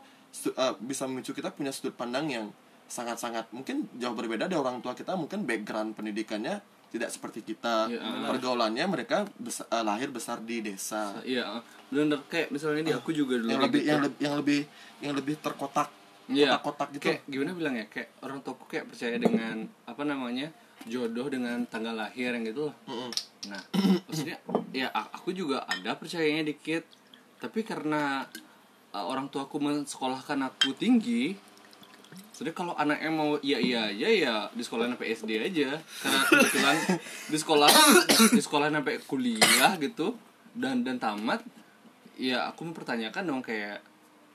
uh, 0.56 0.74
bisa 0.80 1.04
memicu 1.06 1.32
kita 1.32 1.50
punya 1.50 1.70
sudut 1.70 1.92
pandang 1.92 2.26
yang 2.26 2.46
sangat-sangat 2.86 3.50
mungkin 3.50 3.90
jauh 3.94 4.14
berbeda 4.14 4.46
dari 4.46 4.56
orang 4.56 4.80
tua 4.80 4.94
kita 4.94 5.12
mungkin 5.14 5.44
background 5.44 5.94
pendidikannya 5.94 6.62
tidak 6.94 7.10
seperti 7.10 7.42
kita 7.42 7.90
Iya, 7.90 8.30
pergaulannya 8.30 8.86
mereka 8.86 9.26
besa- 9.36 9.66
uh, 9.68 9.82
lahir 9.82 10.14
besar 10.14 10.38
di 10.40 10.62
desa 10.62 11.18
iya 11.26 11.58
benar 11.90 12.22
kayak 12.26 12.54
misalnya 12.54 12.86
di 12.86 12.94
aku 12.94 13.10
juga 13.10 13.36
dulu 13.36 13.50
yang 13.50 13.62
lebih 13.62 13.82
gitu. 13.82 13.90
yang 13.90 14.02
lebih 14.02 14.20
yang 14.22 14.36
lebih 14.38 14.62
yang 15.02 15.14
lebih 15.18 15.36
terkotak 15.42 15.90
Iya. 16.24 16.56
kotak-kotak 16.56 16.88
gitu 16.96 17.04
Kayak 17.04 17.22
gimana 17.28 17.52
bilang 17.52 17.76
ya? 17.76 17.86
Kayak 17.92 18.10
orang 18.24 18.40
tuaku 18.40 18.64
kayak 18.72 18.88
percaya 18.88 19.20
dengan 19.20 19.68
apa 19.84 20.04
namanya? 20.08 20.48
jodoh 20.84 21.28
dengan 21.28 21.64
tanggal 21.68 21.96
lahir 21.96 22.32
yang 22.32 22.44
gitu 22.44 22.68
loh. 22.68 22.76
Mm-mm. 22.88 23.12
Nah, 23.48 23.60
maksudnya 24.04 24.40
ya 24.72 24.88
aku 24.92 25.32
juga 25.32 25.64
ada 25.64 25.96
percayanya 25.96 26.44
dikit. 26.44 26.88
Tapi 27.40 27.64
karena 27.64 28.24
uh, 28.92 29.04
orang 29.04 29.28
tuaku 29.28 29.60
mensekolahkan 29.60 30.40
aku 30.44 30.72
tinggi, 30.76 31.36
jadi 32.34 32.52
kalau 32.52 32.74
anaknya 32.74 33.10
mau 33.10 33.38
iya 33.40 33.58
iya 33.58 33.82
aja 33.88 34.08
ya 34.10 34.36
di 34.50 34.60
sekolah 34.60 34.90
sampai 34.90 35.08
SD 35.12 35.32
aja. 35.38 35.78
Karena 36.02 36.20
kebetulan 36.24 36.76
di 37.28 37.38
sekolah 37.38 37.70
di 38.30 38.42
sekolah 38.42 38.68
sampai 38.70 38.96
kuliah 39.04 39.72
gitu 39.78 40.18
dan 40.52 40.82
dan 40.82 40.98
tamat 40.98 41.42
ya 42.14 42.46
aku 42.46 42.68
mempertanyakan 42.68 43.24
dong 43.24 43.42
kayak 43.42 43.82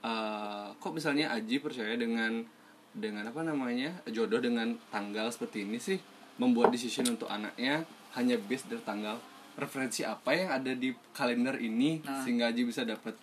eh, 0.00 0.66
kok 0.74 0.90
misalnya 0.90 1.30
Aji 1.30 1.58
percaya 1.58 1.94
dengan 1.94 2.42
dengan 2.90 3.22
apa 3.24 3.42
namanya 3.42 3.92
jodoh 4.06 4.38
dengan 4.38 4.74
tanggal 4.88 5.28
seperti 5.28 5.62
ini 5.62 5.78
sih 5.78 5.98
membuat 6.36 6.70
decision 6.70 7.06
untuk 7.08 7.28
anaknya 7.28 7.82
hanya 8.14 8.34
based 8.40 8.66
dari 8.66 8.82
tanggal 8.82 9.18
referensi 9.54 10.02
apa 10.02 10.30
yang 10.32 10.48
ada 10.50 10.72
di 10.72 10.90
kalender 11.12 11.58
ini 11.58 11.98
Nah. 12.00 12.22
sehingga 12.22 12.50
Aji 12.50 12.62
bisa 12.64 12.82
dapat 12.82 13.14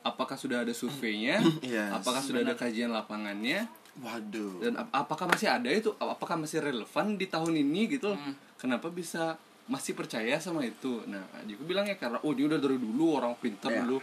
apakah 0.00 0.36
sudah 0.36 0.64
ada 0.64 0.72
surveinya 0.72 1.40
Yes. 1.60 1.90
apakah 1.92 2.22
sudah 2.22 2.40
ada 2.40 2.54
kajian 2.54 2.88
lapangannya 2.88 3.68
waduh. 3.96 4.60
Dan 4.60 4.74
ap- 4.76 4.94
apakah 4.94 5.26
masih 5.26 5.48
ada 5.48 5.68
itu? 5.68 5.90
Apakah 5.94 6.36
masih 6.36 6.60
relevan 6.60 7.14
di 7.14 7.26
tahun 7.26 7.54
ini 7.56 7.88
gitu? 7.90 8.12
Loh 8.12 8.20
kenapa 8.56 8.88
bisa 8.88 9.38
masih 9.64 9.92
percaya 9.92 10.36
sama 10.36 10.62
itu? 10.62 11.02
Nah 11.04 11.22
aku 11.38 11.64
bilang 11.64 11.84
ya 11.84 11.94
karena 11.94 12.18
oh 12.20 12.32
dia 12.32 12.46
udah 12.46 12.58
dari 12.58 12.76
dulu 12.76 13.16
orang 13.16 13.32
pintar 13.36 13.70
Iya. 13.70 13.80
dulu. 13.82 13.98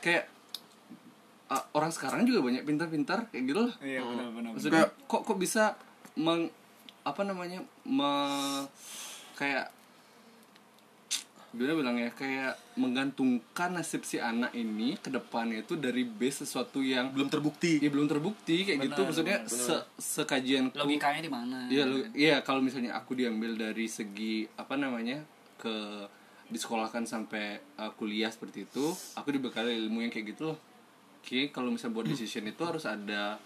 Kayak 0.00 0.24
ah, 1.46 1.64
orang 1.72 1.90
sekarang 1.90 2.22
juga 2.22 2.40
banyak 2.40 2.62
pintar-pintar 2.62 3.26
kayak 3.26 3.42
gitu 3.44 3.60
loh 3.66 3.74
iya 3.82 3.98
benar-benar 4.00 4.54
maksudnya 4.54 4.86
kok 5.10 5.26
kok 5.26 5.34
bisa 5.34 5.74
meng 6.14 6.46
apa 7.02 7.26
namanya 7.26 7.58
me 7.82 8.06
kayak 9.34 9.66
gimana 11.50 11.74
bilang 11.74 11.96
ya 11.98 12.10
kayak 12.14 12.54
menggantungkan 12.78 13.74
nasib 13.74 14.06
si 14.06 14.22
anak 14.22 14.54
ini 14.54 14.94
ke 14.94 15.10
depannya 15.10 15.66
itu 15.66 15.74
dari 15.74 16.06
base 16.06 16.46
sesuatu 16.46 16.78
yang 16.78 17.10
belum 17.10 17.26
terbukti. 17.26 17.82
Ya 17.82 17.90
belum 17.90 18.06
terbukti 18.06 18.62
kayak 18.62 18.78
gitu. 18.86 19.02
Benar, 19.02 19.10
maksudnya 19.10 19.38
se 19.50 19.74
sekajian 19.98 20.70
logikanya 20.70 21.20
di 21.26 21.30
mana 21.32 21.66
Iya, 21.66 21.84
lo- 21.90 22.10
iya 22.14 22.36
kalau 22.46 22.62
misalnya 22.62 22.94
aku 22.94 23.18
diambil 23.18 23.58
dari 23.58 23.90
segi 23.90 24.46
apa 24.54 24.78
namanya 24.78 25.26
ke 25.58 26.06
disekolahkan 26.50 27.06
sampai 27.06 27.58
uh, 27.78 27.90
kuliah 27.94 28.30
seperti 28.30 28.66
itu, 28.66 28.90
aku 29.14 29.30
dibekali 29.30 29.74
ilmu 29.86 30.02
yang 30.02 30.10
kayak 30.10 30.34
gitu 30.34 30.54
loh. 30.54 30.58
Oke, 31.18 31.50
kalau 31.50 31.70
misalnya 31.70 31.94
buat 31.98 32.06
decision 32.10 32.46
itu 32.46 32.62
harus 32.62 32.86
ada 32.86 33.38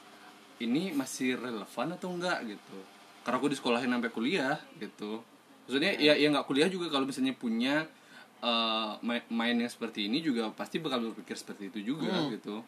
ini 0.60 0.92
masih 0.92 1.36
relevan 1.36 1.96
atau 1.96 2.08
enggak 2.12 2.44
gitu. 2.48 2.78
Karena 3.24 3.36
aku 3.40 3.48
di 3.48 3.56
sekolahin 3.56 3.88
sampai 3.88 4.12
kuliah 4.12 4.56
gitu 4.76 5.20
maksudnya 5.64 5.92
ya 5.96 6.12
ya 6.12 6.26
nggak 6.28 6.44
kuliah 6.44 6.66
juga 6.66 6.86
kalau 6.88 7.04
misalnya 7.04 7.32
punya 7.32 7.88
eh, 8.38 8.92
ma- 8.98 9.28
main 9.30 9.56
yang 9.56 9.66
seperti 9.66 10.06
ini 10.06 10.20
juga 10.20 10.48
pasti 10.50 10.76
bakal 10.76 11.00
berpikir 11.06 11.34
seperti 11.34 11.68
itu 11.68 11.90
juga 11.90 12.12
gitu 12.30 12.60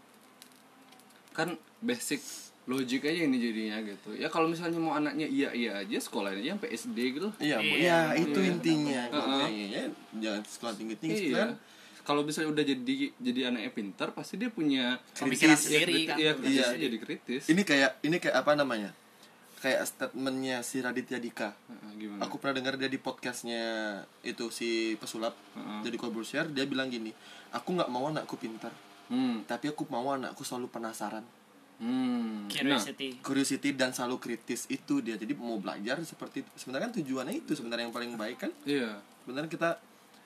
kan 1.33 1.53
basic 1.79 2.21
logik 2.67 3.05
aja 3.05 3.23
ini 3.23 3.39
jadinya 3.39 3.79
gitu 3.81 4.11
ya 4.13 4.27
kalau 4.27 4.49
misalnya 4.49 4.75
mau 4.77 4.93
anaknya 4.93 5.23
iya 5.25 5.53
iya 5.53 5.73
aja 5.79 5.99
sekolahin 5.99 6.41
aja 6.41 6.57
sampai 6.57 6.71
SD 6.73 6.99
gitu 7.13 7.29
Iya, 7.39 7.57
Iya, 7.61 7.77
ya 7.79 7.99
itu 8.19 8.39
iya. 8.39 8.51
intinya. 8.51 9.03
Heeh. 9.07 9.23
Makanya 9.29 9.65
ya, 9.69 9.83
jangan 10.19 10.43
sekolah 10.43 10.75
tinggi-tinggi 10.75 11.15
iya 11.15 11.31
sekalian. 11.47 11.51
kalau 12.03 12.23
misalnya 12.23 12.51
udah 12.51 12.65
jadi 12.65 12.95
jadi 13.15 13.41
anaknya 13.47 13.71
pintar 13.71 14.09
pasti 14.11 14.35
dia 14.35 14.49
punya 14.49 14.99
Pemikiran 15.13 15.55
kritis. 15.55 15.63
sendiri 15.63 15.95
Iya, 15.95 16.09
kan 16.09 16.17
iya, 16.19 16.33
Iya. 16.43 16.67
jadi 16.81 16.97
kritis 16.99 17.43
Ini 17.47 17.63
kayak 17.63 17.91
ini 18.03 18.17
kayak 18.17 18.37
apa 18.37 18.53
namanya? 18.55 18.91
Kayak 19.57 19.89
statementnya 19.89 20.61
si 20.61 20.79
Raditya 20.79 21.17
Dika. 21.17 21.57
Heeh, 21.67 21.91
gimana 21.97 22.21
Aku 22.23 22.37
pernah 22.37 22.61
dengar 22.61 22.77
dia 22.77 22.87
di 22.87 23.01
podcastnya 23.01 23.65
itu 24.21 24.53
si 24.53 24.95
pesulap 24.97 25.33
Heeh. 25.57 25.81
jadi 25.83 25.97
Corbusier 25.97 26.45
dia 26.49 26.69
bilang 26.69 26.87
gini, 26.87 27.09
aku 27.51 27.73
nggak 27.73 27.89
mau 27.89 28.07
anakku 28.07 28.37
pintar, 28.37 28.71
hmm 29.09 29.49
tapi 29.49 29.73
aku 29.73 29.89
mau 29.89 30.13
anakku 30.13 30.45
selalu 30.45 30.69
penasaran, 30.69 31.25
hmm 31.81 32.47
nah, 32.47 32.53
curiosity 32.53 33.09
curiosity 33.21 33.69
dan 33.73 33.97
selalu 33.97 34.21
kritis 34.21 34.69
itu 34.69 35.01
dia. 35.01 35.17
Jadi 35.17 35.33
mau 35.33 35.57
belajar 35.57 36.05
seperti 36.05 36.45
itu. 36.45 36.51
Sebenarnya 36.57 36.93
kan 36.93 36.95
tujuannya 37.01 37.35
itu 37.41 37.53
sebenarnya 37.57 37.89
yang 37.89 37.95
paling 37.97 38.13
baik 38.15 38.37
kan. 38.37 38.53
iya 38.69 39.01
Sebenarnya 39.25 39.49
kita 39.49 39.71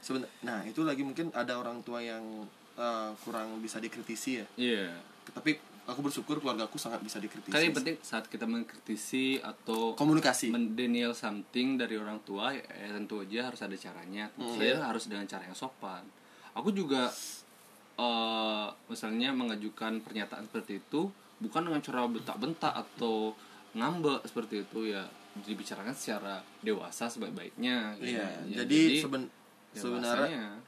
seben 0.01 0.25
nah 0.41 0.65
itu 0.65 0.81
lagi 0.83 1.05
mungkin 1.05 1.29
ada 1.31 1.55
orang 1.55 1.85
tua 1.85 2.03
yang 2.03 2.25
eh, 2.75 3.11
kurang 3.23 3.63
bisa 3.63 3.79
dikritisi 3.79 4.43
ya. 4.43 4.47
iya 4.59 4.91
Tapi 5.31 5.55
aku 5.91 6.01
bersyukur 6.01 6.39
keluarga 6.39 6.65
aku 6.65 6.77
sangat 6.77 7.01
bisa 7.01 7.19
dikritisi. 7.19 7.51
yang 7.53 7.75
penting 7.75 7.97
saat 8.01 8.25
kita 8.25 8.45
mengkritisi 8.45 9.39
atau 9.39 9.93
komunikasi. 9.93 10.49
mendenial 10.49 11.11
something 11.13 11.75
dari 11.75 11.95
orang 11.95 12.19
tua 12.21 12.51
ya, 12.51 12.63
ya 12.63 12.95
tentu 12.95 13.19
aja 13.19 13.47
harus 13.47 13.61
ada 13.61 13.75
caranya 13.75 14.31
tentu 14.31 14.47
Hmm. 14.49 14.59
saja 14.59 14.77
harus 14.85 15.05
dengan 15.05 15.27
cara 15.27 15.43
yang 15.43 15.55
sopan 15.55 16.07
aku 16.53 16.71
juga 16.71 17.11
eh 17.97 18.67
misalnya 18.87 19.31
mengajukan 19.31 20.01
pernyataan 20.01 20.47
seperti 20.47 20.81
itu 20.81 21.11
bukan 21.37 21.63
dengan 21.63 21.81
cara 21.81 22.07
bentak-bentak 22.07 22.73
atau 22.73 23.37
ngambek 23.73 24.25
seperti 24.25 24.63
itu 24.63 24.89
ya 24.89 25.05
dibicarakan 25.33 25.93
secara 25.93 26.43
dewasa 26.61 27.07
sebaik-baiknya 27.07 27.95
gitu. 27.97 28.19
Iya, 28.19 28.27
Ya, 28.45 28.57
jadi, 28.61 28.81
seben- 28.99 29.31
sebenarnya 29.73 30.59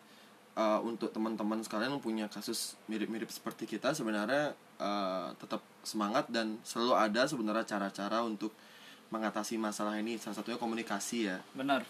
uh, 0.55 0.79
untuk 0.81 1.11
teman-teman 1.11 1.59
sekalian 1.61 1.91
yang 1.91 2.01
punya 2.01 2.27
kasus 2.27 2.79
mirip-mirip 2.87 3.27
seperti 3.29 3.67
kita 3.67 3.91
sebenarnya 3.91 4.55
uh, 4.83 5.31
tetap 5.39 5.63
semangat 5.83 6.27
dan 6.29 6.59
selalu 6.63 6.99
ada 6.99 7.23
sebenarnya 7.25 7.63
cara-cara 7.65 8.27
untuk 8.27 8.51
mengatasi 9.09 9.55
masalah 9.57 9.95
ini. 9.97 10.19
Salah 10.19 10.43
satunya 10.43 10.59
komunikasi 10.59 11.31
ya. 11.31 11.39
benar 11.55 11.87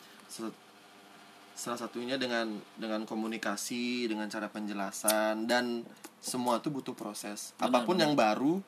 Salah 1.53 1.77
satunya 1.77 2.17
dengan 2.17 2.49
dengan 2.75 3.05
komunikasi, 3.05 4.09
dengan 4.09 4.25
cara 4.27 4.49
penjelasan 4.49 5.45
dan 5.45 5.85
semua 6.19 6.57
itu 6.59 6.73
butuh 6.73 6.97
proses. 6.97 7.53
Benar, 7.57 7.69
Apa 7.69 7.79
pun 7.85 7.97
yang 8.01 8.17
baru, 8.17 8.65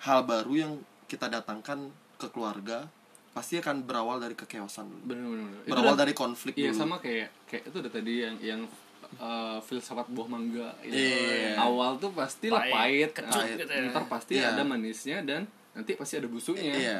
hal 0.00 0.24
baru 0.24 0.52
yang 0.56 0.72
kita 1.06 1.28
datangkan 1.28 1.92
ke 2.16 2.32
keluarga 2.32 2.88
pasti 3.32 3.56
akan 3.56 3.84
berawal 3.84 4.20
dari 4.20 4.32
kekeosan 4.32 4.88
dulu. 4.88 5.00
bener-bener 5.08 5.64
Itu 5.64 5.72
Berawal 5.72 5.92
udah- 5.96 6.02
dari 6.04 6.12
konflik 6.12 6.52
Iya 6.56 6.72
dulu. 6.72 6.80
sama 6.80 6.96
kayak 7.00 7.28
kayak 7.48 7.62
itu 7.68 7.76
udah 7.80 7.92
tadi 7.92 8.12
yang 8.20 8.36
yang 8.40 8.60
uh, 9.16 9.58
filsafat 9.58 10.08
buah 10.08 10.28
mangga 10.28 10.72
gitu. 10.80 10.94
Iya. 10.94 11.58
awal 11.58 11.96
tuh 11.96 12.10
pasti 12.10 12.46
lah 12.46 12.62
Pahit, 12.62 12.72
pahit 12.72 13.10
kecut 13.12 13.36
Nah, 13.38 13.48
gitu 13.52 13.64
ya. 13.66 13.88
ntar 13.88 14.04
pasti 14.06 14.32
Iya. 14.34 14.48
ada 14.50 14.62
manisnya 14.62 15.18
dan 15.20 15.44
nanti 15.72 15.92
pasti 15.92 16.14
ada 16.16 16.26
busuknya 16.26 16.72
Iya. 16.72 16.98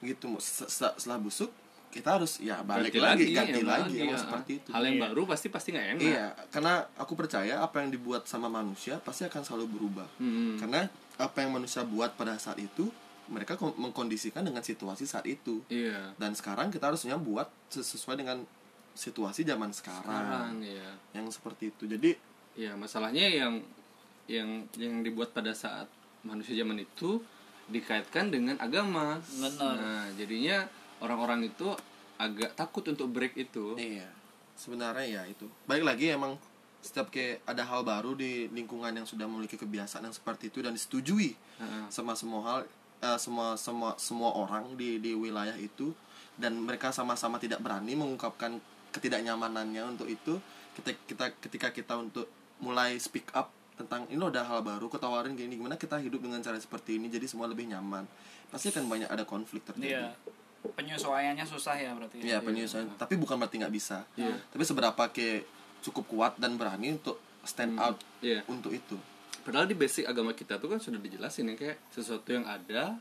Gitu. 0.00 0.26
Se- 0.38 0.66
se- 0.66 0.94
Setelah 0.96 1.18
busuk 1.18 1.50
kita 1.88 2.16
harus 2.16 2.38
ya 2.38 2.62
balik 2.62 2.88
Ganti 2.88 3.02
lagi, 3.02 3.24
lagi, 3.26 3.34
ganti 3.34 3.60
ya, 3.60 3.66
lagi 3.66 3.94
emang 3.98 4.14
seperti 4.16 4.52
itu. 4.56 4.68
hal 4.70 4.82
yang 4.84 4.94
Iya. 4.94 5.04
baru 5.06 5.22
pasti 5.26 5.46
pasti 5.48 5.68
nggak 5.70 5.86
enak 5.90 6.02
Iya, 6.04 6.26
karena 6.48 6.72
aku 6.94 7.12
percaya 7.14 7.54
apa 7.58 7.76
yang 7.78 7.90
dibuat 7.90 8.22
sama 8.24 8.46
manusia 8.46 8.98
pasti 8.98 9.24
akan 9.24 9.42
selalu 9.42 9.66
berubah. 9.68 10.06
Hmm. 10.16 10.54
Karena 10.56 10.86
apa 11.16 11.36
yang 11.38 11.50
manusia 11.52 11.82
buat 11.82 12.14
pada 12.14 12.34
saat 12.36 12.56
itu 12.56 12.86
mereka 13.26 13.54
mengkondisikan 13.58 14.40
dengan 14.40 14.58
situasi 14.60 15.02
saat 15.02 15.22
itu. 15.24 15.62
iya 15.66 16.14
Dan 16.16 16.32
sekarang 16.32 16.66
kita 16.68 16.86
harusnya 16.86 17.14
buat 17.14 17.46
ses- 17.66 17.86
sesuai 17.88 18.16
dengan 18.16 18.42
situasi 19.00 19.48
zaman 19.48 19.72
sekarang, 19.72 20.04
sekarang 20.04 20.52
ya 20.60 20.88
yang 21.16 21.26
seperti 21.32 21.72
itu. 21.72 21.88
Jadi 21.88 22.10
ya 22.60 22.76
masalahnya 22.76 23.24
yang 23.24 23.64
yang 24.28 24.68
yang 24.76 25.00
dibuat 25.00 25.32
pada 25.32 25.56
saat 25.56 25.88
manusia 26.20 26.52
zaman 26.52 26.76
itu 26.84 27.24
dikaitkan 27.70 28.28
dengan 28.28 28.58
agama 28.60 29.22
Benar. 29.40 29.74
nah 29.78 30.04
jadinya 30.18 30.68
orang-orang 31.00 31.48
itu 31.48 31.72
agak 32.20 32.52
takut 32.52 32.84
untuk 32.92 33.08
break 33.08 33.32
itu 33.40 33.72
Iya. 33.80 34.10
Sebenarnya 34.60 35.06
ya 35.08 35.22
itu. 35.24 35.48
Baik 35.64 35.88
lagi 35.88 36.12
emang 36.12 36.36
setiap 36.84 37.08
kayak 37.08 37.40
ada 37.48 37.64
hal 37.64 37.80
baru 37.80 38.12
di 38.12 38.52
lingkungan 38.52 38.92
yang 38.92 39.08
sudah 39.08 39.24
memiliki 39.24 39.56
kebiasaan 39.56 40.04
yang 40.04 40.12
seperti 40.16 40.52
itu 40.52 40.60
dan 40.60 40.76
disetujui 40.76 41.32
Heeh. 41.32 41.84
sama 41.88 42.12
semua 42.12 42.40
hal 42.44 42.58
eh, 43.00 43.18
semua 43.20 43.56
semua 43.56 43.96
semua 43.96 44.36
orang 44.36 44.76
di 44.76 45.00
di 45.00 45.16
wilayah 45.16 45.56
itu 45.56 45.96
dan 46.36 46.56
mereka 46.60 46.92
sama-sama 46.92 47.40
tidak 47.40 47.60
berani 47.64 47.96
mengungkapkan 47.96 48.60
ketidaknyamanannya 48.90 49.82
untuk 49.96 50.06
itu 50.06 50.38
kita 50.76 50.90
kita 51.06 51.24
ketika 51.38 51.68
kita 51.70 51.94
untuk 51.98 52.26
mulai 52.60 52.98
speak 52.98 53.30
up 53.32 53.50
tentang 53.74 54.04
ini 54.12 54.20
loh 54.20 54.28
ada 54.28 54.44
hal 54.44 54.60
baru 54.60 54.92
ketawarin 54.92 55.32
gini 55.32 55.56
gimana 55.56 55.80
kita 55.80 55.96
hidup 55.96 56.20
dengan 56.20 56.44
cara 56.44 56.60
seperti 56.60 57.00
ini 57.00 57.08
jadi 57.08 57.24
semua 57.24 57.48
lebih 57.48 57.64
nyaman 57.64 58.04
pasti 58.52 58.68
akan 58.68 58.84
banyak 58.86 59.08
ada 59.08 59.24
konflik 59.24 59.64
terjadi 59.64 60.04
iya 60.04 60.12
penyesuaiannya 60.60 61.46
susah 61.48 61.72
ya 61.80 61.96
berarti 61.96 62.20
Iya 62.20 62.44
penyesuaian, 62.44 62.92
tapi 63.00 63.16
bukan 63.16 63.40
berarti 63.40 63.56
nggak 63.64 63.72
bisa. 63.72 64.04
Iya. 64.12 64.36
Tapi 64.52 64.60
seberapa 64.60 65.02
ke 65.08 65.40
cukup 65.80 66.04
kuat 66.04 66.32
dan 66.36 66.60
berani 66.60 66.92
untuk 67.00 67.16
stand 67.48 67.80
out 67.80 67.96
Iya. 68.20 68.44
untuk 68.44 68.76
itu. 68.76 69.00
Padahal 69.40 69.64
di 69.64 69.72
basic 69.72 70.04
agama 70.04 70.36
kita 70.36 70.60
tuh 70.60 70.68
kan 70.68 70.76
sudah 70.76 71.00
dijelasin 71.00 71.48
ya 71.48 71.56
kayak 71.56 71.80
sesuatu 71.88 72.28
yang 72.28 72.44
ada 72.44 73.00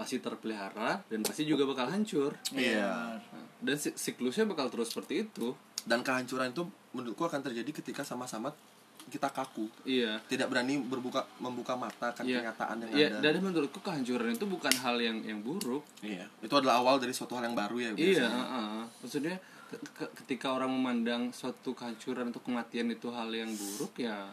pasti 0.00 0.16
terpelihara 0.16 1.04
dan 1.04 1.20
pasti 1.20 1.44
juga 1.44 1.68
bakal 1.68 1.92
hancur. 1.92 2.32
Iya. 2.50 3.20
Nah, 3.20 3.44
Dan 3.60 3.76
si- 3.76 3.92
siklusnya 3.92 4.48
bakal 4.48 4.66
terus 4.66 4.88
seperti 4.88 5.22
itu. 5.22 5.52
Dan 5.78 6.00
kehancuran 6.00 6.48
itu 6.50 6.64
menurutku 6.90 7.20
akan 7.22 7.40
terjadi 7.42 7.68
ketika 7.74 8.00
sama-sama 8.00 8.48
kita 9.02 9.28
kaku, 9.28 9.64
Iya. 9.82 10.20
tidak 10.24 10.48
berani 10.48 10.76
berbuka 10.78 11.24
membuka 11.36 11.72
mata 11.74 12.08
akan 12.10 12.20
Iya. 12.22 12.40
kenyataan 12.40 12.76
yang 12.78 12.90
Iya, 12.90 13.06
ada. 13.10 13.18
dan 13.22 13.42
menurutku 13.42 13.80
kehancuran 13.80 14.30
itu 14.30 14.44
bukan 14.46 14.72
hal 14.74 14.96
yang 14.96 15.20
yang 15.20 15.40
buruk. 15.40 15.84
Iya. 16.00 16.24
Itu 16.38 16.52
adalah 16.54 16.78
awal 16.78 16.96
dari 16.96 17.10
suatu 17.10 17.32
hal 17.34 17.44
yang 17.44 17.54
baru 17.54 17.76
ya 17.78 17.90
Iya, 17.90 17.96
biasanya. 17.96 18.40
heeh. 18.40 18.82
maksudnya 18.98 19.36
ke- 19.66 19.82
ke- 19.94 20.12
ketika 20.18 20.50
orang 20.50 20.68
memandang 20.70 21.22
suatu 21.30 21.72
kehancuran 21.72 22.28
atau 22.28 22.40
kematian 22.40 22.88
itu 22.88 23.08
hal 23.08 23.28
yang 23.30 23.48
buruk 23.50 23.92
ya 23.98 24.32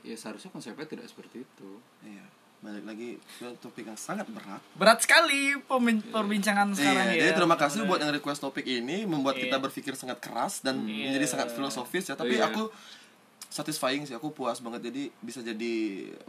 ya 0.00 0.14
seharusnya 0.14 0.48
konsepnya 0.48 0.86
tidak 0.86 1.06
seperti 1.06 1.42
itu. 1.42 1.70
Iya. 2.02 2.24
Balik 2.70 2.86
lagi 2.86 3.10
ke 3.18 3.46
topik 3.58 3.82
yang 3.82 3.98
sangat 3.98 4.30
berat. 4.30 4.62
berat 4.78 5.02
sekali 5.02 5.58
perbincangan 6.06 6.70
sekarang 6.70 7.10
iya, 7.10 7.18
ya 7.18 7.22
jadi 7.26 7.32
terima 7.34 7.58
kasih 7.58 7.82
buat 7.82 7.98
yang 7.98 8.14
request 8.14 8.38
topik 8.38 8.62
ini 8.62 9.02
membuat 9.02 9.34
Iya. 9.34 9.50
kita 9.50 9.56
berpikir 9.58 9.98
sangat 9.98 10.22
keras 10.22 10.62
dan 10.62 10.86
Iya. 10.86 11.10
menjadi 11.10 11.26
sangat 11.26 11.50
filosofis 11.50 12.06
ya. 12.06 12.14
Tapi 12.14 12.38
Iya. 12.38 12.46
aku 12.46 12.70
satisfying 13.50 14.06
sih, 14.06 14.14
aku 14.14 14.30
puas 14.30 14.62
banget 14.62 14.86
jadi 14.86 15.10
bisa 15.18 15.42
jadi 15.42 15.74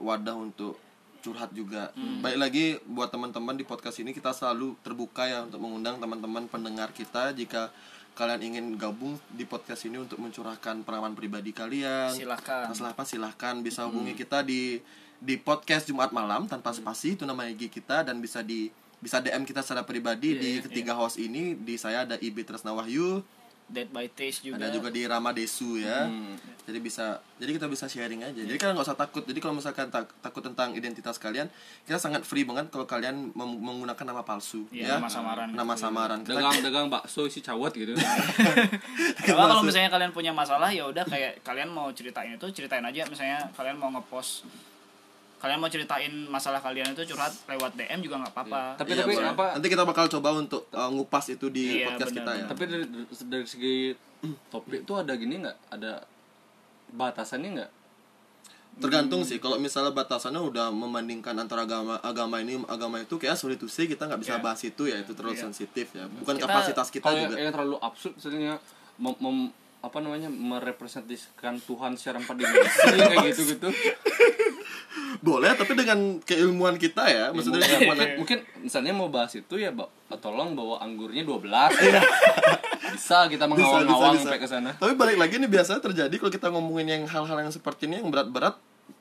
wadah 0.01 0.33
untuk 0.33 0.81
curhat 1.21 1.53
juga. 1.53 1.93
Baik 1.93 2.37
lagi 2.41 2.65
buat 2.89 3.13
teman-teman 3.13 3.53
di 3.53 3.61
podcast 3.61 4.01
ini 4.01 4.09
kita 4.09 4.33
selalu 4.33 4.73
terbuka 4.81 5.29
ya 5.29 5.45
untuk 5.45 5.61
mengundang 5.61 6.01
teman-teman 6.01 6.49
pendengar 6.49 6.89
kita 6.89 7.29
jika 7.31 7.69
kalian 8.11 8.41
ingin 8.43 8.65
gabung 8.75 9.13
di 9.29 9.45
podcast 9.45 9.85
ini 9.85 10.01
untuk 10.01 10.17
mencurahkan 10.17 10.81
pengalaman 10.81 11.13
pribadi 11.13 11.53
kalian. 11.53 12.09
Silahkan. 12.09 12.73
Masalah 12.73 12.97
apa 12.97 13.05
silahkan 13.05 13.61
bisa 13.61 13.85
hubungi 13.85 14.17
kita 14.17 14.41
di 14.41 14.81
di 15.21 15.37
podcast 15.37 15.85
Jumat 15.85 16.09
malam 16.09 16.43
tanpa 16.45 16.73
spasi 16.73 17.13
itu 17.13 17.23
nama 17.23 17.45
IG 17.45 17.69
kita 17.69 18.01
dan 18.01 18.17
bisa 18.17 18.41
di 18.41 18.73
bisa 18.97 19.17
DM 19.17 19.41
kita 19.43 19.61
secara 19.61 19.81
pribadi 19.81 20.33
di 20.33 20.57
ketiga 20.59 20.93
host 20.93 21.17
ini. 21.17 21.53
Di 21.53 21.73
saya 21.75 22.03
ada 22.03 22.17
Ibi 22.17 22.41
Tresna 22.41 22.69
Wahyu 22.71 23.21
Dead 23.65 23.87
by 23.87 24.03
Taste 24.09 24.43
juga. 24.43 24.59
ada 24.59 24.67
juga 24.67 24.89
di 24.89 24.99
Rama 25.01 25.31
Desu 25.31 25.79
ya. 25.79 26.03
Hmm. 26.03 26.35
jadi 26.61 26.77
bisa 26.77 27.05
jadi 27.37 27.51
kita 27.51 27.65
bisa 27.65 27.85
sharing 27.85 28.19
aja. 28.19 28.35
Jadi 28.37 28.57
kalian 28.57 28.75
nggak 28.75 28.83
usah 28.83 28.99
takut. 28.99 29.23
Jadi 29.23 29.39
kalau 29.39 29.55
misalkan 29.55 29.87
tak- 29.87 30.11
takut 30.19 30.43
tentang 30.43 30.73
identitas 30.73 31.15
kalian 31.15 31.47
kita 31.83 31.95
sangat 31.95 32.21
free 32.21 32.43
banget 32.43 32.67
kalau 32.67 32.83
kalian 32.83 33.31
mem- 33.31 33.61
menggunakan 33.61 34.03
nama 34.03 34.21
palsu 34.21 34.67
Iya, 34.69 34.85
ya. 34.85 34.93
nama 34.97 35.07
samaran 35.07 35.47
gitu. 35.47 35.57
nama 35.57 35.73
samaran. 35.75 36.19
Kita 36.19 36.35
Dagang-dagang 36.35 36.87
bakso 36.89 37.23
isi 37.23 37.39
cawat 37.39 37.71
gitu. 37.73 37.95
Coba 39.25 39.43
kalau 39.47 39.63
misalnya 39.63 39.87
kalian 39.87 40.11
punya 40.11 40.31
masalah 40.31 40.67
ya 40.67 40.83
udah 40.83 41.05
kayak 41.05 41.39
kalian 41.41 41.69
mau 41.69 41.87
ceritain 41.91 42.35
itu 42.35 42.45
ceritain 42.51 42.83
aja. 42.83 43.07
Misalnya 43.07 43.47
kalian 43.51 43.77
mau 43.77 43.87
ngepost 43.89 44.43
kalian 45.41 45.57
mau 45.57 45.67
ceritain 45.67 46.13
masalah 46.29 46.61
kalian 46.61 46.93
itu 46.93 47.01
curhat 47.09 47.33
lewat 47.49 47.73
DM 47.73 47.99
juga 47.99 48.21
nggak 48.21 48.31
apa-apa. 48.31 48.77
Tapi 48.77 48.93
Iya, 48.93 49.01
tapi 49.01 49.13
apa 49.17 49.45
nanti 49.57 49.67
kita 49.67 49.83
bakal 49.83 50.05
coba 50.07 50.29
untuk 50.37 50.69
uh, 50.69 50.85
ngupas 50.87 51.25
itu 51.27 51.49
di 51.49 51.81
Iya, 51.81 51.89
podcast 51.89 52.13
benar, 52.13 52.17
kita 52.21 52.31
ya. 52.31 52.45
Tapi 52.45 52.63
dari, 52.63 52.85
dari 53.25 53.45
segi 53.45 53.75
topik 54.47 54.85
tuh 54.85 55.01
ada 55.01 55.17
gini 55.17 55.41
nggak? 55.41 55.57
Ada 55.73 56.05
batasannya 56.93 57.49
nggak? 57.57 57.71
Tergantung 58.71 59.25
sih. 59.25 59.35
Kalau 59.37 59.57
misalnya 59.57 59.91
batasannya 59.91 60.39
udah 60.39 60.69
membandingkan 60.69 61.35
antara 61.35 61.65
agama 61.65 61.97
agama 61.99 62.37
ini 62.37 62.61
agama 62.69 63.01
itu 63.01 63.17
kayak 63.17 63.35
sulit 63.35 63.57
to 63.57 63.65
say 63.65 63.83
kita 63.83 64.05
nggak 64.05 64.21
bisa 64.21 64.37
Iya. 64.37 64.45
bahas 64.45 64.61
itu 64.61 64.83
ya. 64.85 65.01
Itu 65.01 65.17
terlalu 65.17 65.35
sensitif 65.35 65.89
ya. 65.91 66.05
Bukan 66.07 66.37
Kita- 66.37 66.45
kapasitas 66.45 66.87
kita 66.87 67.03
kalau 67.03 67.17
yang, 67.17 67.31
juga. 67.33 67.41
yang 67.41 67.51
terlalu 67.51 67.75
absurd 67.81 68.13
mem, 69.01 69.15
mem- 69.17 69.51
apa 69.81 69.97
namanya 69.97 70.29
merepresentasikan 70.29 71.57
Tuhan 71.57 71.97
secara 71.97 72.21
empat 72.21 72.37
dimensi 72.37 72.85
kayak 73.01 73.33
gitu 73.33 73.41
gitu 73.57 73.67
boleh 75.19 75.51
tapi 75.53 75.73
dengan 75.73 75.99
keilmuan 76.19 76.75
kita 76.75 77.03
ya 77.05 77.25
maksudnya 77.29 77.59
mungkin, 77.59 77.77
ilmuwan- 77.77 77.97
mungkin, 77.97 78.17
mungkin 78.17 78.39
misalnya 78.61 78.91
mau 78.91 79.07
bahas 79.07 79.31
itu 79.31 79.55
ya 79.55 79.71
tolong 80.17 80.51
bawa 80.51 80.79
anggurnya 80.79 81.23
12 81.23 81.47
bisa 82.91 83.25
kita 83.25 83.45
Bisa, 83.45 83.47
mengawang-awang 83.47 83.87
bisa, 84.13 84.17
bisa. 84.17 84.23
sampai 84.25 84.39
ke 84.39 84.47
sana 84.47 84.69
Tapi 84.75 84.93
balik 84.93 85.17
lagi 85.17 85.35
nih 85.37 85.47
biasa 85.47 85.79
terjadi 85.79 86.11
kalau 86.13 86.29
kita 86.29 86.47
ngomongin 86.49 86.87
yang 86.89 87.03
hal-hal 87.05 87.37
yang 87.39 87.49
seperti 87.49 87.85
ini 87.85 87.99
yang 87.99 88.09
berat-berat 88.09 88.55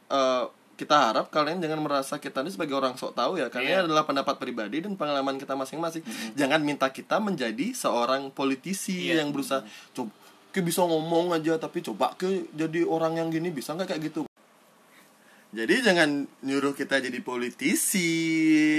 eh, 0.09 0.45
kita 0.77 0.97
harap 0.97 1.29
kalian 1.29 1.61
jangan 1.61 1.77
merasa 1.79 2.17
kita 2.17 2.41
ini 2.41 2.49
sebagai 2.49 2.73
orang 2.73 2.95
sok 2.95 3.13
tahu 3.13 3.37
ya 3.37 3.53
karena 3.53 3.69
ini 3.69 3.79
adalah 3.85 4.01
pendapat 4.03 4.37
pribadi 4.37 4.81
dan 4.81 4.97
pengalaman 4.97 5.37
kita 5.37 5.53
masing-masing. 5.53 6.01
Jangan 6.33 6.57
minta 6.59 6.89
kita 6.89 7.21
menjadi 7.21 7.77
seorang 7.77 8.33
politisi 8.33 9.13
Iya. 9.13 9.21
yang 9.21 9.29
berusaha 9.29 9.61
coba 9.93 10.09
ke 10.49 10.59
bisa 10.59 10.81
ngomong 10.81 11.31
aja 11.31 11.61
tapi 11.61 11.79
coba 11.79 12.17
ke 12.17 12.49
jadi 12.51 12.83
orang 12.83 13.13
yang 13.15 13.29
gini 13.29 13.53
bisa 13.53 13.71
nggak 13.71 13.93
kayak 13.93 14.03
gitu. 14.09 14.25
Jadi 15.51 15.83
jangan 15.83 16.09
nyuruh 16.41 16.73
kita 16.73 16.99
jadi 16.99 17.19
politisi 17.21 18.07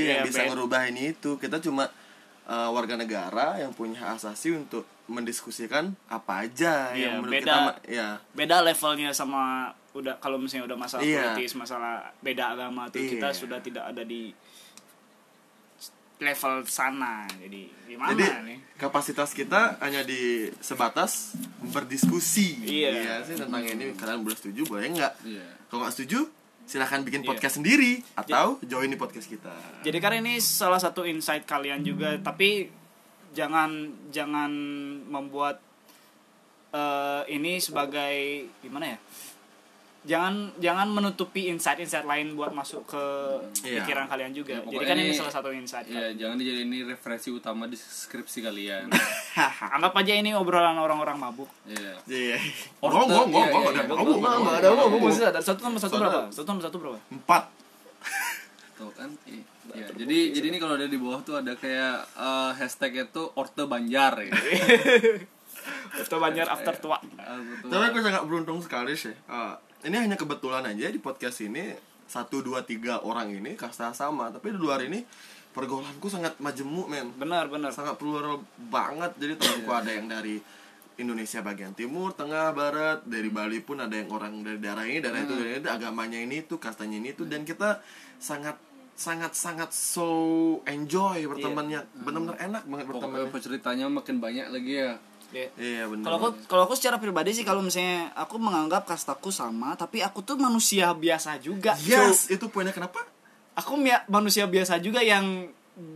yang 0.07 0.23
Iya, 0.23 0.27
bisa 0.27 0.39
Ben. 0.41 0.49
ngerubah 0.49 0.81
ini 0.87 1.11
itu. 1.11 1.35
Kita 1.35 1.59
cuma 1.59 1.91
uh, 2.47 2.69
warga 2.71 2.95
negara 2.95 3.59
yang 3.59 3.71
punya 3.71 3.99
hak 3.99 4.17
asasi 4.17 4.51
untuk 4.51 4.87
mendiskusikan 5.05 5.91
apa 6.07 6.47
aja 6.47 6.95
Iya, 6.95 7.11
yang 7.11 7.13
menurut 7.19 7.35
beda. 7.35 7.51
kita 7.51 7.59
ya 7.91 8.07
beda 8.31 8.63
levelnya 8.63 9.11
sama 9.11 9.67
udah 9.91 10.15
kalau 10.17 10.39
misalnya 10.39 10.71
udah 10.71 10.79
masalah 10.79 11.03
Iya. 11.03 11.35
politis 11.35 11.51
masalah 11.53 12.15
beda 12.23 12.55
agama 12.55 12.87
tuh 12.87 13.03
kita 13.03 13.27
Iya. 13.27 13.35
sudah 13.35 13.59
tidak 13.59 13.91
ada 13.91 14.07
di 14.07 14.31
level 16.21 16.63
sana 16.63 17.25
jadi 17.33 17.61
gimana 17.89 18.13
jadi 18.13 18.45
nih 18.45 18.57
kapasitas 18.77 19.33
kita 19.33 19.81
hanya 19.81 20.05
di 20.05 20.47
sebatas 20.61 21.33
berdiskusi 21.59 22.61
Iya. 22.61 23.19
sih 23.25 23.35
tentang 23.35 23.65
ini 23.65 23.91
kalian 23.91 24.21
boleh 24.21 24.37
setuju 24.37 24.63
boleh 24.63 24.95
nggak 24.95 25.13
Iya. 25.27 25.47
kalau 25.67 25.83
nggak 25.83 25.91
setuju 25.91 26.23
silahkan 26.63 27.01
bikin 27.01 27.21
Iya. 27.21 27.29
podcast 27.29 27.55
sendiri 27.57 27.99
atau 28.13 28.57
join 28.63 28.87
di 28.87 28.95
podcast 28.95 29.27
kita 29.27 29.51
jadi 29.81 29.97
karena 29.97 30.17
ini 30.21 30.39
salah 30.39 30.79
satu 30.79 31.03
insight 31.03 31.43
kalian 31.43 31.81
juga 31.81 32.15
tapi 32.17 32.71
jangan 33.31 33.69
jangan 34.09 34.51
membuat 35.07 35.59
eh, 36.71 37.23
ini 37.29 37.59
sebagai 37.59 38.47
gimana 38.59 38.95
ya 38.95 38.97
jangan 40.01 40.33
jangan 40.57 40.89
menutupi 40.89 41.45
insight-insight 41.47 42.03
lain 42.03 42.33
buat 42.33 42.49
masuk 42.51 42.85
ke 42.85 43.03
Iya. 43.61 43.85
pikiran 43.85 44.05
kalian 44.05 44.31
juga 44.31 44.57
Ya, 44.57 44.65
jadi 44.65 44.81
kan 44.83 44.95
ini 44.95 45.03
ini- 45.07 45.13
salah 45.13 45.29
satu 45.29 45.49
insight 45.51 45.85
kan. 45.85 45.93
ya 45.93 46.09
jangan 46.17 46.35
dijadiin 46.35 46.67
ini 46.67 46.79
referensi 46.83 47.29
utama 47.29 47.65
di 47.65 47.77
skripsi 47.77 48.41
kalian 48.41 48.89
anggap 49.75 49.93
aja 49.95 50.13
ini 50.15 50.33
obrolan 50.33 50.73
orang-orang 50.75 51.15
mabuk 51.15 51.45
Iya. 51.63 51.93
iya 52.07 52.37
Orte, 52.79 52.97
ngomong 52.97 53.29
iya, 53.29 53.45
ngomong 53.45 53.61
iya, 53.63 53.69
ada 53.69 53.79
iya. 53.79 53.93
ngomong 53.93 54.17
nggak 54.17 54.55
ada 54.57 54.67
ngomong 54.73 55.01
Masih 55.05 55.25
ada 55.27 55.39
satu 55.39 55.59
tambah 55.59 55.77
satu 55.79 55.95
berapa? 55.95 56.21
Satu 56.27 56.45
tambah 56.45 56.63
satu 56.63 56.77
berapa? 56.77 56.97
empat 57.11 57.43
Tuh 58.73 58.89
kan 58.91 59.09
ya, 59.71 59.85
jadi 59.93 60.17
jadi 60.33 60.47
ini 60.49 60.57
kalau 60.57 60.73
ada 60.73 60.89
di 60.89 60.97
bawah 60.97 61.21
tuh 61.21 61.37
ada 61.37 61.53
kayak 61.53 62.01
eh, 62.11 62.51
hashtag 62.55 63.05
itu 63.05 63.23
orte 63.35 63.61
banjar 63.63 64.17
ya. 64.19 64.33
Itu 65.93 66.17
banjar 66.17 66.49
after 66.49 66.73
tua. 66.75 66.97
Ah, 67.15 67.37
betul. 67.37 67.69
Tapi 67.69 67.83
aku 67.85 67.97
sangat 68.01 68.23
beruntung 68.25 68.57
sekali 68.59 68.93
sih. 68.95 69.13
Eh, 69.13 69.53
ini 69.85 69.97
hanya 69.97 70.17
kebetulan 70.17 70.65
aja 70.65 70.89
di 70.91 70.99
podcast 71.01 71.41
ini 71.41 71.73
satu 72.05 72.43
dua 72.43 72.61
tiga 72.67 73.01
orang 73.01 73.31
ini 73.31 73.55
kasta 73.55 73.95
sama. 73.95 74.29
Tapi 74.29 74.53
di 74.53 74.59
luar 74.59 74.83
ini 74.83 75.01
pergaulanku 75.55 76.07
sangat 76.11 76.37
majemuk 76.43 76.87
men. 76.91 77.11
Benar, 77.15 77.47
benar. 77.47 77.71
Sangat 77.73 77.97
plural 77.97 78.43
banget. 78.69 79.15
Jadi 79.17 79.33
temanku 79.39 79.71
ada 79.71 79.91
yang 79.91 80.05
dari 80.11 80.37
Indonesia 80.99 81.41
bagian 81.41 81.73
timur, 81.73 82.13
tengah, 82.13 82.53
barat, 82.53 83.01
dari 83.09 83.31
Bali 83.33 83.57
pun 83.63 83.81
ada 83.81 83.95
yang 83.95 84.11
orang 84.13 84.45
dari 84.45 84.61
daerah 84.61 84.85
ini, 84.85 85.01
daerah 85.01 85.25
itu, 85.25 85.33
daerah 85.33 85.57
itu, 85.57 85.69
agamanya 85.71 86.19
ini 86.21 86.45
itu, 86.45 86.61
kastanya 86.61 87.01
ini 87.01 87.17
itu, 87.17 87.25
dan 87.25 87.41
kita 87.41 87.81
sangat 88.21 88.59
sangat 88.93 89.33
sangat 89.33 89.73
so 89.73 90.61
enjoy 90.69 91.25
bertemannya, 91.25 91.81
benar-benar 92.05 92.37
enak 92.37 92.63
banget 92.69 92.85
bertemannya. 92.85 93.33
Pokoknya 93.33 93.41
ceritanya 93.41 93.85
makin 93.89 94.21
banyak 94.21 94.47
lagi 94.53 94.73
ya. 94.77 94.93
Ya. 95.31 95.47
Iya 95.55 95.83
benar. 95.87 96.05
Kalau 96.05 96.17
aku 96.19 96.29
kalau 96.47 96.63
aku 96.67 96.75
secara 96.75 96.99
pribadi 96.99 97.31
sih 97.31 97.47
kalau 97.47 97.63
misalnya 97.63 98.11
aku 98.15 98.35
menganggap 98.35 98.83
kastaku 98.83 99.31
sama, 99.31 99.73
tapi 99.79 100.03
aku 100.03 100.21
tuh 100.21 100.35
manusia 100.35 100.91
biasa 100.91 101.39
juga. 101.39 101.75
yes, 101.87 102.27
itu 102.27 102.51
poinnya 102.51 102.75
kenapa? 102.75 103.03
Aku 103.55 103.79
manusia 104.07 104.47
biasa 104.47 104.79
juga 104.79 105.03
yang 105.03 105.47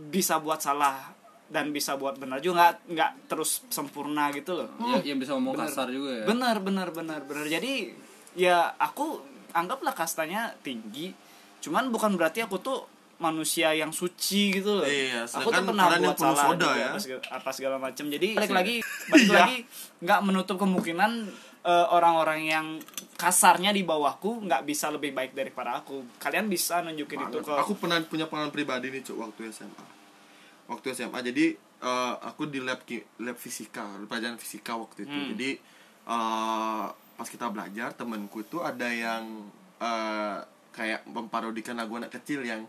bisa 0.08 0.40
buat 0.40 0.60
salah 0.60 1.12
dan 1.46 1.70
bisa 1.70 1.94
buat 1.94 2.18
benar 2.18 2.42
juga 2.42 2.58
nggak 2.58 2.74
nggak 2.90 3.10
terus 3.30 3.62
sempurna 3.70 4.32
gitu 4.34 4.56
loh. 4.56 4.68
Ya, 4.82 5.14
yang 5.14 5.20
bisa 5.20 5.36
ngomong 5.38 5.54
kasar 5.54 5.88
juga 5.92 6.22
ya. 6.22 6.24
Benar, 6.26 6.58
benar, 6.64 6.88
benar, 6.90 7.20
benar. 7.22 7.46
Jadi 7.46 7.94
ya 8.34 8.74
aku 8.76 9.20
anggaplah 9.54 9.94
kastanya 9.94 10.52
tinggi. 10.60 11.14
Cuman 11.62 11.88
bukan 11.94 12.18
berarti 12.18 12.44
aku 12.44 12.58
tuh 12.60 12.95
manusia 13.18 13.72
yang 13.72 13.90
suci 13.90 14.52
gitu 14.52 14.76
loh. 14.76 14.84
Iya, 14.84 15.24
aku 15.24 15.48
tuh 15.48 15.64
pernah 15.64 15.84
buat 15.88 15.98
penuh 16.12 16.14
salah 16.16 16.44
soda 16.46 16.60
juga 16.62 16.72
ya. 16.74 16.88
apa 16.88 16.98
segala, 16.98 17.22
apa 17.30 17.50
segala 17.50 17.76
macam. 17.78 18.04
Jadi 18.06 18.28
balik 18.32 18.52
lagi, 18.52 18.74
balik 19.06 19.24
Iya. 19.24 19.34
lagi 19.34 19.56
nggak 19.98 20.20
menutup 20.22 20.56
kemungkinan 20.56 21.12
eh, 21.62 21.86
orang-orang 21.88 22.40
yang 22.42 22.66
kasarnya 23.14 23.70
di 23.70 23.82
bawahku 23.82 24.40
nggak 24.40 24.62
bisa 24.62 24.86
lebih 24.88 25.10
baik 25.10 25.32
daripada 25.32 25.78
aku. 25.78 26.04
Kalian 26.16 26.46
bisa 26.46 26.78
nunjukin 26.80 27.24
itu 27.24 27.38
ke 27.40 27.52
aku 27.52 27.74
pernah 27.74 27.98
punya 28.00 28.24
pengalaman 28.24 28.50
pribadi 28.50 28.88
nih 28.88 29.02
cuk 29.02 29.16
waktu 29.18 29.50
SMA 29.50 29.84
waktu 30.66 30.86
SMA 30.92 31.18
jadi 31.24 31.46
eh, 31.56 32.14
aku 32.20 32.46
di 32.46 32.58
lab 32.58 32.82
ki- 32.82 33.02
lab 33.18 33.34
fisika 33.36 33.82
pelajaran 34.02 34.36
fisika 34.36 34.74
waktu 34.74 35.04
itu 35.04 35.12
Hmm. 35.12 35.28
jadi 35.32 35.50
eh, 36.06 36.84
pas 37.16 37.24
kita 37.26 37.48
belajar 37.48 37.90
temanku 37.92 38.40
itu 38.40 38.60
ada 38.60 38.86
yang 38.86 39.46
eh, 39.78 40.38
kayak 40.70 41.02
memparodikan 41.04 41.74
lagu 41.74 41.96
anak 41.96 42.12
kecil 42.12 42.42
yang 42.42 42.68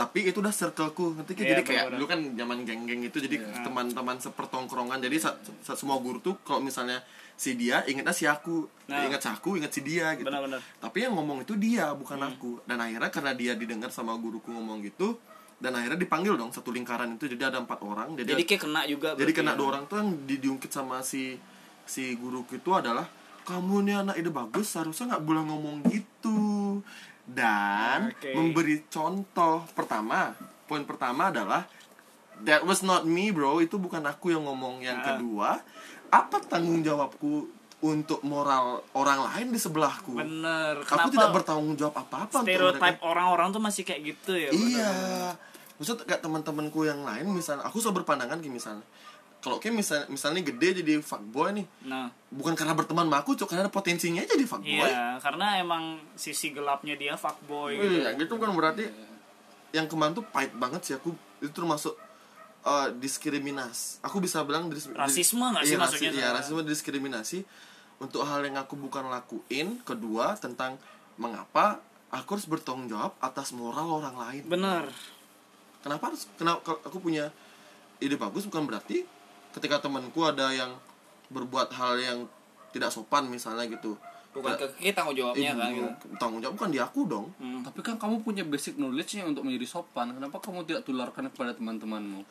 tapi 0.00 0.24
itu 0.24 0.38
udah 0.38 0.48
circleku 0.50 1.12
ngerti 1.12 1.32
Iya, 1.36 1.48
jadi 1.50 1.62
kayak 1.62 1.84
dulu 1.92 2.04
kan 2.06 2.20
zaman 2.32 2.58
geng-geng 2.62 3.02
itu 3.02 3.20
jadi 3.20 3.36
teman-teman 3.60 4.16
sepertongkrongan 4.16 4.96
jadi 4.98 5.16
sa- 5.18 5.36
sa- 5.60 5.76
semua 5.76 5.98
guru 5.98 6.18
tuh 6.18 6.40
kalau 6.40 6.58
misalnya 6.58 7.04
si 7.34 7.52
dia 7.52 7.84
ingetnya 7.84 8.10
si 8.10 8.24
aku 8.24 8.64
Nah. 8.86 9.00
ingat 9.02 9.20
si 9.20 9.28
aku 9.28 9.50
ingat 9.54 9.68
si 9.68 9.80
dia 9.82 10.12
gitu 10.14 10.24
Benar-benar. 10.24 10.60
tapi 10.78 10.98
yang 11.00 11.12
ngomong 11.12 11.40
itu 11.40 11.52
dia 11.54 11.92
bukan 11.92 12.16
Hmm. 12.18 12.30
aku 12.30 12.50
dan 12.64 12.78
akhirnya 12.78 13.08
karena 13.08 13.32
dia 13.34 13.52
didengar 13.52 13.88
sama 13.88 14.12
guruku 14.14 14.48
ngomong 14.48 14.80
gitu 14.82 15.20
dan 15.56 15.72
akhirnya 15.74 15.96
dipanggil 15.98 16.34
dong 16.34 16.48
satu 16.48 16.70
lingkaran 16.70 17.14
itu 17.14 17.28
jadi 17.28 17.48
ada 17.48 17.60
empat 17.60 17.80
orang 17.82 18.12
jadi 18.14 18.32
jadi 18.32 18.44
kayak 18.46 18.62
kena 18.62 18.80
juga. 18.86 19.08
jadi 19.14 19.32
kena 19.34 19.52
ya. 19.52 19.56
dua 19.56 19.66
orang 19.70 19.84
tuh 19.84 19.96
yang 19.98 20.10
di- 20.24 20.36
diungkit 20.38 20.70
sama 20.70 21.00
si 21.02 21.36
si 21.82 22.12
guruku 22.14 22.56
itu 22.56 22.70
adalah 22.70 23.04
kamu 23.42 23.74
nih 23.82 23.96
anak 23.98 24.16
ide 24.16 24.30
bagus 24.30 24.68
seharusnya 24.70 25.10
nggak 25.10 25.22
boleh 25.22 25.42
ngomong 25.42 25.76
gitu 25.86 26.38
dan 27.24 28.10
Oke. 28.10 28.32
memberi 28.32 28.84
contoh 28.86 29.64
pertama 29.72 30.32
poin 30.64 30.82
pertama 30.82 31.28
adalah 31.28 31.66
that 32.40 32.62
was 32.62 32.80
not 32.80 33.04
me 33.04 33.30
bro 33.30 33.58
itu 33.58 33.76
bukan 33.76 34.00
aku 34.02 34.30
yang 34.30 34.44
ngomong 34.44 34.80
yang 34.80 34.98
Ah. 34.98 35.06
kedua 35.14 35.50
apa 36.10 36.36
tanggung 36.42 36.80
jawabku 36.80 37.46
untuk 37.80 38.20
moral 38.20 38.84
orang 38.92 39.24
lain 39.24 39.46
di 39.50 39.58
sebelahku 39.58 40.12
Bener. 40.12 40.84
aku 40.84 41.08
tidak 41.08 41.32
bertanggung 41.32 41.74
jawab 41.74 41.96
apa-apa 41.96 42.28
untuk 42.38 42.44
mereka. 42.44 42.76
stereotype 42.76 42.98
orang-orang 43.00 43.48
tuh 43.50 43.62
masih 43.62 43.82
kayak 43.82 44.00
gitu 44.04 44.32
ya. 44.36 44.50
Iya. 44.50 44.90
bener-bener. 44.90 45.32
Maksud 45.80 45.96
kayak 46.04 46.20
teman-temanku 46.20 46.84
yang 46.84 47.00
lain 47.00 47.24
misalnya 47.32 47.64
aku 47.64 47.80
selalu 47.80 48.04
berpandangan 48.04 48.36
gini 48.36 48.60
misalnya. 48.60 48.84
Kalau 49.40 49.56
kayak 49.56 49.72
misal, 49.72 50.04
misalnya 50.06 50.44
gede 50.44 50.84
jadi 50.84 51.00
fuckboy 51.00 51.56
nih, 51.56 51.66
Nah, 51.88 52.12
bukan 52.28 52.52
karena 52.52 52.76
berteman 52.76 53.08
sama 53.08 53.24
aku, 53.24 53.32
cok 53.32 53.48
karena 53.48 53.64
ada 53.64 53.72
potensinya 53.72 54.20
jadi 54.20 54.44
fuckboy. 54.44 54.84
iya, 54.84 55.16
karena 55.16 55.56
emang 55.56 55.96
sisi 56.12 56.52
gelapnya 56.52 56.92
dia 56.94 57.16
fuckboy 57.16 57.72
gitu. 57.72 58.04
Iya, 58.04 58.20
gitu 58.20 58.36
kan 58.36 58.52
berarti 58.52 58.84
yang 59.72 59.88
kemarin 59.88 60.12
tuh 60.12 60.26
pahit 60.28 60.52
banget 60.52 60.84
sih 60.84 60.94
aku 60.94 61.16
itu 61.40 61.48
termasuk 61.50 61.96
uh, 62.62 62.92
diskriminasi. 62.92 64.04
Aku 64.04 64.20
bisa 64.20 64.44
bilang 64.44 64.68
dis- 64.68 64.92
Rasisme 64.92 65.40
nggak 65.40 65.64
sih 65.64 65.72
iya, 65.72 65.80
maksudnya? 65.80 66.10
Iya, 66.12 66.28
rasisme 66.36 66.60
diskriminasi 66.60 67.38
untuk 67.96 68.28
hal 68.28 68.44
yang 68.44 68.60
aku 68.60 68.76
bukan 68.76 69.08
lakuin. 69.08 69.80
Kedua 69.80 70.36
tentang 70.36 70.76
mengapa 71.16 71.80
aku 72.10 72.36
harus 72.36 72.44
bertanggung 72.44 72.90
jawab 72.90 73.16
atas 73.20 73.56
moral 73.56 74.04
orang 74.04 74.16
lain. 74.20 74.44
Bener. 74.44 74.84
kenapa 75.80 76.12
harus 76.12 76.28
kenapa 76.36 76.76
aku 76.84 77.00
punya 77.00 77.32
ide 77.96 78.12
bagus 78.20 78.44
bukan 78.44 78.68
berarti 78.68 79.00
ketika 79.50 79.78
temanku 79.78 80.20
ada 80.22 80.50
yang 80.50 80.72
berbuat 81.28 81.70
hal 81.70 81.94
yang 81.96 82.18
tidak 82.70 82.88
sopan 82.88 83.26
misalnya 83.26 83.66
gitu 83.66 83.98
bukan 84.30 84.54
ke 84.54 84.66
kita 84.78 85.02
tanggung 85.02 85.16
jawabnya 85.16 85.50
Eh, 85.50 85.58
kan 85.58 85.70
gitu. 85.74 86.06
tanggung 86.16 86.38
jawab 86.38 86.54
bukan 86.54 86.70
di 86.70 86.78
aku 86.78 87.00
dong 87.04 87.26
Hmm. 87.36 87.60
Tapi 87.60 87.80
kan 87.80 87.94
kamu 87.96 88.20
punya 88.20 88.42
basic 88.42 88.74
knowledge-nya 88.76 89.26
untuk 89.26 89.42
menjadi 89.42 89.66
sopan. 89.68 90.10
Kenapa 90.12 90.38
kamu 90.38 90.62
tidak 90.64 90.82
tularkan 90.84 91.26
kepada 91.28 91.50
teman-temanmu? 91.52 92.22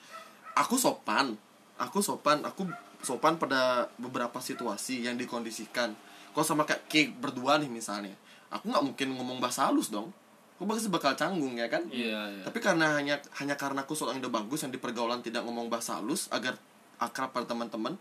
aku 0.52 0.76
sopan 0.76 1.36
aku 1.78 2.00
sopan 2.00 2.44
aku 2.44 2.68
sopan 3.00 3.36
pada 3.36 3.88
beberapa 3.96 4.36
situasi 4.38 5.00
yang 5.02 5.16
dikondisikan 5.16 5.96
kalau 6.30 6.44
sama 6.44 6.64
kayak 6.64 6.84
cake 6.86 7.16
berdua 7.16 7.56
nih 7.56 7.72
misalnya 7.72 8.12
aku 8.50 8.68
nggak 8.68 8.84
mungkin 8.84 9.08
ngomong 9.14 9.40
bahasa 9.40 9.68
halus 9.68 9.88
dong 9.88 10.12
aku 10.56 10.68
pasti 10.68 10.92
bakal 10.92 11.16
canggung 11.16 11.56
ya 11.56 11.72
kan 11.72 11.88
Iya, 11.88 12.20
iya. 12.30 12.44
tapi 12.44 12.60
karena 12.60 12.92
hanya 12.94 13.16
hanya 13.40 13.56
karena 13.56 13.84
aku 13.84 13.96
seorang 13.96 14.20
ide 14.20 14.28
bagus 14.28 14.60
yang 14.60 14.74
di 14.74 14.82
pergaulan 14.82 15.24
tidak 15.24 15.48
ngomong 15.48 15.72
bahasa 15.72 15.96
halus 15.96 16.28
agar 16.28 16.60
akrab 17.00 17.32
pada 17.32 17.48
teman-teman 17.48 17.98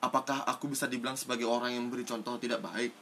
apakah 0.00 0.44
aku 0.44 0.70
bisa 0.70 0.84
dibilang 0.86 1.16
sebagai 1.16 1.48
orang 1.48 1.74
yang 1.74 1.88
memberi 1.88 2.04
contoh 2.04 2.36
tidak 2.36 2.60
baik? 2.60 2.92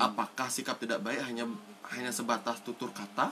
Apakah 0.00 0.48
sikap 0.48 0.80
tidak 0.80 1.04
baik 1.04 1.20
hanya 1.28 1.44
hanya 1.92 2.10
sebatas 2.10 2.64
tutur 2.64 2.88
kata? 2.96 3.28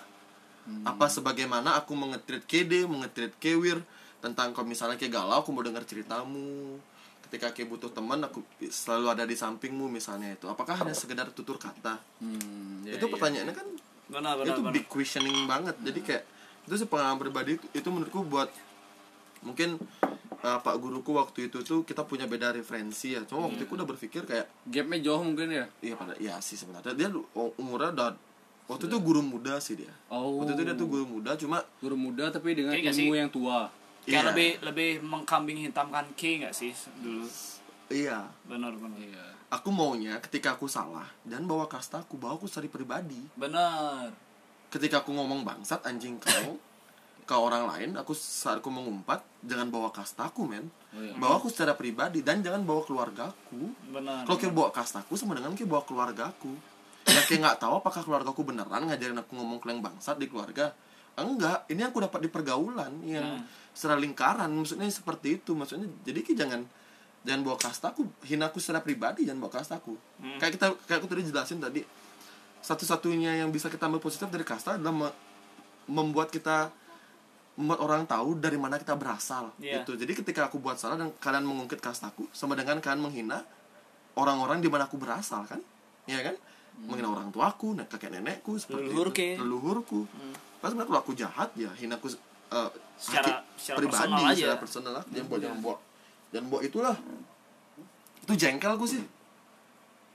Apa 0.84 1.08
sebagaimana 1.08 1.80
aku 1.80 1.96
mengetrit 1.96 2.44
kede 2.44 2.84
mengetrit 2.84 3.32
kewir 3.40 3.80
tentang 4.20 4.52
kalau 4.52 4.68
misalnya 4.68 5.00
kayak 5.00 5.16
galau 5.16 5.40
aku 5.40 5.50
mau 5.50 5.64
dengar 5.64 5.82
ceritamu. 5.88 6.76
Ketika 7.26 7.54
kayak 7.56 7.68
butuh 7.72 7.90
teman 7.94 8.20
aku 8.26 8.44
selalu 8.68 9.06
ada 9.08 9.24
di 9.24 9.34
sampingmu 9.38 9.88
misalnya 9.88 10.36
itu. 10.36 10.46
Apakah 10.46 10.76
hanya 10.84 10.92
sekedar 10.92 11.32
tutur 11.32 11.56
kata? 11.56 11.96
Hmm, 12.20 12.84
iya, 12.84 13.00
itu 13.00 13.06
iya. 13.08 13.12
pertanyaannya 13.16 13.54
kan 13.56 13.68
benar 14.10 14.34
benar 14.42 14.52
itu 14.52 14.60
benar. 14.60 14.72
big 14.76 14.86
questioning 14.90 15.48
banget. 15.48 15.78
Jadi 15.80 16.00
kayak 16.04 16.22
itu 16.68 16.74
sih 16.76 16.88
pengalaman 16.90 17.16
pribadi 17.16 17.56
itu, 17.56 17.66
itu 17.72 17.88
menurutku 17.88 18.20
buat 18.28 18.52
mungkin 19.40 19.80
uh, 20.42 20.58
pak 20.58 20.74
guruku 20.74 21.10
waktu 21.10 21.46
itu 21.46 21.60
tuh 21.60 21.82
kita 21.82 22.02
punya 22.02 22.24
beda 22.24 22.50
referensi 22.50 23.12
ya 23.12 23.22
cuma 23.22 23.46
waktu 23.46 23.62
itu 23.62 23.72
udah 23.72 23.86
berpikir 23.86 24.22
kayak 24.22 24.46
Gapnya 24.64 24.98
jauh 25.00 25.22
mungkin 25.22 25.48
ya. 25.48 25.64
iya 25.80 25.94
pada 25.94 26.14
iya 26.16 26.36
sih 26.38 26.54
sebenarnya 26.54 26.92
dia 26.92 27.08
umurnya 27.34 27.90
udah 27.90 28.08
waktu 28.66 28.86
itu 28.86 28.96
guru 28.98 29.20
muda 29.20 29.58
sih 29.58 29.74
dia 29.74 29.90
Oh. 30.06 30.38
waktu 30.38 30.54
itu 30.54 30.62
dia 30.62 30.74
tuh 30.74 30.86
guru 30.86 31.04
muda 31.04 31.34
cuma 31.34 31.58
Guru 31.78 31.94
muda 31.94 32.28
tapi 32.28 32.52
dengan 32.52 32.70
Kayak 32.70 32.92
ilmu 32.92 32.96
sih? 33.06 33.18
yang 33.18 33.30
tua. 33.30 33.60
kayak 34.00 34.14
Iya. 34.16 34.20
lebih 34.28 34.50
lebih 34.62 34.90
mengkambing 35.02 35.58
hitamkan 35.60 36.06
K 36.14 36.40
nggak 36.40 36.52
sih 36.52 36.72
dulu 36.96 37.26
iya 37.88 38.24
benar 38.44 38.72
benar 38.72 38.96
Iya. 38.96 39.26
aku 39.50 39.68
maunya 39.68 40.16
ketika 40.20 40.54
aku 40.54 40.64
salah 40.64 41.10
dan 41.22 41.44
bawa 41.44 41.66
kasta 41.66 42.00
aku 42.00 42.14
bawa 42.14 42.34
aku 42.34 42.46
secara 42.46 42.64
pribadi 42.66 43.18
benar 43.34 44.08
ketika 44.68 45.02
aku 45.02 45.10
ngomong 45.10 45.42
bangsat 45.42 45.82
anjing 45.82 46.16
kau 46.16 46.54
ke 47.30 47.36
orang 47.36 47.62
lain 47.64 47.94
aku 47.94 48.10
saat 48.10 48.58
aku 48.58 48.66
mengumpat 48.68 49.22
jangan 49.40 49.70
bawa 49.70 49.88
kastaku 49.88 50.42
men. 50.42 50.66
Oh, 50.90 50.98
iya. 50.98 51.14
bawa 51.14 51.38
aku 51.38 51.46
secara 51.46 51.72
pribadi 51.72 52.18
dan 52.18 52.42
jangan 52.42 52.60
bawa 52.60 52.82
keluargaku 52.82 53.70
benar 53.86 54.26
kalau 54.26 54.34
kayak 54.36 54.50
bawa 54.50 54.68
kastaku 54.68 55.14
sama 55.14 55.38
dengan 55.38 55.54
kayak 55.54 55.70
bawa 55.70 55.86
keluargaku 55.86 56.50
ya 57.06 57.22
kayak 57.22 57.38
nggak 57.40 57.58
tahu 57.60 57.78
apakah 57.78 58.02
keluargaku 58.02 58.42
beneran 58.42 58.82
ngajarin 58.84 59.14
aku 59.16 59.32
ngomong 59.32 59.58
keleng 59.58 59.78
bangsat 59.78 60.18
di 60.18 60.26
keluarga. 60.26 60.74
Enggak 61.12 61.66
ini 61.66 61.82
aku 61.82 62.00
dapat 62.00 62.20
di 62.20 62.28
pergaulan 62.28 62.90
yang 63.04 63.38
Hmm. 63.38 63.46
secara 63.70 63.94
lingkaran 63.94 64.50
maksudnya 64.50 64.88
seperti 64.88 65.38
itu. 65.38 65.54
Maksudnya 65.54 65.86
jadi 66.02 66.20
kayak 66.20 66.38
jangan 66.38 66.60
jangan 67.20 67.40
bawa 67.44 67.56
kastaku 67.56 68.00
hina 68.24 68.48
aku 68.48 68.58
secara 68.58 68.80
pribadi 68.80 69.22
jangan 69.22 69.38
bawa 69.38 69.52
kastaku 69.54 69.94
Hmm. 70.18 70.38
kayak 70.38 70.52
kita 70.56 70.66
kayak 70.84 70.98
aku 70.98 71.06
tadi 71.06 71.22
jelasin 71.24 71.60
tadi 71.60 71.86
satu-satunya 72.60 73.38
yang 73.38 73.48
bisa 73.48 73.68
kita 73.68 73.86
ambil 73.86 74.00
positif 74.00 74.26
dari 74.26 74.42
kasta 74.42 74.74
adalah 74.74 74.92
me- 74.92 75.16
membuat 75.86 76.28
kita 76.28 76.68
membuat 77.60 77.80
orang 77.80 78.02
tahu 78.04 78.40
dari 78.40 78.56
mana 78.56 78.74
kita 78.74 78.96
berasal 78.96 79.52
Iya. 79.60 79.84
gitu. 79.84 79.92
Jadi 79.94 80.12
ketika 80.16 80.48
aku 80.48 80.56
buat 80.56 80.80
salah 80.80 80.96
dan 80.96 81.12
kalian 81.14 81.44
mengungkit 81.44 81.76
kastaku 81.78 82.24
sama 82.32 82.56
dengan 82.56 82.80
kalian 82.80 83.04
menghina 83.04 83.44
orang-orang 84.16 84.58
di 84.58 84.66
mana 84.66 84.88
aku 84.88 84.96
berasal 84.96 85.44
kan? 85.44 85.60
Ya 86.08 86.24
kan? 86.24 86.32
Menghina 86.80 87.12
orang 87.12 87.28
tuaku 87.28 87.76
kakek 87.76 88.08
nenekku 88.10 88.56
seperti 88.56 88.88
Leluhur 88.88 89.08
itu. 89.12 89.36
Leluhurku. 89.36 90.00
Pas 90.58 90.72
sebenarnya 90.72 90.88
kalau 90.88 91.00
aku 91.00 91.12
jahat 91.12 91.48
ya 91.54 91.68
hina 91.74 91.94
aku 91.94 92.08
uh, 92.50 92.72
Secara- 92.96 93.44
secara 93.54 93.76
pribadi 93.78 93.96
personal 94.08 94.20
aja. 94.24 94.34
secara 94.34 94.56
personal 94.56 94.92
lah. 94.94 95.04
Jangan 95.06 95.26
buat 95.28 95.40
jangan 95.40 95.58
buat 95.60 95.78
jangan 96.32 96.46
buat 96.48 96.62
itulah. 96.64 96.96
Itu 98.20 98.32
jengkel 98.34 98.70
aku 98.70 98.86
sih. 98.86 99.04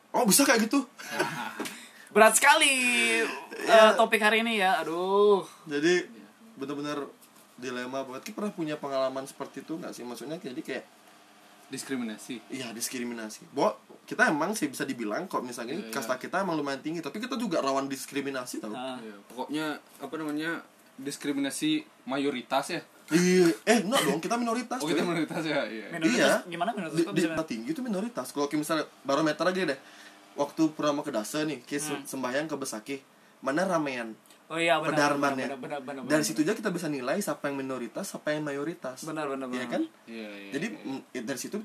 Oh 0.10 0.24
bisa 0.24 0.42
kayak 0.42 0.66
gitu? 0.66 0.82
Berat 2.14 2.34
sekali 2.34 2.74
Iya. 3.56 3.92
eh, 3.92 3.92
topik 3.94 4.20
hari 4.20 4.42
ini 4.42 4.58
ya. 4.58 4.80
Aduh. 4.80 5.44
Jadi 5.66 6.08
benar-benar 6.56 7.04
dilema 7.56 8.04
banget 8.04 8.22
kita 8.26 8.36
pernah 8.38 8.52
punya 8.52 8.76
pengalaman 8.76 9.24
seperti 9.24 9.62
itu 9.62 9.76
nggak 9.76 9.92
sih 9.92 10.04
maksudnya 10.04 10.36
jadi 10.38 10.60
kayak 10.60 10.86
Diskriminasi. 11.66 12.46
iya 12.50 12.70
diskriminasi 12.70 13.50
bahwa 13.50 13.74
kita 14.06 14.30
emang 14.30 14.54
sih 14.54 14.70
bisa 14.70 14.86
dibilang 14.86 15.26
kok 15.26 15.42
misalnya 15.42 15.74
Iya, 15.74 15.82
iya. 15.82 15.92
kasta 15.92 16.14
kita 16.16 16.38
emang 16.40 16.54
lumayan 16.56 16.78
tinggi 16.78 17.02
tapi 17.02 17.18
kita 17.18 17.34
juga 17.36 17.58
rawan 17.58 17.88
diskriminasi 17.88 18.60
tau 18.60 18.70
Ah. 18.70 18.96
Iya, 18.98 19.18
pokoknya 19.26 19.66
apa 19.98 20.14
namanya? 20.16 20.62
Diskriminasi 20.96 21.82
mayoritas 22.06 22.70
ya. 22.70 22.82
iya 23.08 23.50
eh 23.64 23.82
enggak 23.82 24.02
dong 24.04 24.18
kita 24.20 24.34
minoritas 24.36 24.78
Oh, 24.78 24.86
kita 24.86 25.02
minoritas 25.02 25.42
ya. 25.42 25.62
Iya. 25.64 25.90
minoritas 25.92 26.30
Iya. 26.38 26.38
gimana 26.48 26.70
minoritas 26.72 26.98
di, 26.98 27.04
kok 27.04 27.14
di 27.14 27.22
tinggi 27.48 27.70
itu 27.72 27.82
minoritas 27.82 28.28
kalau 28.30 28.46
kayak 28.46 28.62
misalnya 28.62 28.86
barometer 29.02 29.46
aja 29.46 29.62
deh 29.68 29.80
waktu 30.36 30.62
purama 30.70 31.02
ke 31.02 31.10
dasa 31.10 31.42
nih 31.42 31.62
kayak 31.62 31.82
Hmm. 31.82 31.90
se- 32.00 32.14
sembahyang 32.14 32.46
ke 32.46 32.56
besaki 32.56 32.96
mana 33.40 33.62
ramean 33.64 34.14
oh 34.46 34.58
iya 34.58 34.78
benar 34.78 34.94
pedarman 35.16 35.32
benar 35.34 35.50
ya 35.50 35.58
benar 35.58 35.80
benar 35.82 36.02
benar. 36.02 36.12
Dari 36.12 36.24
situ 36.24 36.40
aja 36.42 36.54
kita 36.54 36.70
bisa 36.70 36.86
nilai 36.86 37.18
siapa 37.18 37.50
yang 37.50 37.58
minoritas 37.58 38.06
siapa 38.08 38.30
yang 38.30 38.44
mayoritas. 38.44 39.02
Benar 39.02 39.26
benar 39.28 39.48
Iya 39.48 39.54
benar. 39.58 39.74
kan? 39.74 39.84
Iya, 40.06 40.30
iya. 40.30 40.52
jadi 40.54 40.68
mm, 40.72 41.02
dari 41.22 41.40
situ 41.40 41.58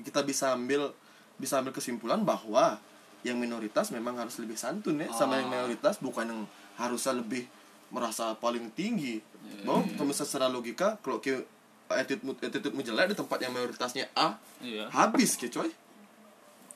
kita 0.00 0.20
bisa 0.22 0.52
ambil 0.52 0.94
bisa 1.34 1.58
ambil 1.58 1.70
kesimpulan 1.70 2.22
bahwa 2.22 2.78
yang 3.20 3.36
minoritas 3.36 3.88
memang 3.88 4.16
harus 4.16 4.36
lebih 4.36 4.54
santun 4.54 5.00
ya 5.00 5.08
sama 5.10 5.36
yang 5.36 5.48
mayoritas 5.48 5.96
bukan 5.98 6.24
yang 6.28 6.40
harusnya 6.76 7.16
lebih 7.16 7.44
merasa 7.88 8.32
paling 8.34 8.72
tinggi. 8.72 9.20
Bahwa 9.62 9.84
kalau 9.94 10.08
misalnya 10.08 10.28
secara 10.28 10.46
logika 10.48 10.96
kalau 11.00 11.20
kayak 11.20 11.44
attitude 11.84 12.36
attitude 12.40 12.72
jelek 12.80 13.12
di 13.12 13.16
tempat 13.16 13.38
yang 13.38 13.52
mayoritasnya 13.52 14.08
A 14.16 14.40
Iya. 14.60 14.88
habis 14.88 15.36
kayak 15.36 15.52
coy. 15.52 15.70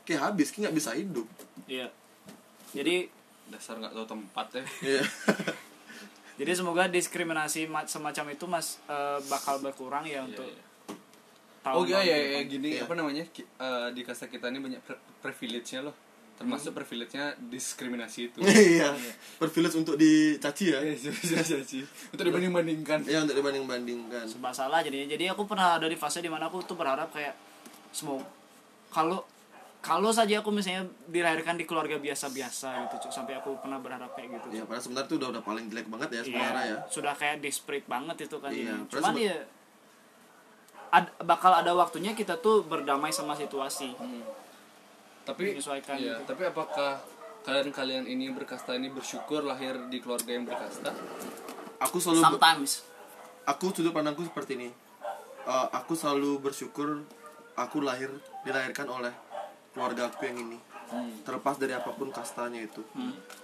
Kayak 0.05 0.21
habis 0.25 0.49
kayak 0.49 0.69
nggak 0.69 0.77
bisa 0.77 0.91
hidup. 0.97 1.29
Iya. 1.65 1.89
Jadi 2.73 3.09
Dasar 3.49 3.77
nggak 3.77 3.93
tahu 3.93 4.07
tempat 4.07 4.47
ya. 4.53 4.65
Iya. 4.85 5.03
jadi 6.39 6.53
semoga 6.55 6.87
diskriminasi 6.87 7.67
ma- 7.67 7.83
semacam 7.85 8.25
itu 8.31 8.45
mas 8.47 8.79
eh, 8.87 9.19
bakal 9.27 9.59
berkurang 9.59 10.07
ya 10.07 10.23
untuk 10.23 10.47
iya. 10.47 10.63
tahun 11.61 11.77
Oh 11.77 11.85
iya 11.85 11.99
ya, 12.01 12.17
ya 12.39 12.41
gini 12.47 12.79
Iya. 12.79 12.87
apa 12.87 12.95
namanya 12.95 13.25
eh, 13.27 13.89
di 13.91 14.03
kasta 14.07 14.27
kita 14.27 14.47
ini 14.49 14.63
banyak 14.63 14.81
pri- 14.81 15.03
privilege-nya 15.19 15.83
loh 15.83 15.97
termasuk 16.39 16.71
privilege-nya 16.71 17.35
diskriminasi 17.51 18.31
itu 18.31 18.39
iya 18.79 18.95
privilege 19.43 19.75
untuk 19.75 19.99
dicaci 19.99 20.71
ya 20.71 20.79
Iya, 20.79 20.95
iya, 21.03 21.11
iya, 21.11 21.41
iya, 21.43 21.59
sih. 21.67 21.83
untuk 22.15 22.23
dibanding 22.23 22.55
bandingkan 22.55 23.03
ya 23.03 23.27
untuk 23.27 23.35
dibanding 23.35 23.67
bandingkan 23.67 24.23
serba 24.23 24.55
salah 24.55 24.79
jadinya 24.79 25.11
jadi 25.11 25.35
aku 25.35 25.43
pernah 25.43 25.75
ada 25.75 25.91
di 25.91 25.99
fase 25.99 26.23
di 26.23 26.31
mana 26.31 26.47
aku 26.47 26.63
tuh 26.63 26.79
berharap 26.79 27.11
kayak 27.11 27.35
semoga 27.91 28.23
kalau 28.95 29.27
kalau 29.79 30.11
saja 30.11 30.43
aku 30.43 30.51
misalnya 30.51 30.91
dilahirkan 31.07 31.55
di 31.55 31.63
keluarga 31.63 31.97
biasa-biasa 32.03 32.91
gitu 32.91 33.07
Cuk. 33.07 33.13
sampai 33.15 33.39
aku 33.39 33.57
pernah 33.63 33.79
berharap 33.79 34.11
kayak 34.19 34.43
gitu 34.43 34.47
ya 34.59 34.65
padahal 34.67 34.83
sebenarnya 34.83 35.07
itu 35.07 35.15
udah 35.23 35.29
udah 35.39 35.43
paling 35.47 35.65
jelek 35.71 35.87
banget 35.87 36.09
ya 36.11 36.23
sebenarnya 36.27 36.65
ya. 36.67 36.79
sudah 36.91 37.15
kayak 37.15 37.37
desperate 37.39 37.87
banget 37.87 38.17
itu 38.27 38.37
kan. 38.43 38.51
Iya, 38.51 38.75
cuman 38.91 39.15
ya 39.15 39.37
ad- 40.91 41.15
bakal 41.23 41.53
ada 41.55 41.73
waktunya 41.77 42.13
kita 42.17 42.41
tuh 42.41 42.65
berdamai 42.67 43.13
sama 43.15 43.37
situasi. 43.39 43.95
Tapi 45.29 45.43
Menyesuaikan 45.53 46.01
iya, 46.01 46.17
gitu. 46.17 46.33
tapi 46.33 46.43
apakah 46.49 47.05
kalian-kalian 47.45 48.09
ini 48.09 48.33
berkasta 48.33 48.73
ini 48.73 48.89
bersyukur 48.89 49.45
lahir 49.45 49.77
di 49.93 50.01
keluarga 50.01 50.33
yang 50.33 50.49
berkasta? 50.49 50.89
Aku 51.85 52.01
selalu 52.01 52.25
sometimes. 52.25 52.83
Aku 53.45 53.69
sudut 53.73 53.93
pandangku 53.93 54.25
seperti 54.25 54.57
ini. 54.57 54.69
Eh, 55.49 55.67
aku 55.73 55.93
selalu 55.93 56.41
bersyukur 56.41 57.05
aku 57.57 57.85
lahir 57.85 58.09
dilahirkan 58.45 58.89
oleh 58.89 59.13
keluarga 59.79 60.11
aku 60.11 60.27
yang 60.27 60.39
ini. 60.43 60.59
Hmm. 60.89 61.21
terlepas 61.21 61.61
dari 61.61 61.77
apa 61.77 61.93
pun 61.93 62.09
kastanya 62.09 62.65
itu. 62.65 62.81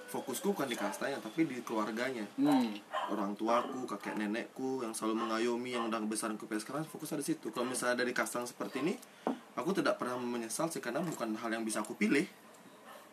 Fokusku 0.09 0.57
bukan 0.57 0.65
di 0.65 0.81
kastanya 0.81 1.21
tapi 1.21 1.45
di 1.45 1.61
keluarganya. 1.63 2.25
Hmm. 2.41 2.73
orang 3.05 3.37
tuaku 3.37 3.85
kakek 3.85 4.17
nenekku 4.17 4.81
yang 4.81 4.97
selalu 4.97 5.29
mengayomi 5.29 5.77
yang 5.77 5.93
udah 5.93 6.01
besar 6.09 6.33
sampai 6.33 6.57
sekarang 6.57 6.89
fokusnya 6.89 7.21
di 7.21 7.27
situ. 7.37 7.53
Kalau 7.53 7.69
misalnya 7.69 8.01
dari 8.01 8.17
kasta 8.17 8.41
yang 8.41 8.49
seperti 8.49 8.81
ini 8.81 8.97
aku 9.55 9.77
tidak 9.77 10.01
pernah 10.01 10.17
menyesal 10.17 10.73
sih 10.73 10.81
karena 10.81 11.05
bukan 11.05 11.37
hal 11.37 11.53
yang 11.53 11.69
bisa 11.69 11.85
aku 11.85 11.93
pilih. 11.93 12.25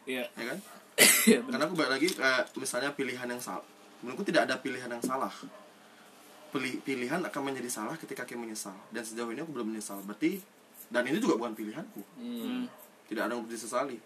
Iya. 0.08 0.32
Ya 0.32 0.46
kan? 0.56 0.60
Iya, 1.28 1.44
karena 1.46 1.70
aku 1.70 1.76
balik 1.78 1.92
lagi 2.02 2.08
kayak 2.18 2.56
misalnya 2.58 2.90
pilihan 2.98 3.28
yang 3.30 3.38
salah 3.38 3.62
menurutku 4.02 4.26
tidak 4.26 4.50
ada 4.50 4.58
pilihan 4.58 4.90
yang 4.90 5.04
salah. 5.06 5.32
Pili- 6.52 6.82
pilihan 6.84 7.22
akan 7.24 7.42
menjadi 7.48 7.70
salah 7.72 7.96
ketika 7.96 8.28
kita 8.28 8.36
menyesal. 8.36 8.76
Dan 8.92 9.06
sejauh 9.06 9.32
ini 9.32 9.40
aku 9.46 9.54
belum 9.56 9.72
menyesal. 9.72 10.02
Berarti 10.04 10.42
dan 10.92 11.08
ini 11.08 11.24
juga 11.24 11.40
bukan 11.40 11.56
pilihanku. 11.56 12.02
Hmm. 12.20 12.68
Tidak 13.12 13.28
ada 13.28 13.34
yang 13.34 13.44
perlu 13.44 13.52
disesali 13.52 13.98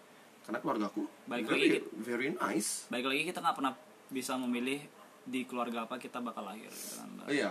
karena 0.42 0.58
keluargaku 0.58 1.02
Balik 1.24 1.44
very, 1.46 1.62
lagi. 1.62 1.78
very 1.96 2.28
nice 2.34 2.90
baik 2.90 3.06
lagi 3.06 3.22
kita 3.24 3.38
nggak 3.38 3.56
pernah 3.56 3.72
bisa 4.08 4.32
memilih 4.36 4.82
di 5.22 5.42
keluarga 5.42 5.86
apa 5.86 5.96
kita 5.96 6.18
bakal 6.18 6.42
lahir 6.42 6.66
gitu 6.66 6.98
kan 6.98 7.08
oh 7.22 7.30
iya 7.30 7.50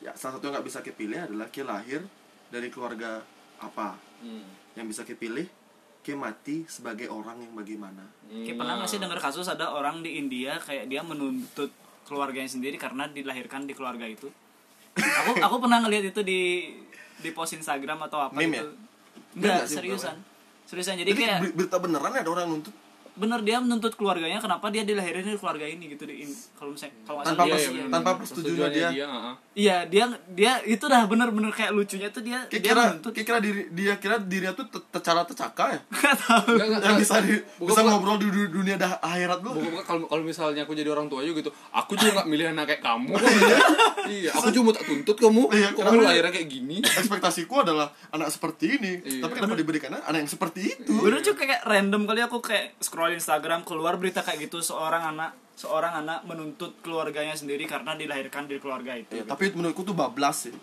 ya 0.00 0.12
salah 0.16 0.36
satu 0.36 0.48
yang 0.48 0.56
nggak 0.56 0.66
bisa 0.66 0.78
kita 0.80 0.96
pilih 0.96 1.20
adalah 1.20 1.46
kita 1.48 1.66
lahir 1.66 2.00
dari 2.48 2.68
keluarga 2.68 3.20
apa 3.60 4.08
Hmm. 4.20 4.44
yang 4.76 4.84
bisa 4.84 5.00
kita 5.00 5.16
pilih 5.16 5.48
kita 6.00 6.12
mati 6.12 6.68
sebagai 6.68 7.08
orang 7.08 7.40
yang 7.40 7.52
bagaimana 7.52 8.04
Kayak 8.28 8.56
pernah 8.56 8.76
nggak 8.76 8.88
sih 8.88 9.00
dengar 9.00 9.16
kasus 9.16 9.48
ada 9.48 9.72
orang 9.72 10.04
di 10.04 10.16
India 10.16 10.60
kayak 10.60 10.92
dia 10.92 11.00
menuntut 11.00 11.72
keluarganya 12.04 12.44
sendiri 12.44 12.76
karena 12.76 13.08
dilahirkan 13.08 13.64
di 13.64 13.72
keluarga 13.72 14.04
itu. 14.04 14.28
Aku 14.92 15.40
aku 15.40 15.56
pernah 15.56 15.80
ngeliat 15.80 16.12
itu 16.12 16.20
di 16.20 16.40
di 17.16 17.30
post 17.32 17.54
Instagram 17.54 18.08
atau 18.08 18.28
apa 18.28 18.36
Meme 18.36 18.60
gitu. 18.60 18.68
ya? 18.68 18.68
Enggak, 19.40 19.64
seriusan. 19.68 20.16
Seriusan. 20.70 20.94
Jadi 21.02 21.10
jadi 21.10 21.18
kayak 21.18 21.38
ber- 21.42 21.54
berita 21.58 21.76
beneran 21.82 22.12
ada 22.14 22.30
orang 22.30 22.46
nuntut 22.46 22.74
bener 23.20 23.40
dia 23.40 23.56
menuntut 23.58 23.92
keluarganya 23.92 24.38
kenapa 24.38 24.66
dia 24.66 24.80
dilahirin 24.80 25.22
di 25.22 25.36
keluarga 25.36 25.62
ini 25.62 25.84
gitu 25.88 26.02
di 26.02 26.24
in- 26.24 26.40
kalau 26.54 26.72
misalnya 26.72 26.96
kalau 27.02 27.16
nggak 27.18 27.28
tanpa 27.30 27.44
dia- 27.44 27.52
iya, 27.54 27.68
bener. 27.70 27.88
tanpa 27.90 28.10
persetujuannya 28.16 28.72
dia. 28.72 29.06
Iya, 29.52 29.76
dia 29.84 30.04
dia 30.26 30.52
itu 30.64 30.84
dah 30.84 31.04
bener-bener 31.04 31.50
kayak 31.50 31.70
lucunya 31.70 32.08
tuh 32.08 32.22
dia 32.22 32.40
Kayak 32.46 32.62
dia 32.62 32.72
kira 32.72 32.84
kira 33.20 33.38
diri 33.38 33.62
dia 33.70 33.92
kira 33.94 34.16
dirinya 34.18 34.54
tuh 34.54 34.66
te- 34.66 34.86
tercala 34.90 35.22
tercaka 35.22 35.64
ya 35.68 35.80
nggak 35.92 36.16
tahu. 36.16 36.48
Yang 36.56 36.96
bisa 36.98 37.14
di, 37.20 37.34
bisa 37.60 37.80
ngobrol 37.82 38.16
di 38.16 38.28
du- 38.28 38.48
dunia 38.50 38.74
dah 38.74 38.96
akhirat 38.98 39.38
dulu 39.38 39.60
Bukan, 39.60 39.84
kalau 39.84 40.00
kalau 40.06 40.22
misalnya 40.22 40.64
aku 40.64 40.72
jadi 40.72 40.88
orang 40.88 41.06
tua 41.06 41.20
juga 41.20 41.40
gitu, 41.40 41.50
aku 41.70 41.92
juga 41.94 42.10
nggak 42.16 42.28
milih 42.28 42.46
anak 42.50 42.64
kayak 42.66 42.80
kamu. 42.80 43.12
iya, 44.08 44.30
aku 44.32 44.48
cuma 44.50 44.70
tak 44.70 44.84
tuntut 44.84 45.16
kamu. 45.18 45.42
Iya, 45.50 45.68
lu 45.76 46.00
lahirnya 46.00 46.30
kayak 46.30 46.48
gini? 46.48 46.76
ekspektasiku 46.80 47.60
adalah 47.60 47.90
anak 48.10 48.30
seperti 48.30 48.66
ini 48.72 48.92
Iya. 49.00 49.20
tapi 49.20 49.32
kenapa 49.34 49.54
diberikan 49.54 49.90
anak 49.92 50.16
yang 50.16 50.30
seperti 50.30 50.60
itu 50.70 50.94
Bener 50.94 51.20
cuy 51.20 51.34
kayak 51.34 51.62
random 51.62 52.02
kali 52.04 52.20
aku 52.20 52.38
kayak 52.38 52.78
scroll 52.78 53.09
Instagram 53.12 53.62
keluar 53.62 53.94
berita 53.94 54.20
kayak 54.20 54.46
gitu 54.46 54.60
seorang 54.60 55.02
anak 55.08 55.30
seorang 55.52 55.92
anak 55.98 56.24
menuntut 56.24 56.72
keluarganya 56.80 57.32
sendiri 57.32 57.64
karena 57.64 57.92
dilahirkan 57.92 58.44
di 58.44 58.56
keluarga 58.56 58.94
itu. 58.94 59.12
Ya, 59.12 59.24
tapi 59.24 59.50
menurutku 59.50 59.82
tuh 59.82 59.92
bablas 59.92 60.48
sih. 60.48 60.54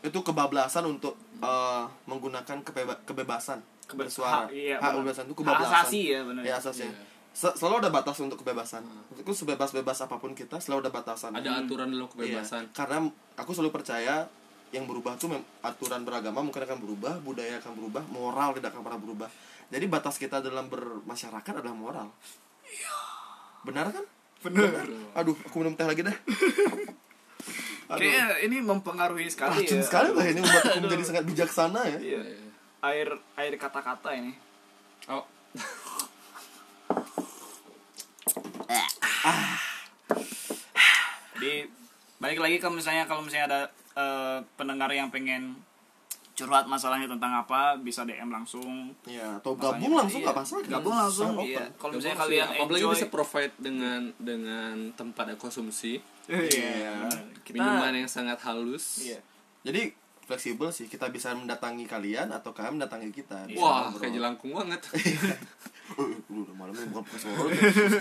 Itu 0.00 0.20
kebablasan 0.20 0.84
untuk 0.86 1.16
eh, 1.36 1.84
menggunakan 2.04 2.60
kebeba- 2.60 3.00
kebebasan 3.02 3.58
Kebe- 3.86 4.04
bersuara. 4.04 4.44
hak, 4.44 4.52
iya, 4.52 4.76
hak 4.76 4.92
kebebasan 4.92 5.24
itu 5.24 5.32
Hak 5.32 5.40
kebablasan. 5.40 5.72
asasi 5.80 6.00
ya, 6.06 6.20
benar. 6.22 6.42
ya 6.42 6.54
asasi. 6.56 6.84
Iya. 6.84 6.92
Se- 7.32 7.52
selalu 7.54 7.74
ada 7.78 7.90
batas 7.90 8.16
untuk 8.18 8.38
kebebasan. 8.38 8.80
Menurutku 8.82 9.32
sebebas-bebas 9.34 9.98
apa 10.00 10.16
pun 10.16 10.32
kita 10.32 10.56
selalu 10.56 10.84
ada 10.84 10.92
batasan. 10.94 11.30
Ada 11.32 11.60
aturan 11.60 11.88
dalam 11.88 12.04
Iya, 12.06 12.12
kebebasan. 12.40 12.62
karena 12.72 13.08
aku 13.34 13.50
selalu 13.52 13.72
percaya 13.72 14.24
yang 14.68 14.84
berubah 14.84 15.14
tuh 15.14 15.30
mem- 15.30 15.46
aturan 15.60 16.02
beragama 16.02 16.42
mungkin 16.42 16.58
akan 16.58 16.76
berubah 16.76 17.14
budaya 17.20 17.56
akan 17.56 17.72
berubah 17.72 18.02
moral 18.06 18.50
tidak 18.52 18.74
akan 18.74 18.82
pernah 18.82 18.98
berubah 18.98 19.28
jadi 19.72 19.86
batas 19.90 20.16
kita 20.16 20.38
dalam 20.38 20.70
bermasyarakat 20.70 21.62
adalah 21.62 21.76
moral. 21.76 22.08
Benar 23.66 23.90
kan? 23.90 24.04
Bener. 24.44 24.68
aduh 25.16 25.34
aku 25.34 25.64
minum 25.64 25.74
teh 25.74 25.86
lagi 25.86 26.06
deh. 26.06 26.12
Kayaknya 27.86 28.42
ini 28.42 28.58
mempengaruhi 28.66 29.30
sekali 29.30 29.62
racun 29.62 29.78
ya. 29.78 29.86
sekali 29.86 30.10
lah 30.10 30.26
ini 30.26 30.42
membuat 30.42 30.74
aku 30.74 30.82
menjadi 30.82 31.04
sangat 31.06 31.24
bijaksana 31.26 31.80
ya. 31.86 31.98
Iya. 32.02 32.20
Air 32.82 33.08
air 33.38 33.54
kata-kata 33.54 34.10
ini. 34.14 34.34
Oh, 35.06 35.22
Jadi 41.36 41.68
balik 42.16 42.40
lagi 42.40 42.56
kalau 42.58 42.74
misalnya 42.80 43.04
kalau 43.06 43.22
misalnya 43.22 43.46
ada 43.46 43.60
eh, 43.94 44.38
pendengar 44.56 44.90
yang 44.90 45.12
pengen 45.12 45.54
curhat 46.36 46.68
masalahnya 46.68 47.08
tentang 47.08 47.32
apa 47.32 47.80
bisa 47.80 48.04
DM 48.04 48.28
langsung. 48.28 48.92
ya 49.08 49.40
atau 49.40 49.56
Masalahnya 49.56 49.80
gabung 49.80 49.94
langsung 49.96 50.20
iya. 50.20 50.26
nggak 50.28 50.36
masalah 50.36 50.60
Gabung 50.68 50.96
langsung. 51.00 51.32
Sangat 51.32 51.48
Iya. 51.48 51.64
Kalau 51.80 51.92
misalnya 51.96 52.18
kalian 52.20 52.46
apalagi 52.46 52.76
enjoy 52.76 52.92
bisa 52.92 53.06
provide 53.08 53.54
dengan 53.56 54.00
dengan 54.20 54.74
tempat 54.92 55.24
konsumsi, 55.40 55.92
Iya. 56.28 57.08
Kita 57.40 57.56
minuman 57.56 57.96
yang 57.96 58.10
sangat 58.10 58.38
halus. 58.44 59.00
Iya. 59.00 59.18
jadi 59.66 59.90
fleksibel 60.26 60.70
sih 60.70 60.86
kita 60.86 61.10
bisa 61.10 61.34
mendatangi 61.34 61.86
kalian 61.86 62.30
atau 62.30 62.50
kalian 62.50 62.78
mendatangi 62.78 63.10
kita 63.10 63.46
Bisa 63.46 63.62
Wah, 63.62 63.90
ngobrol. 63.90 63.98
kayak 63.98 64.14
jelangkung 64.14 64.52
banget. 64.52 64.80
Eh, 65.86 66.02
eh, 66.02 66.18
udah 66.34 66.50
malamnya 66.58 66.82
bukan 66.90 67.06
pakai 67.06 67.18
suara 67.22 67.46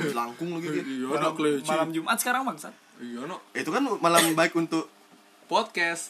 jelangkung 0.09 0.57
lagi 0.57 0.73
dia. 0.73 0.81
Iya, 0.81 1.05
Malam, 1.05 1.33
leci. 1.37 1.69
malam 1.69 1.87
Jumat 1.93 2.17
sekarang 2.17 2.41
bangsat. 2.41 2.73
Iya, 2.97 3.29
no. 3.29 3.37
itu 3.53 3.69
kan 3.69 3.85
malam 4.01 4.33
baik 4.33 4.57
untuk 4.57 4.89
Podcast. 5.45 6.09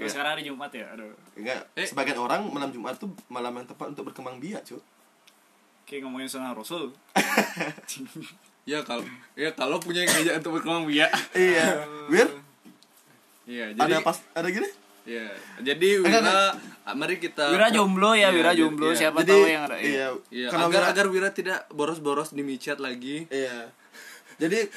Eh. 0.00 0.02
Ya, 0.02 0.08
sekarang 0.08 0.30
hari 0.32 0.42
Jumat 0.42 0.70
ya. 0.70 0.86
Aduh. 0.90 1.12
enggak 1.34 1.60
Eh. 1.74 1.84
sebagian 1.84 2.16
orang 2.16 2.40
malam 2.46 2.68
Jumat 2.68 2.96
tuh 2.96 3.12
malam 3.26 3.52
yang 3.52 3.64
tepat 3.64 3.90
untuk 3.90 4.06
berkembang 4.06 4.36
biak 4.36 4.64
cuy 4.64 4.80
Kayak 5.82 6.00
ngomongin 6.02 6.26
sunnah 6.26 6.52
Rasul. 6.52 6.88
Ya 8.62 8.80
kalau 8.80 9.02
ya 9.34 9.50
kalau 9.50 9.76
punya 9.76 10.04
gereja 10.04 10.36
untuk 10.36 10.56
berkembang 10.56 10.84
biak. 10.86 11.10
iya 11.34 11.80
wir 12.06 12.28
Iya, 13.42 13.72
jadi 13.72 13.90
ada 13.90 13.98
pas 14.00 14.20
ada 14.30 14.46
gini 14.46 14.68
Iya. 15.02 15.32
Jadi 15.58 15.96
Wira, 15.98 16.54
mari 16.92 17.16
kita 17.16 17.50
Wira 17.50 17.66
jomblo 17.68 18.12
ya, 18.12 18.28
Iya, 18.28 18.28
Wira 18.30 18.52
jomblo. 18.52 18.88
iya. 18.88 18.98
Siapa 19.00 19.20
jadi 19.20 19.32
tahu 19.32 19.48
yang 19.48 19.64
ada. 19.64 19.76
iya, 19.76 20.06
Iya, 20.28 20.46
karena 20.46 20.64
agar 20.66 20.76
Wira- 20.78 20.90
agar 20.92 21.06
Wira 21.08 21.28
tidak 21.30 21.58
boros-boros 21.68 22.30
di 22.30 22.42
micat 22.42 22.78
lagi. 22.78 23.26
iya 23.28 23.72
jadi 24.36 24.68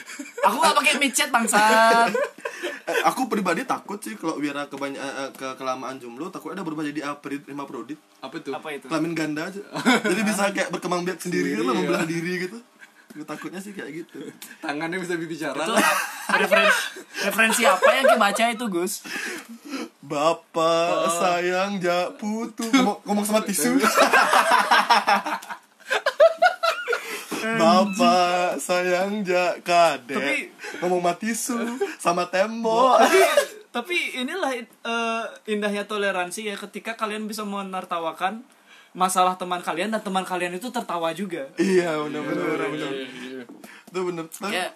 Aku 0.42 0.58
gak 0.58 0.76
pakai 0.76 0.94
micet 0.98 1.30
bangsat. 1.30 2.12
eh, 2.64 3.02
aku 3.08 3.28
pribadi 3.28 3.68
takut 3.68 4.00
sih 4.00 4.16
kalau 4.16 4.40
Wira 4.40 4.68
kebanyak 4.68 5.00
eh, 5.00 5.16
eh, 5.26 5.30
ke 5.36 5.48
kelamaan 5.60 6.00
jomblo 6.00 6.32
takut 6.32 6.56
ada 6.56 6.64
berubah 6.64 6.88
jadi 6.88 7.14
aprit 7.14 7.44
lima 7.46 7.68
prodit 7.68 8.00
Apa 8.24 8.40
itu? 8.40 8.50
Apa 8.56 8.70
itu? 8.74 8.86
kelamin 8.88 9.14
ganda 9.14 9.48
aja 9.52 9.62
jadi 10.12 10.22
bisa 10.24 10.52
kayak 10.52 10.70
berkembang 10.72 11.04
biak 11.04 11.20
sendiri 11.20 11.60
gitu 11.60 11.64
lah 11.68 11.76
membelah 11.76 12.04
iya. 12.08 12.12
diri 12.12 12.34
gitu 12.48 12.58
gue 13.14 13.22
takutnya 13.30 13.62
sih 13.62 13.78
kayak 13.78 13.94
gitu 13.94 14.26
Tangannya 14.58 14.98
bisa 14.98 15.14
bicara. 15.14 15.54
Itu 15.54 15.78
referensi, 16.34 16.82
referensi 17.22 17.62
apa 17.62 17.90
yang 17.94 18.10
kita 18.10 18.18
baca 18.18 18.44
itu 18.50 18.66
Gus? 18.74 18.94
Bapak 20.02 21.14
sayang 21.22 21.78
jak 21.78 22.18
putu 22.18 22.66
ngomong, 22.74 23.06
ngomong 23.06 23.22
sama 23.22 23.46
tisu 23.46 23.78
Bapak 27.44 28.58
sayang 28.58 29.22
jak 29.22 29.62
kadek 29.62 30.16
Tapi- 30.16 30.48
ngomong 30.80 31.00
sama 31.00 31.14
tisu 31.14 31.58
sama 31.98 32.24
tembok. 32.26 33.00
Tapi 33.70 33.96
inilah 34.16 34.54
eh, 34.54 35.24
indahnya 35.48 35.84
toleransi 35.84 36.46
ya. 36.46 36.56
Ketika 36.56 36.94
kalian 36.94 37.26
bisa 37.26 37.44
menertawakan 37.44 38.46
masalah 38.92 39.34
teman 39.34 39.58
kalian 39.60 39.90
dan 39.90 40.00
teman 40.00 40.22
kalian 40.22 40.54
itu 40.54 40.70
tertawa 40.70 41.10
juga. 41.12 41.50
iya 41.58 41.98
benar 42.00 42.22
benar 42.22 42.46
benar 42.48 42.68
benar 42.70 42.92
Iya, 42.94 43.08
iya. 43.10 43.44
itu 43.84 44.00
benar. 44.04 44.24
Tapi 44.30 44.54
Kayak- 44.54 44.74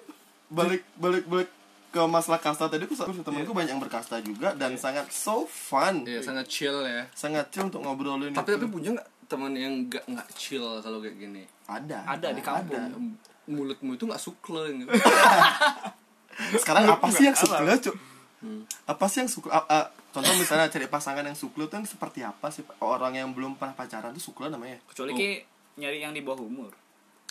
balik 0.49 0.81
balik 0.95 1.26
balik 1.26 1.49
ke 1.88 2.02
masalah 2.03 2.38
kasta 2.38 2.65
tadi 2.65 2.84
aku 2.84 2.94
sama 2.94 3.14
temanku 3.15 3.52
banyak 3.52 3.72
yang 3.72 3.80
berkasta 3.80 4.18
juga 4.19 4.52
dan 4.53 4.73
sangat 4.76 5.06
so 5.07 5.45
fun. 5.45 6.02
Iya, 6.03 6.19
sangat 6.19 6.45
chill 6.48 6.81
ya. 6.81 7.06
sangat 7.14 7.48
chill 7.49 7.65
untuk 7.65 7.80
ngobrolin 7.80 8.34
Tapi 8.34 8.49
itu. 8.49 8.57
tapi 8.57 8.65
punya 8.68 8.89
nggak 8.91 9.07
teman 9.28 9.52
yang 9.52 9.86
nggak 9.86 10.04
nggak 10.04 10.28
chill 10.34 10.80
kalau 10.80 10.98
kayak 10.98 11.16
gini? 11.18 11.44
ada 11.66 12.04
Ada 12.08 12.32
di 12.32 12.41
kampung. 12.41 12.76
ada. 12.76 12.95
Mulutmu 13.45 13.94
itu 13.94 14.04
nggak 14.04 14.20
suka 14.20 14.68
gitu. 14.74 14.91
sekarang 16.58 16.84
apa 16.86 17.08
sih 17.10 17.26
yang 17.26 17.34
suka 17.34 17.58
cuk 17.78 17.95
apa 18.86 19.06
sih 19.08 19.20
yang 19.20 19.28
suka 19.28 19.49
a- 19.49 19.68
a- 19.68 19.90
contoh 20.10 20.30
misalnya 20.36 20.68
cari 20.68 20.86
pasangan 20.86 21.24
yang 21.24 21.34
suklo 21.34 21.66
tuh 21.66 21.76
yang 21.76 21.88
seperti 21.88 22.22
apa 22.22 22.48
sih 22.48 22.62
orang 22.78 23.16
yang 23.16 23.30
belum 23.32 23.56
pernah 23.56 23.74
pacaran 23.74 24.12
tuh 24.12 24.22
suklo 24.24 24.45
namanya 24.45 24.78
Kecuali 24.86 25.12
ki 25.12 25.30
nyari 25.78 25.98
yang 25.99 26.12
di 26.12 26.22
bawah 26.22 26.41
umur. 26.41 26.70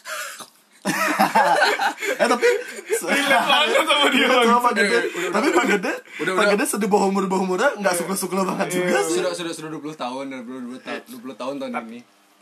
eh 2.22 2.26
tapi 2.28 2.48
sama 2.96 4.08
dia 4.10 4.26
Pak 4.30 4.72
Gede 4.74 4.98
tapi 5.32 5.48
Pak 5.52 5.64
Gede 5.66 5.92
Udah, 6.22 6.32
Pak 6.32 6.44
udah. 6.46 6.52
Gede 6.56 6.64
sedih 6.64 6.88
bawah 6.88 7.06
umur 7.10 7.24
bawah 7.26 7.42
umurnya 7.44 7.70
nggak 7.76 7.94
suklo 7.98 8.14
suklo 8.16 8.42
banget 8.46 8.78
juga 8.78 9.02
sih 9.04 9.20
sudah 9.20 9.32
sudah 9.34 9.52
sudah 9.52 9.70
20 9.76 9.94
tahun 9.98 10.24
dan 10.32 10.40
20 10.46 10.80
tahun 10.82 11.00
20 11.10 11.40
tahun 11.40 11.54
tahun 11.60 11.72
ini. 11.90 12.00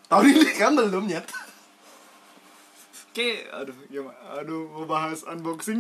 tahun 0.09 0.25
ini 0.31 0.51
kan 0.55 0.73
belum 0.77 1.07
nyet 1.09 1.27
Oke, 3.15 3.47
aduh, 3.47 3.79
gimana? 3.87 4.43
Aduh, 4.43 4.67
mau 4.75 4.91
bahas 4.91 5.23
unboxing 5.23 5.79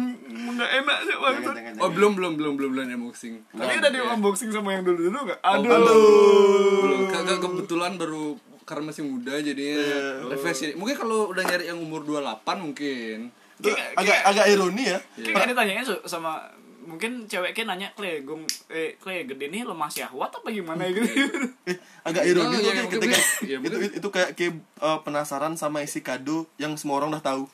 nggak 0.54 0.70
enak 0.70 0.98
sih 1.02 1.14
jangan 1.18 1.42
jangan 1.50 1.82
Oh 1.82 1.90
belum 1.90 2.14
belum 2.14 2.38
belum 2.38 2.54
belum 2.54 2.70
belum 2.78 2.86
unboxing. 2.94 3.42
Tadi 3.50 3.74
udah 3.82 3.90
di 3.90 3.98
unboxing 3.98 4.54
sama 4.54 4.70
yang 4.70 4.86
dulu-dulu 4.86 5.18
nggak? 5.18 5.42
Oh, 5.42 5.58
Aduh. 5.58 5.66
belum. 5.66 7.10
Kebetulan 7.42 7.98
baru 7.98 8.38
karena 8.64 8.88
masih 8.88 9.04
muda 9.04 9.36
jadinya. 9.36 9.76
Iya. 9.76 10.02
refleksi. 10.26 10.72
Mungkin 10.72 10.96
kalau 10.96 11.28
udah 11.28 11.42
nyari 11.42 11.64
yang 11.66 11.76
umur 11.76 12.00
28 12.02 12.24
mungkin. 12.58 13.28
Itu 13.54 13.70
agak 13.94 14.18
agak 14.24 14.46
ironi 14.48 14.84
ya. 14.86 14.98
Kayak 15.14 15.36
kan 15.36 15.48
ditanyain 15.48 15.82
su- 15.82 16.04
sama 16.04 16.42
mungkin 16.84 17.24
cewek 17.24 17.52
kan 17.52 17.64
nanya 17.66 17.88
kle 17.92 18.20
gong 18.22 18.42
eh 18.68 18.98
kle 18.98 19.24
gede 19.24 19.48
nih 19.48 19.64
lemah 19.64 19.88
syahwat 19.88 20.28
apa 20.30 20.48
gimana? 20.50 20.84
Gitu. 20.86 21.06
Eh, 21.64 21.76
agak 22.02 22.24
ironi 22.24 22.44
Oh, 22.46 22.52
tuh 22.52 22.60
iya, 22.62 22.72
kayak 22.74 22.90
ketika 22.90 23.18
iya, 23.42 23.56
itu, 23.58 23.76
itu 23.78 23.96
itu 23.96 24.08
kayak 24.10 24.30
kayak 24.32 24.52
eh, 24.58 24.98
penasaran 25.00 25.54
sama 25.54 25.80
isi 25.80 26.00
kado 26.00 26.44
yang 26.56 26.74
semua 26.74 26.98
orang 26.98 27.08
udah 27.10 27.24
tahu. 27.24 27.44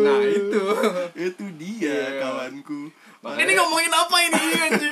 Nah, 0.00 0.20
itu. 0.22 0.62
itu 1.26 1.44
dia 1.56 1.78
Iya. 1.80 2.20
kawanku. 2.20 2.80
Ini 3.20 3.52
ngomongin 3.52 3.92
apa 3.92 4.16
ini 4.22 4.42
anjing 4.58 4.89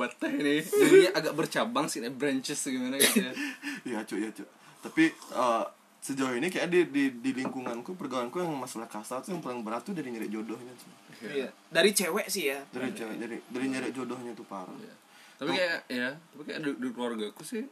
akibat 0.00 0.16
teh 0.16 0.32
ini. 0.32 0.54
Jadinya 0.80 1.10
agak 1.12 1.34
bercabang 1.36 1.86
sih, 1.86 2.00
branches 2.08 2.60
gimana 2.64 2.96
gitu 2.96 3.20
ya. 3.20 3.32
Iya 3.88 3.98
cuk, 4.04 4.18
iya 4.18 4.30
cuk. 4.32 4.48
Tapi 4.80 5.04
eh, 5.12 5.64
sejauh 6.00 6.32
ini 6.32 6.48
kayak 6.48 6.72
di 6.72 6.80
di, 6.88 7.04
di 7.20 7.30
lingkunganku 7.36 7.92
pergaulanku 7.92 8.40
yang 8.40 8.56
masalah 8.56 8.88
kasta 8.88 9.20
tuh 9.20 9.36
yang 9.36 9.44
paling 9.44 9.60
berat 9.60 9.84
tuh 9.84 9.92
dari 9.92 10.08
nyari 10.08 10.32
jodohnya 10.32 10.72
tuh 10.74 10.88
Iya. 11.20 11.52
Dari 11.68 11.92
cewek 11.92 12.32
sih 12.32 12.48
ya. 12.48 12.56
dari 12.72 12.88
cewek 12.90 13.20
dari 13.20 13.36
dari 13.44 13.66
nyari 13.68 13.92
jodohnya 13.92 14.32
tuh 14.32 14.48
parah 14.48 14.72
Iya. 14.72 14.94
tapi 15.36 15.50
kayak 15.52 15.78
ya 15.92 16.08
tapi 16.16 16.42
kayak 16.48 16.60
di, 16.64 16.70
di 16.80 16.88
keluarga 16.96 17.28
aku 17.28 17.44
sih 17.44 17.68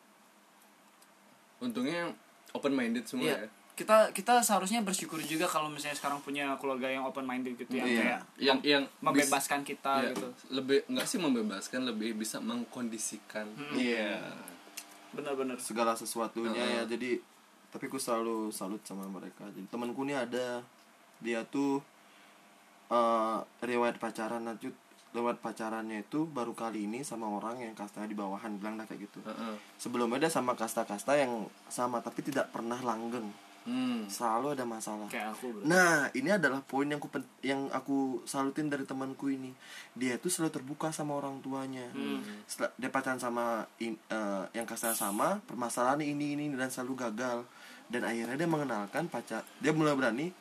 untungnya 1.58 2.12
open 2.52 2.72
minded 2.72 3.08
semua 3.08 3.24
Iya. 3.24 3.36
ya 3.40 3.48
Kita 3.78 4.10
kita 4.10 4.42
seharusnya 4.42 4.82
bersyukur 4.82 5.22
juga 5.22 5.46
kalau 5.46 5.70
misalnya 5.70 5.94
sekarang 5.94 6.18
punya 6.18 6.58
keluarga 6.58 6.90
yang 6.90 7.06
open 7.06 7.22
minded 7.22 7.54
gitu 7.54 7.70
yang 7.72 7.86
Iya. 7.86 8.00
kayak 8.02 8.20
yang 8.36 8.58
yang 8.66 8.82
membebaskan 8.98 9.62
kita 9.62 10.02
Iya, 10.02 10.10
gitu. 10.12 10.26
lebih 10.50 10.82
nggak 10.84 11.06
sih 11.06 11.16
membebaskan 11.16 11.86
lebih 11.86 12.18
bisa 12.18 12.42
mengkondisikan 12.42 13.46
iya 13.72 14.18
Benar-benar. 15.08 15.56
segala 15.58 15.94
sesuatunya 15.94 16.52
Heeh. 16.52 16.74
ya 16.74 16.90
jadi 16.90 17.22
tapi 17.68 17.86
aku 17.86 17.96
selalu 17.96 18.50
salut 18.50 18.82
sama 18.82 19.06
mereka 19.06 19.46
jadi 19.54 19.64
temanku 19.68 20.02
nih 20.02 20.18
ada 20.18 20.58
dia 21.18 21.46
tuh 21.46 21.78
eh 22.88 23.38
riwayat 23.62 23.96
pacaran 23.96 24.42
lanjut 24.42 24.74
lewat 25.08 25.38
pacarannya 25.38 26.02
itu 26.02 26.26
baru 26.26 26.52
kali 26.52 26.84
ini 26.84 27.00
sama 27.00 27.24
orang 27.26 27.60
yang 27.60 27.72
kastanya 27.72 28.08
di 28.08 28.14
bawahan 28.14 28.58
bilang 28.58 28.76
kayak 28.80 29.06
gitu 29.06 29.22
Heeh. 29.22 29.54
sebelumnya 29.76 30.18
dia 30.18 30.28
sama 30.28 30.52
kasta-kasta 30.52 31.14
yang 31.14 31.46
sama 31.68 32.00
tapi 32.00 32.20
tidak 32.20 32.50
pernah 32.50 32.76
langgeng 32.80 33.28
hmm. 33.68 34.08
selalu 34.08 34.56
ada 34.56 34.64
masalah 34.64 35.04
Kayak 35.12 35.36
aku. 35.36 35.60
Nah, 35.68 36.08
ini 36.16 36.32
adalah 36.32 36.64
poin 36.64 36.88
yang 36.88 36.96
aku 36.96 37.12
yang 37.44 37.68
aku 37.68 38.24
salutin 38.24 38.72
dari 38.72 38.88
temanku 38.88 39.28
ini. 39.28 39.52
Dia 39.92 40.16
itu 40.16 40.32
selalu 40.32 40.56
terbuka 40.56 40.88
sama 40.88 41.12
orang 41.20 41.44
tuanya. 41.44 41.84
Setelah 42.48 42.72
dia 42.80 42.88
pacaran 42.88 43.20
sama 43.20 43.68
in- 43.84 44.00
eh, 44.08 44.44
yang 44.56 44.64
kasta 44.64 44.96
sama, 44.96 45.44
permasalahan 45.44 46.00
ini 46.00 46.32
ini 46.32 46.44
dan 46.56 46.72
selalu 46.72 47.04
gagal. 47.04 47.44
Dan 47.92 48.08
akhirnya 48.08 48.40
dia 48.40 48.48
mengenalkan 48.48 49.12
pacar. 49.12 49.44
Dia 49.60 49.76
mulai 49.76 49.92
berani, 49.92 50.32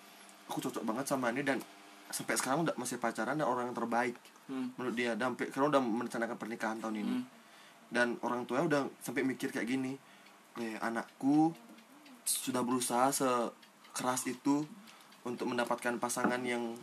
aku 0.47 0.63
cocok 0.63 0.83
banget 0.87 1.11
sama 1.11 1.31
ini 1.35 1.43
dan 1.43 1.59
sampai 2.07 2.39
sekarang 2.39 2.63
udah 2.63 2.75
masih 2.79 2.95
pacaran 3.03 3.35
dan 3.35 3.43
orang 3.43 3.67
yang 3.67 3.75
terbaik 3.75 4.15
Hmm. 4.47 4.71
menurut 4.79 4.95
dia. 4.95 5.11
Dan 5.19 5.35
sampai 5.35 5.51
karena 5.51 5.67
udah 5.75 5.81
merencanakan 5.83 6.35
pernikahan 6.39 6.79
tahun 6.79 6.95
ini. 7.03 7.17
Dan 7.91 8.15
orang 8.23 8.47
tuanya 8.47 8.65
udah 8.67 8.81
sampai 8.99 9.23
mikir 9.23 9.51
kayak 9.51 9.67
gini, 9.67 9.95
eh 10.59 10.75
anakku 10.79 11.51
sudah 12.27 12.59
berusaha 12.59 13.07
sekeras 13.09 14.27
itu 14.27 14.67
untuk 15.23 15.47
mendapatkan 15.47 15.95
pasangan 15.95 16.43
yang 16.43 16.75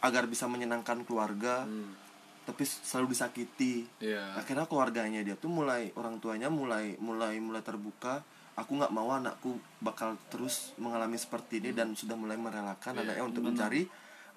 agar 0.00 0.24
bisa 0.24 0.46
menyenangkan 0.46 1.02
keluarga 1.02 1.66
Hmm. 1.66 1.92
tapi 2.40 2.64
selalu 2.64 3.12
disakiti. 3.12 3.84
Iya. 4.00 4.34
akhirnya 4.34 4.64
keluarganya 4.64 5.20
dia 5.20 5.34
tuh 5.34 5.52
mulai 5.52 5.92
orang 5.94 6.18
tuanya 6.18 6.48
mulai 6.48 6.94
mulai 6.98 7.36
mulai 7.38 7.60
terbuka. 7.60 8.22
Aku 8.58 8.74
nggak 8.74 8.90
mau 8.90 9.06
anakku 9.08 9.54
bakal 9.78 10.18
terus 10.28 10.74
mengalami 10.76 11.14
seperti 11.14 11.58
ini 11.58 11.70
dan 11.70 11.94
sudah 11.94 12.12
mulai 12.12 12.34
merelakan 12.34 12.96
Iya, 12.96 13.02
anaknya 13.06 13.24
untuk 13.24 13.42
mencari 13.44 13.86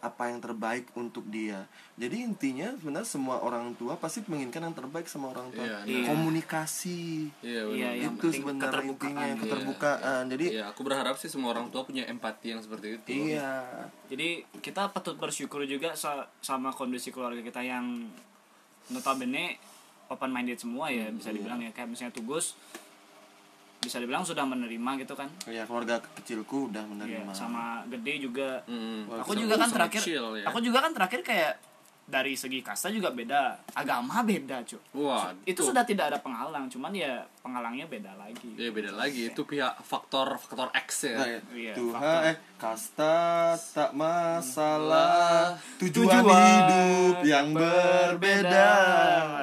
apa 0.03 0.27
yang 0.27 0.37
terbaik 0.37 0.91
untuk 0.93 1.23
dia 1.25 1.63
jadi 1.93 2.21
intinya 2.21 2.75
sebenarnya 2.75 3.07
semua 3.07 3.39
orang 3.39 3.71
tua 3.73 3.95
pasti 3.95 4.19
menginginkan 4.23 4.67
yang 4.67 4.75
terbaik 4.75 5.05
sama 5.05 5.29
orang 5.29 5.47
tua 5.49 5.63
Iya, 5.63 5.79
nah. 5.81 6.07
komunikasi 6.09 7.31
Iya, 7.39 7.61
Iya, 7.63 7.63
benar. 7.63 7.95
yang 7.97 8.13
itu 8.13 8.27
sebenarnya 8.29 8.63
keterbukaan. 8.67 8.91
intinya 9.09 9.23
Iya, 9.25 9.35
keterbukaan 9.39 10.21
jadi 10.27 10.45
Iya, 10.51 10.63
aku 10.67 10.81
berharap 10.81 11.15
sih 11.15 11.27
semua 11.27 11.49
orang 11.51 11.67
tua 11.69 11.81
punya 11.81 12.03
empati 12.03 12.51
yang 12.51 12.59
seperti 12.59 12.87
itu. 12.95 13.31
iya 13.31 13.63
Jadi 14.05 14.27
kita 14.59 14.89
patut 14.89 15.15
bersyukur 15.15 15.63
juga 15.63 15.93
sa- 15.93 16.27
sama 16.39 16.69
kondisi 16.69 17.09
keluarga 17.09 17.39
kita 17.39 17.59
yang 17.59 18.11
notabene 18.87 19.57
open 20.05 20.29
minded 20.29 20.59
semua 20.59 20.87
ya 20.87 21.07
bisa 21.09 21.31
dibilang 21.31 21.57
ya 21.59 21.71
kayak 21.71 21.89
misalnya 21.89 22.11
Tugus 22.11 22.53
bisa 23.83 23.99
dibilang 23.99 24.23
sudah 24.23 24.47
menerima 24.47 24.91
gitu 25.03 25.13
kan. 25.13 25.27
Ya 25.45 25.67
keluarga 25.67 25.99
kecilku 26.15 26.71
udah 26.71 26.81
Iya, 26.81 26.89
menerima 26.89 27.31
sama 27.35 27.83
Gede 27.91 28.23
juga. 28.23 28.63
Hmm. 28.65 29.05
Aku 29.19 29.35
juga 29.35 29.59
kan 29.59 29.69
terakhir 29.69 30.01
chill 30.01 30.27
ya. 30.39 30.47
aku 30.47 30.59
juga 30.63 30.79
kan 30.79 30.91
terakhir 30.95 31.21
kayak 31.21 31.53
dari 32.03 32.35
segi 32.35 32.59
kasta 32.59 32.91
juga 32.91 33.15
beda 33.15 33.63
agama 33.79 34.19
beda 34.27 34.59
cuy 34.67 34.79
Wah, 34.99 35.31
itu 35.47 35.63
sudah 35.63 35.87
tidak 35.87 36.11
ada 36.11 36.19
penghalang 36.19 36.67
cuman 36.67 36.91
ya 36.91 37.23
penghalangnya 37.43 37.85
beda 37.85 38.15
lagi 38.15 38.49
Ya 38.55 38.71
beda 38.71 38.91
lagi, 38.91 39.27
itu 39.27 39.41
pihak 39.43 39.75
faktor 39.81 40.39
faktor 40.39 40.71
X 40.73 40.89
ya. 41.05 41.13
Nah, 41.13 41.27
ya. 41.27 41.39
Iya, 41.51 41.73
Tuhan 41.75 41.99
faktor. 41.99 42.21
eh 42.23 42.35
kasta 42.55 43.17
tak 43.69 43.91
masalah 43.93 45.59
tujuan, 45.77 46.23
Tujuan 46.23 46.23
hidup 46.23 47.17
yang 47.21 47.47
berbeda 47.51 48.71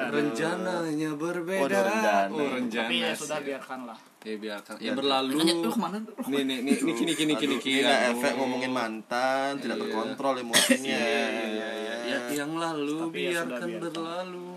Rencananya 0.09 1.09
berbeda. 1.13 1.61
Oh, 1.61 1.67
ada 1.67 1.79
rencana. 1.83 2.33
Oh, 2.33 2.49
rencana. 2.49 2.83
tapi 2.83 2.95
ya 2.99 3.13
sudah 3.13 3.39
biarkanlah 3.39 3.99
Ya 4.21 4.37
biarkan. 4.37 4.73
Ya 4.77 4.93
berlalu. 4.93 5.33
Nanya, 5.33 5.55
"Lu 5.55 5.69
ke 5.69 5.79
mana 5.81 5.97
lu?" 5.97 6.13
Nih 6.27 6.41
nih 6.43 6.57
nih 6.61 6.75
nih 6.77 6.93
kini 6.93 7.13
kini 7.15 7.33
kini 7.35 7.55
kini. 7.57 7.81
aduh. 7.81 8.13
efek 8.13 8.33
ngomongin 8.35 8.69
mantan 8.69 9.57
tidak 9.57 9.77
Iya. 9.77 9.83
terkontrol 9.83 10.33
emosinya 10.37 10.93
Iya 10.93 11.25
iya 11.25 11.47
iya. 11.49 11.95
Ya, 12.05 12.19
yang 12.37 12.53
lalu 12.53 12.97
Tapi 13.03 13.17
ya 13.19 13.41
biarkan 13.41 13.49
biarkan. 13.67 13.81
berlalu. 13.83 14.49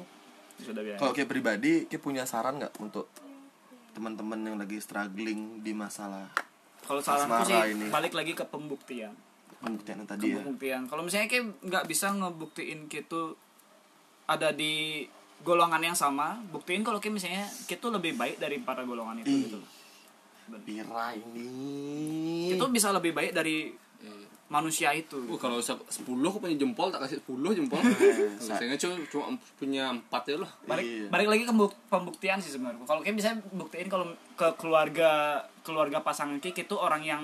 sudah 0.55 0.81
biar 0.81 0.97
kalau 0.97 1.13
kayak 1.13 1.29
pribadi 1.29 1.73
kayak 1.85 1.99
punya 1.99 2.23
saran 2.25 2.57
nggak 2.57 2.73
untuk 2.79 3.09
teman-teman 3.95 4.39
yang 4.43 4.57
lagi 4.59 4.83
struggling 4.83 5.63
di 5.63 5.73
masalah 5.73 6.27
kalau 6.85 7.01
saranku 7.01 7.47
sih 7.47 7.57
ini. 7.73 7.89
balik 7.89 8.13
lagi 8.13 8.35
ke 8.35 8.45
pembuktian 8.45 9.15
pembuktian 9.63 10.03
ke 10.03 10.07
tadi 10.11 10.35
ya 10.35 10.43
pembuktian 10.43 10.83
kalau 10.91 11.07
misalnya 11.07 11.31
kayak 11.31 11.55
nggak 11.63 11.85
bisa 11.87 12.13
ngebuktiin 12.13 12.91
gitu 12.91 13.39
ada 14.29 14.51
di 14.51 15.07
golongan 15.47 15.81
yang 15.81 15.97
sama 15.97 16.43
buktiin 16.51 16.83
kalau 16.83 16.99
kayak 16.99 17.15
misalnya 17.17 17.45
kita 17.71 17.89
lebih 17.89 18.19
baik 18.19 18.37
dari 18.43 18.61
para 18.61 18.83
golongan 18.85 19.23
itu 19.23 19.31
Ih. 19.31 19.43
gitu 19.49 19.61
Pira 20.45 21.17
ini 21.17 22.53
itu 22.53 22.65
bisa 22.69 22.93
lebih 22.93 23.17
baik 23.17 23.33
dari. 23.33 23.73
Manusia 24.47 24.93
itu 24.93 25.17
Uh, 25.25 25.35
kalau 25.35 25.57
se- 25.59 25.73
10 25.73 26.05
aku 26.21 26.39
punya 26.39 26.55
jempol 26.55 26.89
tak 26.89 27.01
kasih 27.03 27.19
10 27.19 27.33
jempol. 27.55 27.81
Biasanya 28.39 28.77
cuma 28.77 28.95
cuma 29.09 29.25
punya 29.55 29.85
4 29.91 30.05
ya 30.27 30.37
loh. 30.37 30.51
balik 30.65 30.85
Iya. 30.85 31.07
balik 31.09 31.29
lagi 31.29 31.43
ke 31.43 31.53
buk- 31.53 31.81
pembuktian 31.87 32.39
sih 32.39 32.51
sebenarnya 32.51 32.81
kalau 32.83 33.01
kayak 33.01 33.15
bisa 33.15 33.29
buktiin 33.51 33.87
kalau 33.87 34.07
ke 34.33 34.49
keluarga 34.55 35.11
keluarga 35.61 35.99
pasangan 35.99 36.37
kayak 36.39 36.65
itu 36.65 36.75
orang 36.75 37.03
yang 37.03 37.23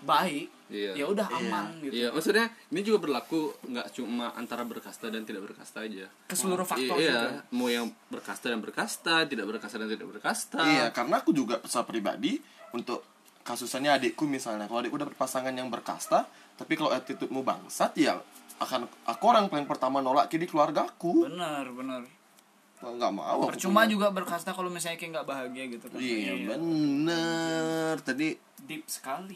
baik 0.00 0.46
Iya. 0.68 0.92
ya 0.94 1.04
udah 1.06 1.26
aman 1.26 1.80
gitu 1.80 1.96
Iya, 1.96 2.08
maksudnya 2.10 2.44
ini 2.68 2.80
juga 2.82 3.00
berlaku 3.00 3.50
nggak 3.64 3.88
cuma 3.90 4.30
antara 4.32 4.62
berkasta 4.62 5.08
dan 5.08 5.22
tidak 5.22 5.48
berkasta 5.48 5.80
aja. 5.80 6.06
ke 6.22 6.34
seluruh 6.34 6.62
faktor 6.62 6.98
iya, 6.98 7.08
gitu 7.08 7.28
mau 7.52 7.66
yang 7.66 7.88
berkasta 8.06 8.46
dan 8.46 8.60
berkasta, 8.60 9.24
tidak 9.24 9.48
berkasta 9.48 9.76
dan 9.76 9.88
tidak 9.88 10.06
berkasta. 10.06 10.60
Iya, 10.60 10.86
karena 10.92 11.18
aku 11.18 11.32
juga 11.32 11.58
secara 11.62 11.88
pribadi 11.88 12.36
untuk 12.70 13.00
kasusnya 13.40 13.96
adikku 13.96 14.22
misalnya, 14.24 14.68
kalau 14.68 14.84
adikku 14.84 15.00
dapat 15.00 15.16
pasangan 15.16 15.50
yang 15.50 15.66
berkasta, 15.66 16.28
tapi 16.58 16.74
kalau 16.74 16.90
attitude-mu 16.90 17.40
bangsat 17.40 17.94
ya 17.94 18.18
akan 18.58 18.84
aku 19.06 19.24
orang 19.24 19.46
paling 19.46 19.64
pertama 19.64 19.98
nolak 19.98 20.26
di 20.28 20.42
keluarga 20.42 20.82
aku. 20.84 21.22
bener 21.24 21.70
bener 21.70 22.02
Nggak 22.78 23.10
mau. 23.10 23.46
percuma 23.46 23.82
punya. 23.82 23.90
juga 23.90 24.06
berkasta 24.08 24.50
kalau 24.50 24.66
misalnya 24.66 24.94
kayak 24.96 25.10
nggak 25.12 25.26
bahagia 25.26 25.64
gitu 25.68 25.86
kan 25.86 25.98
Iya, 25.98 26.32
bener. 26.48 27.94
Tadi 28.00 28.28
deep 28.60 28.82
sekali 28.86 29.34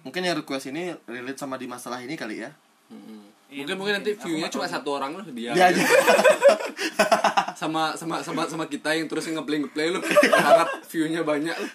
mungkin 0.00 0.20
yang 0.20 0.36
request 0.36 0.68
ini 0.68 0.92
relate 1.04 1.36
sama 1.36 1.54
di 1.54 1.64
masalah 1.64 1.98
ini 1.98 2.12
kali 2.12 2.42
ya. 2.42 2.50
Mm-mm. 2.88 3.18
Iya, 3.18 3.23
mungkin 3.56 3.76
mungkin 3.76 3.94
nanti 3.94 4.10
mungkin. 4.10 4.18
Aku 4.18 4.26
view-nya 4.26 4.48
cuma 4.50 4.66
satu 4.66 4.88
orang 4.92 5.10
loh 5.12 5.24
dia. 5.28 5.52
Dia 5.52 5.64
aja. 5.70 5.82
sama 7.60 7.94
sama 7.94 8.18
sama 8.20 8.42
sama 8.44 8.64
kita 8.66 8.90
yang 8.90 9.06
terus 9.06 9.24
ngeplay 9.24 9.58
ngeplay 9.58 9.88
lu 9.88 10.00
berharap 10.00 10.68
view-nya 10.86 11.22
banyak 11.22 11.54
lu. 11.54 11.68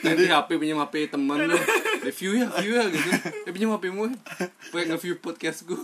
Nanti 0.00 0.24
HP 0.26 0.48
pinjam 0.56 0.80
HP 0.80 0.94
teman 1.08 1.38
lu. 1.44 1.54
Review 2.00 2.30
ya, 2.34 2.46
view 2.58 2.74
ya 2.74 2.84
gitu. 2.88 3.08
Ya 3.44 3.50
pinjam 3.50 3.70
HP-mu. 3.70 4.10
Pengen 4.70 4.86
nge-view 4.90 5.14
podcastku. 5.18 5.76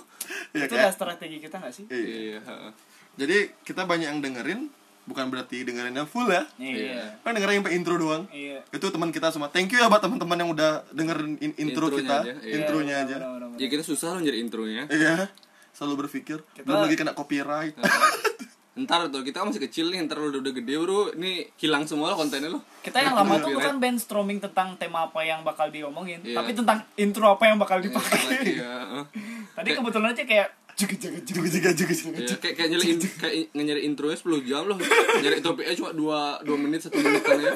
Ya, 0.52 0.64
itu 0.64 0.72
kayak- 0.72 0.88
udah 0.88 0.92
strategi 0.92 1.36
kita 1.38 1.58
nggak 1.58 1.72
sih 1.72 1.84
Iya. 1.86 2.00
Iya, 2.00 2.38
heeh. 2.40 2.70
Jadi 3.14 3.36
kita 3.62 3.84
banyak 3.84 4.08
yang 4.08 4.20
dengerin, 4.20 4.60
bukan 5.04 5.28
berarti 5.28 5.62
dengerinnya 5.62 6.04
full 6.04 6.26
ya. 6.26 6.44
iya 6.56 7.20
Kan 7.20 7.32
dengerin 7.32 7.60
sampai 7.60 7.74
intro 7.74 7.94
doang. 7.94 8.24
iya 8.28 8.64
Itu 8.68 8.88
teman 8.88 9.08
kita 9.08 9.28
semua. 9.28 9.48
Thank 9.48 9.70
you 9.70 9.78
ya 9.78 9.86
buat 9.86 10.00
teman-teman 10.00 10.36
yang 10.36 10.50
udah 10.50 10.70
dengerin 10.90 11.36
in- 11.38 11.56
intro 11.58 11.86
Intronya 11.86 11.98
kita, 11.98 12.16
aja, 12.18 12.32
iya. 12.40 12.54
intronya 12.56 12.94
aja. 12.98 13.16
Benar-benar. 13.18 13.56
Ya 13.56 13.66
kita 13.68 13.82
susah 13.82 14.08
loh 14.10 14.20
nyari 14.20 14.38
intronya. 14.40 14.82
Iya, 14.86 15.28
selalu 15.70 15.94
berpikir. 16.02 16.40
Kita- 16.50 16.64
Belum 16.64 16.80
lagi 16.82 16.94
kena 16.94 17.12
copyright. 17.12 17.76
Ntar 18.74 19.06
tuh 19.06 19.22
kita 19.22 19.38
masih 19.40 19.62
kecil 19.62 19.86
nih, 19.86 20.02
ntar 20.02 20.18
lu 20.18 20.28
udah, 20.28 20.40
udah 20.40 20.50
gede 20.52 20.74
bro, 20.74 21.14
ini 21.14 21.46
hilang 21.54 21.86
semua 21.86 22.10
lo 22.10 22.18
kontennya 22.18 22.50
lo. 22.50 22.58
kita 22.80 22.98
yang 22.98 23.14
lama 23.14 23.38
tuh 23.38 23.46
Copyright. 23.46 23.56
bukan 23.62 23.74
brainstorming 23.78 24.38
tentang 24.40 24.74
tema 24.74 25.06
apa 25.06 25.22
yang 25.22 25.40
bakal 25.40 25.70
diomongin 25.70 26.18
Iya. 26.20 26.36
tapi 26.36 26.50
tentang 26.52 26.82
intro 26.94 27.30
apa 27.30 27.46
yang 27.46 27.56
bakal 27.56 27.78
dipakai 27.78 28.18
Iya, 28.50 28.72
heeh. 28.82 29.04
tadi 29.56 29.68
kebetulan 29.72 30.10
aja 30.10 30.22
kayak 30.22 30.48
juga 30.74 30.94
juga 31.22 31.70
juga 31.70 31.94
juga 31.94 32.34
kayak 32.42 32.54
kayak 32.58 32.68
nyari 32.70 32.84
kayak 32.98 33.34
nyari 33.54 33.80
intronya 33.86 34.18
10 34.18 34.48
jam 34.48 34.62
loh. 34.66 34.78
Nyari 35.22 35.38
topiknya 35.38 35.74
cuma 35.78 35.90
2 35.94 36.50
2 36.50 36.64
menit 36.66 36.80
1 36.86 36.90
menitan 36.98 37.38
ya. 37.40 37.54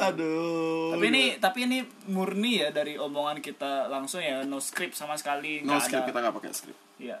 Aduh. 0.00 0.94
tapi 0.94 1.04
ini 1.10 1.22
tapi 1.36 1.58
ini 1.66 1.78
murni 2.08 2.62
ya 2.62 2.70
dari 2.70 2.94
omongan 2.94 3.42
kita 3.42 3.90
langsung 3.90 4.22
ya 4.22 4.46
no 4.46 4.62
script 4.62 4.94
sama 4.94 5.18
sekali 5.18 5.60
no 5.60 5.76
script 5.82 6.04
ada. 6.04 6.08
kita 6.08 6.18
nggak 6.22 6.34
pakai 6.38 6.50
script. 6.54 6.80
Iya. 6.96 7.18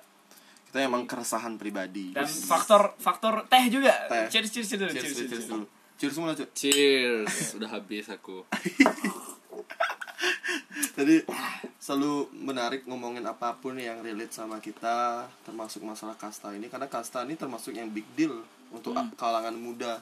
Kita 0.70 0.86
emang 0.86 1.02
keresahan 1.04 1.58
pribadi. 1.58 2.14
dan 2.14 2.30
faktor 2.30 2.94
faktor 2.96 3.44
teh 3.50 3.64
juga 3.66 3.90
Teh. 4.06 4.30
cheers 4.30 4.48
cheers 4.54 4.66
cheers 4.70 4.80
Cheers, 4.86 4.94
cheers, 4.94 5.02
cheers, 5.02 5.18
cheers, 5.18 5.30
cheers 5.34 5.46
dulu. 5.50 5.66
cheers 5.98 6.12
semua 6.14 6.30
cheers 6.54 7.28
udah 7.58 7.70
habis 7.74 8.06
aku 8.08 8.46
jadi 10.96 11.16
selalu 11.90 12.30
menarik 12.46 12.86
ngomongin 12.86 13.26
apa 13.26 13.58
pun 13.58 13.74
yang 13.74 13.98
relate 13.98 14.30
sama 14.30 14.62
kita 14.62 15.26
termasuk 15.42 15.82
masalah 15.82 16.14
kasta 16.14 16.54
ini. 16.54 16.70
Karena 16.70 16.86
kasta 16.86 17.26
ini 17.26 17.34
termasuk 17.34 17.74
yang 17.74 17.90
big 17.90 18.06
deal 18.14 18.46
untuk 18.70 18.94
kalangan 19.18 19.58
muda 19.58 19.98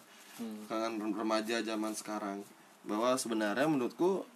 kalangan 0.68 1.00
remaja 1.16 1.64
zaman 1.64 1.96
sekarang. 1.96 2.44
Bahwa 2.84 3.16
sebenarnya 3.16 3.64
menurutku 3.64 4.28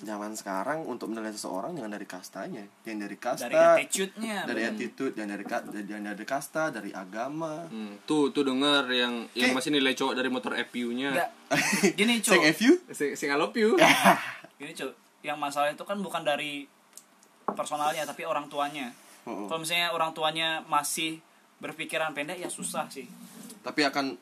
zaman 0.00 0.32
sekarang 0.32 0.88
untuk 0.88 1.12
menilai 1.12 1.30
seseorang 1.30 1.76
jangan 1.76 1.92
dari 1.92 2.08
kastanya 2.08 2.64
jangan 2.80 3.00
dari 3.04 3.16
kasta. 3.20 3.44
Dari 3.44 3.56
attitude-nya 3.60 4.36
dari 4.48 4.62
bener. 4.64 4.72
attitude 4.72 5.12
jangan 5.12 5.30
dari 5.36 5.44
jangan 5.84 6.04
dari 6.16 6.24
kasta 6.24 6.64
dari 6.72 6.90
agama. 6.96 7.68
Hmm, 7.68 8.00
tuh 8.08 8.32
tuh 8.32 8.48
denger 8.48 8.88
yang 8.88 9.28
yang 9.36 9.52
masih 9.52 9.68
nilai 9.68 9.92
cowok 9.92 10.16
dari 10.16 10.32
motor 10.32 10.56
FPU-nya. 10.56 11.12
Nggak. 11.12 11.30
gini 12.00 12.24
Sing 12.24 12.40
cuy 12.40 12.56
FU 12.56 12.72
Sing, 12.88 13.12
sing 13.20 13.28
I 13.28 13.36
love 13.36 13.52
you. 13.52 13.76
gini 14.58 14.72
cuy 14.72 15.03
yang 15.24 15.34
masalah 15.34 15.72
itu 15.72 15.82
kan 15.82 15.96
bukan 15.96 16.20
dari 16.20 16.68
personalnya 17.48 18.04
tapi 18.04 18.22
orang 18.22 18.46
tuanya 18.46 18.92
Oh, 19.24 19.32
oh. 19.32 19.46
kalau 19.48 19.64
misalnya 19.64 19.88
orang 19.88 20.12
tuanya 20.12 20.60
masih 20.64 21.16
berpikiran 21.56 22.12
pendek 22.12 22.36
ya 22.36 22.52
susah 22.52 22.84
sih 22.86 23.08
tapi 23.64 23.80
akan 23.82 24.20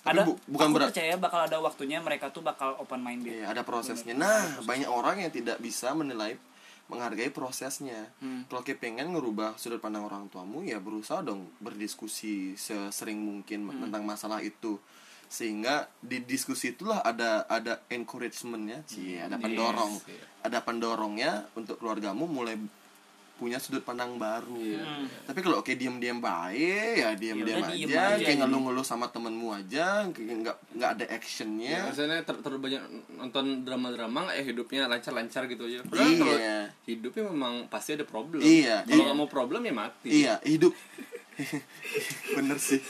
tapi 0.00 0.16
ada 0.16 0.24
bu- 0.24 0.40
bukan 0.48 0.66
aku 0.66 0.74
berat 0.74 0.88
percaya 0.88 1.14
bakal 1.14 1.40
ada 1.44 1.60
waktunya 1.60 2.00
mereka 2.00 2.32
tuh 2.32 2.40
bakal 2.40 2.72
open 2.74 2.98
minded 2.98 3.36
Iya, 3.36 3.52
ada 3.52 3.60
prosesnya. 3.60 4.16
Nah, 4.16 4.64
banyak 4.64 4.88
orang 4.88 5.20
yang 5.20 5.28
tidak 5.28 5.60
bisa 5.60 5.92
menilai 5.92 6.40
menghargai 6.88 7.28
prosesnya. 7.28 8.08
Hmm. 8.16 8.48
Kalau 8.48 8.64
kita 8.64 8.80
pengen 8.80 9.12
ngerubah 9.12 9.54
sudut 9.54 9.76
pandang 9.76 10.02
orang 10.02 10.24
tuamu, 10.26 10.64
ya 10.64 10.80
berusaha 10.80 11.20
dong 11.20 11.52
berdiskusi 11.60 12.56
sesering 12.56 13.20
mungkin 13.20 13.68
Hmm. 13.68 13.80
tentang 13.84 14.02
masalah 14.02 14.40
itu. 14.40 14.80
Sehingga 15.30 15.86
di 16.02 16.26
diskusi 16.26 16.74
itulah 16.74 17.06
ada 17.06 17.46
ada 17.46 17.86
encouragementnya, 17.86 18.82
cie, 18.82 19.22
ada 19.22 19.38
pendorong, 19.38 19.94
iya. 20.10 20.26
ada 20.42 20.58
pendorongnya 20.58 21.32
untuk 21.54 21.78
keluargamu 21.78 22.26
mulai 22.26 22.58
punya 23.40 23.56
sudut 23.56 23.80
pandang 23.80 24.20
baru. 24.20 24.52
Hmm. 24.52 25.08
Tapi 25.24 25.40
kalau 25.40 25.64
kayak 25.64 25.80
diem-diem 25.80 26.20
baik, 26.20 26.92
ya 27.00 27.06
udah 27.16 27.16
diem 27.16 27.40
aja, 27.40 28.20
aja 28.20 28.20
kayak 28.20 28.38
ngeluh-ngeluh 28.44 28.84
sama 28.84 29.08
temenmu 29.08 29.48
aja, 29.56 30.04
kayak 30.12 30.44
nggak 30.44 30.56
nggak 30.76 30.90
ada 30.98 31.04
Ya, 31.08 31.16
actionnya. 31.16 31.78
misalnya 31.88 32.20
ter 32.20 32.36
terlalu 32.36 32.60
banyak 32.68 32.82
nonton 33.16 33.64
drama-drama 33.64 34.28
nggak 34.28 34.36
ya 34.36 34.44
hidupnya 34.44 34.82
lancar-lancar 34.92 35.48
gitu 35.48 35.64
aja. 35.64 35.80
Padahal 35.88 36.10
Iya. 36.12 36.20
kalau 36.20 36.36
hidupnya 36.84 37.22
memang 37.32 37.54
pasti 37.72 37.96
ada 37.96 38.04
problem. 38.04 38.44
Iya, 38.44 38.84
Kalau 38.84 38.92
iya. 38.92 39.04
nggak 39.08 39.18
mau 39.24 39.30
problem 39.32 39.60
ya 39.64 39.72
mati. 39.72 40.08
Iya, 40.12 40.34
hidup. 40.44 40.76
Bener 42.36 42.60
sih. 42.60 42.82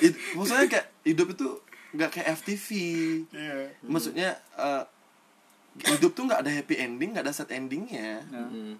It- 0.00 0.18
maksudnya 0.32 0.66
kayak 0.68 0.86
hidup 1.02 1.28
itu 1.30 1.46
nggak 1.90 2.10
kayak 2.10 2.26
FTV. 2.36 2.68
Maksudnya 3.82 4.30
eh, 4.56 4.82
hidup 5.86 6.12
tuh 6.12 6.24
nggak 6.24 6.40
ada 6.40 6.50
happy 6.52 6.74
ending, 6.76 7.10
nggak 7.12 7.24
ada 7.24 7.32
sad 7.32 7.50
endingnya. 7.50 8.22
Hmm. 8.26 8.74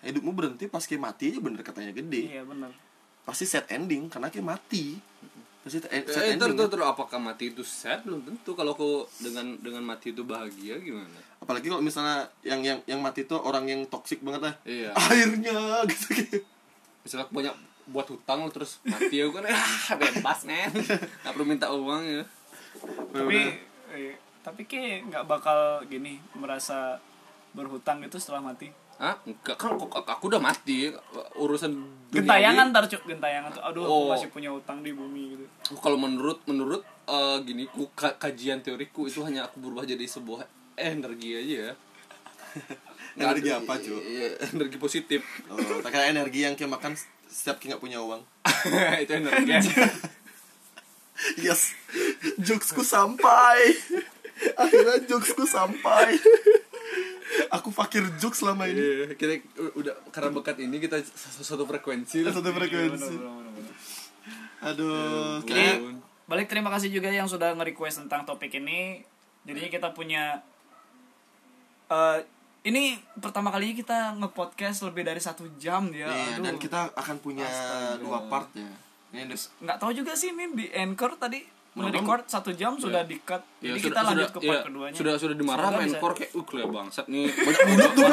Hidupmu 0.00 0.30
berhenti 0.30 0.64
pas 0.66 0.80
kayak 0.80 1.02
mati 1.02 1.30
aja 1.30 1.40
bener 1.40 1.60
katanya 1.60 1.90
gede. 1.90 2.30
iya 2.30 2.42
benar 2.42 2.70
Pasti 3.24 3.42
sad 3.42 3.66
ending 3.68 4.06
karena 4.06 4.28
kayak 4.28 4.46
mati. 4.46 4.94
Pasti 5.60 5.82
eh, 5.82 6.06
sad 6.06 6.22
Eh, 6.22 6.30
ending. 6.30 6.38
terus, 6.38 6.54
terus, 6.54 6.70
terus, 6.72 6.86
apakah 6.86 7.18
mati 7.18 7.50
itu 7.50 7.60
sad 7.60 8.04
belum 8.04 8.22
tentu 8.22 8.54
kalau 8.54 8.72
aku 8.72 8.90
dengan 9.18 9.58
dengan 9.58 9.82
mati 9.82 10.10
itu 10.10 10.22
bahagia 10.22 10.78
gimana 10.78 11.18
Apalagi 11.36 11.66
kalau 11.66 11.82
misalnya 11.82 12.24
yang 12.40 12.62
yang 12.62 12.78
yang 12.86 13.00
mati 13.00 13.22
itu 13.22 13.34
orang 13.34 13.66
yang 13.66 13.82
toksik 13.84 14.22
banget 14.22 14.46
lah. 14.46 14.54
iya 14.62 14.94
Akhirnya 14.96 15.82
gitu 15.84 16.06
gitu. 16.14 16.38
misalnya 17.02 17.26
aku 17.26 17.34
banyak 17.34 17.54
buat 17.86 18.06
hutang 18.06 18.46
terus 18.50 18.82
mati 18.82 19.18
aku 19.18 19.38
kan 19.38 19.46
ah 19.46 19.94
bebas 19.94 20.42
men. 20.42 20.70
Nggak 20.70 21.32
perlu 21.32 21.44
minta 21.44 21.66
uang 21.68 22.02
ya. 22.02 22.22
Tapi 23.10 23.38
eh, 23.90 24.14
tapi 24.40 24.62
kayak 24.62 25.06
nggak 25.06 25.24
bakal 25.24 25.58
gini 25.84 26.18
merasa 26.32 26.98
berhutang 27.50 27.98
gitu 28.00 28.18
setelah 28.18 28.42
mati? 28.44 28.68
Ah 28.96 29.12
enggak 29.22 29.54
kan 29.54 29.72
aku, 29.72 29.86
aku 29.88 30.24
udah 30.26 30.40
mati. 30.40 30.88
Urusan 31.34 31.72
duniawi. 32.08 32.16
gentayangan 32.16 32.64
ntar 32.70 32.84
cuk 32.86 33.02
gentayangan 33.04 33.50
tuh. 33.50 33.62
Aduh 33.62 33.82
Oh. 33.82 33.88
aku 33.88 34.06
masih 34.12 34.28
punya 34.30 34.48
hutang 34.48 34.80
di 34.80 34.90
bumi 34.90 35.34
gitu. 35.34 35.44
Kalau 35.76 35.96
menurut 35.96 36.42
menurut 36.44 36.80
eh, 37.06 37.36
gini 37.42 37.64
ku 37.66 37.86
ka- 37.92 38.16
kajian 38.16 38.60
teoriku 38.60 39.04
itu 39.04 39.20
hanya 39.20 39.44
aku 39.44 39.60
berubah 39.60 39.84
jadi 39.84 40.02
sebuah 40.02 40.42
energi 40.74 41.32
aja 41.32 41.56
ya. 41.62 41.72
Energi 43.16 43.48
ada- 43.48 43.60
apa, 43.62 43.72
Cuk? 43.76 44.00
iya, 44.02 44.28
energi 44.46 44.76
positif. 44.76 45.20
Oh, 45.46 45.56
tak 45.80 45.88
kira 45.88 46.08
energi 46.08 46.40
yang 46.42 46.52
kayak 46.52 46.68
makan 46.70 46.92
setiap 47.36 47.60
nggak 47.60 47.82
punya 47.84 48.00
uang. 48.00 48.24
itu 49.04 49.12
energi 49.12 49.52
Yes, 51.40 51.72
jokesku 52.40 52.84
sampai. 52.84 53.72
Akhirnya 54.56 55.00
jokesku 55.08 55.48
sampai. 55.48 56.16
Aku 57.56 57.72
fakir 57.72 58.04
jokes 58.20 58.44
selama 58.44 58.68
ini. 58.68 58.80
Iya, 58.80 59.06
kita 59.16 59.40
udah 59.80 59.96
karena 60.12 60.28
bakat 60.32 60.60
ini 60.60 60.76
kita 60.76 61.00
satu, 61.00 61.40
satu 61.40 61.64
frekuensi 61.64 62.20
lah. 62.20 62.36
Satu 62.36 62.52
frekuensi. 62.52 63.16
Aduh, 64.60 65.40
Jadi 65.44 65.48
kayak 65.48 65.76
balik 66.28 66.52
terima 66.52 66.68
kasih 66.68 66.92
juga 66.92 67.08
yang 67.08 67.28
sudah 67.28 67.56
nge-request 67.56 68.04
tentang 68.04 68.28
topik 68.28 68.52
ini. 68.60 69.00
Jadinya 69.48 69.70
kita 69.72 69.88
punya 69.96 70.44
eh 71.88 72.18
ini 72.66 72.82
pertama 73.16 73.48
kali 73.48 73.72
kita 73.72 74.12
nge-podcast 74.16 74.82
lebih 74.82 75.02
dari 75.02 75.18
satu 75.18 75.46
jam 75.54 75.86
ya. 75.88 76.06
Iya, 76.06 76.36
Aduh. 76.36 76.44
dan 76.44 76.54
kita 76.58 76.90
akan 76.92 77.16
punya 77.18 77.46
Astaga. 77.46 78.02
dua 78.02 78.18
part 78.26 78.50
ya. 78.52 78.66
Ini 79.08 79.30
des- 79.30 79.54
nggak 79.56 79.78
tahu 79.78 79.94
juga 79.94 80.12
sih 80.12 80.30
Mim 80.30 80.52
di 80.52 80.66
Anchor 80.68 81.14
tadi 81.14 81.40
nge-record 81.76 82.24
satu 82.26 82.50
jam 82.50 82.74
sudah 82.74 83.04
di-cut. 83.04 83.44
Ya, 83.60 83.76
Jadi 83.76 83.80
kita 83.84 84.00
lanjut 84.00 84.30
ke 84.30 84.40
part 84.40 84.48
iya, 84.50 84.58
keduanya. 84.64 84.96
Sudah 84.96 85.14
sudah 85.14 85.36
dimarah 85.36 85.68
bisa- 85.78 86.00
core 86.00 86.14
kayak 86.16 86.30
uh 86.32 86.44
kelihatan 86.44 86.72
bangsat 86.74 87.06
nih. 87.06 87.28
Banyak 87.28 87.62
mulut 87.68 87.90
tuh. 87.92 88.06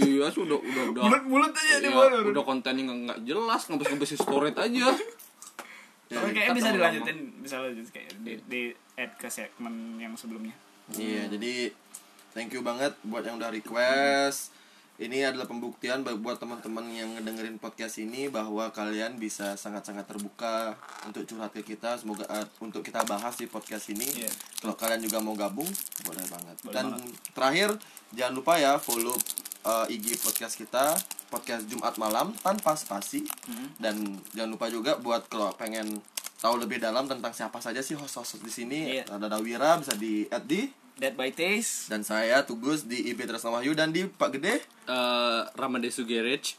Iya, 0.00 0.26
sudah 0.32 0.58
udah 0.58 0.84
udah. 0.90 1.02
Mulut-mulut 1.04 1.52
aja 1.52 1.76
di 1.78 1.86
Iya, 1.86 1.94
mana. 1.94 2.16
udah 2.24 2.42
kontennya 2.42 2.82
nggak 2.82 2.98
nggak 3.06 3.20
jelas, 3.22 3.62
ngebes-ngebesin 3.68 4.18
storage 4.18 4.58
aja. 4.58 4.86
Tapi 6.10 6.30
kayaknya 6.34 6.54
bisa 6.58 6.68
dilanjutin, 6.72 7.18
bisa 7.38 7.56
lanjut 7.62 7.86
kayak 7.88 8.10
di, 8.18 8.32
di 8.42 8.62
add 8.96 9.14
ke 9.14 9.28
segmen 9.30 9.74
yang 9.96 10.16
sebelumnya. 10.18 10.56
Iya, 10.90 11.30
jadi 11.30 11.70
thank 12.32 12.50
you 12.54 12.62
banget 12.62 12.94
buat 13.06 13.22
yang 13.26 13.36
udah 13.38 13.50
request. 13.50 14.54
Ini 15.00 15.32
adalah 15.32 15.48
pembuktian 15.48 16.04
buat 16.04 16.36
teman-teman 16.36 16.84
yang 16.92 17.16
ngedengerin 17.16 17.56
podcast 17.56 17.96
ini 18.04 18.28
bahwa 18.28 18.68
kalian 18.68 19.16
bisa 19.16 19.56
sangat-sangat 19.56 20.04
terbuka 20.04 20.76
untuk 21.08 21.24
curhat 21.24 21.56
ke 21.56 21.64
kita. 21.64 21.96
Semoga 21.96 22.28
eh, 22.28 22.44
untuk 22.60 22.84
kita 22.84 23.00
bahas 23.08 23.32
di 23.40 23.48
podcast 23.48 23.88
ini. 23.88 24.04
Iya. 24.04 24.28
Kalau 24.60 24.76
kalian 24.76 25.00
juga 25.00 25.24
mau 25.24 25.32
gabung, 25.32 25.64
boleh 26.04 26.24
banget. 26.28 26.56
Boleh 26.60 26.74
Dan 26.76 26.86
banget. 26.92 27.16
terakhir, 27.32 27.68
jangan 28.12 28.32
lupa 28.36 28.60
ya 28.60 28.76
follow 28.76 29.16
eh, 29.64 29.94
IG 29.96 30.20
podcast 30.20 30.60
kita, 30.60 30.92
podcast 31.32 31.64
Jumat 31.64 31.96
malam 31.96 32.36
tanpa 32.36 32.76
spasi. 32.76 33.24
Hmm. 33.48 33.72
Dan 33.80 34.20
jangan 34.36 34.52
lupa 34.52 34.68
juga 34.68 35.00
buat 35.00 35.24
kalau 35.32 35.48
pengen 35.56 35.96
tahu 36.44 36.60
lebih 36.60 36.76
dalam 36.76 37.08
tentang 37.08 37.32
siapa 37.32 37.56
saja 37.64 37.80
sih 37.80 37.96
host-host 37.96 38.44
di 38.44 38.52
sini. 38.52 39.00
Iya. 39.00 39.16
Ada 39.16 39.32
Dawira 39.32 39.80
bisa 39.80 39.96
di 39.96 40.28
add 40.28 40.44
di 40.44 40.68
Dead 41.00 41.16
by 41.16 41.32
Taste. 41.32 41.88
dan 41.88 42.04
saya 42.04 42.44
Tugus 42.44 42.84
di 42.84 43.08
IB 43.08 43.24
Tresna 43.24 43.48
Wahyu 43.50 43.72
dan 43.72 43.88
di 43.88 44.04
Pak 44.04 44.36
Gede 44.36 44.60
Eh, 44.82 45.42
Ramadesu 45.54 46.02
Garage 46.02 46.58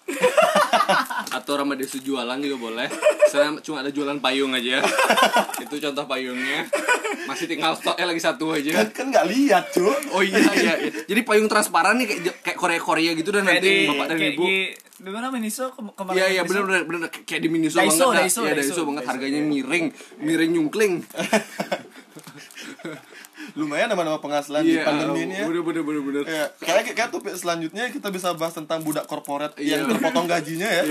atau 1.37 1.53
Ramadesu 1.53 1.99
jualan 1.99 2.39
juga 2.39 2.57
boleh. 2.57 2.87
Saya 3.27 3.51
cuma 3.59 3.83
ada 3.83 3.91
jualan 3.91 4.15
payung 4.17 4.55
aja. 4.55 4.79
Itu 5.61 5.75
contoh 5.77 6.07
payungnya. 6.07 6.63
Masih 7.27 7.43
tinggal 7.45 7.75
stoknya 7.75 8.07
lagi 8.07 8.23
satu 8.23 8.49
kan 8.49 8.63
aja. 8.63 8.87
kan 8.89 9.05
nggak 9.11 9.27
lihat 9.27 9.63
cuy 9.69 9.91
Oh 10.09 10.23
iya 10.23 10.47
iya. 10.47 10.73
iya. 10.79 10.91
Jadi 11.03 11.21
payung 11.21 11.45
transparan 11.45 11.99
nih 11.99 12.07
kayak 12.07 12.39
kayak 12.41 12.55
Korea 12.57 12.79
Korea 12.79 13.11
gitu 13.13 13.29
dan 13.29 13.43
Kayak 13.43 13.59
nanti 13.59 13.67
di 13.69 13.83
bapak 13.85 14.05
dan 14.07 14.15
kayak 14.15 14.31
ibu. 14.31 14.41
di 14.41 14.55
di 14.97 15.09
mana 15.11 15.27
Miniso 15.27 15.65
Kem- 15.69 15.91
kemarin. 15.91 16.15
Iya 16.15 16.25
iya 16.31 16.41
Miniso. 16.41 16.51
bener 16.55 16.63
bener 16.63 16.81
bener 16.87 17.09
kayak 17.21 17.41
di 17.41 17.49
Miniso 17.51 17.75
Daiso, 17.75 17.99
banget. 18.07 18.19
Daiso, 18.23 18.41
Iya 18.41 18.53
Daiso. 18.55 18.71
Daiso 18.71 18.81
banget 18.87 19.03
Daiso, 19.03 19.11
harganya 19.11 19.41
miring, 19.43 19.85
miring 20.17 20.51
nyungkling. 20.55 20.93
lumayan 23.53 23.87
nama-nama 23.87 24.17
penghasilan 24.17 24.61
di 24.61 24.73
Iya, 24.73 24.83
pandemi 24.83 25.25
ini 25.25 25.35
ya 25.35 25.43
bener 25.43 25.61
bener 25.61 25.81
bener 25.81 26.01
bener. 26.01 26.23
Ya, 26.23 26.45
kayak 26.57 26.81
kayak 26.89 27.09
topik 27.09 27.33
selanjutnya 27.33 27.87
kita 27.87 28.07
bisa 28.07 28.31
bahas 28.33 28.53
tentang 28.53 28.79
budak 28.79 29.03
korporat 29.03 29.51
Iya. 29.55 29.77
yang 29.77 29.89
terpotong 29.89 30.25
gajinya 30.25 30.65
ya. 30.65 30.83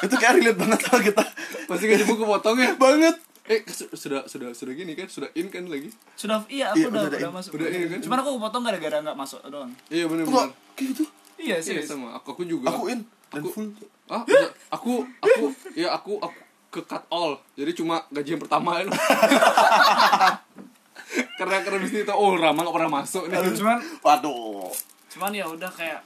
itu 0.00 0.14
kayak 0.14 0.34
relate 0.36 0.56
banget 0.56 0.78
sama 0.80 1.00
kita. 1.00 1.22
Pasti 1.64 1.84
gaji 1.86 2.04
buku 2.04 2.22
potong 2.22 2.56
ya. 2.56 2.72
banget. 2.74 3.16
Eh 3.44 3.62
su- 3.64 3.86
sudah 3.88 4.24
sudah 4.24 4.50
sudah 4.50 4.72
gini 4.72 4.92
kan 4.92 5.06
sudah 5.06 5.30
in 5.32 5.46
kan 5.46 5.62
lagi. 5.64 5.86
Sudah 6.14 6.42
iya 6.46 6.70
aku 6.70 6.82
Iya, 6.82 6.86
udah 6.88 7.00
udah 7.00 7.10
udah, 7.12 7.20
in. 7.22 7.32
masuk. 7.32 7.50
Udah 7.54 7.68
in 7.68 7.80
kan? 7.86 7.98
Cuman 8.00 8.16
aku 8.18 8.30
potong 8.38 8.62
gara-gara 8.62 8.96
nggak 9.00 9.16
masuk 9.16 9.40
doang. 9.46 9.70
Iya 9.86 10.04
bener 10.04 10.24
bener. 10.24 10.50
kayak 10.72 10.88
gitu? 10.90 11.04
Iya 11.36 11.56
Iya 11.56 11.78
sih. 11.78 11.86
sama 11.86 12.10
aku 12.12 12.32
aku 12.32 12.42
juga. 12.42 12.68
Aku 12.68 12.88
in 12.88 13.04
dan 13.28 13.38
Aku- 13.38 13.50
full. 13.50 13.68
Ah, 14.06 14.22
enggak. 14.22 14.50
aku 14.68 14.92
aku 15.18 15.42
ya 15.74 15.90
aku 15.90 16.16
aku 16.16 16.38
ke 16.68 16.80
cut 16.82 17.04
all. 17.08 17.38
Jadi 17.52 17.70
cuma 17.74 18.02
gaji 18.08 18.34
yang 18.34 18.40
pertama 18.40 18.78
itu. 18.78 18.90
karena 21.36 21.56
karena 21.60 21.78
bisnis 21.78 22.02
itu 22.02 22.12
oh 22.12 22.34
Rama 22.34 22.60
gak 22.62 22.74
pernah 22.74 22.92
masuk 22.98 23.24
nih. 23.26 23.38
Cuman 23.52 23.78
Waduh. 24.00 24.68
cuman 25.10 25.30
ya 25.32 25.46
udah 25.46 25.70
kayak 25.70 26.00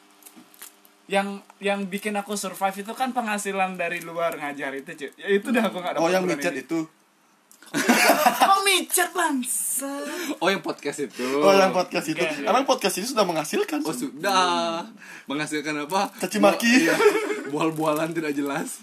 yang 1.11 1.27
yang 1.59 1.83
bikin 1.85 2.15
aku 2.15 2.39
survive 2.39 2.87
itu 2.87 2.93
kan 2.95 3.11
penghasilan 3.11 3.75
dari 3.75 3.99
luar 4.01 4.39
ngajar 4.39 4.71
itu 4.73 4.95
cuy 4.95 5.11
ya 5.19 5.27
itu 5.29 5.51
dah 5.51 5.67
aku 5.67 5.83
nggak 5.83 5.99
Oh 5.99 6.07
dapat 6.07 6.15
yang 6.15 6.23
bulan 6.23 6.39
micet 6.39 6.55
itu. 6.61 6.81
Pemicat 8.51 9.11
bangsa. 9.11 9.91
oh 10.39 10.47
yang 10.47 10.59
podcast 10.59 10.99
itu 11.01 11.23
Oh, 11.39 11.51
yang 11.51 11.71
podcast 11.71 12.07
itu. 12.09 12.19
Oke. 12.19 12.43
Emang 12.43 12.63
podcast 12.63 12.99
ini 12.99 13.07
sudah 13.07 13.23
menghasilkan. 13.23 13.79
oh 13.83 13.95
sudah 13.95 14.87
menghasilkan 15.27 15.87
apa 15.87 16.11
Caci 16.19 16.39
maki. 16.39 16.87
Iya. 16.87 16.95
bual-bualan 17.53 18.11
tidak 18.11 18.31
jelas 18.31 18.79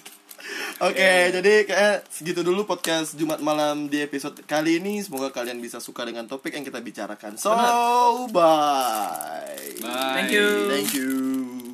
Oke, 0.78 1.34
jadi 1.34 1.65
kayak 1.65 2.06
segitu 2.06 2.45
dulu 2.45 2.69
podcast 2.69 3.18
Jumat 3.18 3.41
malam 3.41 3.90
di 3.90 4.06
episode 4.06 4.38
kali 4.45 4.78
ini. 4.78 5.02
Semoga 5.02 5.34
kalian 5.34 5.57
bisa 5.57 5.82
suka 5.82 6.06
dengan 6.06 6.30
topik 6.30 6.53
yang 6.53 6.61
kita 6.61 6.78
bicarakan. 6.78 7.34
So, 7.36 7.49
bye. 8.30 8.30
bye 9.82 10.14
Thank 10.22 10.30
you. 10.30 10.69
Thank 10.69 10.94
you. 10.94 11.66